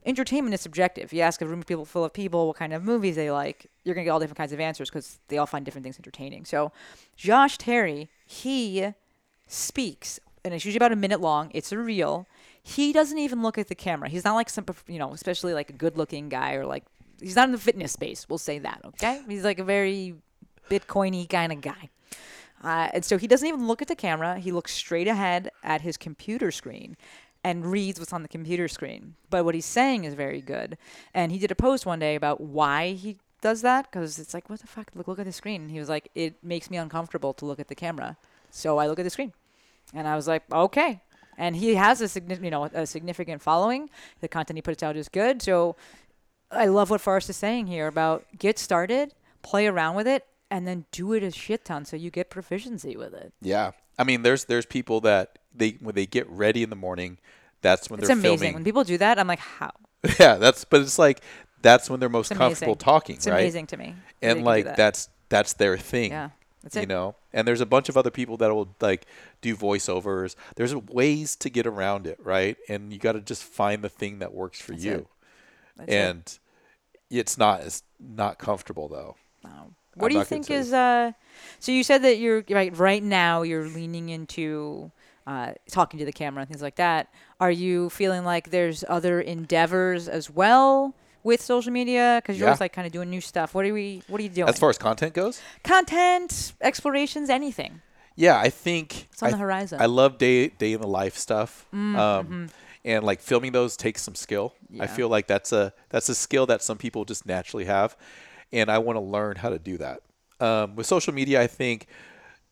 Entertainment 0.05 0.53
is 0.53 0.59
subjective. 0.59 1.13
You 1.13 1.21
ask 1.21 1.41
a 1.41 1.45
room 1.45 1.59
of 1.59 1.67
people 1.67 1.85
full 1.85 2.03
of 2.03 2.11
people 2.11 2.47
what 2.47 2.57
kind 2.57 2.73
of 2.73 2.83
movies 2.83 3.15
they 3.15 3.31
like, 3.31 3.67
you're 3.85 3.95
to 3.95 4.03
get 4.03 4.09
all 4.09 4.19
different 4.19 4.37
kinds 4.37 4.51
of 4.51 4.59
answers 4.59 4.89
because 4.89 5.19
they 5.29 5.37
all 5.37 5.45
find 5.45 5.63
different 5.63 5.83
things 5.83 5.97
entertaining. 5.97 6.43
So, 6.43 6.73
Josh 7.15 7.57
Terry, 7.57 8.09
he 8.25 8.93
speaks, 9.47 10.19
and 10.47 10.55
it's 10.55 10.65
usually 10.65 10.77
about 10.77 10.91
a 10.91 10.95
minute 10.95 11.21
long. 11.21 11.51
It's 11.53 11.71
a 11.71 11.77
reel. 11.77 12.25
He 12.63 12.91
doesn't 12.91 13.17
even 13.17 13.43
look 13.43 13.57
at 13.57 13.67
the 13.67 13.75
camera. 13.75 14.09
He's 14.09 14.23
not 14.23 14.33
like 14.33 14.49
some, 14.49 14.65
you 14.87 14.97
know, 14.97 15.13
especially 15.13 15.53
like 15.53 15.69
a 15.69 15.73
good-looking 15.73 16.29
guy 16.29 16.53
or 16.53 16.65
like 16.65 16.83
he's 17.21 17.35
not 17.35 17.47
in 17.47 17.51
the 17.51 17.57
fitness 17.57 17.91
space. 17.91 18.27
We'll 18.27 18.37
say 18.37 18.59
that, 18.59 18.81
okay? 18.85 19.21
He's 19.27 19.43
like 19.43 19.59
a 19.59 19.63
very 19.63 20.15
Bitcoiny 20.69 21.29
kind 21.29 21.51
of 21.51 21.61
guy. 21.61 21.89
Uh, 22.63 22.89
and 22.93 23.05
so 23.05 23.17
he 23.17 23.27
doesn't 23.27 23.47
even 23.47 23.67
look 23.67 23.81
at 23.81 23.87
the 23.87 23.95
camera. 23.95 24.39
He 24.39 24.51
looks 24.51 24.73
straight 24.73 25.07
ahead 25.07 25.51
at 25.63 25.81
his 25.81 25.95
computer 25.95 26.51
screen 26.51 26.97
and 27.43 27.65
reads 27.65 27.99
what's 27.99 28.13
on 28.13 28.23
the 28.23 28.27
computer 28.27 28.67
screen. 28.67 29.15
But 29.29 29.45
what 29.45 29.55
he's 29.55 29.65
saying 29.65 30.05
is 30.05 30.15
very 30.15 30.41
good. 30.41 30.77
And 31.13 31.31
he 31.31 31.37
did 31.37 31.51
a 31.51 31.55
post 31.55 31.85
one 31.85 31.99
day 31.99 32.15
about 32.15 32.41
why 32.41 32.93
he 32.93 33.17
does 33.41 33.61
that 33.61 33.89
because 33.89 34.17
it's 34.19 34.33
like, 34.33 34.49
what 34.49 34.59
the 34.59 34.67
fuck? 34.67 34.89
Look, 34.95 35.07
look 35.07 35.19
at 35.19 35.25
the 35.25 35.31
screen. 35.31 35.61
And 35.61 35.71
he 35.71 35.79
was 35.79 35.89
like, 35.89 36.09
it 36.15 36.43
makes 36.43 36.69
me 36.71 36.77
uncomfortable 36.77 37.33
to 37.35 37.45
look 37.45 37.59
at 37.59 37.67
the 37.67 37.75
camera. 37.75 38.17
So 38.49 38.79
I 38.79 38.87
look 38.87 38.99
at 38.99 39.03
the 39.03 39.09
screen. 39.09 39.33
And 39.93 40.07
I 40.07 40.15
was 40.15 40.27
like, 40.27 40.43
okay. 40.51 41.01
And 41.37 41.55
he 41.55 41.75
has 41.75 42.01
a 42.01 42.07
significant, 42.07 42.45
you 42.45 42.51
know 42.51 42.65
a 42.65 42.85
significant 42.87 43.41
following. 43.41 43.89
The 44.21 44.27
content 44.27 44.57
he 44.57 44.61
puts 44.61 44.81
out 44.83 44.95
is 44.97 45.07
good. 45.09 45.41
So 45.41 45.75
I 46.51 46.65
love 46.65 46.89
what 46.89 47.01
Forrest 47.01 47.29
is 47.29 47.37
saying 47.37 47.67
here 47.67 47.87
about 47.87 48.25
get 48.37 48.57
started, 48.57 49.13
play 49.43 49.67
around 49.67 49.95
with 49.95 50.07
it, 50.07 50.25
and 50.49 50.67
then 50.67 50.85
do 50.91 51.13
it 51.13 51.21
a 51.23 51.31
shit 51.31 51.65
ton 51.65 51.85
so 51.85 51.95
you 51.95 52.09
get 52.09 52.29
proficiency 52.29 52.95
with 52.97 53.13
it. 53.13 53.33
Yeah. 53.41 53.71
I 53.99 54.03
mean 54.03 54.21
there's 54.23 54.45
there's 54.45 54.65
people 54.65 55.01
that 55.01 55.39
they 55.53 55.77
when 55.81 55.93
they 55.95 56.05
get 56.05 56.27
ready 56.29 56.63
in 56.63 56.69
the 56.69 56.75
morning, 56.75 57.17
that's 57.61 57.89
when 57.89 57.99
It's 57.99 58.07
they're 58.07 58.15
amazing. 58.17 58.37
filming. 58.37 58.53
When 58.55 58.63
people 58.63 58.83
do 58.83 58.97
that, 58.97 59.19
I'm 59.19 59.27
like, 59.27 59.39
how? 59.39 59.71
yeah, 60.19 60.35
that's 60.35 60.65
but 60.65 60.81
it's 60.81 60.97
like 60.99 61.21
that's 61.61 61.89
when 61.89 61.99
they're 61.99 62.09
most 62.09 62.31
It's 62.31 62.37
comfortable 62.37 62.73
amazing. 62.73 62.77
talking, 62.83 63.15
It's 63.17 63.27
right? 63.27 63.39
amazing 63.41 63.67
to 63.67 63.77
me. 63.77 63.95
And 64.21 64.43
like 64.43 64.65
that. 64.65 64.77
that's 64.77 65.09
that's 65.29 65.53
their 65.53 65.77
thing. 65.77 66.11
Yeah, 66.11 66.29
that's 66.73 66.81
you 66.81 66.87
know. 66.87 67.15
And 67.33 67.47
there's 67.47 67.61
a 67.61 67.65
bunch 67.65 67.89
of 67.89 67.97
other 67.97 68.11
people 68.11 68.37
that 68.37 68.53
will 68.53 68.75
like 68.81 69.05
do 69.41 69.55
voiceovers. 69.55 70.35
There's 70.55 70.75
ways 70.75 71.35
to 71.37 71.49
get 71.49 71.65
around 71.67 72.07
it, 72.07 72.19
right? 72.23 72.57
And 72.69 72.91
you 72.91 72.99
got 72.99 73.13
to 73.13 73.21
just 73.21 73.43
find 73.43 73.83
the 73.83 73.89
thing 73.89 74.19
that 74.19 74.33
works 74.33 74.59
for 74.59 74.71
That's 74.71 74.83
you. 74.83 74.93
it. 74.93 75.07
That's 75.77 75.89
it. 75.91 75.95
and 75.95 76.39
it's 77.09 77.37
not 77.37 77.61
it's 77.61 77.83
not 77.99 78.39
comfortable 78.39 78.87
though. 78.87 79.15
Wow. 79.43 79.51
I'm 79.67 79.75
What 79.95 80.11
do 80.11 80.17
you 80.17 80.23
think 80.23 80.49
is 80.51 80.73
uh 80.73 81.11
so 81.59 81.71
you 81.71 81.83
said 81.83 82.03
that 82.03 82.17
you're 82.17 82.43
right 82.49 82.75
right 82.77 83.03
now 83.03 83.41
you're 83.43 83.67
leaning 83.67 84.09
into 84.09 84.91
uh, 85.25 85.51
talking 85.69 85.99
to 85.99 86.05
the 86.05 86.13
camera 86.13 86.39
and 86.41 86.49
things 86.49 86.61
like 86.61 86.77
that. 86.77 87.09
Are 87.41 87.51
you 87.51 87.89
feeling 87.89 88.23
like 88.23 88.49
there's 88.49 88.85
other 88.87 89.19
endeavors 89.19 90.07
as 90.07 90.29
well 90.29 90.95
with 91.27 91.41
social 91.41 91.71
media? 91.79 92.19
Because 92.21 92.35
you're 92.37 92.45
Yeah. 92.47 92.51
always 92.51 92.61
like 92.65 92.73
kind 92.77 92.87
of 92.89 92.93
doing 92.97 93.09
new 93.09 93.21
stuff. 93.21 93.53
What 93.55 93.63
are 93.67 93.73
we? 93.73 94.01
What 94.07 94.17
are 94.19 94.23
you 94.23 94.29
doing? 94.39 94.49
As 94.49 94.57
far 94.57 94.69
as 94.69 94.77
content 94.77 95.13
goes, 95.13 95.35
content, 95.63 96.53
explorations, 96.61 97.29
anything. 97.29 97.81
yeah, 98.15 98.39
I 98.47 98.49
think 98.49 99.07
It's 99.11 99.21
on 99.21 99.27
I, 99.29 99.31
the 99.31 99.37
horizon. 99.37 99.77
Mm, 99.79 99.83
I 99.83 99.85
love 99.85 100.17
day 100.17 100.47
day 100.63 100.71
in 100.73 100.81
the 100.81 100.87
life 101.01 101.15
stuff. 101.17 101.65
mm-hmm. 101.73 101.95
Um, 101.95 102.49
and 102.85 103.03
like 103.03 103.19
filming 103.21 103.51
those 103.51 103.75
takes 103.75 104.01
some 104.01 104.15
skill. 104.15 104.53
I 104.79 104.87
feel 104.87 105.09
like 105.09 105.27
that's 105.27 105.51
a 105.51 105.73
that's 105.89 106.07
a 106.09 106.15
skill 106.15 106.45
that 106.47 106.61
some 106.63 106.77
people 106.77 107.03
just 107.05 107.25
naturally 107.25 107.65
have, 107.65 107.97
and 108.53 108.69
I 108.71 108.77
want 108.77 108.95
to 108.95 109.01
learn 109.01 109.35
how 109.37 109.49
to 109.49 109.59
do 109.59 109.77
that. 109.85 109.99
Um, 110.39 110.75
with 110.77 110.85
social 110.87 111.13
media, 111.13 111.41
I 111.41 111.47
think, 111.47 111.87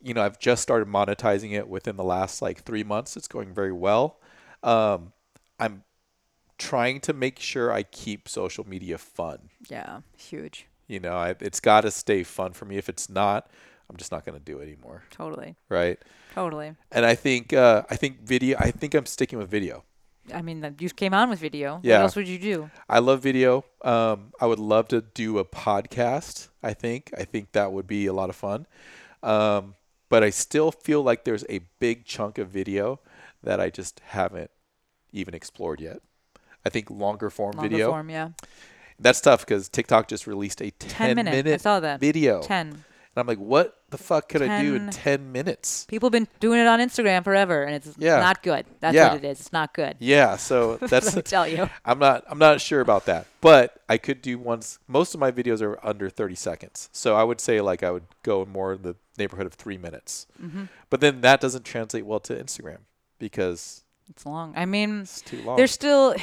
you 0.01 0.13
know, 0.13 0.21
I've 0.25 0.37
just 0.39 0.61
started 0.61 0.87
monetizing 0.89 1.51
it 1.53 1.69
within 1.69 1.95
the 1.95 2.03
last 2.03 2.41
like 2.41 2.63
three 2.63 2.83
months. 2.83 3.15
It's 3.15 3.27
going 3.29 3.53
very 3.53 3.71
well. 3.71 4.17
Um, 4.63 5.13
I'm 5.59 5.83
trying 6.57 6.99
to 7.01 7.13
make 7.13 7.39
sure 7.39 7.71
I 7.71 7.83
keep 7.83 8.27
social 8.29 8.67
media 8.67 8.97
fun. 8.97 9.49
Yeah, 9.69 10.01
huge. 10.17 10.67
You 10.87 10.99
know, 10.99 11.13
I, 11.13 11.35
it's 11.39 11.59
got 11.59 11.81
to 11.81 11.91
stay 11.91 12.23
fun 12.23 12.53
for 12.53 12.65
me. 12.65 12.77
If 12.77 12.89
it's 12.89 13.09
not, 13.09 13.49
I'm 13.89 13.97
just 13.97 14.11
not 14.11 14.25
going 14.25 14.37
to 14.37 14.43
do 14.43 14.59
it 14.59 14.63
anymore. 14.63 15.03
Totally. 15.11 15.55
Right. 15.69 15.99
Totally. 16.33 16.75
And 16.91 17.05
I 17.05 17.15
think 17.15 17.53
uh, 17.53 17.83
I 17.89 17.95
think 17.95 18.21
video. 18.21 18.57
I 18.59 18.71
think 18.71 18.93
I'm 18.93 19.05
sticking 19.05 19.39
with 19.39 19.49
video. 19.49 19.83
I 20.33 20.41
mean, 20.41 20.61
that- 20.61 20.81
you 20.81 20.89
came 20.89 21.13
on 21.13 21.29
with 21.29 21.39
video. 21.39 21.79
Yeah. 21.83 21.97
What 21.97 22.03
else 22.03 22.15
would 22.15 22.27
you 22.27 22.39
do? 22.39 22.69
I 22.89 22.99
love 22.99 23.21
video. 23.21 23.63
Um, 23.83 24.31
I 24.41 24.45
would 24.47 24.59
love 24.59 24.87
to 24.89 25.01
do 25.01 25.37
a 25.39 25.45
podcast. 25.45 26.49
I 26.63 26.73
think. 26.73 27.11
I 27.17 27.23
think 27.25 27.51
that 27.51 27.71
would 27.71 27.87
be 27.87 28.05
a 28.07 28.13
lot 28.13 28.29
of 28.29 28.35
fun. 28.35 28.65
Um, 29.21 29.75
but 30.09 30.23
I 30.23 30.29
still 30.29 30.71
feel 30.71 31.01
like 31.03 31.23
there's 31.25 31.45
a 31.49 31.59
big 31.79 32.05
chunk 32.05 32.37
of 32.37 32.49
video 32.49 32.99
that 33.43 33.59
I 33.59 33.69
just 33.69 34.01
haven't 34.05 34.51
even 35.11 35.33
explored 35.33 35.81
yet. 35.81 35.99
I 36.65 36.69
think 36.69 36.89
longer 36.89 37.29
form 37.29 37.53
Longer 37.57 37.69
video. 37.69 37.89
form, 37.91 38.09
yeah. 38.09 38.29
That's 38.99 39.21
tough 39.21 39.41
because 39.41 39.69
TikTok 39.69 40.07
just 40.07 40.25
released 40.25 40.61
a 40.61 40.71
10, 40.71 41.15
10 41.15 41.25
minute. 41.25 41.47
I 41.47 41.57
saw 41.57 41.79
that. 41.81 41.99
video. 41.99 42.41
10. 42.41 42.67
And 42.67 43.21
I'm 43.21 43.27
like, 43.27 43.37
what 43.37 43.77
the 43.91 43.97
fuck 43.97 44.27
could 44.27 44.41
I 44.41 44.61
do 44.61 44.75
in 44.75 44.89
10 44.89 45.19
10 45.19 45.31
minutes? 45.31 45.85
People 45.87 46.07
have 46.07 46.11
been 46.11 46.27
doing 46.41 46.59
it 46.59 46.67
on 46.67 46.79
Instagram 46.79 47.23
forever, 47.23 47.63
and 47.63 47.75
it's 47.75 47.93
Yeah. 47.97 48.19
not 48.19 48.41
good. 48.43 48.65
That's 48.81 48.93
Yeah. 48.95 49.13
what 49.13 49.23
it 49.23 49.27
is. 49.27 49.39
It's 49.39 49.53
not 49.53 49.73
good. 49.73 49.95
Yeah, 49.99 50.35
so 50.37 50.75
that's 50.81 51.15
me 51.15 51.21
tell 51.21 51.47
you. 51.47 51.69
I'm 51.85 51.99
not 51.99 52.23
I'm 52.27 52.39
not 52.39 52.59
sure 52.59 52.81
about 52.81 53.05
that. 53.05 53.25
But 53.41 53.79
I 53.87 53.97
could 53.97 54.21
do 54.21 54.37
ones 54.37 54.79
most 54.87 55.13
of 55.13 55.19
my 55.21 55.31
videos 55.31 55.61
are 55.61 55.77
under 55.85 56.09
30 56.09 56.35
seconds. 56.35 56.89
So 56.91 57.15
I 57.15 57.23
would 57.23 57.39
say 57.39 57.61
like 57.61 57.83
I 57.83 57.91
would 57.91 58.03
go 58.23 58.45
more 58.45 58.73
in 58.73 58.81
the 58.81 58.95
neighborhood 59.17 59.45
of 59.45 59.53
3 59.53 59.77
minutes. 59.77 60.27
Mm-hmm. 60.41 60.63
But 60.89 60.99
then 60.99 61.21
that 61.21 61.39
doesn't 61.39 61.63
translate 61.63 62.05
well 62.05 62.19
to 62.21 62.33
Instagram 62.35 62.79
because 63.19 63.83
It's 64.09 64.25
long. 64.25 64.53
I 64.57 64.65
mean, 64.65 65.01
it's 65.01 65.21
too 65.21 65.41
long. 65.43 65.55
there's 65.57 65.71
still. 65.71 66.15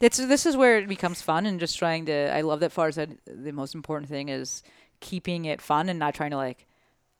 It's, 0.00 0.18
this 0.18 0.44
is 0.46 0.56
where 0.56 0.78
it 0.78 0.88
becomes 0.88 1.22
fun 1.22 1.46
and 1.46 1.58
just 1.58 1.78
trying 1.78 2.06
to. 2.06 2.34
I 2.34 2.42
love 2.42 2.60
that 2.60 2.72
Forrest 2.72 2.96
said 2.96 3.18
the 3.26 3.52
most 3.52 3.74
important 3.74 4.10
thing 4.10 4.28
is 4.28 4.62
keeping 5.00 5.44
it 5.46 5.60
fun 5.62 5.88
and 5.88 5.98
not 5.98 6.14
trying 6.14 6.30
to 6.32 6.36
like 6.36 6.66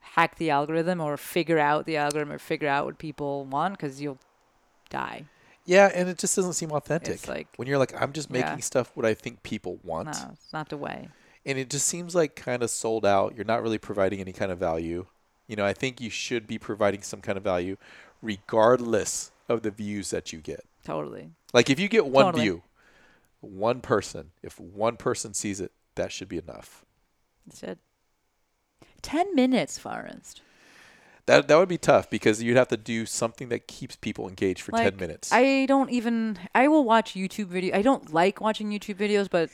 hack 0.00 0.36
the 0.36 0.50
algorithm 0.50 1.00
or 1.00 1.16
figure 1.16 1.58
out 1.58 1.86
the 1.86 1.96
algorithm 1.96 2.32
or 2.32 2.38
figure 2.38 2.68
out 2.68 2.84
what 2.84 2.98
people 2.98 3.44
want 3.46 3.74
because 3.78 4.00
you'll 4.00 4.18
die. 4.90 5.24
yeah, 5.64 5.90
and 5.94 6.08
it 6.08 6.16
just 6.18 6.36
doesn't 6.36 6.52
seem 6.52 6.70
authentic. 6.70 7.14
It's 7.14 7.28
like- 7.28 7.48
when 7.56 7.66
you're 7.66 7.78
like 7.78 8.00
I'm 8.00 8.12
just 8.12 8.30
making 8.30 8.48
Yeah. 8.50 8.56
stuff 8.58 8.92
what 8.94 9.04
I 9.06 9.14
think 9.14 9.42
people 9.42 9.78
want. 9.82 10.08
No, 10.08 10.30
it's 10.32 10.52
not 10.52 10.68
the 10.68 10.76
way. 10.76 11.08
And 11.44 11.58
it 11.58 11.70
just 11.70 11.86
seems 11.86 12.14
like 12.14 12.36
kind 12.36 12.62
of 12.62 12.70
sold 12.70 13.04
out. 13.06 13.34
You're 13.36 13.44
not 13.44 13.62
really 13.62 13.78
providing 13.78 14.20
any 14.20 14.32
kind 14.32 14.52
of 14.52 14.58
value. 14.58 15.06
You 15.48 15.56
know, 15.56 15.64
I 15.64 15.72
think 15.72 16.00
you 16.00 16.10
should 16.10 16.46
be 16.46 16.58
providing 16.58 17.02
some 17.02 17.20
kind 17.20 17.36
of 17.38 17.44
value, 17.44 17.76
regardless 18.22 19.30
of 19.48 19.62
the 19.62 19.70
views 19.70 20.10
that 20.10 20.32
you 20.32 20.40
get. 20.40 20.64
Totally. 20.84 21.30
Like 21.52 21.68
if 21.70 21.78
you 21.80 21.88
get 21.88 22.06
one 22.06 22.26
Totally. 22.26 22.42
view, 22.44 22.62
one 23.46 23.80
person, 23.80 24.32
if 24.42 24.58
one 24.60 24.96
person 24.96 25.34
sees 25.34 25.60
it, 25.60 25.72
that 25.94 26.12
should 26.12 26.28
be 26.28 26.38
enough. 26.38 26.84
That's 27.46 27.62
it. 27.62 27.78
Ten 29.02 29.34
minutes, 29.34 29.78
Forrest. 29.78 30.42
That 31.26 31.48
that 31.48 31.56
would 31.56 31.68
be 31.68 31.78
tough 31.78 32.08
because 32.08 32.42
you'd 32.42 32.56
have 32.56 32.68
to 32.68 32.76
do 32.76 33.04
something 33.04 33.48
that 33.48 33.66
keeps 33.66 33.96
people 33.96 34.28
engaged 34.28 34.60
for 34.60 34.72
Like, 34.72 34.84
10 34.92 34.96
minutes. 35.00 35.32
I 35.32 35.66
don't 35.66 35.90
even. 35.90 36.38
I 36.54 36.68
will 36.68 36.84
watch 36.84 37.14
YouTube 37.14 37.46
video. 37.46 37.76
I 37.76 37.82
don't 37.82 38.12
like 38.12 38.40
watching 38.40 38.70
YouTube 38.70 38.94
videos, 38.94 39.28
but 39.28 39.50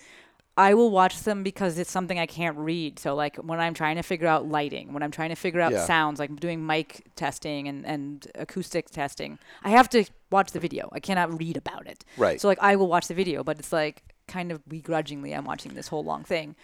I 0.57 0.75
will 0.75 0.91
watch 0.91 1.21
them 1.21 1.43
because 1.43 1.79
it's 1.79 1.91
something 1.91 2.19
I 2.19 2.27
can't 2.27 2.59
read. 2.59 2.99
So 2.99 3.15
like 3.15 3.37
when 3.37 3.59
I'm 3.59 3.73
trying 3.73 3.97
to 3.97 4.03
figure 4.03 4.27
out 4.29 4.47
lighting, 4.47 4.93
when 4.93 5.03
I'm 5.03 5.11
trying 5.11 5.31
to 5.31 5.35
figure 5.35 5.63
out 5.63 5.73
Yeah. 5.73 5.87
sounds, 5.87 6.19
like 6.19 6.35
doing 6.37 6.67
mic 6.67 7.07
testing 7.17 7.69
and 7.69 7.87
and 7.87 8.27
acoustic 8.35 8.91
testing, 8.91 9.39
I 9.65 9.71
have 9.71 9.89
to 9.91 10.05
watch 10.33 10.51
the 10.53 10.61
video. 10.61 10.89
I 10.93 11.01
cannot 11.01 11.39
read 11.39 11.57
about 11.57 11.87
it. 11.87 12.05
Right. 12.17 12.41
So 12.41 12.49
like 12.49 12.59
I 12.61 12.77
will 12.77 12.89
watch 12.89 13.09
the 13.09 13.15
video, 13.15 13.45
but 13.45 13.59
it's 13.59 13.73
like 13.73 14.03
kind 14.27 14.51
of 14.51 14.67
begrudgingly 14.69 15.33
I'm 15.33 15.45
watching 15.45 15.75
this 15.75 15.89
whole 15.89 16.05
long 16.05 16.25
thing. 16.25 16.57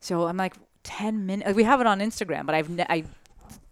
So 0.00 0.26
I'm 0.26 0.36
like 0.36 0.54
10 0.82 1.26
minutes. 1.26 1.54
We 1.54 1.64
have 1.64 1.80
it 1.80 1.86
on 1.86 2.00
Instagram, 2.00 2.46
but 2.46 2.54
I've 2.54 2.68
ne- 2.68 2.86
I 2.88 3.04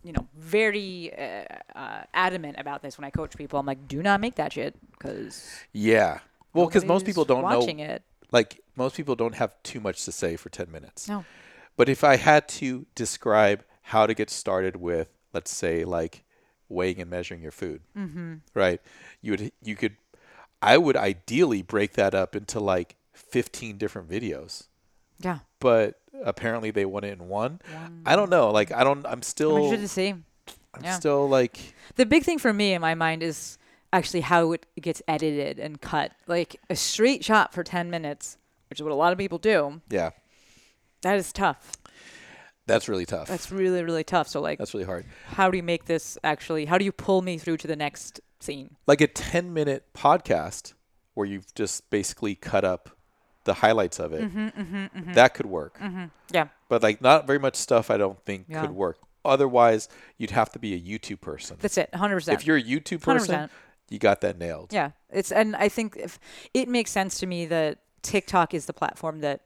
you 0.03 0.12
know, 0.12 0.26
very 0.36 1.12
uh, 1.16 1.44
uh, 1.74 2.03
adamant 2.14 2.57
about 2.59 2.82
this 2.82 2.96
when 2.96 3.05
I 3.05 3.11
coach 3.11 3.36
people. 3.36 3.59
I'm 3.59 3.66
like, 3.66 3.86
do 3.86 4.03
not 4.03 4.20
make 4.20 4.36
that 4.36 4.53
shit 4.53 4.74
because 4.92 5.51
yeah. 5.72 6.20
Well, 6.55 6.66
because 6.66 6.84
most 6.84 7.07
people 7.07 7.24
don't 7.24 7.42
know 7.42 7.59
watching 7.59 7.78
know. 7.78 7.84
it. 7.84 8.03
Like 8.32 8.61
most 8.76 8.96
people 8.96 9.14
don't 9.14 9.34
have 9.34 9.55
too 9.62 9.80
much 9.80 10.05
to 10.05 10.12
say 10.12 10.36
for 10.36 10.48
10 10.48 10.70
minutes. 10.70 11.09
No. 11.09 11.24
But 11.76 11.88
if 11.88 12.03
I 12.05 12.16
had 12.16 12.48
to 12.48 12.86
describe 12.94 13.64
how 13.82 14.07
to 14.07 14.14
get 14.14 14.30
started 14.30 14.76
with, 14.76 15.09
let's 15.32 15.51
say, 15.51 15.84
like 15.84 16.24
weighing 16.71 17.01
and 17.01 17.11
measuring 17.11 17.43
your 17.43 17.51
food, 17.53 17.83
Mm-hmm. 17.97 18.35
right? 18.55 18.81
You 19.21 19.33
would, 19.33 19.53
you 19.62 19.77
could, 19.77 19.97
I 20.62 20.79
would 20.79 20.97
ideally 20.97 21.61
break 21.62 21.93
that 21.95 22.14
up 22.14 22.35
into 22.35 22.61
like 22.61 22.97
15 23.12 23.77
different 23.77 24.09
videos. 24.09 24.68
Yeah. 25.18 25.41
But 25.59 26.01
apparently 26.25 26.71
they 26.71 26.87
want 26.87 27.05
it 27.05 27.12
in 27.18 27.29
one. 27.29 27.61
I 28.07 28.16
don't 28.16 28.31
know. 28.31 28.51
Like 28.51 28.73
I 28.73 28.83
don't. 28.85 29.05
I'm 29.05 29.12
I'm 29.14 29.23
still. 29.23 29.57
interested 29.57 29.81
to 29.83 29.89
see. 29.89 30.09
I'm 30.73 30.83
yeah. 30.85 30.95
still 30.95 31.29
like. 31.29 31.75
The 31.97 32.07
big 32.07 32.23
thing 32.25 32.39
for 32.39 32.53
me 32.53 32.73
in 32.73 32.81
my 32.81 32.95
mind 32.95 33.23
is 33.23 33.59
actually 33.93 34.21
how 34.23 34.53
it 34.53 34.64
gets 34.81 35.03
edited 35.07 35.59
and 35.59 35.81
cut. 35.81 36.12
Like 36.27 36.57
a 36.71 36.77
straight 36.77 37.23
shot 37.25 37.53
for 37.53 37.62
10 37.62 37.91
minutes, 37.91 38.39
which 38.71 38.79
is 38.81 38.83
what 38.85 38.93
a 38.93 38.95
lot 38.95 39.12
of 39.12 39.18
people 39.18 39.37
do. 39.39 39.83
Yeah. 39.91 40.11
That 41.03 41.16
is 41.16 41.33
tough. 41.33 41.73
That's 42.71 42.89
really 42.89 43.07
tough. 43.07 43.29
That's 43.29 43.51
really, 43.51 43.83
really 43.83 44.05
tough. 44.05 44.29
So, 44.29 44.41
like, 44.41 44.59
That's 44.59 44.73
really 44.75 44.87
hard. 44.87 45.05
how 45.27 45.51
do 45.51 45.57
you 45.57 45.62
make 45.62 45.85
this 45.87 46.16
actually, 46.25 46.66
how 46.66 46.79
do 46.79 46.85
you 46.85 46.93
pull 46.93 47.23
me 47.23 47.39
through 47.39 47.59
to 47.59 47.66
the 47.66 47.77
next 47.77 48.21
scene? 48.41 48.77
Like 48.87 49.01
a 49.01 49.07
10 49.07 49.53
minute 49.53 49.85
podcast 49.95 50.75
where 51.14 51.27
you've 51.27 51.53
just 51.55 51.91
basically 51.91 52.35
cut 52.35 52.64
up 52.64 52.91
the 53.45 53.55
highlights 53.55 53.99
of 53.99 54.12
it. 54.12 54.23
Mm-hmm, 54.23 54.39
mm-hmm, 54.61 54.77
mm-hmm. 54.77 55.12
That 55.14 55.35
could 55.35 55.47
work. 55.47 55.79
Mm-hmm. 55.79 56.05
Yeah. 56.33 56.49
But 56.68 56.83
like 56.83 57.01
not 57.01 57.27
very 57.27 57.39
much 57.39 57.57
stuff 57.57 57.91
I 57.91 57.97
don't 57.97 58.23
think 58.25 58.47
Yeah. 58.49 58.61
could 58.62 58.71
work. 58.73 58.99
Otherwise, 59.25 59.89
you'd 60.16 60.31
have 60.31 60.51
to 60.51 60.59
be 60.59 60.75
a 60.75 60.81
YouTube 60.81 61.21
person. 61.21 61.57
That's 61.61 61.77
it. 61.77 61.91
100%. 61.93 62.33
If 62.33 62.47
you're 62.47 62.57
a 62.57 62.62
YouTube 62.62 63.03
person, 63.03 63.35
100%. 63.35 63.51
you 63.91 63.99
got 63.99 64.21
that 64.23 64.39
nailed. 64.39 64.73
Yeah, 64.73 64.93
it's 65.11 65.31
and 65.31 65.55
I 65.57 65.68
think 65.68 65.97
if 65.99 66.18
it 66.55 66.68
makes 66.68 66.91
sense 66.91 67.18
to 67.21 67.27
me 67.27 67.45
that 67.47 67.79
TikTok 68.03 68.55
is 68.55 68.64
the 68.64 68.73
platform 68.73 69.21
that 69.21 69.43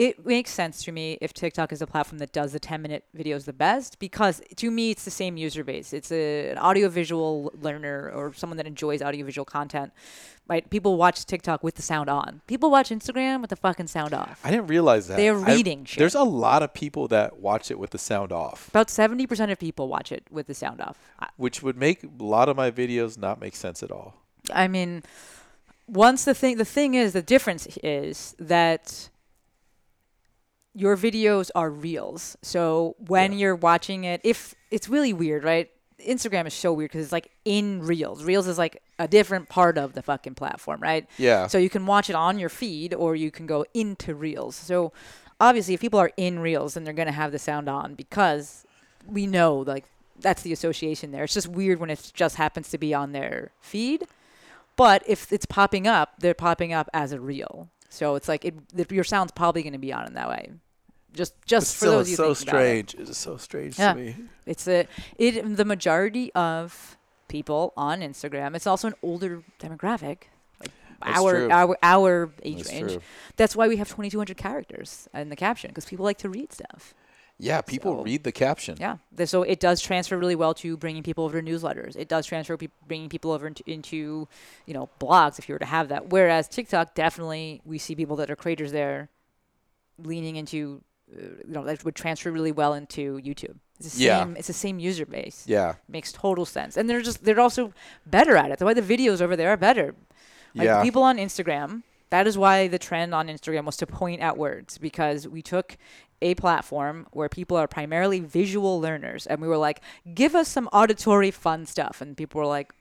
it 0.00 0.24
makes 0.24 0.50
sense 0.50 0.82
to 0.84 0.92
me 0.92 1.18
if 1.20 1.34
TikTok 1.34 1.74
is 1.74 1.82
a 1.82 1.86
platform 1.86 2.20
that 2.20 2.32
does 2.32 2.52
the 2.52 2.58
10 2.58 2.80
minute 2.80 3.04
videos 3.14 3.44
the 3.44 3.52
best 3.52 3.98
because 3.98 4.40
to 4.56 4.70
me 4.70 4.90
it's 4.92 5.04
the 5.04 5.10
same 5.10 5.36
user 5.36 5.62
base. 5.62 5.92
It's 5.92 6.10
a, 6.10 6.48
an 6.48 6.56
audiovisual 6.56 7.52
learner 7.60 8.10
or 8.14 8.32
someone 8.32 8.56
that 8.56 8.66
enjoys 8.66 9.02
audiovisual 9.02 9.44
content. 9.44 9.92
Right? 10.48 10.68
People 10.70 10.96
watch 10.96 11.26
TikTok 11.26 11.62
with 11.62 11.74
the 11.74 11.82
sound 11.82 12.08
on. 12.08 12.40
People 12.46 12.70
watch 12.70 12.88
Instagram 12.88 13.42
with 13.42 13.50
the 13.50 13.56
fucking 13.56 13.88
sound 13.88 14.14
off. 14.14 14.40
I 14.42 14.50
didn't 14.50 14.68
realize 14.68 15.06
that. 15.08 15.18
They're 15.18 15.36
I- 15.38 15.54
reading 15.54 15.84
shit. 15.84 15.98
There's 15.98 16.14
a 16.14 16.24
lot 16.24 16.62
of 16.62 16.72
people 16.72 17.06
that 17.08 17.38
watch 17.38 17.70
it 17.70 17.78
with 17.78 17.90
the 17.90 17.98
sound 17.98 18.32
off, 18.32 18.68
About 18.68 18.88
70% 18.88 19.52
of 19.52 19.58
people 19.58 19.86
watch 19.86 20.10
it 20.10 20.24
with 20.30 20.46
the 20.46 20.54
sound 20.54 20.80
off. 20.80 20.96
Which 21.36 21.62
would 21.62 21.76
make 21.76 22.04
a 22.04 22.24
lot 22.24 22.48
of 22.48 22.56
my 22.56 22.70
videos 22.70 23.18
not 23.18 23.38
make 23.38 23.54
sense 23.54 23.82
at 23.82 23.90
all. 23.90 24.14
I 24.52 24.66
mean, 24.66 25.02
once 25.86 26.24
the 26.24 26.34
thing, 26.34 26.56
the 26.56 26.64
thing 26.64 26.94
is, 26.94 27.12
the 27.12 27.22
difference 27.22 27.68
is 27.82 28.34
that 28.38 29.10
your 30.74 30.96
videos 30.96 31.50
are 31.54 31.70
reels. 31.70 32.36
So 32.42 32.96
when 32.98 33.32
you're 33.32 33.56
watching 33.56 34.04
it, 34.04 34.20
if 34.24 34.54
it's 34.70 34.88
really 34.88 35.12
weird, 35.12 35.44
right? 35.44 35.70
Instagram 36.06 36.46
is 36.46 36.54
so 36.54 36.72
weird 36.72 36.90
because 36.90 37.04
it's 37.04 37.12
like 37.12 37.30
in 37.44 37.82
reels. 37.82 38.24
Reels 38.24 38.46
is 38.46 38.56
like 38.56 38.82
a 38.98 39.06
different 39.06 39.48
part 39.48 39.76
of 39.76 39.92
the 39.92 40.02
fucking 40.02 40.34
platform, 40.34 40.80
right? 40.80 41.06
Yeah. 41.18 41.46
So 41.46 41.58
you 41.58 41.68
can 41.68 41.86
watch 41.86 42.08
it 42.08 42.16
on 42.16 42.38
your 42.38 42.48
feed 42.48 42.94
or 42.94 43.14
you 43.14 43.30
can 43.30 43.46
go 43.46 43.64
into 43.74 44.14
reels. 44.14 44.56
So 44.56 44.92
obviously, 45.40 45.74
if 45.74 45.80
people 45.80 46.00
are 46.00 46.12
in 46.16 46.38
reels, 46.38 46.74
then 46.74 46.84
they're 46.84 46.94
going 46.94 47.06
to 47.06 47.12
have 47.12 47.32
the 47.32 47.38
sound 47.38 47.68
on 47.68 47.94
because 47.94 48.64
we 49.06 49.26
know 49.26 49.58
like 49.58 49.84
that's 50.18 50.42
the 50.42 50.52
association 50.52 51.10
there. 51.10 51.24
It's 51.24 51.34
just 51.34 51.48
weird 51.48 51.80
when 51.80 51.90
it 51.90 52.12
just 52.14 52.36
happens 52.36 52.70
to 52.70 52.78
be 52.78 52.94
on 52.94 53.12
their 53.12 53.52
feed. 53.60 54.04
But 54.76 55.02
if 55.06 55.32
it's 55.32 55.46
popping 55.46 55.86
up, 55.86 56.14
they're 56.20 56.34
popping 56.34 56.72
up 56.72 56.88
as 56.94 57.12
a 57.12 57.20
reel. 57.20 57.68
So 57.90 58.14
it's 58.14 58.28
like 58.28 58.44
it, 58.46 58.54
the, 58.70 58.86
your 58.94 59.04
sound's 59.04 59.32
probably 59.32 59.62
going 59.62 59.74
to 59.74 59.78
be 59.78 59.92
on 59.92 60.06
in 60.06 60.14
that 60.14 60.28
way. 60.30 60.50
Just 61.12 61.34
just 61.44 61.74
for 61.74 61.78
Still, 61.86 61.92
those 61.92 62.02
it's 62.02 62.10
you 62.10 62.16
so 62.16 62.22
about 62.22 62.30
it. 62.30 62.34
It's 62.34 62.38
so 62.38 62.46
strange. 62.46 62.94
It's 63.10 63.18
so 63.18 63.36
strange 63.36 63.78
Yeah. 63.78 63.92
to 63.94 63.98
me. 63.98 64.16
It's 64.46 64.66
a 64.68 64.86
it 65.18 65.56
the 65.56 65.64
majority 65.64 66.32
of 66.34 66.96
people 67.28 67.72
on 67.76 68.00
Instagram. 68.00 68.54
It's 68.54 68.66
also 68.66 68.88
an 68.88 68.94
older 69.02 69.42
demographic, 69.60 70.18
like 70.60 70.70
our 71.02 71.32
true. 71.32 71.50
our 71.50 71.76
our 71.82 72.30
age 72.44 72.58
That's 72.58 72.70
range. 72.70 72.92
true. 72.92 73.02
That's 73.36 73.56
why 73.56 73.66
we 73.66 73.76
have 73.78 73.88
2,200 73.88 74.36
characters 74.36 75.08
in 75.12 75.30
the 75.30 75.36
caption 75.36 75.70
because 75.70 75.84
people 75.84 76.04
like 76.04 76.18
to 76.18 76.28
read 76.28 76.52
stuff. 76.52 76.94
Yeah, 77.40 77.60
people 77.62 77.96
So- 77.98 78.02
read 78.04 78.24
the 78.24 78.32
caption. 78.32 78.76
Yeah, 78.78 78.98
so 79.24 79.42
it 79.42 79.60
does 79.60 79.80
transfer 79.80 80.16
really 80.18 80.36
well 80.36 80.54
to 80.54 80.76
bringing 80.76 81.02
people 81.02 81.24
over 81.24 81.40
to 81.40 81.50
newsletters. 81.50 81.96
It 81.96 82.08
does 82.08 82.26
transfer 82.26 82.56
pe- 82.56 82.68
bringing 82.86 83.08
people 83.08 83.30
over 83.32 83.46
into, 83.46 83.62
into, 83.66 84.28
you 84.66 84.74
know, 84.74 84.88
blogs 85.00 85.38
if 85.38 85.48
you 85.48 85.54
were 85.54 85.58
to 85.58 85.64
have 85.66 85.88
that. 85.88 86.10
Whereas 86.10 86.48
TikTok, 86.48 86.94
definitely 86.94 87.62
we 87.64 87.78
see 87.78 87.94
people 87.94 88.16
that 88.16 88.30
are 88.30 88.36
creators 88.36 88.72
there, 88.72 89.08
leaning 89.98 90.36
into, 90.36 90.82
uh, 91.12 91.20
you 91.46 91.52
know, 91.54 91.64
that 91.64 91.84
would 91.84 91.94
transfer 91.94 92.30
really 92.30 92.52
well 92.52 92.74
into 92.74 93.18
YouTube. 93.20 93.56
It's 93.78 93.96
the 93.96 94.04
Yeah. 94.04 94.20
same. 94.20 94.36
It's 94.36 94.46
the 94.46 94.52
same 94.52 94.78
user 94.78 95.06
base. 95.06 95.44
Yeah. 95.46 95.74
makes 95.88 96.12
total 96.12 96.44
sense, 96.44 96.76
and 96.76 96.88
they're 96.88 97.00
just 97.00 97.24
they're 97.24 97.40
also 97.40 97.72
better 98.06 98.36
at 98.36 98.50
it. 98.50 98.58
The 98.58 98.66
way 98.66 98.74
the 98.74 98.82
videos 98.82 99.20
over 99.22 99.36
there 99.36 99.48
are 99.50 99.56
better. 99.56 99.94
Like 100.54 100.66
Yeah. 100.66 100.82
people 100.82 101.02
on 101.02 101.16
Instagram, 101.16 101.82
that 102.10 102.26
is 102.26 102.36
why 102.36 102.68
the 102.68 102.78
trend 102.78 103.14
on 103.14 103.28
Instagram 103.28 103.64
was 103.64 103.76
to 103.78 103.86
point 103.86 104.20
at 104.20 104.36
words 104.36 104.76
because 104.78 105.26
we 105.28 105.40
took 105.42 105.76
a 106.22 106.34
platform 106.34 107.06
where 107.12 107.28
people 107.28 107.56
are 107.56 107.66
primarily 107.66 108.20
visual 108.20 108.80
learners 108.80 109.26
and 109.26 109.40
we 109.40 109.48
were 109.48 109.56
like, 109.56 109.80
give 110.14 110.34
us 110.34 110.48
some 110.48 110.68
auditory 110.72 111.30
fun 111.30 111.66
stuff. 111.66 112.00
And 112.00 112.16
people 112.16 112.40
were 112.40 112.46
like, 112.46 112.72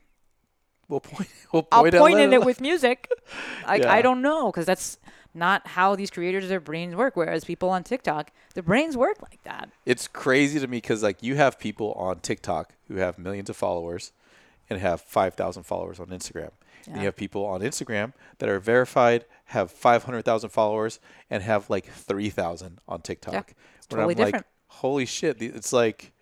We'll 0.88 0.99
point. 1.02 1.30
We'll 1.53 1.68
I'll 1.72 1.84
point, 1.84 1.94
at 1.94 1.99
point 1.99 2.20
at 2.20 2.34
it 2.34 2.44
with 2.44 2.61
music. 2.61 3.10
Like, 3.68 3.84
Yeah. 3.84 3.94
I 3.94 4.02
don't 4.02 4.22
know 4.22 4.48
because 4.52 4.66
that's 4.66 4.98
not 5.34 5.68
how 5.68 5.95
these 5.95 6.10
creators, 6.10 6.49
their 6.49 6.60
brains 6.60 6.95
work. 6.95 7.16
Whereas 7.16 7.45
people 7.45 7.70
on 7.70 7.84
TikTok, 7.84 8.32
their 8.56 8.64
brains 8.64 8.98
work 8.98 9.22
like 9.22 9.44
that. 9.44 9.70
It's 9.86 10.07
crazy 10.07 10.60
to 10.60 10.68
me 10.68 10.78
because 10.78 11.03
like 11.03 11.22
you 11.22 11.36
have 11.36 11.60
people 11.60 11.94
on 11.94 12.20
TikTok 12.20 12.74
who 12.88 12.95
have 12.95 13.20
millions 13.20 13.49
of 13.49 13.56
followers 13.56 14.11
and 14.70 14.80
have 14.80 15.02
five 15.02 15.36
thousand 15.36 15.64
followers 15.64 15.99
on 15.99 16.07
Instagram. 16.07 16.52
And 16.88 16.98
you 16.98 17.04
have 17.06 17.16
people 17.16 17.46
on 17.46 17.62
Instagram 17.62 18.14
that 18.40 18.50
are 18.50 18.60
verified, 18.60 19.26
have 19.46 19.72
five 19.72 20.04
hundred 20.04 20.24
thousand 20.26 20.50
followers, 20.50 21.00
and 21.30 21.44
have 21.44 21.70
like 21.70 21.86
three 21.88 22.30
thousand 22.30 22.80
on 22.88 23.02
TikTok. 23.02 23.34
Yeah, 23.34 23.42
totally 23.90 24.02
I'm 24.02 24.08
like, 24.08 24.18
different. 24.28 24.46
holy 24.68 25.06
shit! 25.06 25.42
It's 25.42 25.72
like, 25.74 26.14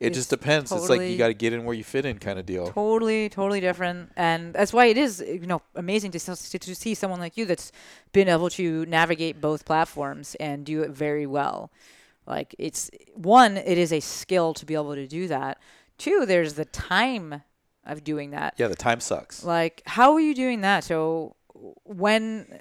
it 0.00 0.10
just 0.14 0.32
It's 0.32 0.40
depends. 0.40 0.72
it's 0.72 0.88
like 0.88 1.02
you 1.02 1.18
got 1.18 1.28
to 1.28 1.34
get 1.34 1.52
in 1.52 1.64
where 1.64 1.74
you 1.74 1.84
fit 1.84 2.04
in, 2.06 2.18
kind 2.18 2.38
of 2.38 2.46
deal. 2.46 2.68
Totally, 2.72 3.28
totally 3.28 3.60
different, 3.60 4.12
and 4.16 4.54
that's 4.54 4.72
why 4.72 4.86
it 4.86 4.96
is 4.96 5.20
you 5.26 5.46
know 5.46 5.60
amazing 5.74 6.10
to 6.12 6.18
to 6.20 6.74
see 6.74 6.94
someone 6.94 7.20
like 7.20 7.36
you 7.36 7.44
that's 7.44 7.70
been 8.12 8.28
able 8.28 8.48
to 8.50 8.86
navigate 8.86 9.40
both 9.40 9.64
platforms 9.64 10.34
and 10.40 10.64
do 10.64 10.82
it 10.82 10.90
very 10.90 11.26
well. 11.26 11.70
Like 12.26 12.54
it's 12.58 12.90
one, 13.14 13.56
it 13.56 13.78
is 13.78 13.92
a 13.92 14.00
skill 14.00 14.54
to 14.54 14.64
be 14.66 14.74
able 14.74 14.94
to 14.94 15.06
do 15.06 15.28
that. 15.28 15.58
Two, 15.96 16.24
there's 16.26 16.54
the 16.54 16.64
time 16.66 17.42
of 17.88 18.04
doing 18.04 18.30
that. 18.30 18.54
Yeah, 18.56 18.68
the 18.68 18.76
time 18.76 19.00
sucks. 19.00 19.44
Like, 19.44 19.82
how 19.86 20.12
are 20.14 20.20
you 20.20 20.34
doing 20.34 20.60
that? 20.62 20.84
So 20.84 21.36
when 21.84 22.60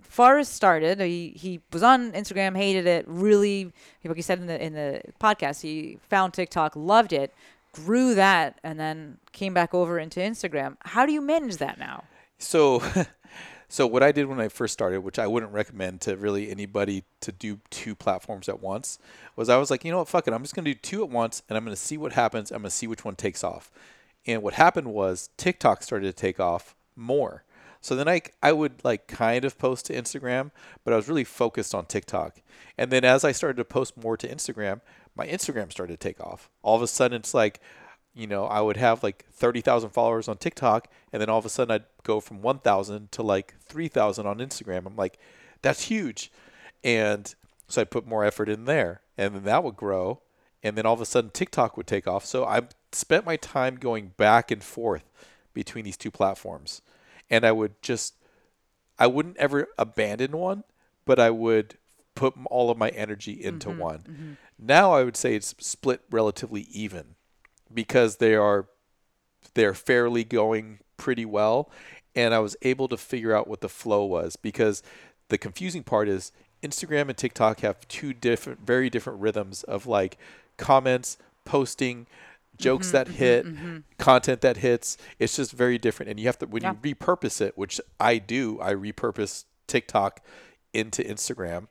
Forrest 0.00 0.52
started, 0.52 1.00
he, 1.00 1.30
he 1.30 1.60
was 1.72 1.82
on 1.82 2.12
Instagram, 2.12 2.56
hated 2.56 2.86
it, 2.86 3.04
really 3.08 3.72
like 4.04 4.16
he 4.16 4.22
said 4.22 4.38
in 4.38 4.46
the 4.46 4.62
in 4.62 4.74
the 4.74 5.02
podcast, 5.20 5.62
he 5.62 5.98
found 6.08 6.34
TikTok, 6.34 6.74
loved 6.76 7.12
it, 7.12 7.34
grew 7.72 8.14
that, 8.14 8.58
and 8.62 8.78
then 8.78 9.18
came 9.32 9.54
back 9.54 9.74
over 9.74 9.98
into 9.98 10.20
Instagram. 10.20 10.76
How 10.80 11.06
do 11.06 11.12
you 11.12 11.20
manage 11.20 11.56
that 11.56 11.78
now? 11.78 12.04
So 12.38 12.82
So 13.68 13.86
what 13.86 14.02
I 14.02 14.12
did 14.12 14.26
when 14.26 14.40
I 14.40 14.48
first 14.48 14.72
started, 14.72 15.00
which 15.00 15.18
I 15.18 15.26
wouldn't 15.26 15.52
recommend 15.52 16.00
to 16.02 16.16
really 16.16 16.50
anybody 16.50 17.02
to 17.20 17.32
do 17.32 17.58
two 17.70 17.94
platforms 17.96 18.48
at 18.48 18.60
once, 18.60 18.98
was 19.34 19.48
I 19.48 19.56
was 19.56 19.70
like, 19.70 19.84
you 19.84 19.90
know 19.90 19.98
what, 19.98 20.08
fuck 20.08 20.28
it, 20.28 20.32
I'm 20.32 20.42
just 20.42 20.54
gonna 20.54 20.72
do 20.72 20.74
two 20.74 21.02
at 21.02 21.10
once, 21.10 21.42
and 21.48 21.58
I'm 21.58 21.64
gonna 21.64 21.74
see 21.74 21.96
what 21.96 22.12
happens. 22.12 22.52
I'm 22.52 22.58
gonna 22.58 22.70
see 22.70 22.86
which 22.86 23.04
one 23.04 23.16
takes 23.16 23.42
off. 23.42 23.70
And 24.26 24.42
what 24.42 24.54
happened 24.54 24.88
was 24.88 25.30
TikTok 25.36 25.82
started 25.82 26.06
to 26.06 26.12
take 26.12 26.40
off 26.40 26.74
more. 26.94 27.44
So 27.80 27.94
then 27.94 28.08
I 28.08 28.22
I 28.42 28.52
would 28.52 28.84
like 28.84 29.06
kind 29.06 29.44
of 29.44 29.58
post 29.58 29.86
to 29.86 29.94
Instagram, 29.94 30.50
but 30.84 30.92
I 30.92 30.96
was 30.96 31.08
really 31.08 31.24
focused 31.24 31.74
on 31.74 31.86
TikTok. 31.86 32.40
And 32.76 32.90
then 32.90 33.04
as 33.04 33.24
I 33.24 33.32
started 33.32 33.58
to 33.58 33.64
post 33.64 33.96
more 33.96 34.16
to 34.16 34.28
Instagram, 34.28 34.80
my 35.14 35.26
Instagram 35.26 35.70
started 35.70 36.00
to 36.00 36.08
take 36.08 36.20
off. 36.20 36.50
All 36.62 36.76
of 36.76 36.82
a 36.82 36.88
sudden, 36.88 37.20
it's 37.20 37.34
like 37.34 37.60
you 38.16 38.26
know, 38.26 38.46
I 38.46 38.62
would 38.62 38.78
have 38.78 39.02
like 39.02 39.26
30,000 39.30 39.90
followers 39.90 40.26
on 40.26 40.38
TikTok, 40.38 40.88
and 41.12 41.20
then 41.20 41.28
all 41.28 41.38
of 41.38 41.44
a 41.44 41.50
sudden 41.50 41.74
I'd 41.74 41.84
go 42.02 42.18
from 42.18 42.40
1,000 42.40 43.12
to 43.12 43.22
like 43.22 43.54
3,000 43.60 44.26
on 44.26 44.38
Instagram. 44.38 44.86
I'm 44.86 44.96
like, 44.96 45.18
that's 45.60 45.82
huge. 45.82 46.32
And 46.82 47.32
so 47.68 47.82
I'd 47.82 47.90
put 47.90 48.06
more 48.06 48.24
effort 48.24 48.48
in 48.48 48.64
there, 48.64 49.02
and 49.18 49.34
then 49.34 49.44
that 49.44 49.62
would 49.62 49.76
grow. 49.76 50.22
And 50.66 50.76
then 50.76 50.86
all 50.86 50.94
of 50.94 51.00
a 51.00 51.06
sudden 51.06 51.30
TikTok 51.30 51.76
would 51.76 51.86
take 51.86 52.06
off. 52.06 52.24
So 52.24 52.44
I 52.44 52.62
spent 52.92 53.24
my 53.24 53.36
time 53.36 53.76
going 53.76 54.12
back 54.16 54.50
and 54.50 54.62
forth 54.62 55.04
between 55.54 55.84
these 55.84 55.96
two 55.96 56.10
platforms. 56.10 56.82
And 57.30 57.44
I 57.44 57.52
would 57.52 57.80
just, 57.82 58.14
I 58.98 59.06
wouldn't 59.06 59.36
ever 59.36 59.68
abandon 59.78 60.32
one, 60.32 60.64
but 61.04 61.18
I 61.18 61.30
would 61.30 61.76
put 62.14 62.34
all 62.50 62.70
of 62.70 62.78
my 62.78 62.88
energy 62.90 63.32
into 63.32 63.68
mm-hmm, 63.68 63.78
one. 63.78 63.98
Mm-hmm. 63.98 64.32
Now 64.58 64.92
I 64.92 65.04
would 65.04 65.16
say 65.16 65.34
it's 65.34 65.54
split 65.58 66.02
relatively 66.10 66.62
even 66.72 67.14
because 67.72 68.16
they 68.16 68.34
are 68.34 68.66
they're 69.54 69.74
fairly 69.74 70.24
going 70.24 70.80
pretty 70.96 71.24
well 71.24 71.70
and 72.14 72.32
I 72.34 72.38
was 72.38 72.56
able 72.62 72.88
to 72.88 72.96
figure 72.96 73.34
out 73.34 73.46
what 73.46 73.60
the 73.60 73.68
flow 73.68 74.04
was 74.04 74.36
because 74.36 74.82
the 75.28 75.38
confusing 75.38 75.82
part 75.82 76.08
is 76.08 76.32
Instagram 76.62 77.08
and 77.08 77.16
TikTok 77.16 77.60
have 77.60 77.86
two 77.86 78.12
different 78.12 78.66
very 78.66 78.88
different 78.88 79.20
rhythms 79.20 79.62
of 79.64 79.86
like 79.86 80.16
comments, 80.56 81.18
posting, 81.44 82.06
jokes 82.58 82.88
mm-hmm, 82.88 82.96
that 82.96 83.06
mm-hmm, 83.06 83.16
hit, 83.16 83.46
mm-hmm. 83.46 83.76
content 83.98 84.40
that 84.40 84.58
hits. 84.58 84.96
It's 85.18 85.36
just 85.36 85.52
very 85.52 85.78
different 85.78 86.10
and 86.10 86.20
you 86.20 86.26
have 86.26 86.38
to 86.38 86.46
when 86.46 86.62
you 86.62 86.72
repurpose 86.74 87.40
it, 87.40 87.56
which 87.56 87.80
I 88.00 88.18
do, 88.18 88.58
I 88.60 88.74
repurpose 88.74 89.44
TikTok 89.66 90.20
into 90.72 91.02
Instagram, 91.02 91.68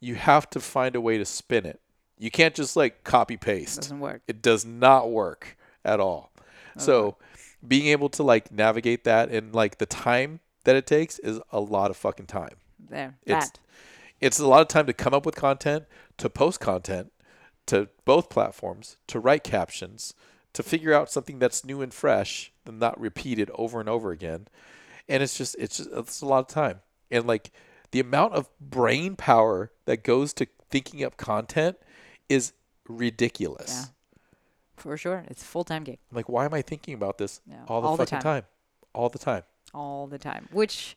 you 0.00 0.14
have 0.14 0.48
to 0.50 0.60
find 0.60 0.94
a 0.96 1.00
way 1.00 1.18
to 1.18 1.24
spin 1.24 1.66
it. 1.66 1.80
You 2.18 2.30
can't 2.30 2.54
just 2.54 2.76
like 2.76 3.04
copy 3.04 3.36
paste. 3.36 3.78
It 3.78 3.82
doesn't 3.82 4.00
work. 4.00 4.22
It 4.26 4.42
does 4.42 4.64
not 4.64 5.10
work 5.10 5.56
at 5.84 6.00
all. 6.00 6.32
So 6.76 7.16
being 7.66 7.86
able 7.88 8.08
to 8.10 8.22
like 8.22 8.52
navigate 8.52 9.02
that 9.02 9.30
and 9.30 9.52
like 9.52 9.78
the 9.78 9.86
time 9.86 10.38
that 10.62 10.76
it 10.76 10.86
takes 10.86 11.18
is 11.18 11.40
a 11.50 11.58
lot 11.58 11.90
of 11.90 11.96
fucking 11.96 12.26
time. 12.26 12.56
There. 12.88 13.16
It's 13.26 13.50
that. 13.50 13.58
it's 14.20 14.38
a 14.38 14.46
lot 14.46 14.60
of 14.60 14.68
time 14.68 14.86
to 14.86 14.92
come 14.92 15.12
up 15.12 15.26
with 15.26 15.34
content, 15.34 15.86
to 16.18 16.30
post 16.30 16.60
content, 16.60 17.12
to 17.68 17.88
both 18.04 18.28
platforms, 18.28 18.96
to 19.06 19.18
write 19.20 19.44
captions, 19.44 20.14
to 20.52 20.62
figure 20.62 20.92
out 20.92 21.10
something 21.10 21.38
that's 21.38 21.64
new 21.64 21.80
and 21.82 21.92
fresh 21.94 22.52
and 22.66 22.78
not 22.78 23.00
repeated 23.00 23.50
over 23.54 23.80
and 23.80 23.88
over 23.88 24.10
again. 24.10 24.48
And 25.08 25.22
it's 25.22 25.38
just 25.38 25.54
it's 25.58 25.78
just 25.78 25.90
it's 25.92 26.20
a 26.20 26.26
lot 26.26 26.40
of 26.40 26.48
time. 26.48 26.80
And 27.10 27.26
like 27.26 27.50
the 27.92 28.00
amount 28.00 28.34
of 28.34 28.48
brain 28.60 29.16
power 29.16 29.70
that 29.86 30.04
goes 30.04 30.32
to 30.34 30.46
thinking 30.70 31.02
up 31.04 31.16
content 31.16 31.76
is 32.28 32.52
ridiculous. 32.88 33.70
Yeah. 33.70 33.84
For 34.76 34.96
sure. 34.96 35.24
It's 35.28 35.42
a 35.42 35.46
full 35.46 35.64
time 35.64 35.84
gig 35.84 35.98
I'm 36.10 36.16
like, 36.16 36.28
why 36.28 36.44
am 36.44 36.54
I 36.54 36.62
thinking 36.62 36.94
about 36.94 37.18
this 37.18 37.40
Yeah, 37.46 37.56
all 37.66 37.80
the 37.80 37.88
all 37.88 37.96
the 37.96 38.06
fucking 38.06 38.22
time. 38.22 38.42
time? 38.42 38.48
All 38.94 39.08
the 39.08 39.18
time. 39.18 39.42
all 39.74 40.06
the 40.06 40.18
time, 40.18 40.48
which 40.52 40.96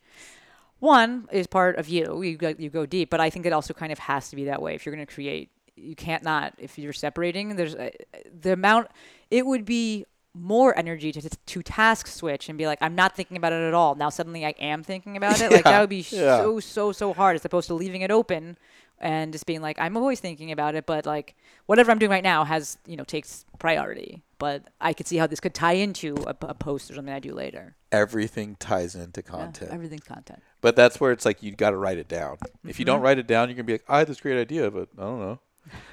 one 0.79 1.27
is 1.31 1.45
part 1.47 1.75
of 1.77 1.87
you. 1.89 2.21
You 2.21 2.37
go, 2.37 2.53
you 2.57 2.69
go 2.69 2.85
deep, 2.85 3.09
but 3.09 3.19
I 3.19 3.29
think 3.29 3.45
it 3.45 3.53
also 3.53 3.73
kind 3.73 3.91
of 3.91 3.99
has 3.99 4.29
to 4.29 4.35
be 4.35 4.45
that 4.45 4.61
way. 4.61 4.73
If 4.75 4.85
you're 4.85 4.95
going 4.95 5.05
to 5.05 5.13
create, 5.13 5.49
you 5.75 5.95
can't 5.95 6.23
not. 6.23 6.53
If 6.57 6.77
you're 6.77 6.93
separating, 6.93 7.55
there's 7.55 7.75
a, 7.75 7.91
the 8.39 8.53
amount. 8.53 8.87
It 9.29 9.45
would 9.45 9.65
be 9.65 10.05
more 10.33 10.77
energy 10.77 11.11
to 11.11 11.21
to 11.29 11.61
task 11.63 12.07
switch 12.07 12.47
and 12.49 12.57
be 12.57 12.65
like, 12.65 12.77
I'm 12.81 12.95
not 12.95 13.15
thinking 13.15 13.35
about 13.37 13.51
it 13.53 13.67
at 13.67 13.73
all. 13.73 13.95
Now 13.95 14.09
suddenly 14.09 14.45
I 14.45 14.51
am 14.59 14.81
thinking 14.83 15.17
about 15.17 15.41
it. 15.41 15.51
Like 15.51 15.63
that 15.71 15.79
would 15.81 15.89
be 15.89 16.05
Yeah. 16.09 16.37
so 16.37 16.59
so 16.59 16.91
so 16.91 17.13
hard 17.13 17.35
as 17.35 17.43
opposed 17.45 17.67
to 17.67 17.73
leaving 17.73 18.01
it 18.01 18.11
open 18.11 18.57
and 18.99 19.33
just 19.33 19.45
being 19.45 19.61
like, 19.61 19.77
I'm 19.79 19.97
always 19.97 20.19
thinking 20.19 20.51
about 20.51 20.75
it, 20.75 20.85
but 20.85 21.05
like 21.05 21.35
whatever 21.65 21.91
I'm 21.91 21.99
doing 21.99 22.11
right 22.11 22.23
now 22.23 22.43
has 22.45 22.77
you 22.85 22.95
know 22.95 23.03
takes 23.03 23.45
priority. 23.59 24.23
But 24.37 24.63
I 24.79 24.93
could 24.93 25.05
see 25.05 25.17
how 25.17 25.27
this 25.27 25.39
could 25.39 25.53
tie 25.53 25.73
into 25.73 26.15
a, 26.25 26.35
a 26.47 26.53
post 26.55 26.89
or 26.89 26.95
something 26.95 27.13
I 27.13 27.19
do 27.19 27.33
later. 27.33 27.75
Everything 27.91 28.55
ties 28.55 28.95
into 28.95 29.21
Yeah, 29.25 29.29
content. 29.29 29.71
everything's 29.71 30.03
content. 30.05 30.41
But 30.61 30.75
that's 30.75 30.99
where 30.99 31.11
it's 31.11 31.25
like 31.25 31.43
you've 31.43 31.57
got 31.57 31.71
to 31.71 31.77
write 31.77 31.97
it 31.97 32.07
down. 32.07 32.37
If 32.65 32.79
you 32.79 32.85
Mm-hmm. 32.85 32.93
don't 32.93 33.01
write 33.01 33.19
it 33.19 33.27
down, 33.27 33.49
you're 33.49 33.55
gonna 33.55 33.65
be 33.65 33.73
like, 33.73 33.83
I 33.89 33.99
had 33.99 34.07
this 34.07 34.21
great 34.21 34.39
idea, 34.39 34.71
but 34.71 34.87
I 34.97 35.01
don't 35.01 35.19
know. 35.19 35.39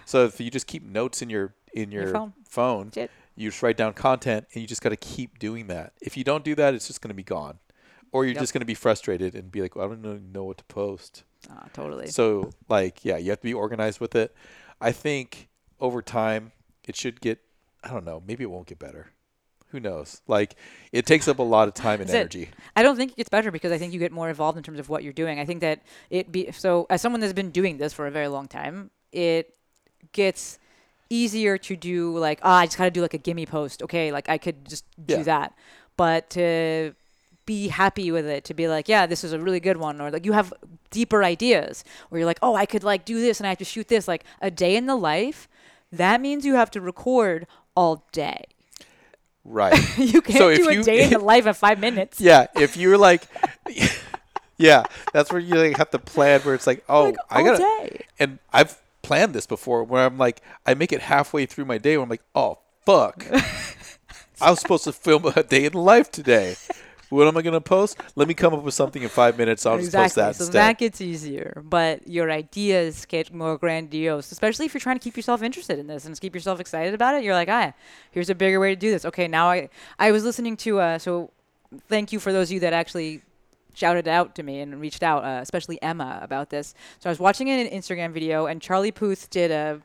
So 0.05 0.25
if 0.25 0.41
you 0.41 0.51
just 0.51 0.67
keep 0.67 0.83
notes 0.83 1.23
in 1.23 1.31
your 1.31 1.55
in 1.75 1.93
your, 1.93 2.09
phone. 2.13 2.33
phone, 2.49 2.91
you 3.37 3.51
just 3.51 3.63
write 3.63 3.77
down 3.77 3.93
content, 3.93 4.47
and 4.53 4.63
you 4.63 4.67
just 4.67 4.81
got 4.83 4.89
to 4.89 4.97
keep 4.97 5.39
doing 5.39 5.67
that. 5.69 5.93
If 6.01 6.17
you 6.17 6.25
don't 6.25 6.43
do 6.45 6.55
that, 6.55 6.75
it's 6.75 6.87
just 6.87 7.01
gonna 7.03 7.15
be 7.15 7.23
gone, 7.23 7.59
or 8.11 8.25
you're 8.25 8.33
Yep. 8.35 8.41
just 8.41 8.53
gonna 8.55 8.65
be 8.65 8.75
frustrated 8.75 9.35
and 9.35 9.53
be 9.53 9.61
like, 9.61 9.77
well, 9.77 9.85
I 9.85 9.89
don't 9.89 10.03
know, 10.03 10.19
know 10.33 10.45
what 10.45 10.59
to 10.59 10.65
post. 10.65 11.25
Ah, 11.51 11.67
totally. 11.73 12.09
So 12.09 12.51
like, 12.69 13.05
yeah, 13.05 13.17
you 13.17 13.31
have 13.31 13.41
to 13.41 13.45
be 13.47 13.55
organized 13.55 14.01
with 14.01 14.15
it. 14.15 14.35
I 14.81 14.93
think 14.93 15.49
over 15.81 16.03
time 16.03 16.53
it 16.85 16.97
should 16.97 17.21
get. 17.21 17.41
I 17.85 17.91
don't 17.91 18.05
know. 18.05 18.23
Maybe 18.27 18.43
it 18.43 18.51
won't 18.51 18.67
get 18.67 18.79
better. 18.79 19.13
Who 19.71 19.79
knows? 19.81 20.23
Like, 20.27 20.57
it 20.93 21.05
takes 21.05 21.29
up 21.29 21.39
a 21.39 21.43
lot 21.43 21.69
of 21.69 21.75
time 21.75 22.01
and 22.01 22.09
it. 22.09 22.15
energy. 22.15 22.49
I 22.75 22.83
don't 22.83 22.97
think 22.97 23.13
it 23.13 23.17
gets 23.19 23.29
better 23.29 23.51
because 23.51 23.71
I 23.71 23.77
think 23.79 23.93
you 23.93 23.99
get 23.99 24.11
more 24.13 24.31
involved 24.31 24.57
in 24.57 24.65
terms 24.65 24.79
of 24.81 24.89
what 24.89 25.05
you're 25.05 25.13
doing. 25.13 25.39
I 25.39 25.45
think 25.45 25.61
that 25.61 25.83
it 26.09 26.33
be 26.33 26.51
so 26.53 26.87
as 26.89 27.03
someone 27.03 27.21
that's 27.21 27.35
been 27.35 27.51
doing 27.51 27.77
this 27.77 27.93
for 27.93 28.07
a 28.07 28.11
very 28.11 28.29
long 28.29 28.49
time, 28.49 28.91
it 29.13 29.55
gets 30.13 30.59
easier 31.11 31.57
to 31.57 31.75
do 31.77 32.17
like 32.19 32.39
ah, 32.43 32.59
I 32.59 32.67
just 32.67 32.77
gotta 32.79 32.91
do 32.91 33.03
like 33.03 33.15
a 33.15 33.19
gimme 33.19 33.47
post. 33.47 33.83
Okay, 33.83 34.13
like 34.13 34.29
I 34.29 34.39
could 34.39 34.69
just 34.69 34.85
do 35.05 35.15
Yeah. 35.19 35.23
that. 35.25 35.55
But 35.97 36.31
to 36.31 36.95
be 37.47 37.69
happy 37.69 38.11
with 38.13 38.27
it, 38.27 38.45
to 38.45 38.55
be 38.55 38.69
like, 38.69 38.89
yeah, 38.89 39.07
this 39.07 39.25
is 39.25 39.33
a 39.33 39.39
really 39.39 39.59
good 39.61 39.79
one, 39.79 40.01
or 40.01 40.11
like 40.11 40.25
you 40.27 40.33
have 40.33 40.53
deeper 40.91 41.25
ideas, 41.25 41.83
where 42.09 42.19
you're 42.21 42.27
like, 42.27 42.39
oh, 42.43 42.55
I 42.55 42.67
could 42.67 42.85
like 42.85 43.05
do 43.05 43.21
this 43.21 43.41
and 43.41 43.47
I 43.47 43.51
have 43.51 43.59
to 43.59 43.65
shoot 43.65 43.89
this. 43.89 44.07
Like 44.07 44.25
a 44.43 44.51
day 44.51 44.77
in 44.77 44.87
the 44.87 44.97
life, 44.97 45.49
that 45.91 46.21
means 46.21 46.45
you 46.45 46.55
have 46.57 46.71
to 46.73 46.81
record 46.81 47.47
all 47.75 48.05
day. 48.13 48.45
Right. 49.45 49.75
You 49.99 50.21
can't 50.21 50.39
So 50.39 50.49
if 50.51 50.59
do 50.59 50.69
a 50.69 50.75
you- 50.75 50.83
day 50.85 51.05
in 51.05 51.11
the 51.11 51.19
life 51.35 51.47
of 51.47 51.57
five 51.57 51.81
minutes. 51.81 52.21
Yeah, 52.21 52.47
if 52.55 52.77
you're 52.77 52.99
like, 52.99 53.23
yeah, 54.59 54.85
that's 55.13 55.31
where 55.33 55.41
you 55.41 55.55
like 55.55 55.77
have 55.79 55.91
to 55.91 55.99
plan. 55.99 56.41
Where 56.43 56.55
it's 56.55 56.67
like, 56.67 56.85
oh, 56.89 57.05
Like, 57.07 57.17
I 57.31 57.43
gotta, 57.43 57.59
day. 57.59 58.05
and 58.19 58.39
I've 58.53 58.79
planned 59.09 59.35
this 59.35 59.47
before. 59.47 59.83
Where 59.85 60.05
I'm 60.05 60.19
like, 60.19 60.43
I 60.67 60.75
make 60.75 60.93
it 60.93 61.01
halfway 61.01 61.47
through 61.47 61.65
my 61.65 61.79
day. 61.79 61.97
Where 61.97 62.05
I'm 62.05 62.11
like, 62.11 62.23
oh 62.35 62.59
fuck, 62.85 63.27
I 64.41 64.51
was 64.51 64.61
supposed 64.61 64.85
to 64.85 64.93
film 64.93 65.25
a 65.35 65.43
day 65.43 65.65
in 65.65 65.73
life 65.73 66.11
today. 66.11 66.57
What 67.09 67.27
am 67.27 67.39
I 67.39 67.43
gonna 67.43 67.63
post? 67.63 67.99
Let 68.17 68.29
me 68.29 68.35
come 68.35 68.53
up 68.53 68.63
with 68.63 68.75
something 68.75 69.03
in 69.03 69.09
five 69.09 69.39
minutes. 69.39 69.65
I'll 69.65 69.79
just 69.79 69.95
post 69.95 70.17
that 70.17 70.37
so 70.37 70.45
instead. 70.45 70.61
that 70.61 70.79
gets 70.79 71.01
easier, 71.01 71.63
but 71.65 72.07
your 72.07 72.31
ideas 72.31 73.07
get 73.07 73.33
more 73.33 73.57
grandiose, 73.57 74.31
especially 74.31 74.67
if 74.67 74.75
you're 74.75 74.81
trying 74.83 74.99
to 74.99 75.03
keep 75.03 75.17
yourself 75.17 75.43
interested 75.43 75.79
in 75.79 75.87
this 75.87 76.05
and 76.05 76.21
keep 76.21 76.35
yourself 76.35 76.61
excited 76.61 76.93
about 76.93 77.15
it. 77.15 77.25
You're 77.25 77.33
like, 77.33 77.49
ah, 77.49 77.73
here's 78.11 78.29
a 78.29 78.35
bigger 78.35 78.61
way 78.61 78.75
to 78.75 78.77
do 78.77 78.91
this. 78.91 79.07
Okay, 79.07 79.27
now 79.27 79.49
I 79.49 79.71
I 79.99 80.13
was 80.13 80.23
listening 80.23 80.59
to 80.59 80.81
uh, 80.81 80.99
so 80.99 81.31
thank 81.89 82.13
you 82.13 82.21
for 82.21 82.31
those 82.31 82.49
of 82.49 82.53
you 82.53 82.61
that 82.61 82.75
actually 82.75 83.23
shouted 83.79 84.09
out 84.09 84.35
to 84.37 84.43
me 84.43 84.61
and 84.61 84.81
reached 84.81 85.03
out, 85.03 85.25
uh, 85.25 85.41
especially 85.41 85.81
Emma 85.83 86.19
about 86.23 86.51
this. 86.51 86.75
So 86.99 87.09
I 87.09 87.13
was 87.13 87.19
watching 87.19 87.49
an 87.49 87.69
Instagram 87.69 88.13
video 88.13 88.47
and 88.47 88.61
Charlie 88.61 88.93
Puth 88.93 89.31
did 89.31 89.51
a 89.51 89.81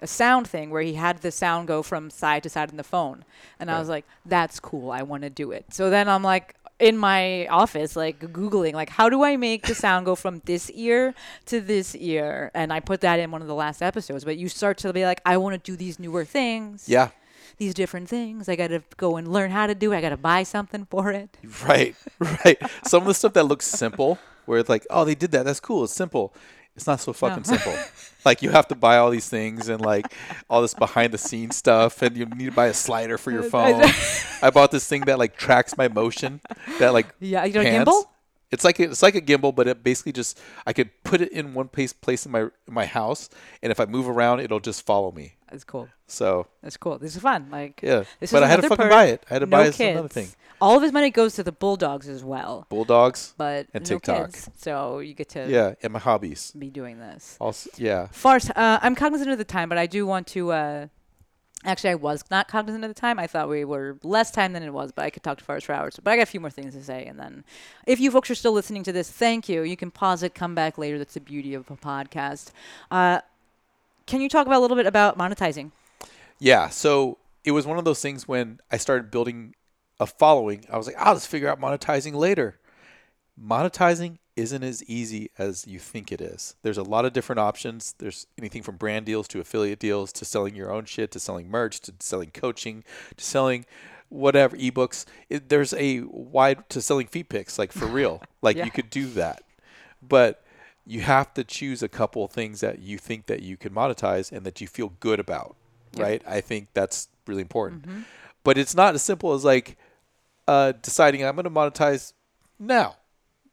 a 0.00 0.06
sound 0.06 0.46
thing 0.46 0.70
where 0.70 0.82
he 0.82 0.94
had 0.94 1.18
the 1.22 1.30
sound 1.32 1.66
go 1.66 1.82
from 1.82 2.08
side 2.08 2.44
to 2.44 2.48
side 2.48 2.70
in 2.70 2.76
the 2.76 2.84
phone. 2.84 3.24
And 3.58 3.68
I 3.68 3.80
was 3.80 3.88
like, 3.88 4.04
that's 4.24 4.60
cool. 4.60 4.92
I 4.92 5.02
want 5.02 5.24
to 5.24 5.30
do 5.30 5.50
it. 5.50 5.64
So 5.74 5.90
then 5.90 6.08
I'm 6.08 6.22
like 6.22 6.54
in 6.78 6.96
my 6.96 7.46
office, 7.48 7.96
like 7.96 8.20
Googling, 8.20 8.74
like, 8.74 8.90
how 8.90 9.08
do 9.08 9.24
I 9.24 9.36
make 9.36 9.66
the 9.66 9.74
sound 9.74 10.06
go 10.06 10.14
from 10.14 10.40
this 10.44 10.70
ear 10.70 11.14
to 11.46 11.60
this 11.60 11.96
ear? 11.96 12.50
And 12.54 12.72
I 12.72 12.80
put 12.80 13.00
that 13.00 13.18
in 13.18 13.30
one 13.30 13.42
of 13.42 13.48
the 13.48 13.54
last 13.54 13.82
episodes. 13.82 14.24
But 14.24 14.36
you 14.36 14.48
start 14.48 14.78
to 14.78 14.92
be 14.92 15.04
like, 15.04 15.20
I 15.26 15.36
want 15.38 15.54
to 15.62 15.70
do 15.72 15.76
these 15.76 15.98
newer 15.98 16.24
things. 16.24 16.88
yeah, 16.88 17.08
These 17.58 17.74
different 17.74 18.08
things. 18.08 18.48
I 18.48 18.56
got 18.56 18.68
to 18.68 18.82
go 18.96 19.16
and 19.16 19.28
learn 19.28 19.50
how 19.50 19.66
to 19.66 19.74
do 19.74 19.92
it. 19.92 19.96
I 19.96 20.00
got 20.00 20.10
to 20.10 20.16
buy 20.16 20.44
something 20.44 20.86
for 20.86 21.10
it. 21.10 21.36
right, 21.66 21.94
right. 22.18 22.58
Some 22.84 23.02
of 23.02 23.08
the 23.08 23.14
stuff 23.14 23.32
that 23.34 23.44
looks 23.44 23.66
simple, 23.66 24.18
where 24.46 24.58
it's 24.60 24.68
like, 24.68 24.86
oh, 24.90 25.04
they 25.04 25.14
did 25.14 25.32
that. 25.32 25.44
That's 25.44 25.60
cool. 25.60 25.84
It's 25.84 25.92
simple. 25.92 26.32
It's 26.78 26.86
not 26.86 27.00
so 27.00 27.12
fucking 27.12 27.42
simple. 27.42 27.74
like 28.24 28.40
you 28.40 28.50
have 28.50 28.68
to 28.68 28.76
buy 28.76 28.98
all 28.98 29.10
these 29.10 29.28
things 29.28 29.68
and 29.68 29.80
like 29.80 30.06
all 30.48 30.62
this 30.62 30.74
behind 30.74 31.12
the 31.12 31.18
scenes 31.18 31.56
stuff, 31.56 32.02
and 32.02 32.16
you 32.16 32.24
need 32.26 32.46
to 32.46 32.52
buy 32.52 32.66
a 32.66 32.74
slider 32.74 33.18
for 33.18 33.32
your 33.32 33.42
phone. 33.54 33.82
I 34.40 34.50
bought 34.50 34.70
this 34.70 34.86
thing 34.86 35.00
that 35.06 35.18
like 35.18 35.36
tracks 35.36 35.76
my 35.76 35.88
motion. 35.88 36.40
That 36.78 36.92
like 36.92 37.08
Yeah, 37.18 37.44
you 37.44 37.54
know, 37.54 37.62
a 37.62 37.64
gimbal? 37.64 38.04
It's 38.52 38.62
like 38.64 38.78
a, 38.78 38.84
it's 38.84 39.02
like 39.02 39.16
a 39.16 39.20
gimbal, 39.20 39.52
but 39.52 39.66
it 39.66 39.82
basically 39.82 40.12
just 40.12 40.40
I 40.64 40.72
could 40.72 40.90
put 41.02 41.20
it 41.20 41.32
in 41.32 41.52
one 41.52 41.66
place 41.66 41.92
place 41.92 42.24
in 42.24 42.30
my 42.30 42.42
in 42.42 42.52
my 42.68 42.86
house, 42.86 43.28
and 43.60 43.72
if 43.72 43.80
I 43.80 43.86
move 43.86 44.08
around, 44.08 44.38
it'll 44.38 44.60
just 44.60 44.86
follow 44.86 45.10
me. 45.10 45.34
That's 45.50 45.64
cool. 45.64 45.88
So 46.06 46.46
That's 46.62 46.76
cool. 46.76 46.98
This 46.98 47.16
is 47.16 47.22
fun. 47.22 47.48
Like, 47.50 47.80
Yeah. 47.82 48.04
this 48.20 48.32
But 48.32 48.42
I 48.42 48.48
had 48.48 48.56
to 48.62 48.68
fucking 48.68 48.76
perk. 48.84 48.90
buy 48.90 49.04
it. 49.06 49.24
I 49.30 49.34
had 49.34 49.38
to 49.40 49.46
no 49.46 49.56
buy 49.56 49.66
it. 49.66 49.74
Kids. 49.74 49.92
another 49.92 50.08
thing. 50.08 50.28
All 50.60 50.76
of 50.76 50.82
his 50.82 50.92
money 50.92 51.10
goes 51.10 51.34
to 51.36 51.44
the 51.44 51.52
Bulldogs 51.52 52.08
as 52.08 52.24
well, 52.24 52.66
Bulldogs 52.68 53.32
but 53.38 53.68
and 53.72 53.84
no 53.84 53.96
TikTok. 53.96 54.32
kids, 54.32 54.50
so 54.56 54.98
you 54.98 55.14
get 55.14 55.28
to 55.30 55.48
Yeah, 55.48 55.74
and 55.82 55.92
my 55.92 56.00
hobbies. 56.00 56.50
be 56.50 56.68
doing 56.68 56.98
this. 56.98 57.36
Also, 57.40 57.70
yeah. 57.76 58.08
Forrest, 58.10 58.50
uh, 58.56 58.80
I'm 58.82 58.96
cognizant 58.96 59.30
of 59.30 59.38
the 59.38 59.44
time, 59.44 59.68
but 59.68 59.78
I 59.78 59.86
do 59.86 60.04
want 60.04 60.26
to. 60.28 60.50
Uh, 60.50 60.86
actually, 61.64 61.90
I 61.90 61.94
was 61.94 62.24
not 62.28 62.48
cognizant 62.48 62.82
of 62.84 62.90
the 62.90 63.00
time. 63.00 63.20
I 63.20 63.28
thought 63.28 63.48
we 63.48 63.64
were 63.64 63.98
less 64.02 64.32
time 64.32 64.52
than 64.52 64.64
it 64.64 64.72
was, 64.72 64.90
but 64.90 65.04
I 65.04 65.10
could 65.10 65.22
talk 65.22 65.38
to 65.38 65.44
Forrest 65.44 65.66
for 65.66 65.74
hours. 65.74 66.00
But 66.02 66.10
I 66.10 66.16
got 66.16 66.22
a 66.24 66.26
few 66.26 66.40
more 66.40 66.50
things 66.50 66.74
to 66.74 66.82
say, 66.82 67.04
and 67.06 67.20
then, 67.20 67.44
if 67.86 68.00
you 68.00 68.10
folks 68.10 68.28
are 68.28 68.34
still 68.34 68.52
listening 68.52 68.82
to 68.82 68.90
this, 68.92 69.08
thank 69.08 69.48
you. 69.48 69.62
You 69.62 69.76
can 69.76 69.92
pause 69.92 70.24
it, 70.24 70.34
come 70.34 70.56
back 70.56 70.76
later. 70.76 70.98
That's 70.98 71.14
the 71.14 71.20
beauty 71.20 71.54
of 71.54 71.70
a 71.70 71.76
podcast. 71.76 72.50
Uh, 72.90 73.20
can 74.08 74.20
you 74.20 74.28
talk 74.28 74.46
about 74.46 74.58
a 74.58 74.62
little 74.64 74.76
bit 74.76 74.86
about 74.86 75.16
monetizing? 75.16 75.70
Yeah. 76.40 76.68
So 76.70 77.18
it 77.44 77.52
was 77.52 77.66
one 77.66 77.78
of 77.78 77.84
those 77.84 78.00
things 78.02 78.26
when 78.26 78.58
I 78.72 78.76
started 78.78 79.10
building 79.10 79.54
a 80.00 80.06
following, 80.06 80.64
I 80.72 80.76
was 80.78 80.86
like, 80.86 80.96
I'll 80.98 81.14
just 81.14 81.28
figure 81.28 81.48
out 81.48 81.60
monetizing 81.60 82.14
later. 82.14 82.58
Monetizing 83.40 84.18
isn't 84.36 84.62
as 84.62 84.82
easy 84.84 85.30
as 85.38 85.66
you 85.66 85.78
think 85.78 86.10
it 86.12 86.20
is. 86.20 86.54
There's 86.62 86.78
a 86.78 86.82
lot 86.82 87.04
of 87.04 87.12
different 87.12 87.40
options. 87.40 87.94
There's 87.98 88.26
anything 88.38 88.62
from 88.62 88.76
brand 88.76 89.06
deals 89.06 89.28
to 89.28 89.40
affiliate 89.40 89.78
deals 89.80 90.12
to 90.14 90.24
selling 90.24 90.54
your 90.54 90.72
own 90.72 90.84
shit 90.84 91.10
to 91.12 91.20
selling 91.20 91.50
merch 91.50 91.80
to 91.80 91.92
selling 92.00 92.30
coaching 92.30 92.84
to 93.16 93.24
selling 93.24 93.66
whatever 94.08 94.56
ebooks. 94.56 95.04
It, 95.28 95.48
there's 95.48 95.74
a 95.74 96.00
wide 96.02 96.68
to 96.70 96.80
selling 96.80 97.06
feed 97.08 97.28
pics, 97.28 97.58
like 97.58 97.72
for 97.72 97.86
real. 97.86 98.22
Like 98.40 98.56
Yeah. 98.56 98.64
you 98.66 98.70
could 98.70 98.88
do 98.90 99.06
that, 99.14 99.42
but 100.00 100.44
you 100.88 101.02
have 101.02 101.34
to 101.34 101.44
choose 101.44 101.82
a 101.82 101.88
couple 101.88 102.24
of 102.24 102.32
things 102.32 102.60
that 102.60 102.78
you 102.78 102.96
think 102.96 103.26
that 103.26 103.42
you 103.42 103.58
can 103.58 103.74
monetize 103.74 104.32
and 104.32 104.44
that 104.46 104.60
you 104.60 104.66
feel 104.66 104.94
good 105.00 105.20
about. 105.20 105.54
Right? 105.96 106.22
I 106.26 106.40
think 106.40 106.68
that's 106.72 107.08
really 107.26 107.42
important. 107.42 107.82
Mm-hmm. 107.82 108.00
But 108.42 108.56
it's 108.56 108.74
not 108.74 108.94
as 108.94 109.02
simple 109.02 109.34
as 109.34 109.44
like 109.44 109.76
uh, 110.46 110.72
deciding 110.80 111.24
I'm 111.24 111.34
going 111.34 111.44
to 111.44 111.50
monetize 111.50 112.14
now, 112.58 112.96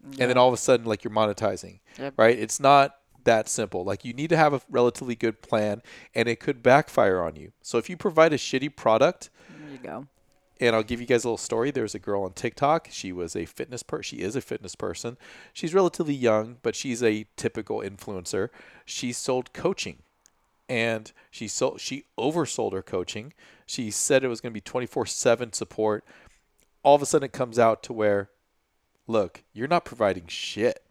and 0.03 0.29
then 0.29 0.37
all 0.37 0.47
of 0.47 0.53
a 0.53 0.57
sudden 0.57 0.85
like 0.85 1.03
you're 1.03 1.13
monetizing. 1.13 1.79
Yep. 1.99 2.13
Right? 2.17 2.37
It's 2.37 2.59
not 2.59 2.95
that 3.25 3.49
simple. 3.49 3.83
Like 3.83 4.05
you 4.05 4.13
need 4.13 4.29
to 4.29 4.37
have 4.37 4.53
a 4.53 4.61
relatively 4.69 5.15
good 5.15 5.41
plan, 5.41 5.81
and 6.13 6.29
it 6.29 6.39
could 6.39 6.63
backfire 6.63 7.21
on 7.21 7.35
you. 7.35 7.51
So 7.61 7.77
if 7.77 7.89
you 7.89 7.97
provide 7.97 8.31
a 8.31 8.37
shitty 8.37 8.75
product, 8.75 9.29
There 9.59 9.71
you 9.71 9.77
go. 9.79 10.07
And 10.59 10.75
I'll 10.75 10.83
give 10.83 11.01
you 11.01 11.07
guys 11.07 11.23
a 11.23 11.27
little 11.27 11.37
story. 11.37 11.71
There's 11.71 11.95
a 11.95 11.99
girl 11.99 12.23
on 12.23 12.33
TikTok. 12.33 12.87
She 12.91 13.11
was 13.11 13.35
a 13.35 13.45
fitness 13.45 13.83
per. 13.83 14.01
She 14.01 14.17
is 14.17 14.35
a 14.35 14.41
fitness 14.41 14.75
person. 14.75 15.17
She's 15.53 15.73
relatively 15.73 16.13
young, 16.13 16.57
but 16.61 16.75
she's 16.75 17.03
a 17.03 17.25
typical 17.35 17.79
influencer. 17.79 18.49
She 18.85 19.11
sold 19.11 19.53
coaching, 19.53 19.99
and 20.69 21.11
she 21.29 21.47
sold. 21.47 21.81
She 21.81 22.05
oversold 22.17 22.73
her 22.73 22.81
coaching. 22.81 23.33
She 23.65 23.91
said 23.91 24.23
it 24.23 24.29
was 24.29 24.41
going 24.41 24.53
to 24.53 24.59
be 24.59 24.61
24/7 24.61 25.53
support. 25.53 26.05
All 26.83 26.95
of 26.95 27.01
a 27.01 27.05
sudden, 27.05 27.25
it 27.25 27.33
comes 27.33 27.57
out 27.57 27.81
to 27.83 27.93
where, 27.93 28.29
look, 29.07 29.43
you're 29.53 29.67
not 29.67 29.85
providing 29.85 30.27
shit. 30.27 30.81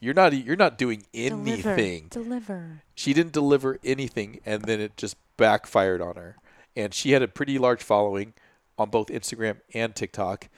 You're 0.00 0.14
not. 0.14 0.32
You're 0.34 0.56
not 0.56 0.78
doing 0.78 1.04
anything 1.14 2.08
Deliver. 2.10 2.82
she 2.94 3.14
didn't 3.14 3.32
deliver 3.32 3.78
anything 3.82 4.40
and 4.44 4.62
then 4.64 4.78
it 4.78 4.96
just 4.98 5.16
backfired 5.38 6.02
on 6.02 6.16
her 6.16 6.36
and 6.76 6.92
she 6.92 7.12
had 7.12 7.22
a 7.22 7.28
pretty 7.28 7.58
large 7.58 7.82
following 7.82 8.34
on 8.78 8.90
both 8.90 9.08
instagram 9.08 9.56
and 9.74 9.94
tiktok 9.94 10.48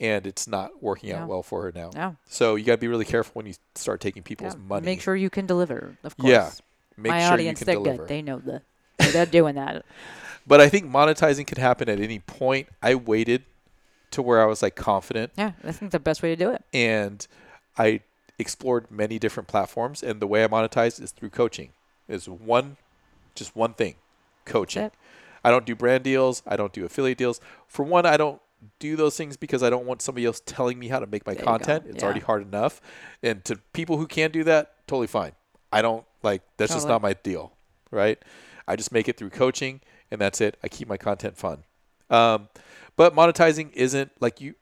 and 0.00 0.26
it's 0.26 0.46
not 0.48 0.82
working 0.82 1.12
out 1.12 1.28
well 1.28 1.42
for 1.42 1.62
her 1.62 1.72
now 1.74 2.16
so 2.26 2.54
you 2.56 2.64
got 2.64 2.72
to 2.72 2.78
be 2.78 2.88
really 2.88 3.04
careful 3.04 3.32
when 3.34 3.46
you 3.46 3.54
start 3.74 4.00
taking 4.00 4.22
people's 4.22 4.54
Yeah. 4.54 4.60
money 4.68 4.84
Make 4.84 5.00
sure 5.00 5.14
you 5.16 5.30
can 5.30 5.46
deliver. 5.46 5.96
Of 6.02 6.16
course. 6.16 6.30
yeah 6.30 6.50
make 6.96 7.10
My 7.12 7.20
sure 7.22 7.32
audience, 7.32 7.60
you 7.60 7.66
they're 7.66 7.74
deliver 7.76 7.98
good. 7.98 8.08
They 8.08 8.22
know 8.22 8.38
the. 8.38 8.62
They're 9.12 9.26
doing 9.26 9.54
that. 9.56 9.84
but 10.46 10.60
i 10.60 10.68
think 10.68 10.86
monetizing 10.90 11.46
could 11.46 11.58
happen 11.58 11.88
at 11.88 12.00
any 12.00 12.18
point 12.18 12.68
i 12.82 12.94
waited 12.94 13.44
to 14.10 14.20
where 14.22 14.40
i 14.42 14.46
was 14.46 14.62
like 14.62 14.74
confident 14.76 15.32
Yeah, 15.36 15.52
I 15.64 15.72
think 15.72 15.90
the 15.92 15.98
best 15.98 16.22
way 16.22 16.30
to 16.30 16.36
do 16.36 16.50
it. 16.50 16.62
and 16.72 17.26
I 17.76 18.00
explored 18.38 18.90
many 18.90 19.18
different 19.18 19.48
platforms. 19.48 20.02
And 20.02 20.20
the 20.20 20.26
way 20.26 20.44
I 20.44 20.48
monetize 20.48 21.00
is 21.00 21.10
through 21.12 21.30
coaching. 21.30 21.70
Is 22.08 22.28
one, 22.28 22.76
just 23.36 23.54
one 23.56 23.74
thing, 23.74 23.94
coaching. 24.44 24.90
I 25.44 25.50
don't 25.50 25.66
do 25.66 25.74
brand 25.74 26.04
deals. 26.04 26.42
I 26.46 26.56
don't 26.56 26.72
do 26.72 26.84
affiliate 26.84 27.18
deals. 27.18 27.40
For 27.68 27.84
one, 27.84 28.06
I 28.06 28.16
don't 28.16 28.40
do 28.78 28.96
those 28.96 29.16
things 29.16 29.36
because 29.36 29.62
I 29.62 29.70
don't 29.70 29.84
want 29.84 30.00
somebody 30.00 30.24
else 30.24 30.40
telling 30.44 30.78
me 30.78 30.88
how 30.88 30.98
to 30.98 31.06
make 31.06 31.26
my 31.26 31.34
There 31.34 31.44
content. 31.44 31.84
It's 31.86 31.98
Yeah. 31.98 32.04
already 32.04 32.20
hard 32.20 32.42
enough. 32.42 32.80
And 33.22 33.44
to 33.44 33.56
people 33.72 33.98
who 33.98 34.06
can 34.06 34.30
do 34.30 34.42
that, 34.44 34.86
totally 34.86 35.06
fine. 35.06 35.32
I 35.70 35.82
don't 35.82 36.06
like 36.22 36.42
that's 36.56 36.72
just 36.72 36.88
not 36.88 37.02
my 37.02 37.12
deal, 37.12 37.52
right? 37.90 38.18
I 38.66 38.76
just 38.76 38.90
make 38.92 39.08
it 39.08 39.18
through 39.18 39.30
coaching, 39.30 39.80
and 40.10 40.20
that's 40.20 40.40
it. 40.40 40.56
I 40.62 40.68
keep 40.68 40.88
my 40.88 40.96
content 40.96 41.36
fun. 41.36 41.64
Um, 42.08 42.48
but 42.96 43.14
monetizing 43.14 43.72
isn't 43.74 44.12
like 44.20 44.40
you. 44.40 44.54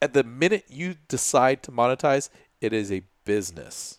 At 0.00 0.12
the 0.12 0.22
minute 0.22 0.66
you 0.68 0.94
decide 1.08 1.64
to 1.64 1.72
monetize, 1.72 2.30
it 2.60 2.72
is 2.72 2.92
a 2.92 3.02
business. 3.24 3.98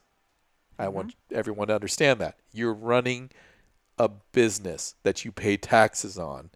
I 0.78 0.88
want 0.88 1.16
everyone 1.34 1.68
to 1.68 1.76
understand 1.76 2.22
that 2.22 2.38
you're 2.54 2.74
running 2.74 3.32
a 4.00 4.10
business 4.32 4.96
that 5.04 5.24
you 5.26 5.32
pay 5.32 5.58
taxes 5.58 6.18
on, 6.18 6.50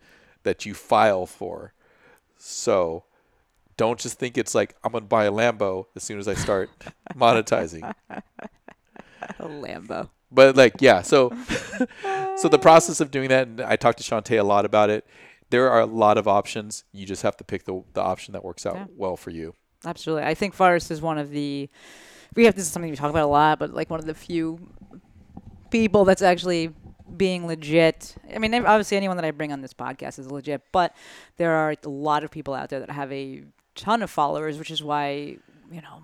that 0.44 0.66
you 0.66 0.74
file 0.74 1.26
for. 1.26 1.74
So 2.38 3.04
don't 3.78 4.00
just 4.00 4.18
think 4.18 4.38
it's 4.38 4.56
like 4.56 4.76
I'm 4.84 4.92
gonna 4.92 5.06
buy 5.06 5.26
a 5.26 5.32
Lambo 5.32 5.86
as 5.96 6.04
soon 6.04 6.20
as 6.20 6.28
I 6.28 6.34
start 6.34 6.70
monetizing. 7.16 7.94
A 8.10 9.44
Lambo. 9.48 10.10
But 10.32 10.56
like, 10.56 10.76
yeah, 10.80 11.02
so 11.02 11.32
so 12.38 12.50
the 12.50 12.60
process 12.60 13.00
of 13.00 13.12
doing 13.12 13.30
that, 13.30 13.48
and 13.48 13.62
I 13.62 13.76
talked 13.76 14.00
to 14.00 14.04
Shante 14.04 14.40
a 14.40 14.44
lot 14.44 14.66
about 14.66 14.90
it. 14.90 15.06
There 15.50 15.70
are 15.70 15.82
a 15.82 15.86
lot 15.86 16.18
of 16.18 16.28
options. 16.28 16.84
You 16.92 17.06
just 17.06 17.22
have 17.22 17.38
to 17.38 17.44
pick 17.44 17.66
the 17.66 17.84
the 17.94 18.02
option 18.02 18.32
that 18.34 18.44
works 18.44 18.66
out 18.66 18.76
Yeah. 18.76 18.86
well 18.96 19.16
for 19.16 19.30
you. 19.30 19.54
Absolutely. 19.86 20.24
I 20.24 20.34
think 20.34 20.54
Forrest 20.54 20.90
is 20.92 21.02
one 21.02 21.18
of 21.18 21.30
the. 21.30 21.70
We 22.36 22.46
have 22.46 22.56
this 22.56 22.66
is 22.66 22.72
something 22.72 22.90
we 22.90 22.98
talk 22.98 23.12
about 23.12 23.26
a 23.26 23.28
lot, 23.28 23.60
but 23.60 23.74
like 23.74 23.90
one 23.92 24.00
of 24.00 24.06
the 24.08 24.16
few 24.16 24.60
people 25.70 26.06
that's 26.06 26.22
actually 26.22 26.72
being 27.18 27.48
legit. 27.48 28.16
I 28.34 28.40
mean, 28.40 28.54
obviously 28.54 28.98
anyone 28.98 29.18
that 29.18 29.26
I 29.26 29.32
bring 29.32 29.52
on 29.52 29.62
this 29.62 29.74
podcast 29.74 30.20
is 30.20 30.32
legit, 30.32 30.62
but 30.72 30.96
there 31.38 31.52
are 31.52 31.76
a 31.84 31.90
lot 31.90 32.24
of 32.24 32.32
people 32.32 32.54
out 32.54 32.70
there 32.70 32.80
that 32.80 32.90
have 32.92 33.12
a 33.12 33.44
ton 33.76 34.02
of 34.02 34.10
followers, 34.10 34.58
which 34.58 34.72
is 34.72 34.84
why 34.84 35.38
you 35.72 35.82
know 35.82 36.04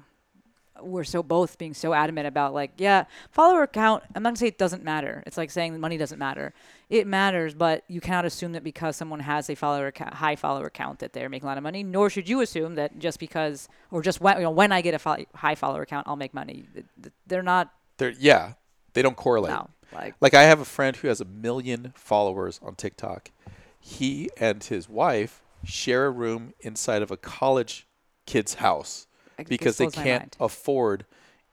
we're 0.81 1.03
so 1.03 1.21
both 1.21 1.57
being 1.57 1.73
so 1.73 1.93
adamant 1.93 2.25
about 2.27 2.53
like, 2.53 2.71
yeah, 2.77 3.03
follower 3.31 3.67
count. 3.67 4.03
I'm 4.15 4.23
not 4.23 4.29
gonna 4.29 4.37
say 4.37 4.47
it 4.47 4.57
doesn't 4.57 4.83
matter. 4.83 5.23
It's 5.25 5.37
like 5.37 5.51
saying 5.51 5.79
money 5.79 5.97
doesn't 5.97 6.19
matter. 6.19 6.53
It 6.89 7.05
matters, 7.05 7.53
but 7.53 7.83
you 7.87 8.01
cannot 8.01 8.25
assume 8.25 8.53
that 8.53 8.63
because 8.63 8.95
someone 8.95 9.19
has 9.19 9.49
a 9.49 9.55
follower 9.55 9.91
ca- 9.91 10.15
high 10.15 10.35
follower 10.35 10.69
count 10.69 10.99
that 10.99 11.13
they're 11.13 11.29
making 11.29 11.45
a 11.47 11.49
lot 11.51 11.57
of 11.57 11.63
money. 11.63 11.83
Nor 11.83 12.09
should 12.09 12.27
you 12.29 12.41
assume 12.41 12.75
that 12.75 12.97
just 12.97 13.19
because 13.19 13.67
or 13.91 14.01
just 14.01 14.21
when 14.21 14.37
you 14.37 14.43
know 14.43 14.51
when 14.51 14.71
I 14.71 14.81
get 14.81 14.93
a 14.93 14.99
fo- 14.99 15.25
high 15.35 15.55
follower 15.55 15.85
count, 15.85 16.07
I'll 16.07 16.15
make 16.15 16.33
money. 16.33 16.65
Th- 16.73 16.85
th- 17.01 17.13
They're 17.27 17.43
not. 17.43 17.73
They're 17.97 18.11
yeah, 18.17 18.53
they 18.93 19.01
don't 19.01 19.17
correlate. 19.17 19.51
No, 19.51 19.69
like 19.93 20.15
Like 20.19 20.33
I 20.33 20.43
have 20.43 20.59
a 20.59 20.65
friend 20.65 20.95
who 20.95 21.07
has 21.07 21.21
a 21.21 21.25
million 21.25 21.93
followers 21.95 22.59
on 22.63 22.75
TikTok. 22.75 23.31
He 23.79 24.29
and 24.37 24.63
his 24.63 24.89
wife 24.89 25.41
share 25.63 26.07
a 26.07 26.11
room 26.11 26.53
inside 26.59 27.01
of 27.01 27.11
a 27.11 27.17
college 27.17 27.87
kid's 28.25 28.55
house 28.55 29.07
because 29.47 29.77
they 29.77 29.87
can't 29.87 30.35
afford 30.39 31.05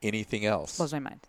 anything 0.03 0.45
else. 0.45 0.77
blows 0.77 0.93
my 0.93 0.99
mind. 0.99 1.21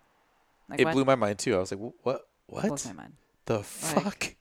Like 0.68 0.80
it 0.80 0.84
what? 0.84 0.94
blew 0.94 1.04
my 1.04 1.14
mind 1.14 1.38
too. 1.38 1.56
I 1.56 1.58
was 1.58 1.72
like, 1.72 1.80
"Wh- 1.80 2.06
"What? 2.06 2.28
What? 2.46 2.66
blows 2.66 2.86
my 2.86 2.92
mind. 2.92 3.14
The 3.46 3.62
fuck?" 3.62 4.34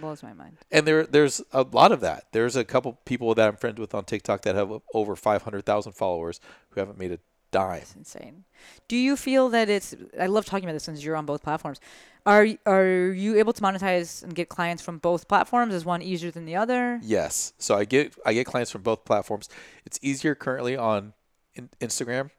Blows 0.00 0.22
my 0.22 0.32
mind. 0.32 0.56
And 0.70 0.86
there, 0.86 1.04
there's 1.04 1.42
a 1.52 1.62
lot 1.70 1.92
of 1.92 2.00
that. 2.00 2.24
There's 2.32 2.56
a 2.56 2.64
couple 2.64 2.98
people 3.04 3.34
that 3.34 3.46
I'm 3.46 3.56
friends 3.56 3.78
with 3.78 3.94
on 3.94 4.04
TikTok 4.04 4.40
that 4.42 4.54
have 4.54 4.72
over 4.94 5.14
500,000 5.14 5.92
followers 5.92 6.40
who 6.70 6.80
haven't 6.80 6.98
made 6.98 7.12
a 7.12 7.18
dime. 7.50 7.82
It's 7.82 7.94
insane. 7.94 8.44
Do 8.88 8.96
you 8.96 9.16
feel 9.16 9.50
that 9.50 9.68
it's? 9.68 9.94
I 10.18 10.26
love 10.26 10.46
talking 10.46 10.64
about 10.64 10.72
this 10.72 10.84
since 10.84 11.04
you're 11.04 11.16
on 11.16 11.26
both 11.26 11.42
platforms. 11.42 11.78
Are 12.24 12.46
are 12.66 13.12
you 13.12 13.36
able 13.36 13.52
to 13.52 13.62
monetize 13.62 14.22
and 14.22 14.34
get 14.34 14.48
clients 14.48 14.82
from 14.82 14.98
both 14.98 15.26
platforms? 15.26 15.74
Is 15.74 15.84
one 15.84 16.02
easier 16.02 16.30
than 16.30 16.44
the 16.44 16.56
other? 16.56 17.00
Yes. 17.02 17.52
So 17.58 17.76
I 17.76 17.84
get 17.84 18.14
I 18.24 18.32
get 18.32 18.46
clients 18.46 18.70
from 18.70 18.82
both 18.82 19.04
platforms. 19.04 19.48
It's 19.84 19.98
easier 20.02 20.34
currently 20.34 20.76
on 20.76 21.14
in, 21.54 21.68
Instagram 21.80 22.30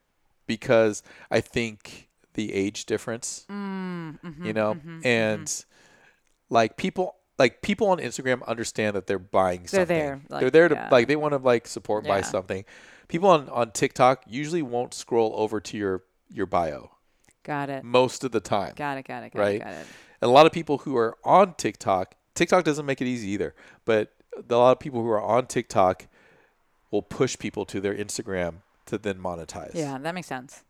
because 0.47 1.03
I 1.29 1.41
think 1.41 2.09
the 2.33 2.53
age 2.53 2.85
difference, 2.85 3.45
Mm, 3.49 4.19
mm-hmm, 4.21 4.45
you 4.45 4.53
know, 4.53 4.75
mm-hmm, 4.75 4.89
mm-hmm. 4.97 5.07
and 5.07 5.65
like 6.49 6.77
people 6.77 7.15
like 7.37 7.61
people 7.61 7.87
on 7.87 7.97
Instagram 7.97 8.45
understand 8.45 8.95
that 8.95 9.07
they're 9.07 9.19
buying 9.19 9.61
They're 9.61 9.81
something. 9.81 9.97
there, 9.97 10.21
they're 10.29 10.49
there 10.49 10.69
to 10.69 10.75
yeah. 10.75 10.89
like 10.91 11.07
they 11.07 11.15
want 11.15 11.33
to 11.33 11.37
like 11.39 11.67
support 11.67 12.05
buy 12.05 12.21
something. 12.21 12.63
People 13.09 13.29
on 13.29 13.49
on 13.49 13.71
TikTok 13.71 14.23
usually 14.27 14.61
won't 14.61 14.93
scroll 14.93 15.33
over 15.35 15.59
to 15.59 15.77
your 15.77 16.03
your 16.29 16.45
bio 16.45 16.91
Got 17.43 17.69
it. 17.69 17.83
most 17.83 18.23
of 18.23 18.31
the 18.31 18.39
time. 18.39 18.73
Got 18.75 18.97
it. 18.97 19.07
Got 19.07 19.23
it. 19.23 19.33
Got 19.33 19.39
right? 19.39 19.55
it. 19.55 19.63
Got 19.63 19.73
it. 19.73 19.87
And 20.21 20.29
a 20.29 20.33
lot 20.33 20.45
of 20.45 20.51
people 20.51 20.79
who 20.79 20.95
are 20.95 21.17
on 21.23 21.53
TikTok, 21.55 22.15
TikTok 22.35 22.63
doesn't 22.63 22.85
make 22.85 23.01
it 23.01 23.07
easy 23.07 23.29
either, 23.29 23.53
but 23.85 24.13
a 24.49 24.55
lot 24.55 24.71
of 24.71 24.79
people 24.79 25.01
who 25.01 25.09
are 25.09 25.21
on 25.21 25.47
TikTok 25.47 26.07
will 26.91 27.01
push 27.01 27.37
people 27.37 27.65
to 27.65 27.81
their 27.81 27.93
Instagram 27.93 28.55
to 28.85 28.97
then 28.97 29.15
monetize. 29.15 29.71
Yeah, 29.73 29.97
that 29.97 30.15
makes 30.15 30.27
sense. 30.27 30.63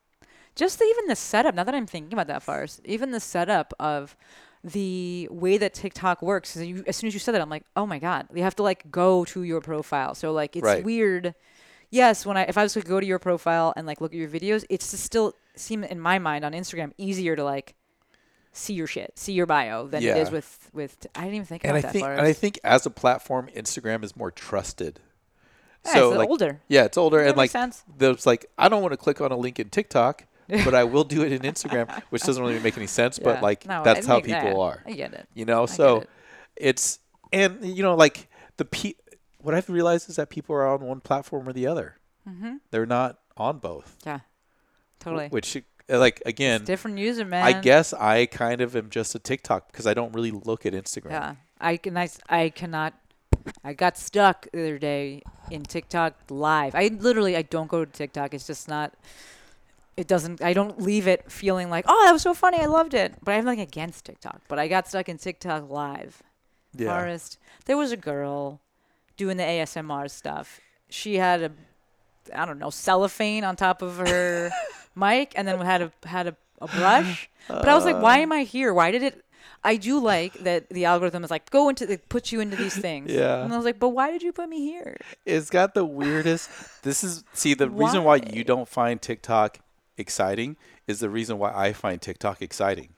Just 0.56 0.80
the, 0.80 0.86
even 0.86 1.08
the 1.08 1.16
setup. 1.16 1.56
Now 1.56 1.64
that 1.64 1.74
I'm 1.76 1.88
thinking 1.88 2.14
about 2.14 2.28
that, 2.28 2.44
first, 2.44 2.82
even 2.86 3.12
the 3.12 3.20
setup 3.20 3.74
of 3.80 4.16
the 4.64 5.28
way 5.32 5.58
that 5.58 5.74
TikTok 5.74 6.22
works. 6.22 6.56
You, 6.56 6.84
as 6.88 6.96
soon 6.96 7.08
as 7.08 7.14
you 7.14 7.20
said 7.20 7.34
that, 7.34 7.42
I'm 7.42 7.50
like, 7.50 7.66
oh 7.76 7.86
my 7.86 8.00
god, 8.00 8.28
you 8.34 8.44
have 8.44 8.56
to 8.56 8.64
like 8.64 8.90
go 8.92 9.26
to 9.26 9.44
your 9.44 9.62
profile. 9.62 10.16
So 10.16 10.32
like, 10.32 10.56
it's 10.56 10.64
Right. 10.64 10.84
weird. 10.84 11.36
Yes, 11.94 12.26
when 12.26 12.36
I 12.38 12.44
if 12.44 12.58
I 12.58 12.64
was 12.64 12.74
to 12.74 12.82
go 12.82 13.00
to 13.00 13.06
your 13.06 13.20
profile 13.20 13.74
and 13.78 13.86
like 13.88 14.02
look 14.02 14.12
at 14.12 14.18
your 14.18 14.28
videos, 14.30 14.66
it's 14.70 14.92
just 14.92 15.04
still 15.04 15.34
seem 15.56 15.84
in 15.84 16.00
my 16.00 16.18
mind 16.20 16.44
on 16.44 16.52
Instagram 16.54 16.92
easier 16.98 17.36
to 17.36 17.44
like 17.44 17.76
see 18.52 18.74
your 18.74 18.88
shit, 18.88 19.18
see 19.18 19.34
your 19.34 19.46
bio 19.46 19.88
than 19.88 20.04
it 20.04 20.18
is 20.18 20.32
with 20.32 20.70
with. 20.74 21.06
I 21.16 21.22
didn't 21.22 21.36
even 21.36 21.46
think 21.46 21.64
and 21.64 21.72
about 21.72 21.78
I 21.78 21.82
that. 21.82 21.94
think 21.94 22.06
and 22.06 22.22
I 22.22 22.34
think 22.34 22.60
as 22.64 22.86
a 22.86 22.90
platform, 22.90 23.50
Instagram 23.56 24.04
is 24.04 24.16
more 24.16 24.32
trusted. 24.32 25.00
Yeah, 25.86 25.94
so 25.94 26.10
it's 26.12 26.18
like, 26.20 26.30
older. 26.30 26.62
Yeah, 26.70 26.86
it's 26.86 26.98
older, 26.98 27.18
That 27.20 27.30
and 27.30 27.38
like 27.38 27.46
makes 27.50 27.52
sense. 27.52 27.84
there's 27.98 28.26
like 28.26 28.46
I 28.58 28.70
don't 28.70 28.82
want 28.82 28.94
to 28.94 28.98
click 28.98 29.22
on 29.22 29.32
a 29.32 29.38
link 29.38 29.60
in 29.60 29.70
TikTok, 29.70 30.26
but 30.48 30.74
I 30.74 30.84
will 30.86 31.04
do 31.04 31.24
it 31.24 31.32
in 31.32 31.42
Instagram, 31.42 31.92
which 32.10 32.24
doesn't 32.24 32.42
really 32.44 32.60
make 32.60 32.78
any 32.78 32.88
sense. 32.88 33.20
Yeah. 33.20 33.26
But 33.26 33.44
like 33.44 33.68
No, 33.68 33.84
that's 33.84 34.08
how 34.08 34.16
think 34.16 34.28
that- 34.30 34.44
people 34.46 34.62
are. 34.62 34.82
I 34.86 34.94
get 34.94 35.14
it. 35.14 35.28
You 35.34 35.46
know, 35.46 35.64
I 35.64 35.66
so 35.66 35.98
it. 36.02 36.10
it's 36.56 37.00
and 37.32 37.64
you 37.66 37.84
know 37.84 37.96
like 37.96 38.30
the 38.58 38.66
pe- 38.66 38.94
what 39.44 39.54
I've 39.54 39.70
realized 39.70 40.10
is 40.10 40.16
that 40.16 40.30
people 40.30 40.56
are 40.56 40.68
on 40.68 40.82
one 40.82 41.02
platform 41.02 41.48
or 41.48 41.54
the 41.54 41.68
other. 41.68 41.98
Mhm. 42.28 42.60
They're 42.72 42.86
not 42.86 43.20
on 43.38 43.60
both. 43.60 43.98
Yeah, 44.06 44.20
totally. 45.00 45.28
Which 45.28 45.58
uh, 45.90 46.00
like 46.00 46.22
again, 46.26 46.64
different 46.64 46.98
user, 46.98 47.26
man. 47.26 47.44
I 47.44 47.60
guess 47.60 47.94
I 47.94 48.26
kind 48.26 48.62
of 48.62 48.76
am 48.76 48.90
just 48.90 49.14
a 49.16 49.20
TikTok 49.20 49.72
because 49.72 49.86
I 49.86 49.94
don't 49.94 50.14
really 50.14 50.32
look 50.32 50.66
at 50.66 50.74
Instagram. 50.74 51.12
Yeah, 51.12 51.36
I 51.60 51.78
can. 51.78 51.98
I, 51.98 52.10
I 52.30 52.50
cannot. 52.50 52.94
I 53.64 53.74
got 53.74 53.98
stuck 53.98 54.48
the 54.54 54.62
other 54.62 54.78
day 54.80 55.24
in 55.52 55.64
TikTok 55.64 56.16
live. 56.30 56.76
I 56.76 56.88
literally 56.88 57.36
I 57.36 57.42
don't 57.42 57.68
go 57.68 57.84
to 57.84 57.92
TikTok. 57.92 58.34
It's 58.34 58.48
just 58.48 58.68
not. 58.70 58.94
It 59.98 60.08
doesn't. 60.08 60.42
I 60.42 60.54
don't 60.54 60.82
leave 60.82 61.08
it 61.08 61.30
feeling 61.32 61.70
like 61.70 61.86
oh 61.88 62.06
that 62.06 62.14
was 62.14 62.22
so 62.22 62.34
funny. 62.34 62.60
I 62.60 62.66
loved 62.68 62.94
it. 62.94 63.14
But 63.22 63.34
I'm 63.34 63.46
like 63.46 63.60
against 63.60 64.06
TikTok. 64.06 64.42
But 64.48 64.60
I 64.60 64.68
got 64.70 64.88
stuck 64.88 65.10
in 65.10 65.18
TikTok 65.18 65.70
live. 65.70 66.24
Yeah. 66.76 66.88
Forrest. 66.98 67.38
There 67.66 67.78
was 67.78 67.92
a 67.92 67.98
girl 67.98 68.62
doing 69.18 69.38
the 69.38 69.44
ASMR 69.44 70.10
stuff. 70.10 70.60
She 70.90 71.16
had 71.16 71.42
a 71.44 71.52
I 72.34 72.46
don't 72.46 72.60
know 72.60 72.70
cellophane 72.70 73.44
on 73.44 73.56
top 73.56 73.82
of 73.82 73.98
her 73.98 74.50
mic, 74.96 75.34
and 75.36 75.48
then 75.48 75.60
had 75.60 75.82
a 75.82 75.92
had 76.06 76.28
a, 76.28 76.36
a 76.62 76.68
brush. 76.68 77.30
But 77.48 77.68
I 77.68 77.76
was 77.76 77.86
like, 77.86 78.02
why 78.02 78.20
am 78.20 78.32
I 78.32 78.44
here? 78.44 78.74
Why 78.74 78.92
did 78.92 79.04
it? 79.04 79.24
I 79.66 79.78
do 79.78 80.00
like 80.00 80.34
that 80.40 80.70
the 80.70 80.86
algorithm 80.86 81.24
is 81.24 81.32
like 81.32 81.50
go 81.50 81.70
into 81.70 81.90
it 81.90 82.10
puts 82.10 82.32
you 82.32 82.40
into 82.40 82.56
these 82.56 82.76
things. 82.76 83.12
Yeah. 83.14 83.44
And 83.44 83.54
I 83.54 83.58
was 83.58 83.66
like, 83.66 83.80
but 83.80 83.90
why 83.90 84.12
did 84.12 84.24
you 84.24 84.32
put 84.32 84.50
me 84.50 84.60
here? 84.60 84.98
It's 85.26 85.50
got 85.50 85.74
the 85.74 85.86
weirdest. 85.86 86.50
This 86.84 87.04
is 87.04 87.24
see 87.34 87.54
the 87.54 87.70
reason 87.70 88.04
why 88.04 88.22
you 88.32 88.44
don't 88.44 88.68
find 88.68 89.02
TikTok 89.02 89.60
exciting 89.98 90.58
is 90.88 91.00
the 91.00 91.10
reason 91.10 91.38
why 91.38 91.54
I 91.54 91.74
find 91.74 92.02
TikTok 92.02 92.42
exciting, 92.42 92.90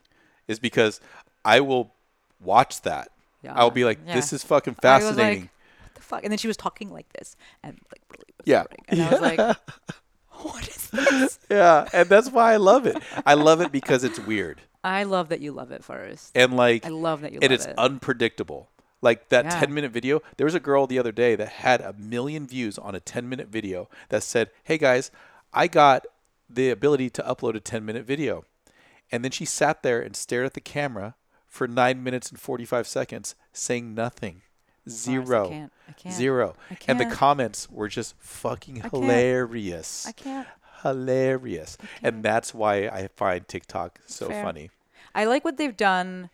is 0.48 0.58
because 0.58 1.00
I 1.44 1.60
will 1.60 1.92
watch 2.40 2.82
that. 2.82 3.10
Yeah. 3.42 3.54
I'll 3.54 3.70
be 3.70 3.84
like, 3.84 4.04
this 4.04 4.32
is 4.32 4.42
fucking 4.42 4.76
I 4.82 4.96
was 4.96 5.04
like, 5.04 5.14
fascinating. 5.14 5.50
Fuck? 6.06 6.22
And 6.24 6.30
then 6.30 6.38
she 6.38 6.48
was 6.48 6.56
talking 6.56 6.90
like 6.90 7.08
this 7.12 7.36
and 7.62 7.78
like 7.92 8.02
really 8.10 8.24
yeah, 8.44 8.64
and 8.88 9.02
I 9.02 9.10
was 9.10 9.20
like, 9.20 9.38
what 10.42 10.68
is 10.68 10.90
this? 10.90 11.38
yeah, 11.50 11.88
and 11.92 12.08
that's 12.08 12.30
why 12.30 12.52
I 12.52 12.56
love 12.56 12.86
it. 12.86 12.96
I 13.24 13.34
love 13.34 13.60
it 13.60 13.72
because 13.72 14.04
it's 14.04 14.18
weird 14.20 14.60
I 14.84 15.02
love 15.02 15.30
that 15.30 15.40
you 15.40 15.50
love 15.52 15.72
it, 15.72 15.82
Forrest. 15.82 16.30
and 16.34 16.56
like 16.56 16.86
I 16.86 16.90
love 16.90 17.22
that 17.22 17.32
you 17.32 17.40
and 17.42 17.50
love 17.50 17.56
it's 17.56 17.66
it. 17.66 17.74
unpredictable. 17.76 18.70
Like 19.02 19.28
that 19.28 19.44
Yeah. 19.46 19.60
10 19.60 19.74
minute 19.74 19.90
video, 19.92 20.20
there 20.36 20.46
was 20.46 20.54
a 20.54 20.60
girl 20.60 20.86
the 20.86 20.98
other 20.98 21.12
day 21.12 21.34
that 21.36 21.48
had 21.48 21.80
a 21.80 21.92
million 21.98 22.46
views 22.46 22.78
on 22.78 22.94
a 22.94 23.00
10 23.00 23.28
minute 23.28 23.48
video 23.48 23.88
that 24.08 24.22
said, 24.22 24.50
Hey 24.64 24.78
guys, 24.78 25.10
I 25.52 25.66
got 25.66 26.06
the 26.48 26.70
ability 26.70 27.10
to 27.10 27.22
upload 27.22 27.54
a 27.56 27.60
10 27.60 27.84
minute 27.84 28.06
video. 28.06 28.44
And 29.12 29.22
then 29.22 29.32
she 29.32 29.44
sat 29.44 29.82
there 29.82 30.00
and 30.00 30.16
stared 30.16 30.46
at 30.46 30.54
the 30.54 30.60
camera 30.60 31.14
for 31.46 31.68
nine 31.68 32.02
minutes 32.02 32.30
and 32.30 32.40
45 32.40 32.86
seconds 32.86 33.34
saying 33.52 33.94
nothing. 33.94 34.42
Zero. 34.88 35.70
Can't. 35.92 35.98
I 35.98 36.02
can't. 36.02 36.14
Zero. 36.14 36.54
And 36.88 36.98
the 37.00 37.06
comments 37.06 37.68
were 37.70 37.88
just 37.88 38.14
fucking 38.18 38.80
can't. 38.80 38.92
hilarious. 38.92 40.06
I 40.06 40.12
can't. 40.12 40.46
Hilarious. 40.82 41.76
And 42.02 42.22
that's 42.22 42.54
why 42.54 42.86
I 42.88 43.08
find 43.16 43.46
TikTok 43.46 44.00
so 44.06 44.28
Fair. 44.28 44.42
funny. 44.42 44.70
I 45.14 45.24
like 45.24 45.44
what 45.44 45.56
they've 45.56 45.76
done. 45.76 46.30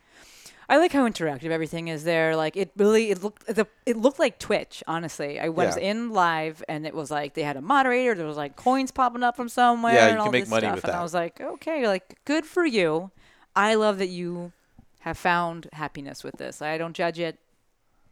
I 0.68 0.78
like 0.78 0.92
how 0.92 1.06
interactive 1.08 1.50
everything 1.50 1.88
is 1.88 2.04
there. 2.04 2.34
Like 2.34 2.56
it 2.56 2.70
really, 2.76 3.10
it 3.10 3.22
looked 3.22 3.46
the, 3.46 3.66
it 3.84 3.96
looked 3.96 4.18
like 4.18 4.38
Twitch. 4.38 4.82
Honestly, 4.86 5.38
I 5.38 5.48
was 5.50 5.76
Yeah. 5.76 5.82
in 5.90 6.10
live 6.12 6.64
and 6.68 6.86
it 6.86 6.94
was 6.94 7.10
like 7.10 7.34
they 7.34 7.42
had 7.42 7.56
a 7.56 7.60
moderator. 7.60 8.14
There 8.14 8.26
was 8.26 8.36
like 8.36 8.56
coins 8.56 8.90
popping 8.90 9.22
up 9.22 9.36
from 9.36 9.48
somewhere. 9.48 9.92
Yeah, 9.94 10.04
you 10.04 10.08
and 10.10 10.16
can 10.18 10.26
all 10.26 10.32
make 10.32 10.42
this 10.44 10.50
money 10.50 10.62
stuff. 10.66 10.74
with 10.76 10.84
and 10.84 10.92
that. 10.94 10.98
I 10.98 11.02
was 11.02 11.14
like, 11.14 11.40
okay, 11.40 11.86
like 11.86 12.18
good 12.24 12.46
for 12.46 12.64
you. 12.64 13.10
I 13.54 13.74
love 13.74 13.98
that 13.98 14.08
you 14.08 14.52
have 15.00 15.18
found 15.18 15.68
happiness 15.74 16.24
with 16.24 16.36
this. 16.38 16.62
I 16.62 16.78
don't 16.78 16.94
judge 16.94 17.18
it. 17.18 17.38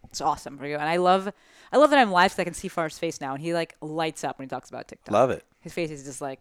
It's 0.04 0.20
awesome 0.20 0.58
for 0.58 0.66
you, 0.66 0.74
and 0.74 0.82
I 0.88 0.96
love, 0.96 1.32
I 1.72 1.76
love 1.76 1.90
that 1.90 1.98
I'm 1.98 2.10
live 2.10 2.32
so 2.32 2.42
I 2.42 2.44
can 2.44 2.54
see 2.54 2.68
Forrest's 2.68 2.98
face 2.98 3.20
now, 3.20 3.32
and 3.34 3.40
he 3.42 3.54
like 3.54 3.76
lights 3.80 4.24
up 4.24 4.38
when 4.38 4.46
he 4.46 4.50
talks 4.50 4.68
about 4.68 4.88
TikTok. 4.88 5.12
Love 5.12 5.30
it. 5.30 5.44
His 5.60 5.72
face 5.72 5.90
is 5.90 6.04
just 6.04 6.20
like, 6.20 6.40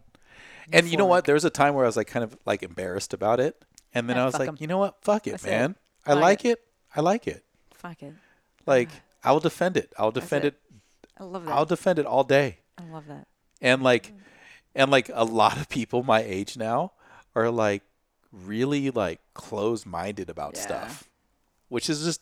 And 0.72 0.88
you 0.88 0.96
know 0.96 1.06
what? 1.06 1.24
There 1.24 1.34
was 1.34 1.44
a 1.44 1.50
time 1.50 1.74
where 1.74 1.84
I 1.84 1.88
was 1.88 1.96
like 1.96 2.08
kind 2.08 2.24
of 2.24 2.36
like 2.46 2.62
embarrassed 2.62 3.12
about 3.14 3.38
it, 3.40 3.62
and 3.94 4.08
then 4.08 4.16
Yeah, 4.16 4.22
I 4.22 4.26
was 4.26 4.38
like, 4.38 4.48
'em. 4.48 4.56
you 4.58 4.66
know 4.66 4.78
what? 4.78 4.96
Fuck 5.02 5.26
it, 5.26 5.32
That's 5.32 5.44
it. 5.44 5.50
man. 5.50 5.76
I 6.06 6.12
Fuck 6.14 6.20
like 6.20 6.44
it. 6.44 6.60
I 6.96 7.00
like 7.00 7.26
it. 7.28 7.44
Fuck 7.74 8.02
it. 8.02 8.14
Like 8.66 8.88
I 9.24 9.32
will 9.32 9.40
defend 9.40 9.76
it. 9.76 9.92
I'll 9.98 10.10
defend 10.10 10.44
it. 10.46 10.54
it. 10.54 10.80
I 11.18 11.24
love 11.24 11.44
that. 11.44 11.52
I'll 11.52 11.66
defend 11.66 11.98
it 11.98 12.06
all 12.06 12.24
day. 12.24 12.58
I 12.78 12.84
love 12.90 13.06
that. 13.08 13.26
And 13.60 13.82
like, 13.82 14.08
mm. 14.08 14.16
and 14.74 14.90
like 14.90 15.10
a 15.12 15.24
lot 15.24 15.58
of 15.58 15.68
people 15.68 16.02
my 16.02 16.22
age 16.22 16.56
now 16.56 16.92
are 17.36 17.50
like 17.50 17.82
really 18.32 18.90
like 18.90 19.20
close-minded 19.34 20.30
about 20.30 20.54
Yeah. 20.56 20.62
stuff, 20.62 21.09
which 21.70 21.88
is 21.88 22.04
just 22.04 22.20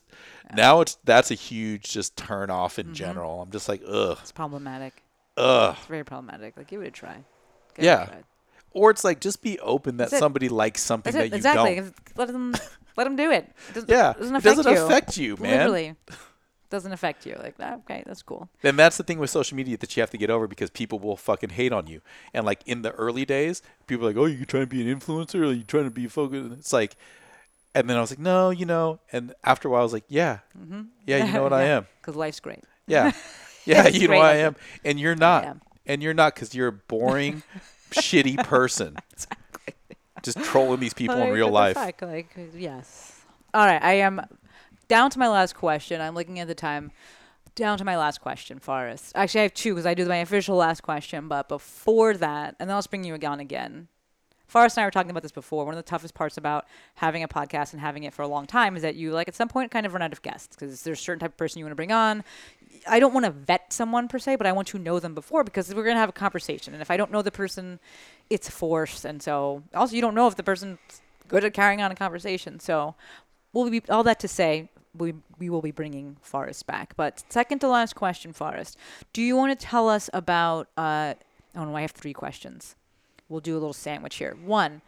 now 0.55 0.81
it's 0.81 0.97
that's 1.05 1.33
a 1.33 1.35
huge 1.35 1.91
just 1.91 2.17
turn 2.17 2.49
off 2.51 2.79
in 2.79 2.87
Mm-hmm. 2.87 2.95
general. 2.95 3.43
I'm 3.43 3.51
just 3.51 3.69
like 3.69 3.83
ugh, 3.87 4.17
It's 4.23 4.31
problematic. 4.31 5.03
ugh. 5.37 5.75
It's 5.77 5.87
very 5.87 6.05
problematic. 6.05 6.57
Like, 6.57 6.69
give 6.69 6.81
it 6.83 6.87
a 6.87 6.91
try. 6.93 7.15
Give 7.75 7.79
it 7.79 7.83
a 7.83 7.85
Yeah. 7.85 8.05
try. 8.07 8.19
Or 8.73 8.91
it's 8.91 9.03
like 9.03 9.21
just 9.21 9.43
be 9.43 9.59
open 9.61 9.97
that 9.97 10.05
That's 10.11 10.15
it. 10.15 10.19
somebody 10.21 10.49
likes 10.49 10.81
something 10.83 11.13
That's 11.13 11.23
that 11.23 11.27
it. 11.27 11.31
you 11.33 11.37
Exactly. 11.37 11.75
don't. 11.75 11.79
Exactly. 11.89 12.13
Let 12.17 12.29
them 12.29 12.55
let 12.97 13.05
them 13.05 13.17
do 13.17 13.31
it. 13.31 13.51
It 13.71 13.75
doesn't, 13.75 13.91
Yeah. 13.91 14.13
doesn't 14.13 14.35
It 14.35 14.39
affect 14.39 14.57
doesn't 14.57 14.73
you. 14.73 14.85
affect 14.85 15.17
you, 15.17 15.37
man. 15.39 15.59
Literally, 15.59 15.95
doesn't 16.71 16.93
affect 16.93 17.25
you. 17.25 17.35
Like, 17.43 17.57
that. 17.57 17.79
okay, 17.85 18.03
that's 18.05 18.23
cool. 18.23 18.49
And 18.63 18.79
that's 18.79 18.99
the 18.99 19.03
thing 19.05 19.19
with 19.19 19.31
social 19.31 19.57
media 19.57 19.79
that 19.79 19.97
you 19.97 20.03
have 20.03 20.11
to 20.11 20.19
get 20.19 20.29
over 20.29 20.47
because 20.47 20.69
people 20.69 20.99
will 20.99 21.17
fucking 21.17 21.51
hate 21.51 21.73
on 21.73 21.87
you. 21.87 22.03
And 22.35 22.45
like 22.45 22.61
in 22.67 22.83
the 22.83 22.91
early 22.93 23.25
days, 23.25 23.63
people 23.87 24.05
are 24.07 24.11
like, 24.11 24.19
"Oh, 24.19 24.27
you're 24.27 24.45
trying 24.45 24.65
to 24.65 24.67
be 24.67 24.83
an 24.89 24.99
influencer? 25.01 25.41
Or 25.47 25.53
you 25.53 25.63
trying 25.65 25.85
to 25.85 25.91
be 25.91 26.07
focused?" 26.09 26.53
It's 26.59 26.73
like, 26.73 26.97
and 27.75 27.89
then 27.89 27.97
I 27.97 28.01
was 28.01 28.11
like, 28.11 28.19
"No, 28.19 28.51
you 28.51 28.67
know." 28.67 29.01
And 29.13 29.35
after 29.45 29.69
a 29.69 29.71
while, 29.71 29.81
I 29.81 29.85
was 29.85 29.93
like, 29.93 30.05
"Yeah, 30.09 30.39
mm-hmm. 30.59 30.83
yeah, 31.07 31.25
you 31.25 31.33
know 31.33 31.43
what 31.43 31.53
I 31.53 31.63
am. 31.77 31.87
Because 32.01 32.17
life's 32.17 32.41
great. 32.41 32.65
Yeah, 32.87 33.13
yeah, 33.65 33.89
you 33.89 34.03
know 34.03 34.07
great 34.09 34.23
I 34.23 34.37
am." 34.37 34.57
And 34.85 34.99
you're 34.99 35.17
not. 35.17 35.59
And 35.87 36.03
you're 36.03 36.15
not 36.15 36.35
because 36.35 36.55
you're 36.55 36.69
a 36.69 36.73
boring, 36.73 37.43
shitty 37.91 38.45
person. 38.45 38.97
Just 40.23 40.39
trolling 40.43 40.81
these 40.81 40.95
people 40.95 41.17
in 41.17 41.33
real 41.33 41.49
life. 41.49 41.75
fuck? 41.75 42.03
Like, 42.03 42.31
uh, 42.37 42.43
yes. 42.57 43.23
All 43.55 43.65
right, 43.65 43.83
I 43.83 43.95
am 43.95 44.21
down 44.89 45.11
to 45.11 45.19
my 45.19 45.29
last 45.29 45.55
question. 45.55 46.01
I'm 46.01 46.15
looking 46.15 46.41
at 46.41 46.49
the 46.49 46.55
time. 46.55 46.91
Down 47.55 47.79
to 47.79 47.85
my 47.85 47.97
last 47.97 48.21
question, 48.21 48.61
Forrest. 48.61 49.13
Actually, 49.17 49.41
I 49.41 49.43
have 49.45 49.55
two 49.55 49.75
because 49.75 49.87
I 49.87 49.95
do 49.95 50.05
my 50.07 50.19
official 50.19 50.57
last 50.57 50.83
question. 50.83 51.27
But 51.27 51.49
before 51.49 52.15
that, 52.15 52.55
and 52.61 52.69
then 52.69 52.77
I'll 52.77 52.85
bring 52.89 53.05
you 53.05 53.15
on 53.15 53.41
again. 53.41 53.89
Forrest 54.49 54.79
and 54.79 54.83
I 54.83 54.87
were 54.87 54.91
talking 54.91 55.11
about 55.11 55.23
this 55.23 55.31
before. 55.31 55.67
One 55.67 55.75
of 55.75 55.79
the 55.79 55.89
toughest 55.89 56.15
parts 56.15 56.39
about 56.39 56.67
having 56.95 57.23
a 57.23 57.29
podcast 57.29 57.73
and 57.73 57.81
having 57.81 58.05
it 58.05 58.15
for 58.15 58.23
a 58.23 58.27
long 58.27 58.47
time 58.47 58.77
is 58.77 58.83
that 58.83 58.95
you, 58.95 59.13
like, 59.13 59.29
at 59.29 59.35
some 59.35 59.47
point, 59.47 59.71
kind 59.71 59.85
of 59.85 59.93
run 59.93 60.01
out 60.01 60.13
of 60.13 60.23
guests 60.23 60.57
because 60.57 60.83
there's 60.83 60.99
a 60.99 61.03
certain 61.03 61.21
type 61.21 61.33
of 61.33 61.37
person 61.37 61.59
you 61.59 61.67
want 61.67 61.73
to 61.73 61.77
bring 61.77 61.93
on. 61.93 62.25
I 62.89 62.99
don't 62.99 63.13
want 63.13 63.27
to 63.27 63.31
vet 63.31 63.75
someone 63.75 64.09
per 64.09 64.19
se, 64.19 64.37
but 64.37 64.47
I 64.47 64.53
want 64.53 64.69
to 64.69 64.79
know 64.79 64.99
them 65.01 65.15
before 65.15 65.45
because 65.45 65.69
we're 65.75 65.85
going 65.85 65.97
to 65.97 66.01
have 66.01 66.09
a 66.09 66.13
conversation. 66.13 66.73
And 66.73 66.81
if 66.81 66.91
I 66.91 66.97
don't 66.97 67.13
know 67.13 67.21
the 67.21 67.31
person, 67.31 67.79
it's 68.31 68.49
forced. 68.49 69.05
And 69.05 69.23
so, 69.23 69.63
also, 69.75 69.95
you 69.95 70.01
don't 70.01 70.15
know 70.15 70.29
if 70.29 70.37
the 70.37 70.43
person's 70.43 70.79
good 71.29 71.45
at 71.45 71.53
carrying 71.53 71.83
on 71.83 71.93
a 71.93 71.95
conversation. 71.95 72.59
So, 72.59 72.95
we'll 73.53 73.69
be 73.69 73.83
all 73.91 74.03
that 74.05 74.19
to 74.21 74.29
say. 74.29 74.71
We, 74.97 75.13
we 75.39 75.51
will 75.51 75.61
be 75.61 75.71
bringing 75.71 76.17
Forrest 76.23 76.67
back. 76.67 76.97
But 76.97 77.23
second 77.29 77.59
to 77.59 77.69
last 77.69 77.95
question, 77.95 78.33
Forrest, 78.33 78.79
do 79.13 79.21
you 79.21 79.37
want 79.37 79.59
to 79.59 79.67
tell 79.67 79.91
us 79.91 80.09
about? 80.15 80.69
Uh, 80.77 81.15
oh 81.55 81.67
no, 81.67 81.77
I 81.77 81.83
have 81.83 81.91
three 81.91 82.15
questions. 82.15 82.75
We'll 83.29 83.41
do 83.41 83.53
a 83.55 83.59
little 83.61 83.73
sandwich 83.73 84.17
here. 84.17 84.37
One, 84.45 84.83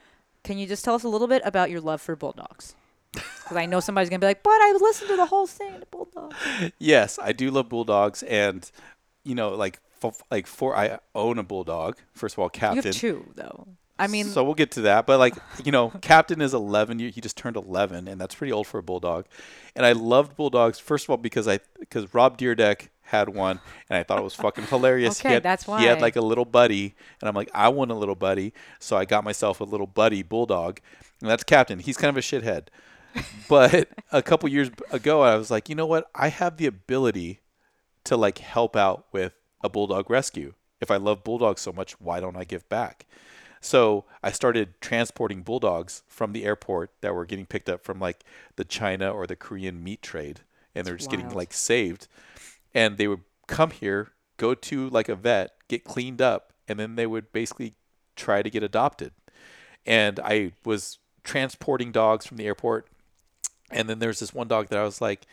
can 0.45 0.59
you 0.59 0.67
just 0.67 0.85
tell 0.85 0.95
us 0.95 1.05
a 1.05 1.09
little 1.09 1.29
bit 1.29 1.43
about 1.45 1.71
your 1.71 1.81
love 1.81 2.01
for 2.01 2.17
bulldogs? 2.17 2.75
Because 3.13 3.57
I 3.57 3.67
know 3.67 3.81
somebody's 3.81 4.09
gonna 4.09 4.21
be 4.21 4.27
like, 4.27 4.43
"But 4.43 4.53
I 4.53 4.77
listened 4.81 5.09
to 5.11 5.17
the 5.17 5.27
whole 5.27 5.47
thing, 5.47 5.81
the 5.81 5.87
bulldogs." 5.87 6.37
Yes, 6.79 7.19
I 7.21 7.33
do 7.33 7.51
love 7.51 7.69
bulldogs, 7.69 8.23
and 8.23 8.71
you 9.25 9.35
know, 9.35 9.51
like, 9.51 9.81
f- 10.03 10.23
like 10.31 10.47
for 10.47 10.77
I 10.77 10.99
own 11.15 11.39
a 11.39 11.43
bulldog. 11.43 11.97
First 12.15 12.37
of 12.37 12.39
all, 12.39 12.47
You 12.47 12.51
Captain. 12.61 12.83
have 12.85 12.95
two 12.95 13.27
though. 13.35 13.67
I 13.99 14.07
mean, 14.07 14.27
so 14.29 14.43
we'll 14.45 14.55
get 14.55 14.71
to 14.73 14.81
that. 14.83 15.05
But 15.07 15.19
like, 15.19 15.35
you 15.63 15.73
know, 15.73 15.91
Captain 16.01 16.41
is 16.41 16.55
11. 16.55 17.01
He 17.01 17.11
he 17.11 17.21
just 17.21 17.37
turned 17.37 17.57
11, 17.57 18.09
and 18.09 18.19
that's 18.21 18.35
pretty 18.35 18.53
old 18.53 18.67
for 18.67 18.79
a 18.79 18.83
bulldog. 18.83 19.27
And 19.77 19.85
I 19.85 19.93
loved 19.93 20.37
bulldogs 20.37 20.79
first 20.79 21.05
of 21.05 21.11
all 21.11 21.17
because 21.19 21.47
I 21.49 21.59
because 21.79 22.15
Rob 22.15 22.39
Dyrdek 22.39 22.89
had 23.11 23.29
one, 23.29 23.61
and 23.89 23.99
I 23.99 24.03
thought 24.03 24.19
it 24.19 24.25
was 24.25 24.35
fucking 24.35 24.65
hilarious. 24.65 25.21
Okay, 25.21 25.29
he 25.29 25.35
had, 25.35 25.43
that's 25.43 25.65
he 25.65 25.85
had 25.85 26.01
like 26.01 26.17
a 26.17 26.21
little 26.21 26.45
buddy, 26.45 26.95
and 27.21 27.29
I'm 27.29 27.35
like, 27.35 27.51
I 27.55 27.69
want 27.69 27.91
a 27.91 27.95
little 27.95 28.15
buddy, 28.15 28.53
so 28.79 28.97
I 28.97 29.05
got 29.05 29.25
myself 29.25 29.61
a 29.61 29.65
little 29.65 29.87
buddy 29.87 30.23
bulldog, 30.23 30.81
and 31.21 31.31
that's 31.31 31.45
Captain. 31.45 31.79
He's 31.79 31.97
kind 31.97 32.09
of 32.09 32.17
a 32.17 32.21
shithead. 32.21 32.69
But 33.49 33.89
a 34.13 34.23
couple 34.23 34.49
years 34.49 34.71
ago, 34.91 35.23
I 35.23 35.37
was 35.37 35.51
like, 35.51 35.69
you 35.69 35.75
know 35.75 35.87
what? 35.87 36.09
I 36.15 36.29
have 36.29 36.57
the 36.57 36.67
ability 36.67 37.41
to 38.05 38.17
like 38.17 38.39
help 38.39 38.77
out 38.77 39.07
with 39.13 39.35
a 39.63 39.69
bulldog 39.69 40.09
rescue. 40.11 40.55
if 40.81 40.91
I 40.91 40.97
love 40.97 41.23
bulldogs 41.23 41.61
so 41.61 41.73
much, 41.73 42.01
why 42.01 42.21
don't 42.21 42.37
I 42.37 42.45
give 42.45 42.67
back? 42.71 43.07
So 43.61 44.07
I 44.23 44.33
started 44.33 44.81
transporting 44.81 45.43
bulldogs 45.43 46.03
from 46.09 46.33
the 46.33 46.45
airport 46.45 46.93
that 47.03 47.15
were 47.15 47.27
getting 47.27 47.45
picked 47.45 47.69
up 47.69 47.85
from 47.85 48.01
like 48.01 48.25
the 48.57 48.65
China 48.65 49.11
or 49.11 49.27
the 49.27 49.37
Korean 49.37 49.85
meat 49.85 50.01
trade, 50.01 50.41
and 50.75 50.87
they're 50.87 50.97
just 50.97 51.11
getting 51.11 51.29
like 51.31 51.53
saved, 51.53 52.09
and 52.75 52.99
they 52.99 53.09
would 53.09 53.23
come 53.47 53.71
here, 53.71 54.13
go 54.37 54.55
to 54.55 54.89
like 54.91 55.09
a 55.09 55.15
vet, 55.15 55.53
get 55.69 55.85
cleaned 55.85 56.23
up, 56.23 56.53
and 56.69 56.79
then 56.79 56.97
they 56.97 57.07
would 57.07 57.33
basically 57.33 57.75
try 58.17 58.43
to 58.43 58.51
get 58.51 58.63
adopted. 58.63 59.13
And 59.87 60.21
I 60.21 60.53
was 60.65 60.99
transporting 61.25 61.93
dogs 61.93 62.27
from 62.27 62.37
the 62.37 62.47
airport, 62.47 62.89
and 63.71 63.89
then 63.89 63.99
there's 63.99 64.21
this 64.21 64.35
one 64.35 64.49
dog 64.49 64.69
that 64.69 64.79
I 64.79 64.85
was 64.85 65.01
like, 65.01 65.27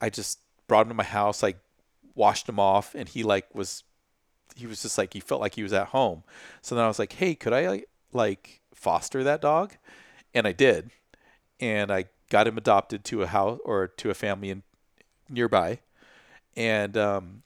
I 0.00 0.10
just 0.10 0.40
brought 0.66 0.82
him 0.82 0.88
to 0.88 0.94
my 0.94 1.04
house, 1.04 1.42
like 1.42 1.58
washed 2.14 2.48
him 2.48 2.58
off, 2.58 2.94
and 2.94 3.08
he 3.08 3.22
like 3.22 3.54
was, 3.54 3.84
he 4.56 4.66
was 4.66 4.82
just 4.82 4.98
like 4.98 5.12
he 5.12 5.20
felt 5.20 5.40
like 5.40 5.54
he 5.54 5.62
was 5.62 5.72
at 5.72 5.88
home. 5.88 6.24
So 6.62 6.74
then 6.74 6.84
I 6.84 6.88
was 6.88 6.98
like, 6.98 7.14
hey, 7.14 7.34
could 7.34 7.52
I 7.52 7.84
like, 8.12 8.60
foster 8.74 9.24
that 9.24 9.40
dog? 9.40 9.74
And 10.32 10.46
I 10.46 10.52
did, 10.52 10.90
and 11.60 11.90
I 11.90 12.06
got 12.30 12.46
him 12.46 12.56
adopted 12.56 13.04
to 13.06 13.22
a 13.22 13.26
house 13.26 13.58
or 13.64 13.88
to 13.88 14.10
a 14.10 14.14
family 14.14 14.50
in 14.50 14.62
nearby, 15.28 15.80
and 16.58 16.96
um, 16.96 17.42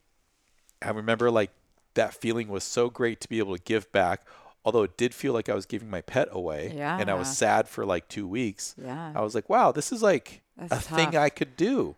I 0.81 0.91
remember 0.91 1.31
like 1.31 1.51
that 1.95 2.15
feeling 2.15 2.49
was 2.49 2.65
so 2.65 2.89
great 2.89 3.21
to 3.21 3.29
be 3.29 3.39
able 3.39 3.55
to 3.55 3.63
give 3.63 3.93
back. 3.93 4.23
Although 4.65 4.85
it 4.85 4.97
did 4.97 5.13
feel 5.13 5.33
like 5.33 5.49
I 5.49 5.55
was 5.55 5.67
giving 5.67 5.91
my 5.91 6.01
pet 6.01 6.29
away, 6.31 6.73
yeah. 6.75 6.97
and 6.99 7.11
I 7.11 7.15
was 7.15 7.37
sad 7.37 7.69
for 7.69 7.85
like 7.85 8.09
two 8.09 8.29
weeks. 8.29 8.77
Yeah. 8.81 9.13
I 9.15 9.21
was 9.21 9.35
like, 9.35 9.51
wow, 9.51 9.73
this 9.73 9.91
is 9.91 10.03
like 10.03 10.41
That's 10.57 10.73
a 10.73 10.95
thing. 10.95 11.17
I 11.17 11.31
could 11.31 11.57
do. 11.57 11.97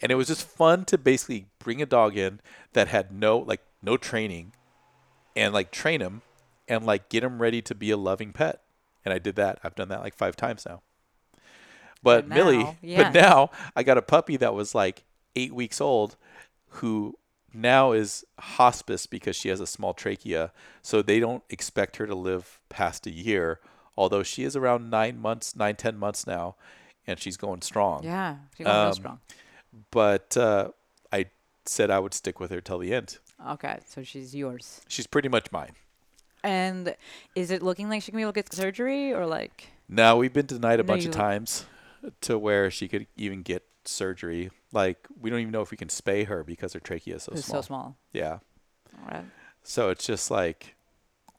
And 0.00 0.10
it 0.10 0.14
was 0.14 0.28
just 0.28 0.48
fun 0.48 0.86
to 0.86 0.96
basically 0.96 1.46
bring 1.58 1.82
a 1.82 1.86
dog 1.86 2.16
in 2.16 2.40
that 2.72 2.88
had 2.88 3.12
no 3.12 3.38
like 3.38 3.60
no 3.82 3.96
training 3.96 4.52
and 5.36 5.52
like 5.52 5.70
train 5.70 6.00
him 6.00 6.22
and 6.66 6.86
like 6.86 7.10
get 7.10 7.22
him 7.22 7.40
ready 7.40 7.60
to 7.62 7.74
be 7.74 7.90
a 7.90 7.98
loving 7.98 8.32
pet. 8.32 8.62
And 9.04 9.12
I 9.12 9.18
did 9.18 9.36
that. 9.36 9.58
I've 9.62 9.74
done 9.74 9.88
that 9.90 10.00
like 10.00 10.14
5 10.14 10.36
times 10.36 10.66
now. 10.66 10.82
But 12.02 12.28
But 12.28 12.28
Millie, 12.28 12.78
yeah. 12.82 13.02
but 13.04 13.14
now 13.14 13.50
I 13.76 13.82
got 13.82 13.98
a 13.98 14.02
puppy 14.02 14.38
that 14.38 14.54
was 14.54 14.74
like 14.74 15.04
8 15.36 15.54
weeks 15.54 15.82
old 15.82 16.16
who 16.74 17.16
now 17.52 17.92
is 17.92 18.24
hospice 18.38 19.06
because 19.06 19.34
she 19.36 19.48
has 19.48 19.60
a 19.60 19.66
small 19.66 19.92
trachea. 19.94 20.52
So 20.82 21.02
they 21.02 21.18
don't 21.20 21.42
expect 21.50 21.96
her 21.96 22.06
to 22.06 22.14
live 22.14 22.60
past 22.68 23.06
a 23.06 23.10
year, 23.10 23.60
although 23.96 24.22
she 24.22 24.44
is 24.44 24.54
around 24.56 24.88
9 24.90 25.18
months, 25.20 25.56
nine 25.56 25.76
ten 25.76 25.96
months 25.98 26.26
now 26.26 26.54
and 27.06 27.18
she's 27.18 27.36
going 27.36 27.60
strong 27.62 28.04
Yeah, 28.04 28.36
she's 28.56 28.66
going 28.66 28.76
Um, 28.88 28.92
strong. 28.92 29.20
but 29.90 30.36
uh, 30.36 30.68
I 31.12 31.26
said 31.64 31.90
I 31.90 31.98
would 31.98 32.14
stick 32.14 32.38
with 32.38 32.50
her 32.50 32.60
till 32.60 32.78
the 32.78 32.94
end. 32.94 33.18
Okay, 33.48 33.78
so 33.86 34.02
she's 34.02 34.34
yours. 34.34 34.80
She's 34.86 35.06
pretty 35.06 35.28
much 35.28 35.50
mine. 35.50 35.72
And 36.44 36.94
is 37.34 37.50
it 37.50 37.62
looking 37.62 37.88
like 37.88 38.02
she 38.02 38.12
can 38.12 38.16
be 38.18 38.22
able 38.22 38.32
to 38.32 38.42
get 38.42 38.52
surgery 38.52 39.12
or 39.12 39.26
like? 39.26 39.68
Now 39.88 40.16
we've 40.18 40.32
been 40.32 40.46
denied 40.46 40.78
a 40.78 40.82
No, 40.82 40.86
bunch 40.86 41.04
of 41.06 41.10
times 41.12 41.64
to 42.22 42.38
where 42.38 42.70
she 42.70 42.88
could 42.88 43.06
even 43.16 43.42
get 43.42 43.64
surgery. 43.84 44.50
Like 44.72 45.06
we 45.20 45.30
don't 45.30 45.40
even 45.40 45.52
know 45.52 45.62
if 45.62 45.70
we 45.70 45.76
can 45.76 45.88
spay 45.88 46.26
her 46.26 46.44
because 46.44 46.72
her 46.74 46.80
trachea 46.80 47.16
is 47.16 47.24
so 47.24 47.32
It's 47.32 47.44
small. 47.46 47.62
so 47.62 47.66
small. 47.66 47.96
Yeah. 48.12 48.38
Right. 49.10 49.24
So 49.62 49.90
it's 49.90 50.06
just 50.06 50.30
like 50.30 50.74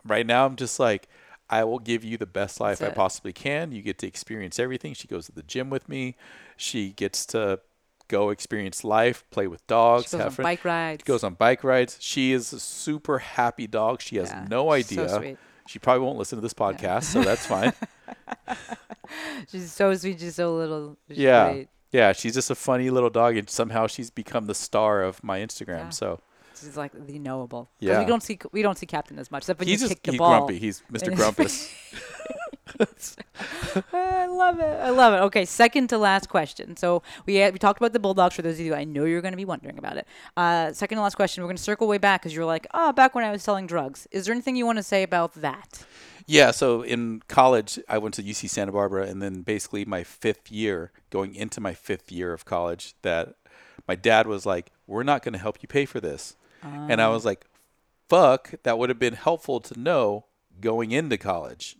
right 0.06 0.26
now 0.26 0.46
I'm 0.46 0.56
just 0.56 0.80
like 0.80 1.08
I 1.50 1.64
will 1.66 1.80
give 1.80 2.04
you 2.04 2.18
the 2.18 2.26
best 2.26 2.60
life 2.62 2.80
That's 2.80 2.90
I 2.90 2.94
it. 2.94 2.96
possibly 2.96 3.34
can. 3.34 3.72
You 3.72 3.82
get 3.82 3.98
to 4.00 4.08
experience 4.08 4.58
everything. 4.60 4.94
She 4.94 5.08
goes 5.08 5.26
to 5.26 5.32
the 5.34 5.44
gym 5.44 5.70
with 5.70 5.90
me. 5.90 6.16
She 6.56 6.92
gets 6.92 7.26
to 7.28 7.60
go 8.08 8.30
experience 8.30 8.84
life, 8.84 9.24
play 9.32 9.48
with 9.48 9.66
dogs, 9.68 10.06
She 10.06 10.12
goes 10.18 10.22
have 10.24 10.40
on 10.40 10.44
bike 10.44 10.64
rides. 10.66 11.02
She 11.02 11.08
goes 11.08 11.24
on 11.24 11.34
bike 11.34 11.64
rides. 11.64 11.98
She 12.00 12.32
is 12.34 12.52
a 12.54 12.60
super 12.60 13.20
happy 13.20 13.68
dog. 13.68 14.02
She 14.02 14.18
has 14.18 14.30
Yeah, 14.30 14.46
no 14.50 14.66
so 14.66 14.72
idea. 14.72 15.10
sweet. 15.10 15.38
She 15.68 15.80
probably 15.80 16.06
won't 16.06 16.18
listen 16.18 16.38
to 16.38 16.42
this 16.42 16.54
podcast, 16.54 17.04
so 17.04 17.22
that's 17.22 17.46
fine. 17.46 17.72
She's 19.52 19.72
so 19.72 19.94
sweet. 19.96 20.20
She's 20.20 20.36
so 20.36 20.56
little. 20.56 20.98
She's 21.08 21.18
yeah. 21.18 21.52
great. 21.52 21.70
Yeah, 21.92 22.14
she's 22.14 22.34
just 22.34 22.50
a 22.50 22.56
funny 22.56 22.90
little 22.90 23.10
dog 23.10 23.36
and 23.36 23.50
somehow 23.50 23.88
she's 23.88 24.10
become 24.10 24.46
the 24.46 24.56
star 24.56 25.04
of 25.04 25.22
my 25.24 25.40
Instagram. 25.40 25.86
Yeah. 25.86 25.90
So 25.90 26.20
She's 26.62 26.78
like 26.78 26.92
the 26.94 27.18
knowable. 27.18 27.70
Yeah. 27.80 28.00
We 28.00 28.06
don't 28.06 28.22
see 28.22 28.40
we 28.52 28.62
don't 28.62 28.78
see 28.78 28.86
Captain 28.86 29.18
as 29.18 29.32
much. 29.32 29.42
Except 29.44 29.60
when 29.60 29.68
he's 29.68 29.82
you 29.82 29.88
just 29.88 29.98
kick 29.98 30.04
the 30.04 30.12
he's 30.12 30.20
ball. 30.20 30.38
grumpy. 30.38 30.60
He's 30.60 30.84
Mr. 30.92 31.16
Grumpus. 31.16 31.74
I 33.94 34.28
love 34.28 34.60
it. 34.60 34.64
I 34.64 34.90
love 34.90 35.14
it. 35.14 35.18
Okay, 35.26 35.46
second 35.46 35.88
to 35.90 35.98
last 35.98 36.30
question. 36.30 36.78
So 36.78 37.04
we 37.26 37.36
had, 37.36 37.54
we 37.54 37.60
talked 37.60 37.80
about 37.80 37.94
the 37.94 38.00
bulldogs. 38.00 38.36
For 38.36 38.42
those 38.42 38.60
of 38.60 38.66
you, 38.66 38.76
I 38.76 38.84
know 38.84 39.06
you're 39.06 39.22
going 39.22 39.34
to 39.34 39.38
be 39.38 39.46
wondering 39.46 39.78
about 39.78 39.98
it. 39.98 40.08
Uh, 40.38 40.72
second 40.74 40.98
to 40.98 41.02
last 41.02 41.16
question. 41.16 41.44
We're 41.44 41.48
going 41.48 41.58
to 41.58 41.64
circle 41.64 41.88
way 41.88 41.98
back 41.98 42.22
because 42.22 42.36
you're 42.36 42.46
like, 42.46 42.68
oh, 42.74 42.92
back 42.94 43.14
when 43.16 43.24
I 43.24 43.32
was 43.32 43.44
selling 43.44 43.68
drugs. 43.68 44.08
Is 44.12 44.26
there 44.26 44.34
anything 44.34 44.56
you 44.56 44.66
want 44.66 44.78
to 44.78 44.84
say 44.84 45.04
about 45.04 45.34
that? 45.36 45.86
Yeah, 46.32 46.52
so 46.52 46.82
in 46.82 47.22
college, 47.28 47.78
I 47.90 47.98
went 47.98 48.16
to 48.16 48.24
UC 48.24 48.50
Santa 48.50 48.72
Barbara, 48.72 49.06
and 49.06 49.22
then 49.22 49.42
basically 49.42 49.84
my 49.84 50.04
fifth 50.04 50.50
year, 50.50 50.92
going 51.10 51.36
into 51.36 51.60
my 51.60 51.74
fifth 51.74 52.10
year 52.10 52.32
of 52.32 52.46
college, 52.46 52.96
that 53.02 53.36
my 53.86 53.96
dad 53.96 54.28
was 54.28 54.46
like, 54.46 54.72
"We're 54.88 55.04
not 55.04 55.24
going 55.24 55.34
to 55.34 55.40
help 55.40 55.58
you 55.62 55.68
pay 55.68 55.86
for 55.86 56.00
this," 56.00 56.38
and 56.64 57.02
I 57.02 57.10
was 57.10 57.26
like, 57.26 57.46
"Fuck, 58.08 58.54
that 58.64 58.78
would 58.78 58.88
have 58.90 59.00
been 59.00 59.16
helpful 59.16 59.60
to 59.60 59.78
know 59.78 60.26
going 60.62 60.92
into 60.92 61.18
college. 61.18 61.76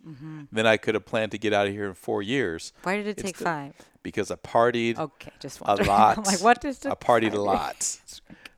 Then 0.50 0.66
I 0.66 0.76
could 0.76 0.94
have 0.94 1.06
planned 1.06 1.30
to 1.32 1.38
get 1.38 1.52
out 1.52 1.66
of 1.66 1.72
here 1.72 1.86
in 1.86 1.94
four 1.94 2.20
years 2.22 2.72
Why 2.82 2.96
did 2.96 3.06
it 3.06 3.16
take 3.16 3.28
Instead- 3.28 3.44
five? 3.44 3.74
because 4.02 4.30
I 4.32 4.34
partied 4.36 4.98
Okay, 4.98 5.30
just 5.40 5.60
wondering. 5.60 5.88
a 5.88 5.92
lot. 5.92 6.18
I'm 6.18 6.24
like, 6.24 6.42
what 6.42 6.64
is 6.64 6.84
I 6.84 6.90
partied 6.94 7.32
a 7.32 7.40
lot. 7.40 7.98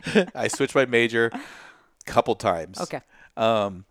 I 0.34 0.48
switched 0.48 0.74
my 0.74 0.86
major 0.86 1.30
a 1.32 1.40
couple 2.06 2.34
times. 2.34 2.80
Okay. 2.80 3.00
Um, 3.36 3.84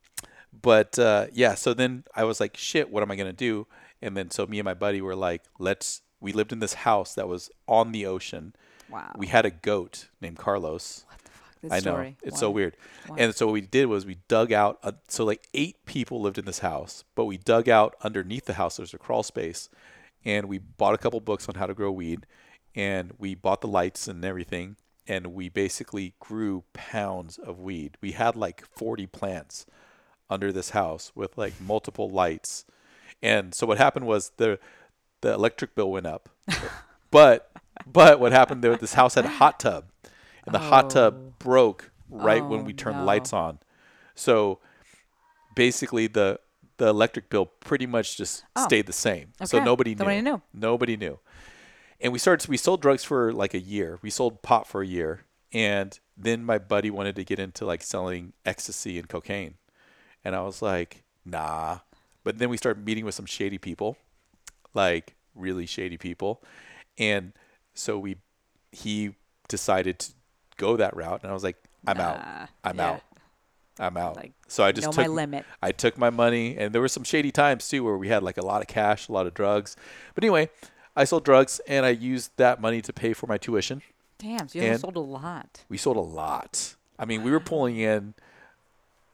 but 0.61 0.97
uh, 0.99 1.27
yeah, 1.33 1.55
so 1.55 1.73
then 1.73 2.03
I 2.15 2.23
was 2.23 2.39
like, 2.39 2.55
shit, 2.57 2.89
what 2.91 3.03
am 3.03 3.11
I 3.11 3.15
gonna 3.15 3.33
do? 3.33 3.67
And 4.01 4.15
then 4.17 4.31
so 4.31 4.45
me 4.45 4.59
and 4.59 4.65
my 4.65 4.73
buddy 4.73 5.01
were 5.01 5.15
like, 5.15 5.43
let's. 5.59 6.01
We 6.19 6.31
lived 6.31 6.53
in 6.53 6.59
this 6.59 6.73
house 6.73 7.15
that 7.15 7.27
was 7.27 7.49
on 7.67 7.91
the 7.91 8.05
ocean. 8.05 8.53
Wow. 8.89 9.11
We 9.17 9.27
had 9.27 9.45
a 9.45 9.51
goat 9.51 10.07
named 10.21 10.37
Carlos. 10.37 11.03
What 11.09 11.17
the 11.23 11.29
fuck? 11.31 11.61
This 11.61 11.71
I 11.73 11.75
know 11.77 11.81
story. 11.95 12.17
it's 12.23 12.35
Wow. 12.35 12.39
so 12.39 12.51
weird. 12.51 12.77
Wow. 13.09 13.15
And 13.19 13.35
so 13.35 13.45
what 13.47 13.53
we 13.53 13.59
did 13.61 13.87
was 13.87 14.05
we 14.05 14.19
dug 14.29 14.53
out. 14.53 14.79
A, 14.83 14.93
so 15.09 15.25
like 15.25 15.49
eight 15.53 15.85
people 15.85 16.21
lived 16.21 16.37
in 16.37 16.45
this 16.45 16.59
house, 16.59 17.03
but 17.15 17.25
we 17.25 17.37
dug 17.37 17.67
out 17.67 17.95
underneath 18.03 18.45
the 18.45 18.53
house. 18.53 18.77
There's 18.77 18.93
a 18.93 18.97
crawl 18.97 19.23
space, 19.23 19.67
and 20.23 20.47
we 20.47 20.59
bought 20.59 20.93
a 20.93 20.97
couple 20.97 21.19
books 21.19 21.49
on 21.49 21.55
how 21.55 21.65
to 21.65 21.73
grow 21.73 21.91
weed, 21.91 22.25
and 22.73 23.11
we 23.17 23.35
bought 23.35 23.59
the 23.59 23.67
lights 23.67 24.07
and 24.07 24.23
everything, 24.23 24.77
and 25.07 25.27
we 25.27 25.49
basically 25.49 26.13
grew 26.21 26.63
pounds 26.71 27.37
of 27.37 27.59
weed. 27.59 27.97
We 27.99 28.13
had 28.13 28.37
like 28.37 28.63
40 28.77 29.07
plants 29.07 29.65
under 30.33 30.51
this 30.51 30.71
house 30.71 31.11
with 31.15 31.37
like 31.37 31.53
multiple 31.61 32.09
lights, 32.09 32.65
and 33.21 33.53
so 33.55 33.65
what 33.67 33.77
happened 33.77 34.05
was 34.07 34.31
the 34.37 34.59
the 35.21 35.33
electric 35.33 35.75
bill 35.75 35.91
went 35.91 36.05
up, 36.07 36.29
but 37.11 37.49
but 37.85 38.19
what 38.19 38.31
happened 38.31 38.63
there? 38.63 38.75
This 38.75 38.93
house 38.95 39.15
had 39.15 39.25
a 39.25 39.29
hot 39.29 39.59
tub, 39.59 39.85
and 40.45 40.53
the 40.53 40.59
hot 40.59 40.89
tub 40.89 41.15
oh. 41.17 41.33
broke 41.39 41.91
right 42.09 42.43
when 42.45 42.61
Oh, 42.61 42.63
we 42.63 42.73
turned 42.73 42.97
no. 42.97 43.01
the 43.01 43.07
lights 43.07 43.31
on. 43.33 43.59
So 44.15 44.59
basically, 45.55 46.07
the 46.07 46.39
the 46.77 46.87
electric 46.87 47.29
bill 47.29 47.45
pretty 47.45 47.85
much 47.85 48.17
just 48.17 48.43
Oh. 48.55 48.65
stayed 48.65 48.87
the 48.87 48.93
same. 48.93 49.33
So 49.45 49.57
Okay. 49.57 49.65
nobody 49.65 49.91
knew. 49.95 49.99
Nobody 49.99 50.21
knew. 50.21 50.41
Nobody 50.53 50.97
knew. 50.97 51.19
And 52.01 52.11
we 52.11 52.19
started. 52.19 52.49
We 52.49 52.57
sold 52.57 52.81
drugs 52.81 53.03
for 53.03 53.31
like 53.31 53.53
a 53.53 53.59
year. 53.59 53.99
We 54.01 54.09
sold 54.09 54.41
pot 54.41 54.67
for 54.67 54.81
a 54.81 54.87
year, 54.87 55.21
and 55.53 55.97
then 56.17 56.43
my 56.43 56.57
buddy 56.57 56.89
wanted 56.89 57.15
to 57.15 57.23
get 57.23 57.39
into 57.39 57.65
like 57.65 57.81
selling 57.81 58.33
ecstasy 58.45 58.99
and 58.99 59.07
cocaine, 59.07 59.55
and 60.23 60.35
I 60.35 60.41
was 60.41 60.61
like, 60.61 61.03
nah. 61.25 61.79
But 62.23 62.37
then 62.37 62.49
we 62.49 62.57
started 62.57 62.85
meeting 62.85 63.05
with 63.05 63.15
some 63.15 63.25
shady 63.25 63.57
people, 63.57 63.97
like 64.73 65.15
really 65.35 65.65
shady 65.65 65.97
people, 65.97 66.41
and 66.97 67.33
so 67.73 67.97
we 67.97 68.17
he 68.71 69.15
decided 69.47 69.99
to 69.99 70.11
go 70.57 70.77
that 70.77 70.95
route, 70.95 71.21
and 71.23 71.29
I 71.29 71.33
was 71.33 71.43
like, 71.43 71.57
I'm 71.85 71.97
Nah, 71.97 72.03
out. 72.03 72.49
I'm 72.63 72.77
yeah. 72.77 72.89
out. 72.89 73.01
I'm 73.79 73.97
out. 73.97 74.15
Like, 74.15 74.33
so 74.47 74.63
I 74.63 74.71
just 74.71 74.87
know 74.87 74.91
took 74.91 75.07
my 75.07 75.07
limit. 75.07 75.45
I 75.61 75.71
took 75.71 75.97
my 75.97 76.09
money, 76.09 76.57
and 76.57 76.73
there 76.73 76.81
were 76.81 76.87
some 76.87 77.03
shady 77.03 77.31
times 77.31 77.67
too 77.67 77.83
where 77.83 77.97
we 77.97 78.07
had 78.07 78.23
like 78.23 78.37
a 78.37 78.45
lot 78.45 78.61
of 78.61 78.67
cash, 78.67 79.07
a 79.07 79.11
lot 79.11 79.25
of 79.25 79.33
drugs. 79.33 79.75
But 80.13 80.23
anyway, 80.23 80.49
I 80.95 81.05
sold 81.05 81.25
drugs, 81.25 81.59
and 81.67 81.85
I 81.85 81.89
used 81.89 82.31
that 82.37 82.61
money 82.61 82.81
to 82.81 82.93
pay 82.93 83.13
for 83.13 83.27
my 83.27 83.37
tuition. 83.37 83.81
Damn, 84.19 84.47
so 84.47 84.59
you 84.59 84.77
sold 84.77 84.95
a 84.95 85.01
lot. 85.01 85.63
We 85.69 85.77
sold 85.77 85.97
a 85.97 86.01
lot. 86.01 86.75
I 86.99 87.05
mean, 87.05 87.23
we 87.23 87.31
were 87.31 87.39
pulling 87.39 87.77
in 87.77 88.13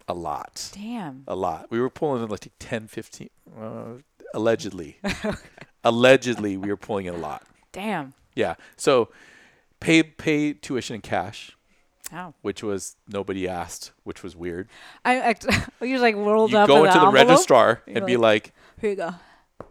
a 0.09 0.13
lot, 0.13 0.71
Damn. 0.73 1.23
a 1.27 1.35
lot. 1.35 1.67
We 1.69 1.79
were 1.79 1.89
pulling 1.89 2.23
in 2.23 2.29
like 2.29 2.51
10, 2.59 2.87
15, 2.87 3.29
uh, 3.59 3.83
allegedly. 4.33 4.97
allegedly, 5.83 6.57
we 6.57 6.69
were 6.69 6.77
pulling 6.77 7.05
in 7.05 7.13
a 7.13 7.17
lot. 7.17 7.43
Damn. 7.71 8.13
Yeah. 8.35 8.55
So 8.75 9.09
pay 9.79 10.03
pay 10.03 10.53
tuition 10.53 10.95
in 10.95 11.01
cash, 11.01 11.55
Wow. 12.11 12.33
which 12.41 12.63
was 12.63 12.95
nobody 13.07 13.47
asked, 13.47 13.91
which 14.03 14.23
was 14.23 14.35
weird. 14.35 14.67
I, 15.05 15.35
I 15.81 15.85
you 15.85 15.99
like 15.99 16.15
rolled 16.15 16.51
You 16.51 16.57
up 16.57 16.67
go 16.67 16.83
into 16.85 16.99
the 16.99 17.05
envelope. 17.05 17.13
registrar 17.29 17.81
You're 17.85 17.97
and 17.97 18.05
be 18.05 18.17
like- 18.17 18.45
like, 18.45 18.53
Here 18.81 18.89
you 18.91 18.95
go. 18.95 19.15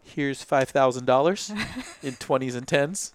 "Here's 0.03 0.43
five 0.43 0.69
thousand 0.69 1.05
dollars 1.07 1.51
in 2.03 2.15
twenties 2.15 2.55
and 2.55 2.67
tens. 2.67 3.15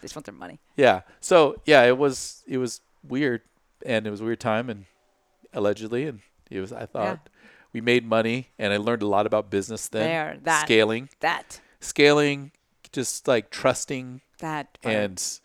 They 0.00 0.06
just 0.06 0.16
want 0.16 0.24
their 0.26 0.34
money. 0.34 0.58
Yeah. 0.76 1.02
So 1.20 1.56
yeah, 1.64 1.82
it 1.84 1.96
was 1.98 2.42
it 2.46 2.58
was 2.58 2.80
weird, 3.06 3.42
and 3.84 4.06
it 4.06 4.10
was 4.10 4.20
a 4.20 4.24
weird 4.24 4.40
time, 4.40 4.68
and 4.70 4.86
allegedly, 5.52 6.06
and 6.06 6.20
It 6.56 6.60
was. 6.60 6.72
I 6.72 6.86
thought 6.86 7.28
we 7.72 7.80
made 7.80 8.04
money, 8.06 8.48
and 8.58 8.72
I 8.72 8.76
learned 8.76 9.02
a 9.02 9.06
lot 9.06 9.26
about 9.26 9.50
business 9.50 9.88
then. 9.88 10.02
There, 10.04 10.36
that. 10.44 10.62
scaling, 10.66 11.08
That. 11.20 11.60
scaling, 11.80 12.52
just 12.92 13.26
like 13.26 13.50
trusting 13.50 14.20
That. 14.38 14.78
part. 14.82 14.94
and 14.94 15.40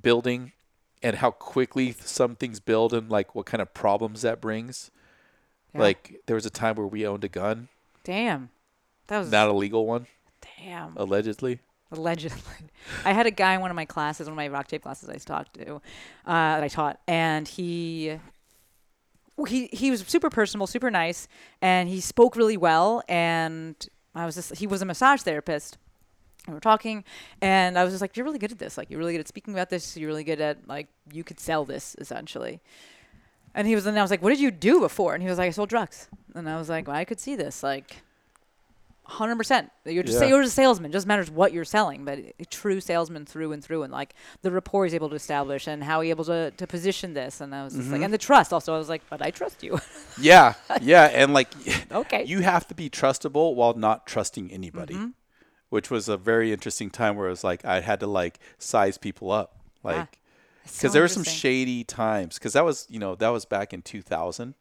building, 0.00 0.52
and 1.02 1.16
how 1.16 1.30
quickly 1.30 1.92
some 2.00 2.36
things 2.36 2.60
build, 2.60 2.92
and 2.94 3.10
like 3.10 3.34
what 3.34 3.46
kind 3.46 3.60
of 3.60 3.74
problems 3.74 4.22
that 4.22 4.40
brings. 4.40 4.90
Yeah. 5.74 5.80
Like 5.80 6.20
there 6.26 6.36
was 6.36 6.46
a 6.46 6.50
time 6.50 6.76
where 6.76 6.86
we 6.86 7.06
owned 7.06 7.24
a 7.24 7.28
gun, 7.28 7.68
Damn. 8.04 8.50
That 9.08 9.18
was 9.18 9.30
not 9.30 9.48
a 9.48 9.52
legal 9.52 9.86
one, 9.86 10.06
damn. 10.58 10.96
allegedly. 10.96 11.58
Allegedly. 11.90 12.40
I 13.04 13.12
had 13.12 13.26
a 13.26 13.30
guy 13.30 13.54
in 13.54 13.60
one 13.60 13.70
of 13.70 13.76
my 13.76 13.84
classes, 13.84 14.28
one 14.28 14.32
of 14.32 14.36
my 14.36 14.48
RockTape 14.48 14.82
classes 14.82 15.08
I 15.08 15.16
talked 15.16 15.54
to, 15.54 15.74
uh, 15.76 15.80
that 16.26 16.62
I 16.62 16.68
taught, 16.68 17.00
and 17.06 17.46
he 17.46 18.18
he 19.48 19.68
he 19.72 19.90
was 19.90 20.00
super 20.06 20.30
personable, 20.30 20.66
super 20.66 20.90
nice, 20.90 21.28
and 21.60 21.88
he 21.88 22.00
spoke 22.00 22.36
really 22.36 22.56
well. 22.56 23.02
And 23.08 23.74
I 24.14 24.26
was 24.26 24.36
just 24.36 24.56
he 24.56 24.66
was 24.66 24.82
a 24.82 24.84
massage 24.84 25.22
therapist. 25.22 25.78
We 26.46 26.54
were 26.54 26.60
talking, 26.60 27.04
and 27.40 27.78
I 27.78 27.84
was 27.84 27.92
just 27.92 28.00
like, 28.02 28.16
"You're 28.16 28.24
really 28.24 28.38
good 28.38 28.52
at 28.52 28.58
this. 28.58 28.76
Like, 28.76 28.90
you're 28.90 28.98
really 28.98 29.12
good 29.12 29.20
at 29.20 29.28
speaking 29.28 29.54
about 29.54 29.70
this. 29.70 29.96
You're 29.96 30.08
really 30.08 30.24
good 30.24 30.40
at 30.40 30.68
like 30.68 30.88
you 31.12 31.24
could 31.24 31.40
sell 31.40 31.64
this 31.64 31.96
essentially." 31.98 32.60
And 33.56 33.66
he 33.66 33.74
was, 33.74 33.86
and 33.86 33.98
I 33.98 34.02
was 34.02 34.10
like, 34.10 34.22
"What 34.22 34.30
did 34.30 34.40
you 34.40 34.50
do 34.50 34.80
before?" 34.80 35.14
And 35.14 35.22
he 35.22 35.28
was 35.28 35.38
like, 35.38 35.48
"I 35.48 35.50
sold 35.50 35.68
drugs." 35.68 36.08
And 36.34 36.48
I 36.48 36.58
was 36.58 36.68
like, 36.68 36.86
well, 36.86 36.96
"I 36.96 37.04
could 37.04 37.20
see 37.20 37.34
this. 37.36 37.62
Like, 37.62 38.03
hundred 39.06 39.36
percent. 39.36 39.70
You're 39.84 40.02
just 40.02 40.20
Yeah. 40.20 40.28
you're 40.28 40.42
just 40.42 40.52
a 40.52 40.56
salesman. 40.56 40.90
Doesn't 40.90 41.06
matter 41.08 41.24
what 41.32 41.52
you're 41.52 41.64
selling, 41.64 42.04
but 42.04 42.18
a 42.38 42.44
true 42.46 42.80
salesman 42.80 43.26
through 43.26 43.52
and 43.52 43.62
through, 43.62 43.82
and 43.82 43.92
like 43.92 44.14
the 44.42 44.50
rapport 44.50 44.84
he's 44.84 44.94
able 44.94 45.10
to 45.10 45.14
establish, 45.16 45.66
and 45.66 45.84
how 45.84 46.00
he 46.00 46.10
able 46.10 46.24
to, 46.24 46.50
to 46.52 46.66
position 46.66 47.14
this. 47.14 47.40
And 47.40 47.54
I 47.54 47.64
was 47.64 47.74
just 47.74 47.86
like, 47.88 47.96
Mm-hmm. 47.96 48.04
and 48.04 48.14
the 48.14 48.18
trust 48.18 48.52
also. 48.52 48.74
I 48.74 48.78
was 48.78 48.88
like, 48.88 49.02
but 49.10 49.20
I 49.22 49.30
trust 49.30 49.62
you. 49.62 49.78
Yeah, 50.20 50.54
yeah, 50.80 51.04
and 51.12 51.34
like, 51.34 51.48
Okay. 51.92 52.24
you 52.24 52.40
have 52.40 52.66
to 52.68 52.74
be 52.74 52.88
trustable 52.88 53.54
while 53.54 53.74
not 53.74 54.06
trusting 54.06 54.50
anybody, 54.52 54.94
Mm-hmm. 54.94 55.08
which 55.70 55.90
was 55.90 56.08
a 56.08 56.16
very 56.16 56.52
interesting 56.52 56.88
time 56.90 57.16
where 57.16 57.26
it 57.26 57.30
was 57.30 57.44
like 57.44 57.64
I 57.64 57.80
had 57.80 58.00
to 58.00 58.06
like 58.06 58.38
size 58.58 58.96
people 58.96 59.30
up, 59.30 59.58
like 59.82 60.18
because 60.62 60.76
So 60.76 60.88
there 60.88 61.02
were 61.02 61.08
some 61.08 61.24
shady 61.24 61.84
times 61.84 62.38
because 62.38 62.54
that 62.54 62.64
was 62.64 62.86
you 62.88 62.98
know 62.98 63.14
that 63.16 63.28
was 63.28 63.44
back 63.44 63.74
in 63.74 63.82
2000, 63.82 64.54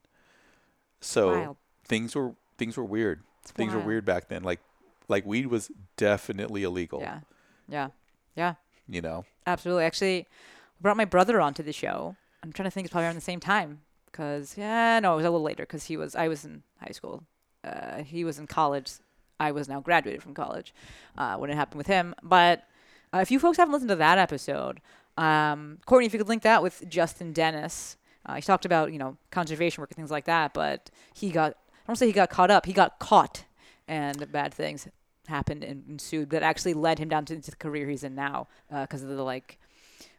so 1.02 1.30
Wild. 1.40 1.58
things 1.86 2.16
were 2.16 2.34
things 2.58 2.76
were 2.78 2.84
weird. 2.84 3.24
Things 3.52 3.74
were 3.74 3.80
weird 3.80 4.06
back 4.06 4.28
then. 4.30 4.44
Like 4.44 4.60
like 5.08 5.26
weed 5.26 5.48
was 5.48 5.72
definitely 5.98 6.64
illegal. 6.64 7.02
yeah, 7.02 7.20
yeah, 7.68 7.90
yeah. 8.36 8.56
You 8.88 9.02
know. 9.02 9.26
Absolutely. 9.46 9.84
Actually, 9.86 10.20
I 10.22 10.82
brought 10.82 10.98
my 10.98 11.06
brother 11.06 11.40
onto 11.42 11.64
the 11.64 11.74
show. 11.74 12.16
I'm 12.42 12.52
trying 12.52 12.66
to 12.66 12.72
think 12.72 12.86
it's 12.86 12.92
probably 12.92 13.06
around 13.06 13.16
the 13.16 13.22
same 13.22 13.40
time 13.40 13.82
because 14.12 14.56
yeah, 14.58 15.00
no, 15.00 15.14
it 15.14 15.18
was 15.18 15.26
a 15.26 15.30
little 15.30 15.44
later 15.44 15.64
because 15.64 15.86
he 15.86 15.98
was 15.98 16.16
I 16.16 16.28
was 16.28 16.46
in 16.46 16.64
high 16.80 16.92
school. 16.92 17.24
Uh, 17.64 18.04
he 18.04 18.24
was 18.24 18.40
in 18.40 18.48
college. 18.48 18.92
I 19.40 19.52
was 19.52 19.68
now 19.68 19.80
graduated 19.80 20.22
from 20.22 20.34
college 20.34 20.74
uh, 21.18 21.36
when 21.38 21.50
it 21.50 21.56
happened 21.56 21.78
with 21.78 21.88
him. 21.88 22.14
But 22.22 22.68
uh, 23.14 23.20
if 23.20 23.32
you 23.32 23.40
folks 23.40 23.58
haven't 23.58 23.74
listened 23.74 23.90
to 23.90 23.96
that 23.96 24.18
episode, 24.18 24.80
um, 25.18 25.80
Courtney, 25.86 26.06
if 26.06 26.14
you 26.14 26.20
could 26.20 26.30
link 26.30 26.44
that 26.44 26.62
with 26.64 26.84
Justin 26.88 27.34
Dennis, 27.34 27.98
uh, 28.26 28.36
he 28.36 28.42
talked 28.42 28.66
about 28.66 28.92
you 28.92 29.00
know 29.00 29.18
conservation 29.32 29.82
work 29.82 29.92
and 29.92 29.98
things 29.98 30.12
like 30.12 30.26
that. 30.26 30.54
But 30.54 30.90
he 31.14 31.30
got 31.30 31.58
I 31.84 31.88
don't 31.88 31.96
say 31.96 32.08
he 32.08 32.14
got 32.14 32.30
caught 32.30 32.50
up. 32.52 32.66
He 32.66 32.74
got 32.74 33.00
caught, 33.00 33.46
and 33.88 34.32
bad 34.32 34.54
things 34.54 34.88
happened 35.28 35.64
and 35.64 35.84
ensued 35.88 36.30
that 36.32 36.44
actually 36.44 36.74
led 36.74 37.00
him 37.00 37.08
down 37.10 37.26
to, 37.26 37.40
to 37.40 37.52
the 37.52 37.58
career 37.58 37.88
he's 37.88 38.04
in 38.04 38.14
now 38.16 38.48
because 38.70 39.04
of 39.04 39.10
the 39.10 39.24
like 39.24 39.58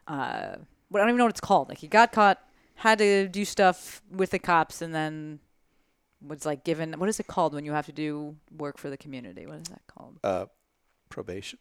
uh, 0.09 0.57
I 0.95 0.99
don't 0.99 1.09
even 1.09 1.17
know 1.17 1.25
what 1.25 1.31
it's 1.31 1.41
called. 1.41 1.69
Like 1.69 1.79
he 1.79 1.89
got 1.89 2.13
caught, 2.13 2.39
had 2.77 2.99
to 2.99 3.29
do 3.29 3.45
stuff 3.45 4.03
with 4.11 4.31
the 4.31 4.39
cops, 4.39 4.83
and 4.83 4.95
then 4.95 5.41
was 6.27 6.47
like 6.47 6.65
given 6.65 6.95
what 6.99 7.09
is 7.09 7.21
it 7.21 7.27
called 7.27 7.55
when 7.55 7.65
you 7.65 7.73
have 7.73 7.87
to 7.87 7.93
do 7.93 8.37
work 8.57 8.79
for 8.79 8.91
the 8.91 8.97
community? 8.97 9.47
What 9.47 9.57
is 9.57 9.69
that 9.69 9.83
called? 9.87 10.19
Uh, 10.23 10.47
probation, 11.09 11.59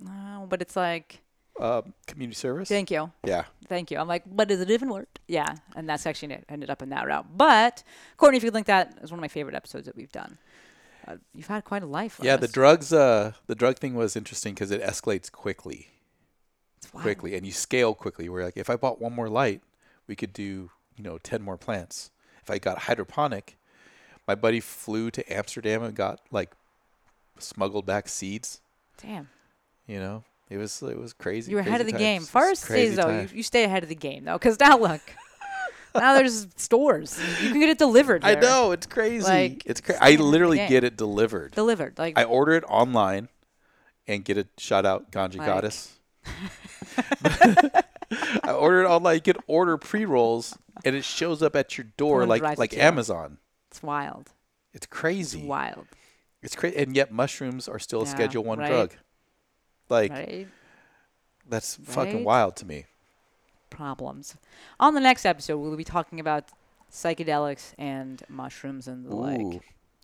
No, 0.00 0.46
but 0.48 0.60
it's 0.62 0.76
like 0.76 1.20
uh, 1.60 1.82
community 2.06 2.34
service. 2.36 2.68
thank 2.68 2.90
you, 2.90 3.10
Yeah. 3.24 3.44
thank 3.68 3.90
you. 3.90 3.98
I'm 3.98 4.08
like, 4.08 4.22
but 4.26 4.50
is 4.50 4.60
it 4.60 4.70
even 4.70 4.88
word? 4.90 5.06
Yeah, 5.26 5.56
and 5.74 5.88
that's 5.88 6.06
actually 6.06 6.34
it 6.34 6.44
ended 6.48 6.70
up 6.70 6.82
in 6.82 6.90
that 6.90 7.06
route. 7.06 7.26
But 7.36 7.82
Courtney, 8.16 8.36
if 8.38 8.42
you 8.44 8.50
could 8.50 8.54
link 8.54 8.66
that, 8.66 8.98
is 9.02 9.10
one 9.10 9.18
of 9.18 9.22
my 9.22 9.28
favorite 9.28 9.54
episodes 9.54 9.86
that 9.86 9.96
we've 9.96 10.12
done. 10.12 10.38
Uh, 11.06 11.16
you've 11.34 11.46
had 11.46 11.64
quite 11.64 11.82
a 11.82 11.86
life. 11.86 12.18
Yeah, 12.22 12.36
the 12.36 12.48
drugs. 12.48 12.92
Uh, 12.92 13.32
the 13.46 13.54
drug 13.54 13.78
thing 13.78 13.94
was 13.94 14.16
interesting 14.16 14.54
because 14.54 14.70
it 14.70 14.82
escalates 14.82 15.30
quickly. 15.30 15.88
It's 16.78 16.90
quickly 16.90 17.34
and 17.36 17.46
you 17.46 17.52
scale 17.52 17.94
quickly. 17.94 18.28
Where 18.28 18.44
like 18.44 18.56
if 18.56 18.68
I 18.68 18.76
bought 18.76 19.00
one 19.00 19.12
more 19.14 19.28
light, 19.28 19.62
we 20.08 20.16
could 20.16 20.32
do 20.32 20.70
you 20.96 21.04
know 21.04 21.18
ten 21.18 21.42
more 21.42 21.56
plants. 21.56 22.10
If 22.42 22.50
I 22.50 22.58
got 22.58 22.78
hydroponic, 22.80 23.56
my 24.26 24.34
buddy 24.34 24.60
flew 24.60 25.10
to 25.12 25.32
Amsterdam 25.32 25.82
and 25.84 25.94
got 25.94 26.20
like 26.30 26.52
smuggled 27.38 27.86
back 27.86 28.08
seeds. 28.08 28.60
Damn. 29.00 29.28
You 29.86 30.00
know, 30.00 30.24
it 30.48 30.56
was 30.58 30.82
it 30.82 30.98
was 30.98 31.12
crazy. 31.12 31.50
You 31.50 31.56
were 31.56 31.62
ahead 31.62 31.80
of 31.80 31.86
the 31.86 31.92
game. 31.92 32.20
times. 32.20 32.30
Forrest 32.30 32.66
Crazy 32.66 32.94
stays 32.94 33.04
though. 33.04 33.20
You, 33.20 33.28
you 33.34 33.42
stay 33.42 33.64
ahead 33.64 33.82
of 33.82 33.88
the 33.88 33.94
game 33.94 34.24
though, 34.24 34.38
because 34.38 34.58
now 34.60 34.78
look, 34.78 35.00
now 35.94 36.14
there's 36.14 36.46
stores. 36.56 37.18
You 37.42 37.50
can 37.50 37.60
get 37.60 37.68
it 37.70 37.78
delivered. 37.78 38.24
I 38.24 38.34
know 38.34 38.72
it's 38.72 38.86
crazy. 38.86 39.24
Like, 39.24 39.62
it's 39.66 39.80
crazy. 39.80 39.98
I 40.00 40.06
ahead 40.08 40.14
of 40.20 40.24
the 40.26 40.30
literally 40.30 40.56
get 40.58 40.84
it 40.84 40.96
delivered. 40.96 41.52
Delivered. 41.52 41.98
Like 41.98 42.18
I 42.18 42.24
order 42.24 42.52
it 42.52 42.64
online 42.68 43.28
and 44.06 44.24
get 44.24 44.38
a 44.38 44.46
shout 44.58 44.86
out 44.86 45.10
Ganja 45.10 45.36
Like- 45.38 45.46
Goddess. 45.46 45.92
I 48.44 48.52
order 48.52 48.82
it 48.82 48.86
online. 48.86 49.16
You 49.16 49.20
can 49.20 49.36
order 49.46 49.76
pre 49.78 50.04
rolls 50.04 50.56
and 50.84 50.94
it 50.94 51.04
shows 51.04 51.42
up 51.42 51.56
at 51.56 51.76
your 51.76 51.86
door 51.96 52.22
Someone 52.22 52.40
like 52.40 52.58
like. 52.58 52.76
Amazon. 52.76 53.38
it's 53.70 53.82
wild. 53.82 54.30
It's 54.72 54.84
It's 54.84 54.86
crazy. 54.86 55.42
wild. 55.44 55.86
It's 56.42 56.54
crazy, 56.54 56.76
and 56.76 56.94
yet 56.94 57.10
mushrooms 57.10 57.66
are 57.66 57.78
still 57.78 58.02
a 58.02 58.06
Schedule 58.06 58.44
One 58.44 58.58
right. 58.58 58.68
drug. 58.68 58.92
Like 59.88 60.10
Right? 60.12 60.48
that's 61.48 61.76
fucking 61.76 62.24
wild 62.24 62.56
to 62.56 62.66
me. 62.66 62.86
Problems. 63.70 64.36
On 64.80 64.94
the 64.94 65.00
next 65.00 65.24
episode, 65.24 65.58
we'll 65.58 65.76
be 65.76 65.84
talking 65.84 66.20
about 66.20 66.44
psychedelics 66.90 67.72
and 67.78 68.22
mushrooms 68.28 68.88
and 68.88 69.04
the 69.04 69.14
like. 69.14 69.40
Ooh, 69.40 69.60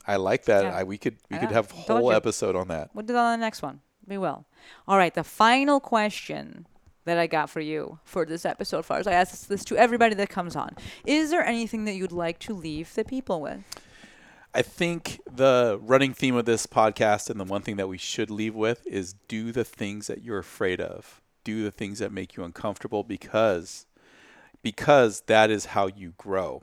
I 0.07 0.17
like 0.17 0.45
that. 0.45 0.65
Yeah. 0.65 0.77
I, 0.77 0.83
we 0.85 0.99
could 0.99 1.17
we 1.31 1.39
could 1.39 1.51
have 1.51 1.71
a 1.71 1.75
whole 1.75 2.13
episode 2.13 2.57
on 2.57 2.69
that. 2.69 2.91
We'll 2.95 3.07
do 3.07 3.13
that 3.15 3.21
on 3.21 3.39
the 3.39 3.45
next 3.45 3.63
one. 3.63 3.81
We 4.07 4.19
will. 4.19 4.45
All 4.89 4.97
right. 4.99 5.15
The 5.15 5.25
final 5.25 5.79
question 5.81 6.67
that 7.05 7.19
I 7.19 7.27
got 7.27 7.51
for 7.51 7.61
you 7.61 7.99
for 8.05 8.25
this 8.25 8.45
episode, 8.45 8.85
far 8.85 8.99
as 8.99 9.07
I 9.07 9.13
ask 9.13 9.47
this 9.49 9.65
to 9.67 9.77
everybody 9.77 10.15
that 10.17 10.29
comes 10.29 10.55
on, 10.57 10.77
is 11.07 11.31
there 11.31 11.45
anything 11.45 11.85
that 11.85 11.95
you'd 11.95 12.13
like 12.13 12.39
to 12.41 12.55
leave 12.55 12.93
the 12.95 13.05
people 13.05 13.41
with? 13.41 13.61
I 14.55 14.63
think 14.63 15.21
the 15.31 15.79
running 15.81 16.13
theme 16.13 16.37
of 16.37 16.45
this 16.45 16.67
podcast 16.67 17.31
and 17.31 17.41
the 17.41 17.45
one 17.45 17.63
thing 17.63 17.77
that 17.77 17.89
we 17.89 17.97
should 17.99 18.31
leave 18.31 18.55
with 18.55 18.87
is 18.87 19.15
do 19.27 19.51
the 19.51 19.65
things 19.65 20.09
that 20.09 20.23
you're 20.23 20.39
afraid 20.39 20.81
of. 20.81 21.23
Do 21.43 21.65
the 21.65 21.71
things 21.71 21.99
that 22.01 22.13
make 22.13 22.37
you 22.37 22.45
uncomfortable 22.45 23.03
because 23.03 23.87
because 24.63 25.23
that 25.23 25.51
is 25.51 25.67
how 25.67 25.89
you 25.89 26.15
grow. 26.17 26.63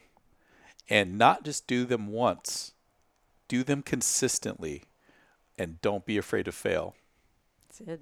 And 0.90 1.18
not 1.18 1.44
just 1.44 1.68
do 1.68 1.86
them 1.86 2.08
once. 2.08 2.74
Do 3.48 3.64
them 3.64 3.82
consistently 3.82 4.84
and 5.58 5.82
don't 5.82 6.06
be 6.06 6.18
afraid 6.18 6.46
to 6.46 6.52
fail. 6.52 6.96
That's 7.68 7.82
it. 7.82 8.02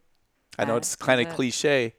I 0.59 0.65
know 0.65 0.76
it's 0.76 0.95
kind 0.95 1.22
of 1.22 1.34
cliche, 1.34 1.95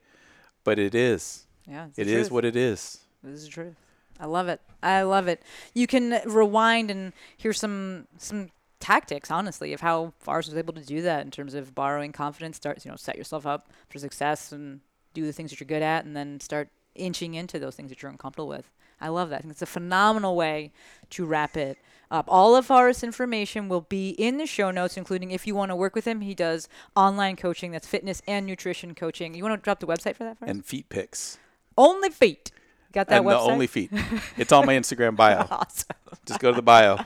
but 0.65 0.78
it 0.78 0.94
is. 0.94 1.47
Yeah. 1.66 1.89
It 1.97 2.09
is 2.09 2.31
what 2.31 2.44
it 2.44 2.56
is. 2.56 2.98
This 3.23 3.40
is 3.40 3.44
the 3.47 3.51
truth. 3.51 3.77
I 4.20 4.27
love 4.27 4.49
it. 4.49 4.61
I 4.82 5.03
love 5.03 5.28
it. 5.28 5.43
You 5.74 5.86
can 5.86 6.20
rewind 6.27 6.90
and 6.90 7.12
hear 7.36 7.53
some 7.53 8.07
some 8.16 8.51
tactics, 8.81 9.31
honestly, 9.31 9.73
of 9.73 9.81
how 9.81 10.12
Forrest 10.19 10.49
was 10.51 10.59
able 10.59 10.74
to 10.74 10.85
do 10.85 11.03
that 11.03 11.24
in 11.24 11.31
terms 11.31 11.55
of 11.55 11.74
borrowing 11.74 12.12
confidence, 12.12 12.57
start 12.57 12.85
you 12.85 12.90
know, 12.90 12.97
set 12.97 13.16
yourself 13.16 13.47
up 13.47 13.69
for 13.89 13.99
success 13.99 14.53
and 14.53 14.81
do 15.15 15.24
the 15.24 15.32
things 15.32 15.51
that 15.51 15.61
you're 15.61 15.66
good 15.66 15.82
at 15.82 16.05
and 16.05 16.16
then 16.16 16.39
start 16.40 16.69
inching 16.95 17.35
into 17.35 17.59
those 17.59 17.74
things 17.74 17.89
that 17.90 18.03
you're 18.03 18.11
uncomfortable 18.11 18.49
with. 18.49 18.70
I 19.01 19.09
love 19.09 19.31
that. 19.31 19.36
I 19.36 19.39
think 19.40 19.53
it's 19.53 19.62
a 19.62 19.66
phenomenal 19.66 20.35
way 20.35 20.73
to 21.11 21.24
wrap 21.24 21.57
it 21.57 21.78
up. 22.11 22.27
All 22.28 22.57
of 22.57 22.66
Forrest's 22.66 23.05
information 23.05 23.69
will 23.69 23.82
be 23.82 24.11
in 24.11 24.39
the 24.39 24.47
show 24.47 24.70
notes, 24.70 24.97
including 24.97 25.31
if 25.31 25.47
you 25.47 25.55
want 25.55 25.70
to 25.70 25.77
work 25.77 25.95
with 25.95 26.07
him. 26.07 26.20
He 26.20 26.35
does 26.35 26.69
online 26.97 27.36
coaching, 27.36 27.70
that's 27.70 27.86
fitness 27.86 28.23
and 28.27 28.45
nutrition 28.47 28.95
coaching. 28.95 29.35
You 29.35 29.45
want 29.45 29.61
to 29.61 29.65
drop 29.65 29.81
the 29.81 29.86
website 29.86 30.16
for 30.16 30.24
that, 30.24 30.39
Forrest? 30.39 30.51
And 30.51 30.65
feet 30.65 30.89
picks. 30.89 31.39
Only 31.77 32.11
feet. 32.11 32.51
Got 32.93 33.09
that 33.09 33.19
and 33.19 33.27
website? 33.27 33.47
the 33.47 33.52
only 33.52 33.66
feet. 33.66 33.90
It's 34.36 34.51
on 34.52 34.65
my 34.66 34.74
Instagram 34.74 35.15
bio. 35.16 35.47
Awesome. 35.51 35.89
Just 36.27 36.40
go 36.40 36.51
to 36.51 36.56
the 36.56 36.62
bio. 36.62 36.98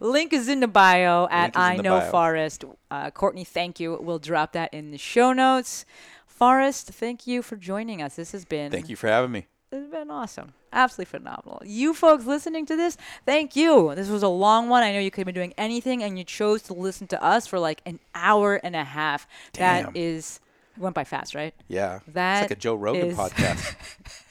Link 0.00 0.32
is 0.32 0.48
in 0.48 0.60
the 0.60 0.68
bio 0.68 1.28
at 1.30 1.56
I 1.56 1.76
Know 1.76 1.98
bio. 2.00 2.10
Forrest. 2.10 2.64
Uh, 2.90 3.10
Courtney, 3.10 3.44
thank 3.44 3.78
you. 3.78 3.98
We'll 4.00 4.18
drop 4.18 4.52
that 4.52 4.72
in 4.72 4.90
the 4.90 4.98
show 4.98 5.32
notes. 5.32 5.84
Forrest, 6.26 6.88
thank 6.88 7.26
you 7.26 7.42
for 7.42 7.56
joining 7.56 8.02
us. 8.02 8.16
This 8.16 8.32
has 8.32 8.44
been 8.44 8.70
Thank 8.70 8.88
you 8.88 8.96
for 8.96 9.08
having 9.08 9.30
me. 9.32 9.46
It's 9.72 9.90
been 9.90 10.10
awesome. 10.10 10.52
Absolutely 10.72 11.06
phenomenal. 11.18 11.62
You 11.64 11.94
folks 11.94 12.26
listening 12.26 12.66
to 12.66 12.76
this, 12.76 12.96
thank 13.24 13.56
you. 13.56 13.94
This 13.94 14.08
was 14.08 14.22
a 14.22 14.28
long 14.28 14.68
one. 14.68 14.82
I 14.82 14.92
know 14.92 14.98
you 15.00 15.10
could 15.10 15.20
have 15.22 15.26
been 15.26 15.34
doing 15.34 15.54
anything 15.56 16.02
and 16.02 16.18
you 16.18 16.24
chose 16.24 16.62
to 16.64 16.74
listen 16.74 17.06
to 17.08 17.22
us 17.22 17.46
for 17.46 17.58
like 17.58 17.80
an 17.86 17.98
hour 18.14 18.56
and 18.56 18.76
a 18.76 18.84
half. 18.84 19.26
Damn. 19.54 19.86
That 19.86 19.96
is 19.96 20.40
went 20.76 20.94
by 20.94 21.04
fast, 21.04 21.34
right? 21.34 21.54
Yeah. 21.68 22.00
That 22.08 22.42
it's 22.42 22.50
like 22.50 22.58
a 22.58 22.60
Joe 22.60 22.74
Rogan 22.74 23.06
is- 23.08 23.16
podcast. 23.16 23.74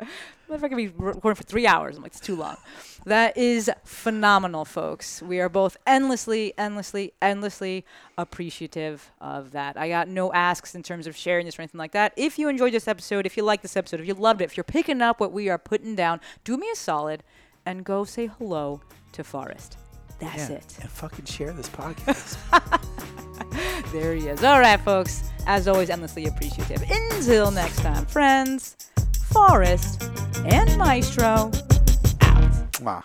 if 0.00 0.64
I 0.64 0.68
could 0.68 0.76
be 0.76 0.88
recording 0.88 1.36
for 1.36 1.42
three 1.44 1.66
hours, 1.66 1.96
I'm 1.96 2.02
like, 2.02 2.12
it's 2.12 2.20
too 2.20 2.36
long. 2.36 2.56
That 3.06 3.36
is 3.36 3.70
phenomenal, 3.84 4.64
folks. 4.64 5.22
We 5.22 5.40
are 5.40 5.48
both 5.48 5.76
endlessly, 5.86 6.52
endlessly, 6.58 7.12
endlessly 7.22 7.84
appreciative 8.18 9.10
of 9.20 9.52
that. 9.52 9.76
I 9.76 9.88
got 9.88 10.08
no 10.08 10.32
asks 10.32 10.74
in 10.74 10.82
terms 10.82 11.06
of 11.06 11.16
sharing 11.16 11.46
this 11.46 11.58
or 11.58 11.62
anything 11.62 11.78
like 11.78 11.92
that. 11.92 12.12
If 12.16 12.38
you 12.38 12.48
enjoyed 12.48 12.72
this 12.72 12.88
episode, 12.88 13.26
if 13.26 13.36
you 13.36 13.42
liked 13.42 13.62
this 13.62 13.76
episode, 13.76 14.00
if 14.00 14.06
you 14.06 14.14
loved 14.14 14.40
it, 14.42 14.44
if 14.44 14.56
you're 14.56 14.64
picking 14.64 15.00
up 15.02 15.18
what 15.20 15.32
we 15.32 15.48
are 15.48 15.58
putting 15.58 15.94
down, 15.94 16.20
do 16.44 16.56
me 16.56 16.68
a 16.72 16.76
solid 16.76 17.22
and 17.64 17.84
go 17.84 18.04
say 18.04 18.26
hello 18.38 18.80
to 19.12 19.24
Forrest. 19.24 19.76
That's 20.18 20.50
Yeah, 20.50 20.56
it. 20.56 20.78
And 20.80 20.90
fucking 20.90 21.24
share 21.24 21.52
this 21.52 21.68
podcast. 21.70 22.36
There 23.92 24.14
he 24.14 24.28
is. 24.28 24.44
All 24.44 24.60
right, 24.60 24.78
folks. 24.80 25.30
As 25.46 25.66
always, 25.66 25.90
endlessly 25.90 26.26
appreciative. 26.26 26.82
Until 26.90 27.50
next 27.50 27.80
time, 27.80 28.04
friends, 28.06 28.76
Forrest 29.32 30.02
and 30.46 30.76
Maestro 30.76 31.50
out. 32.20 33.04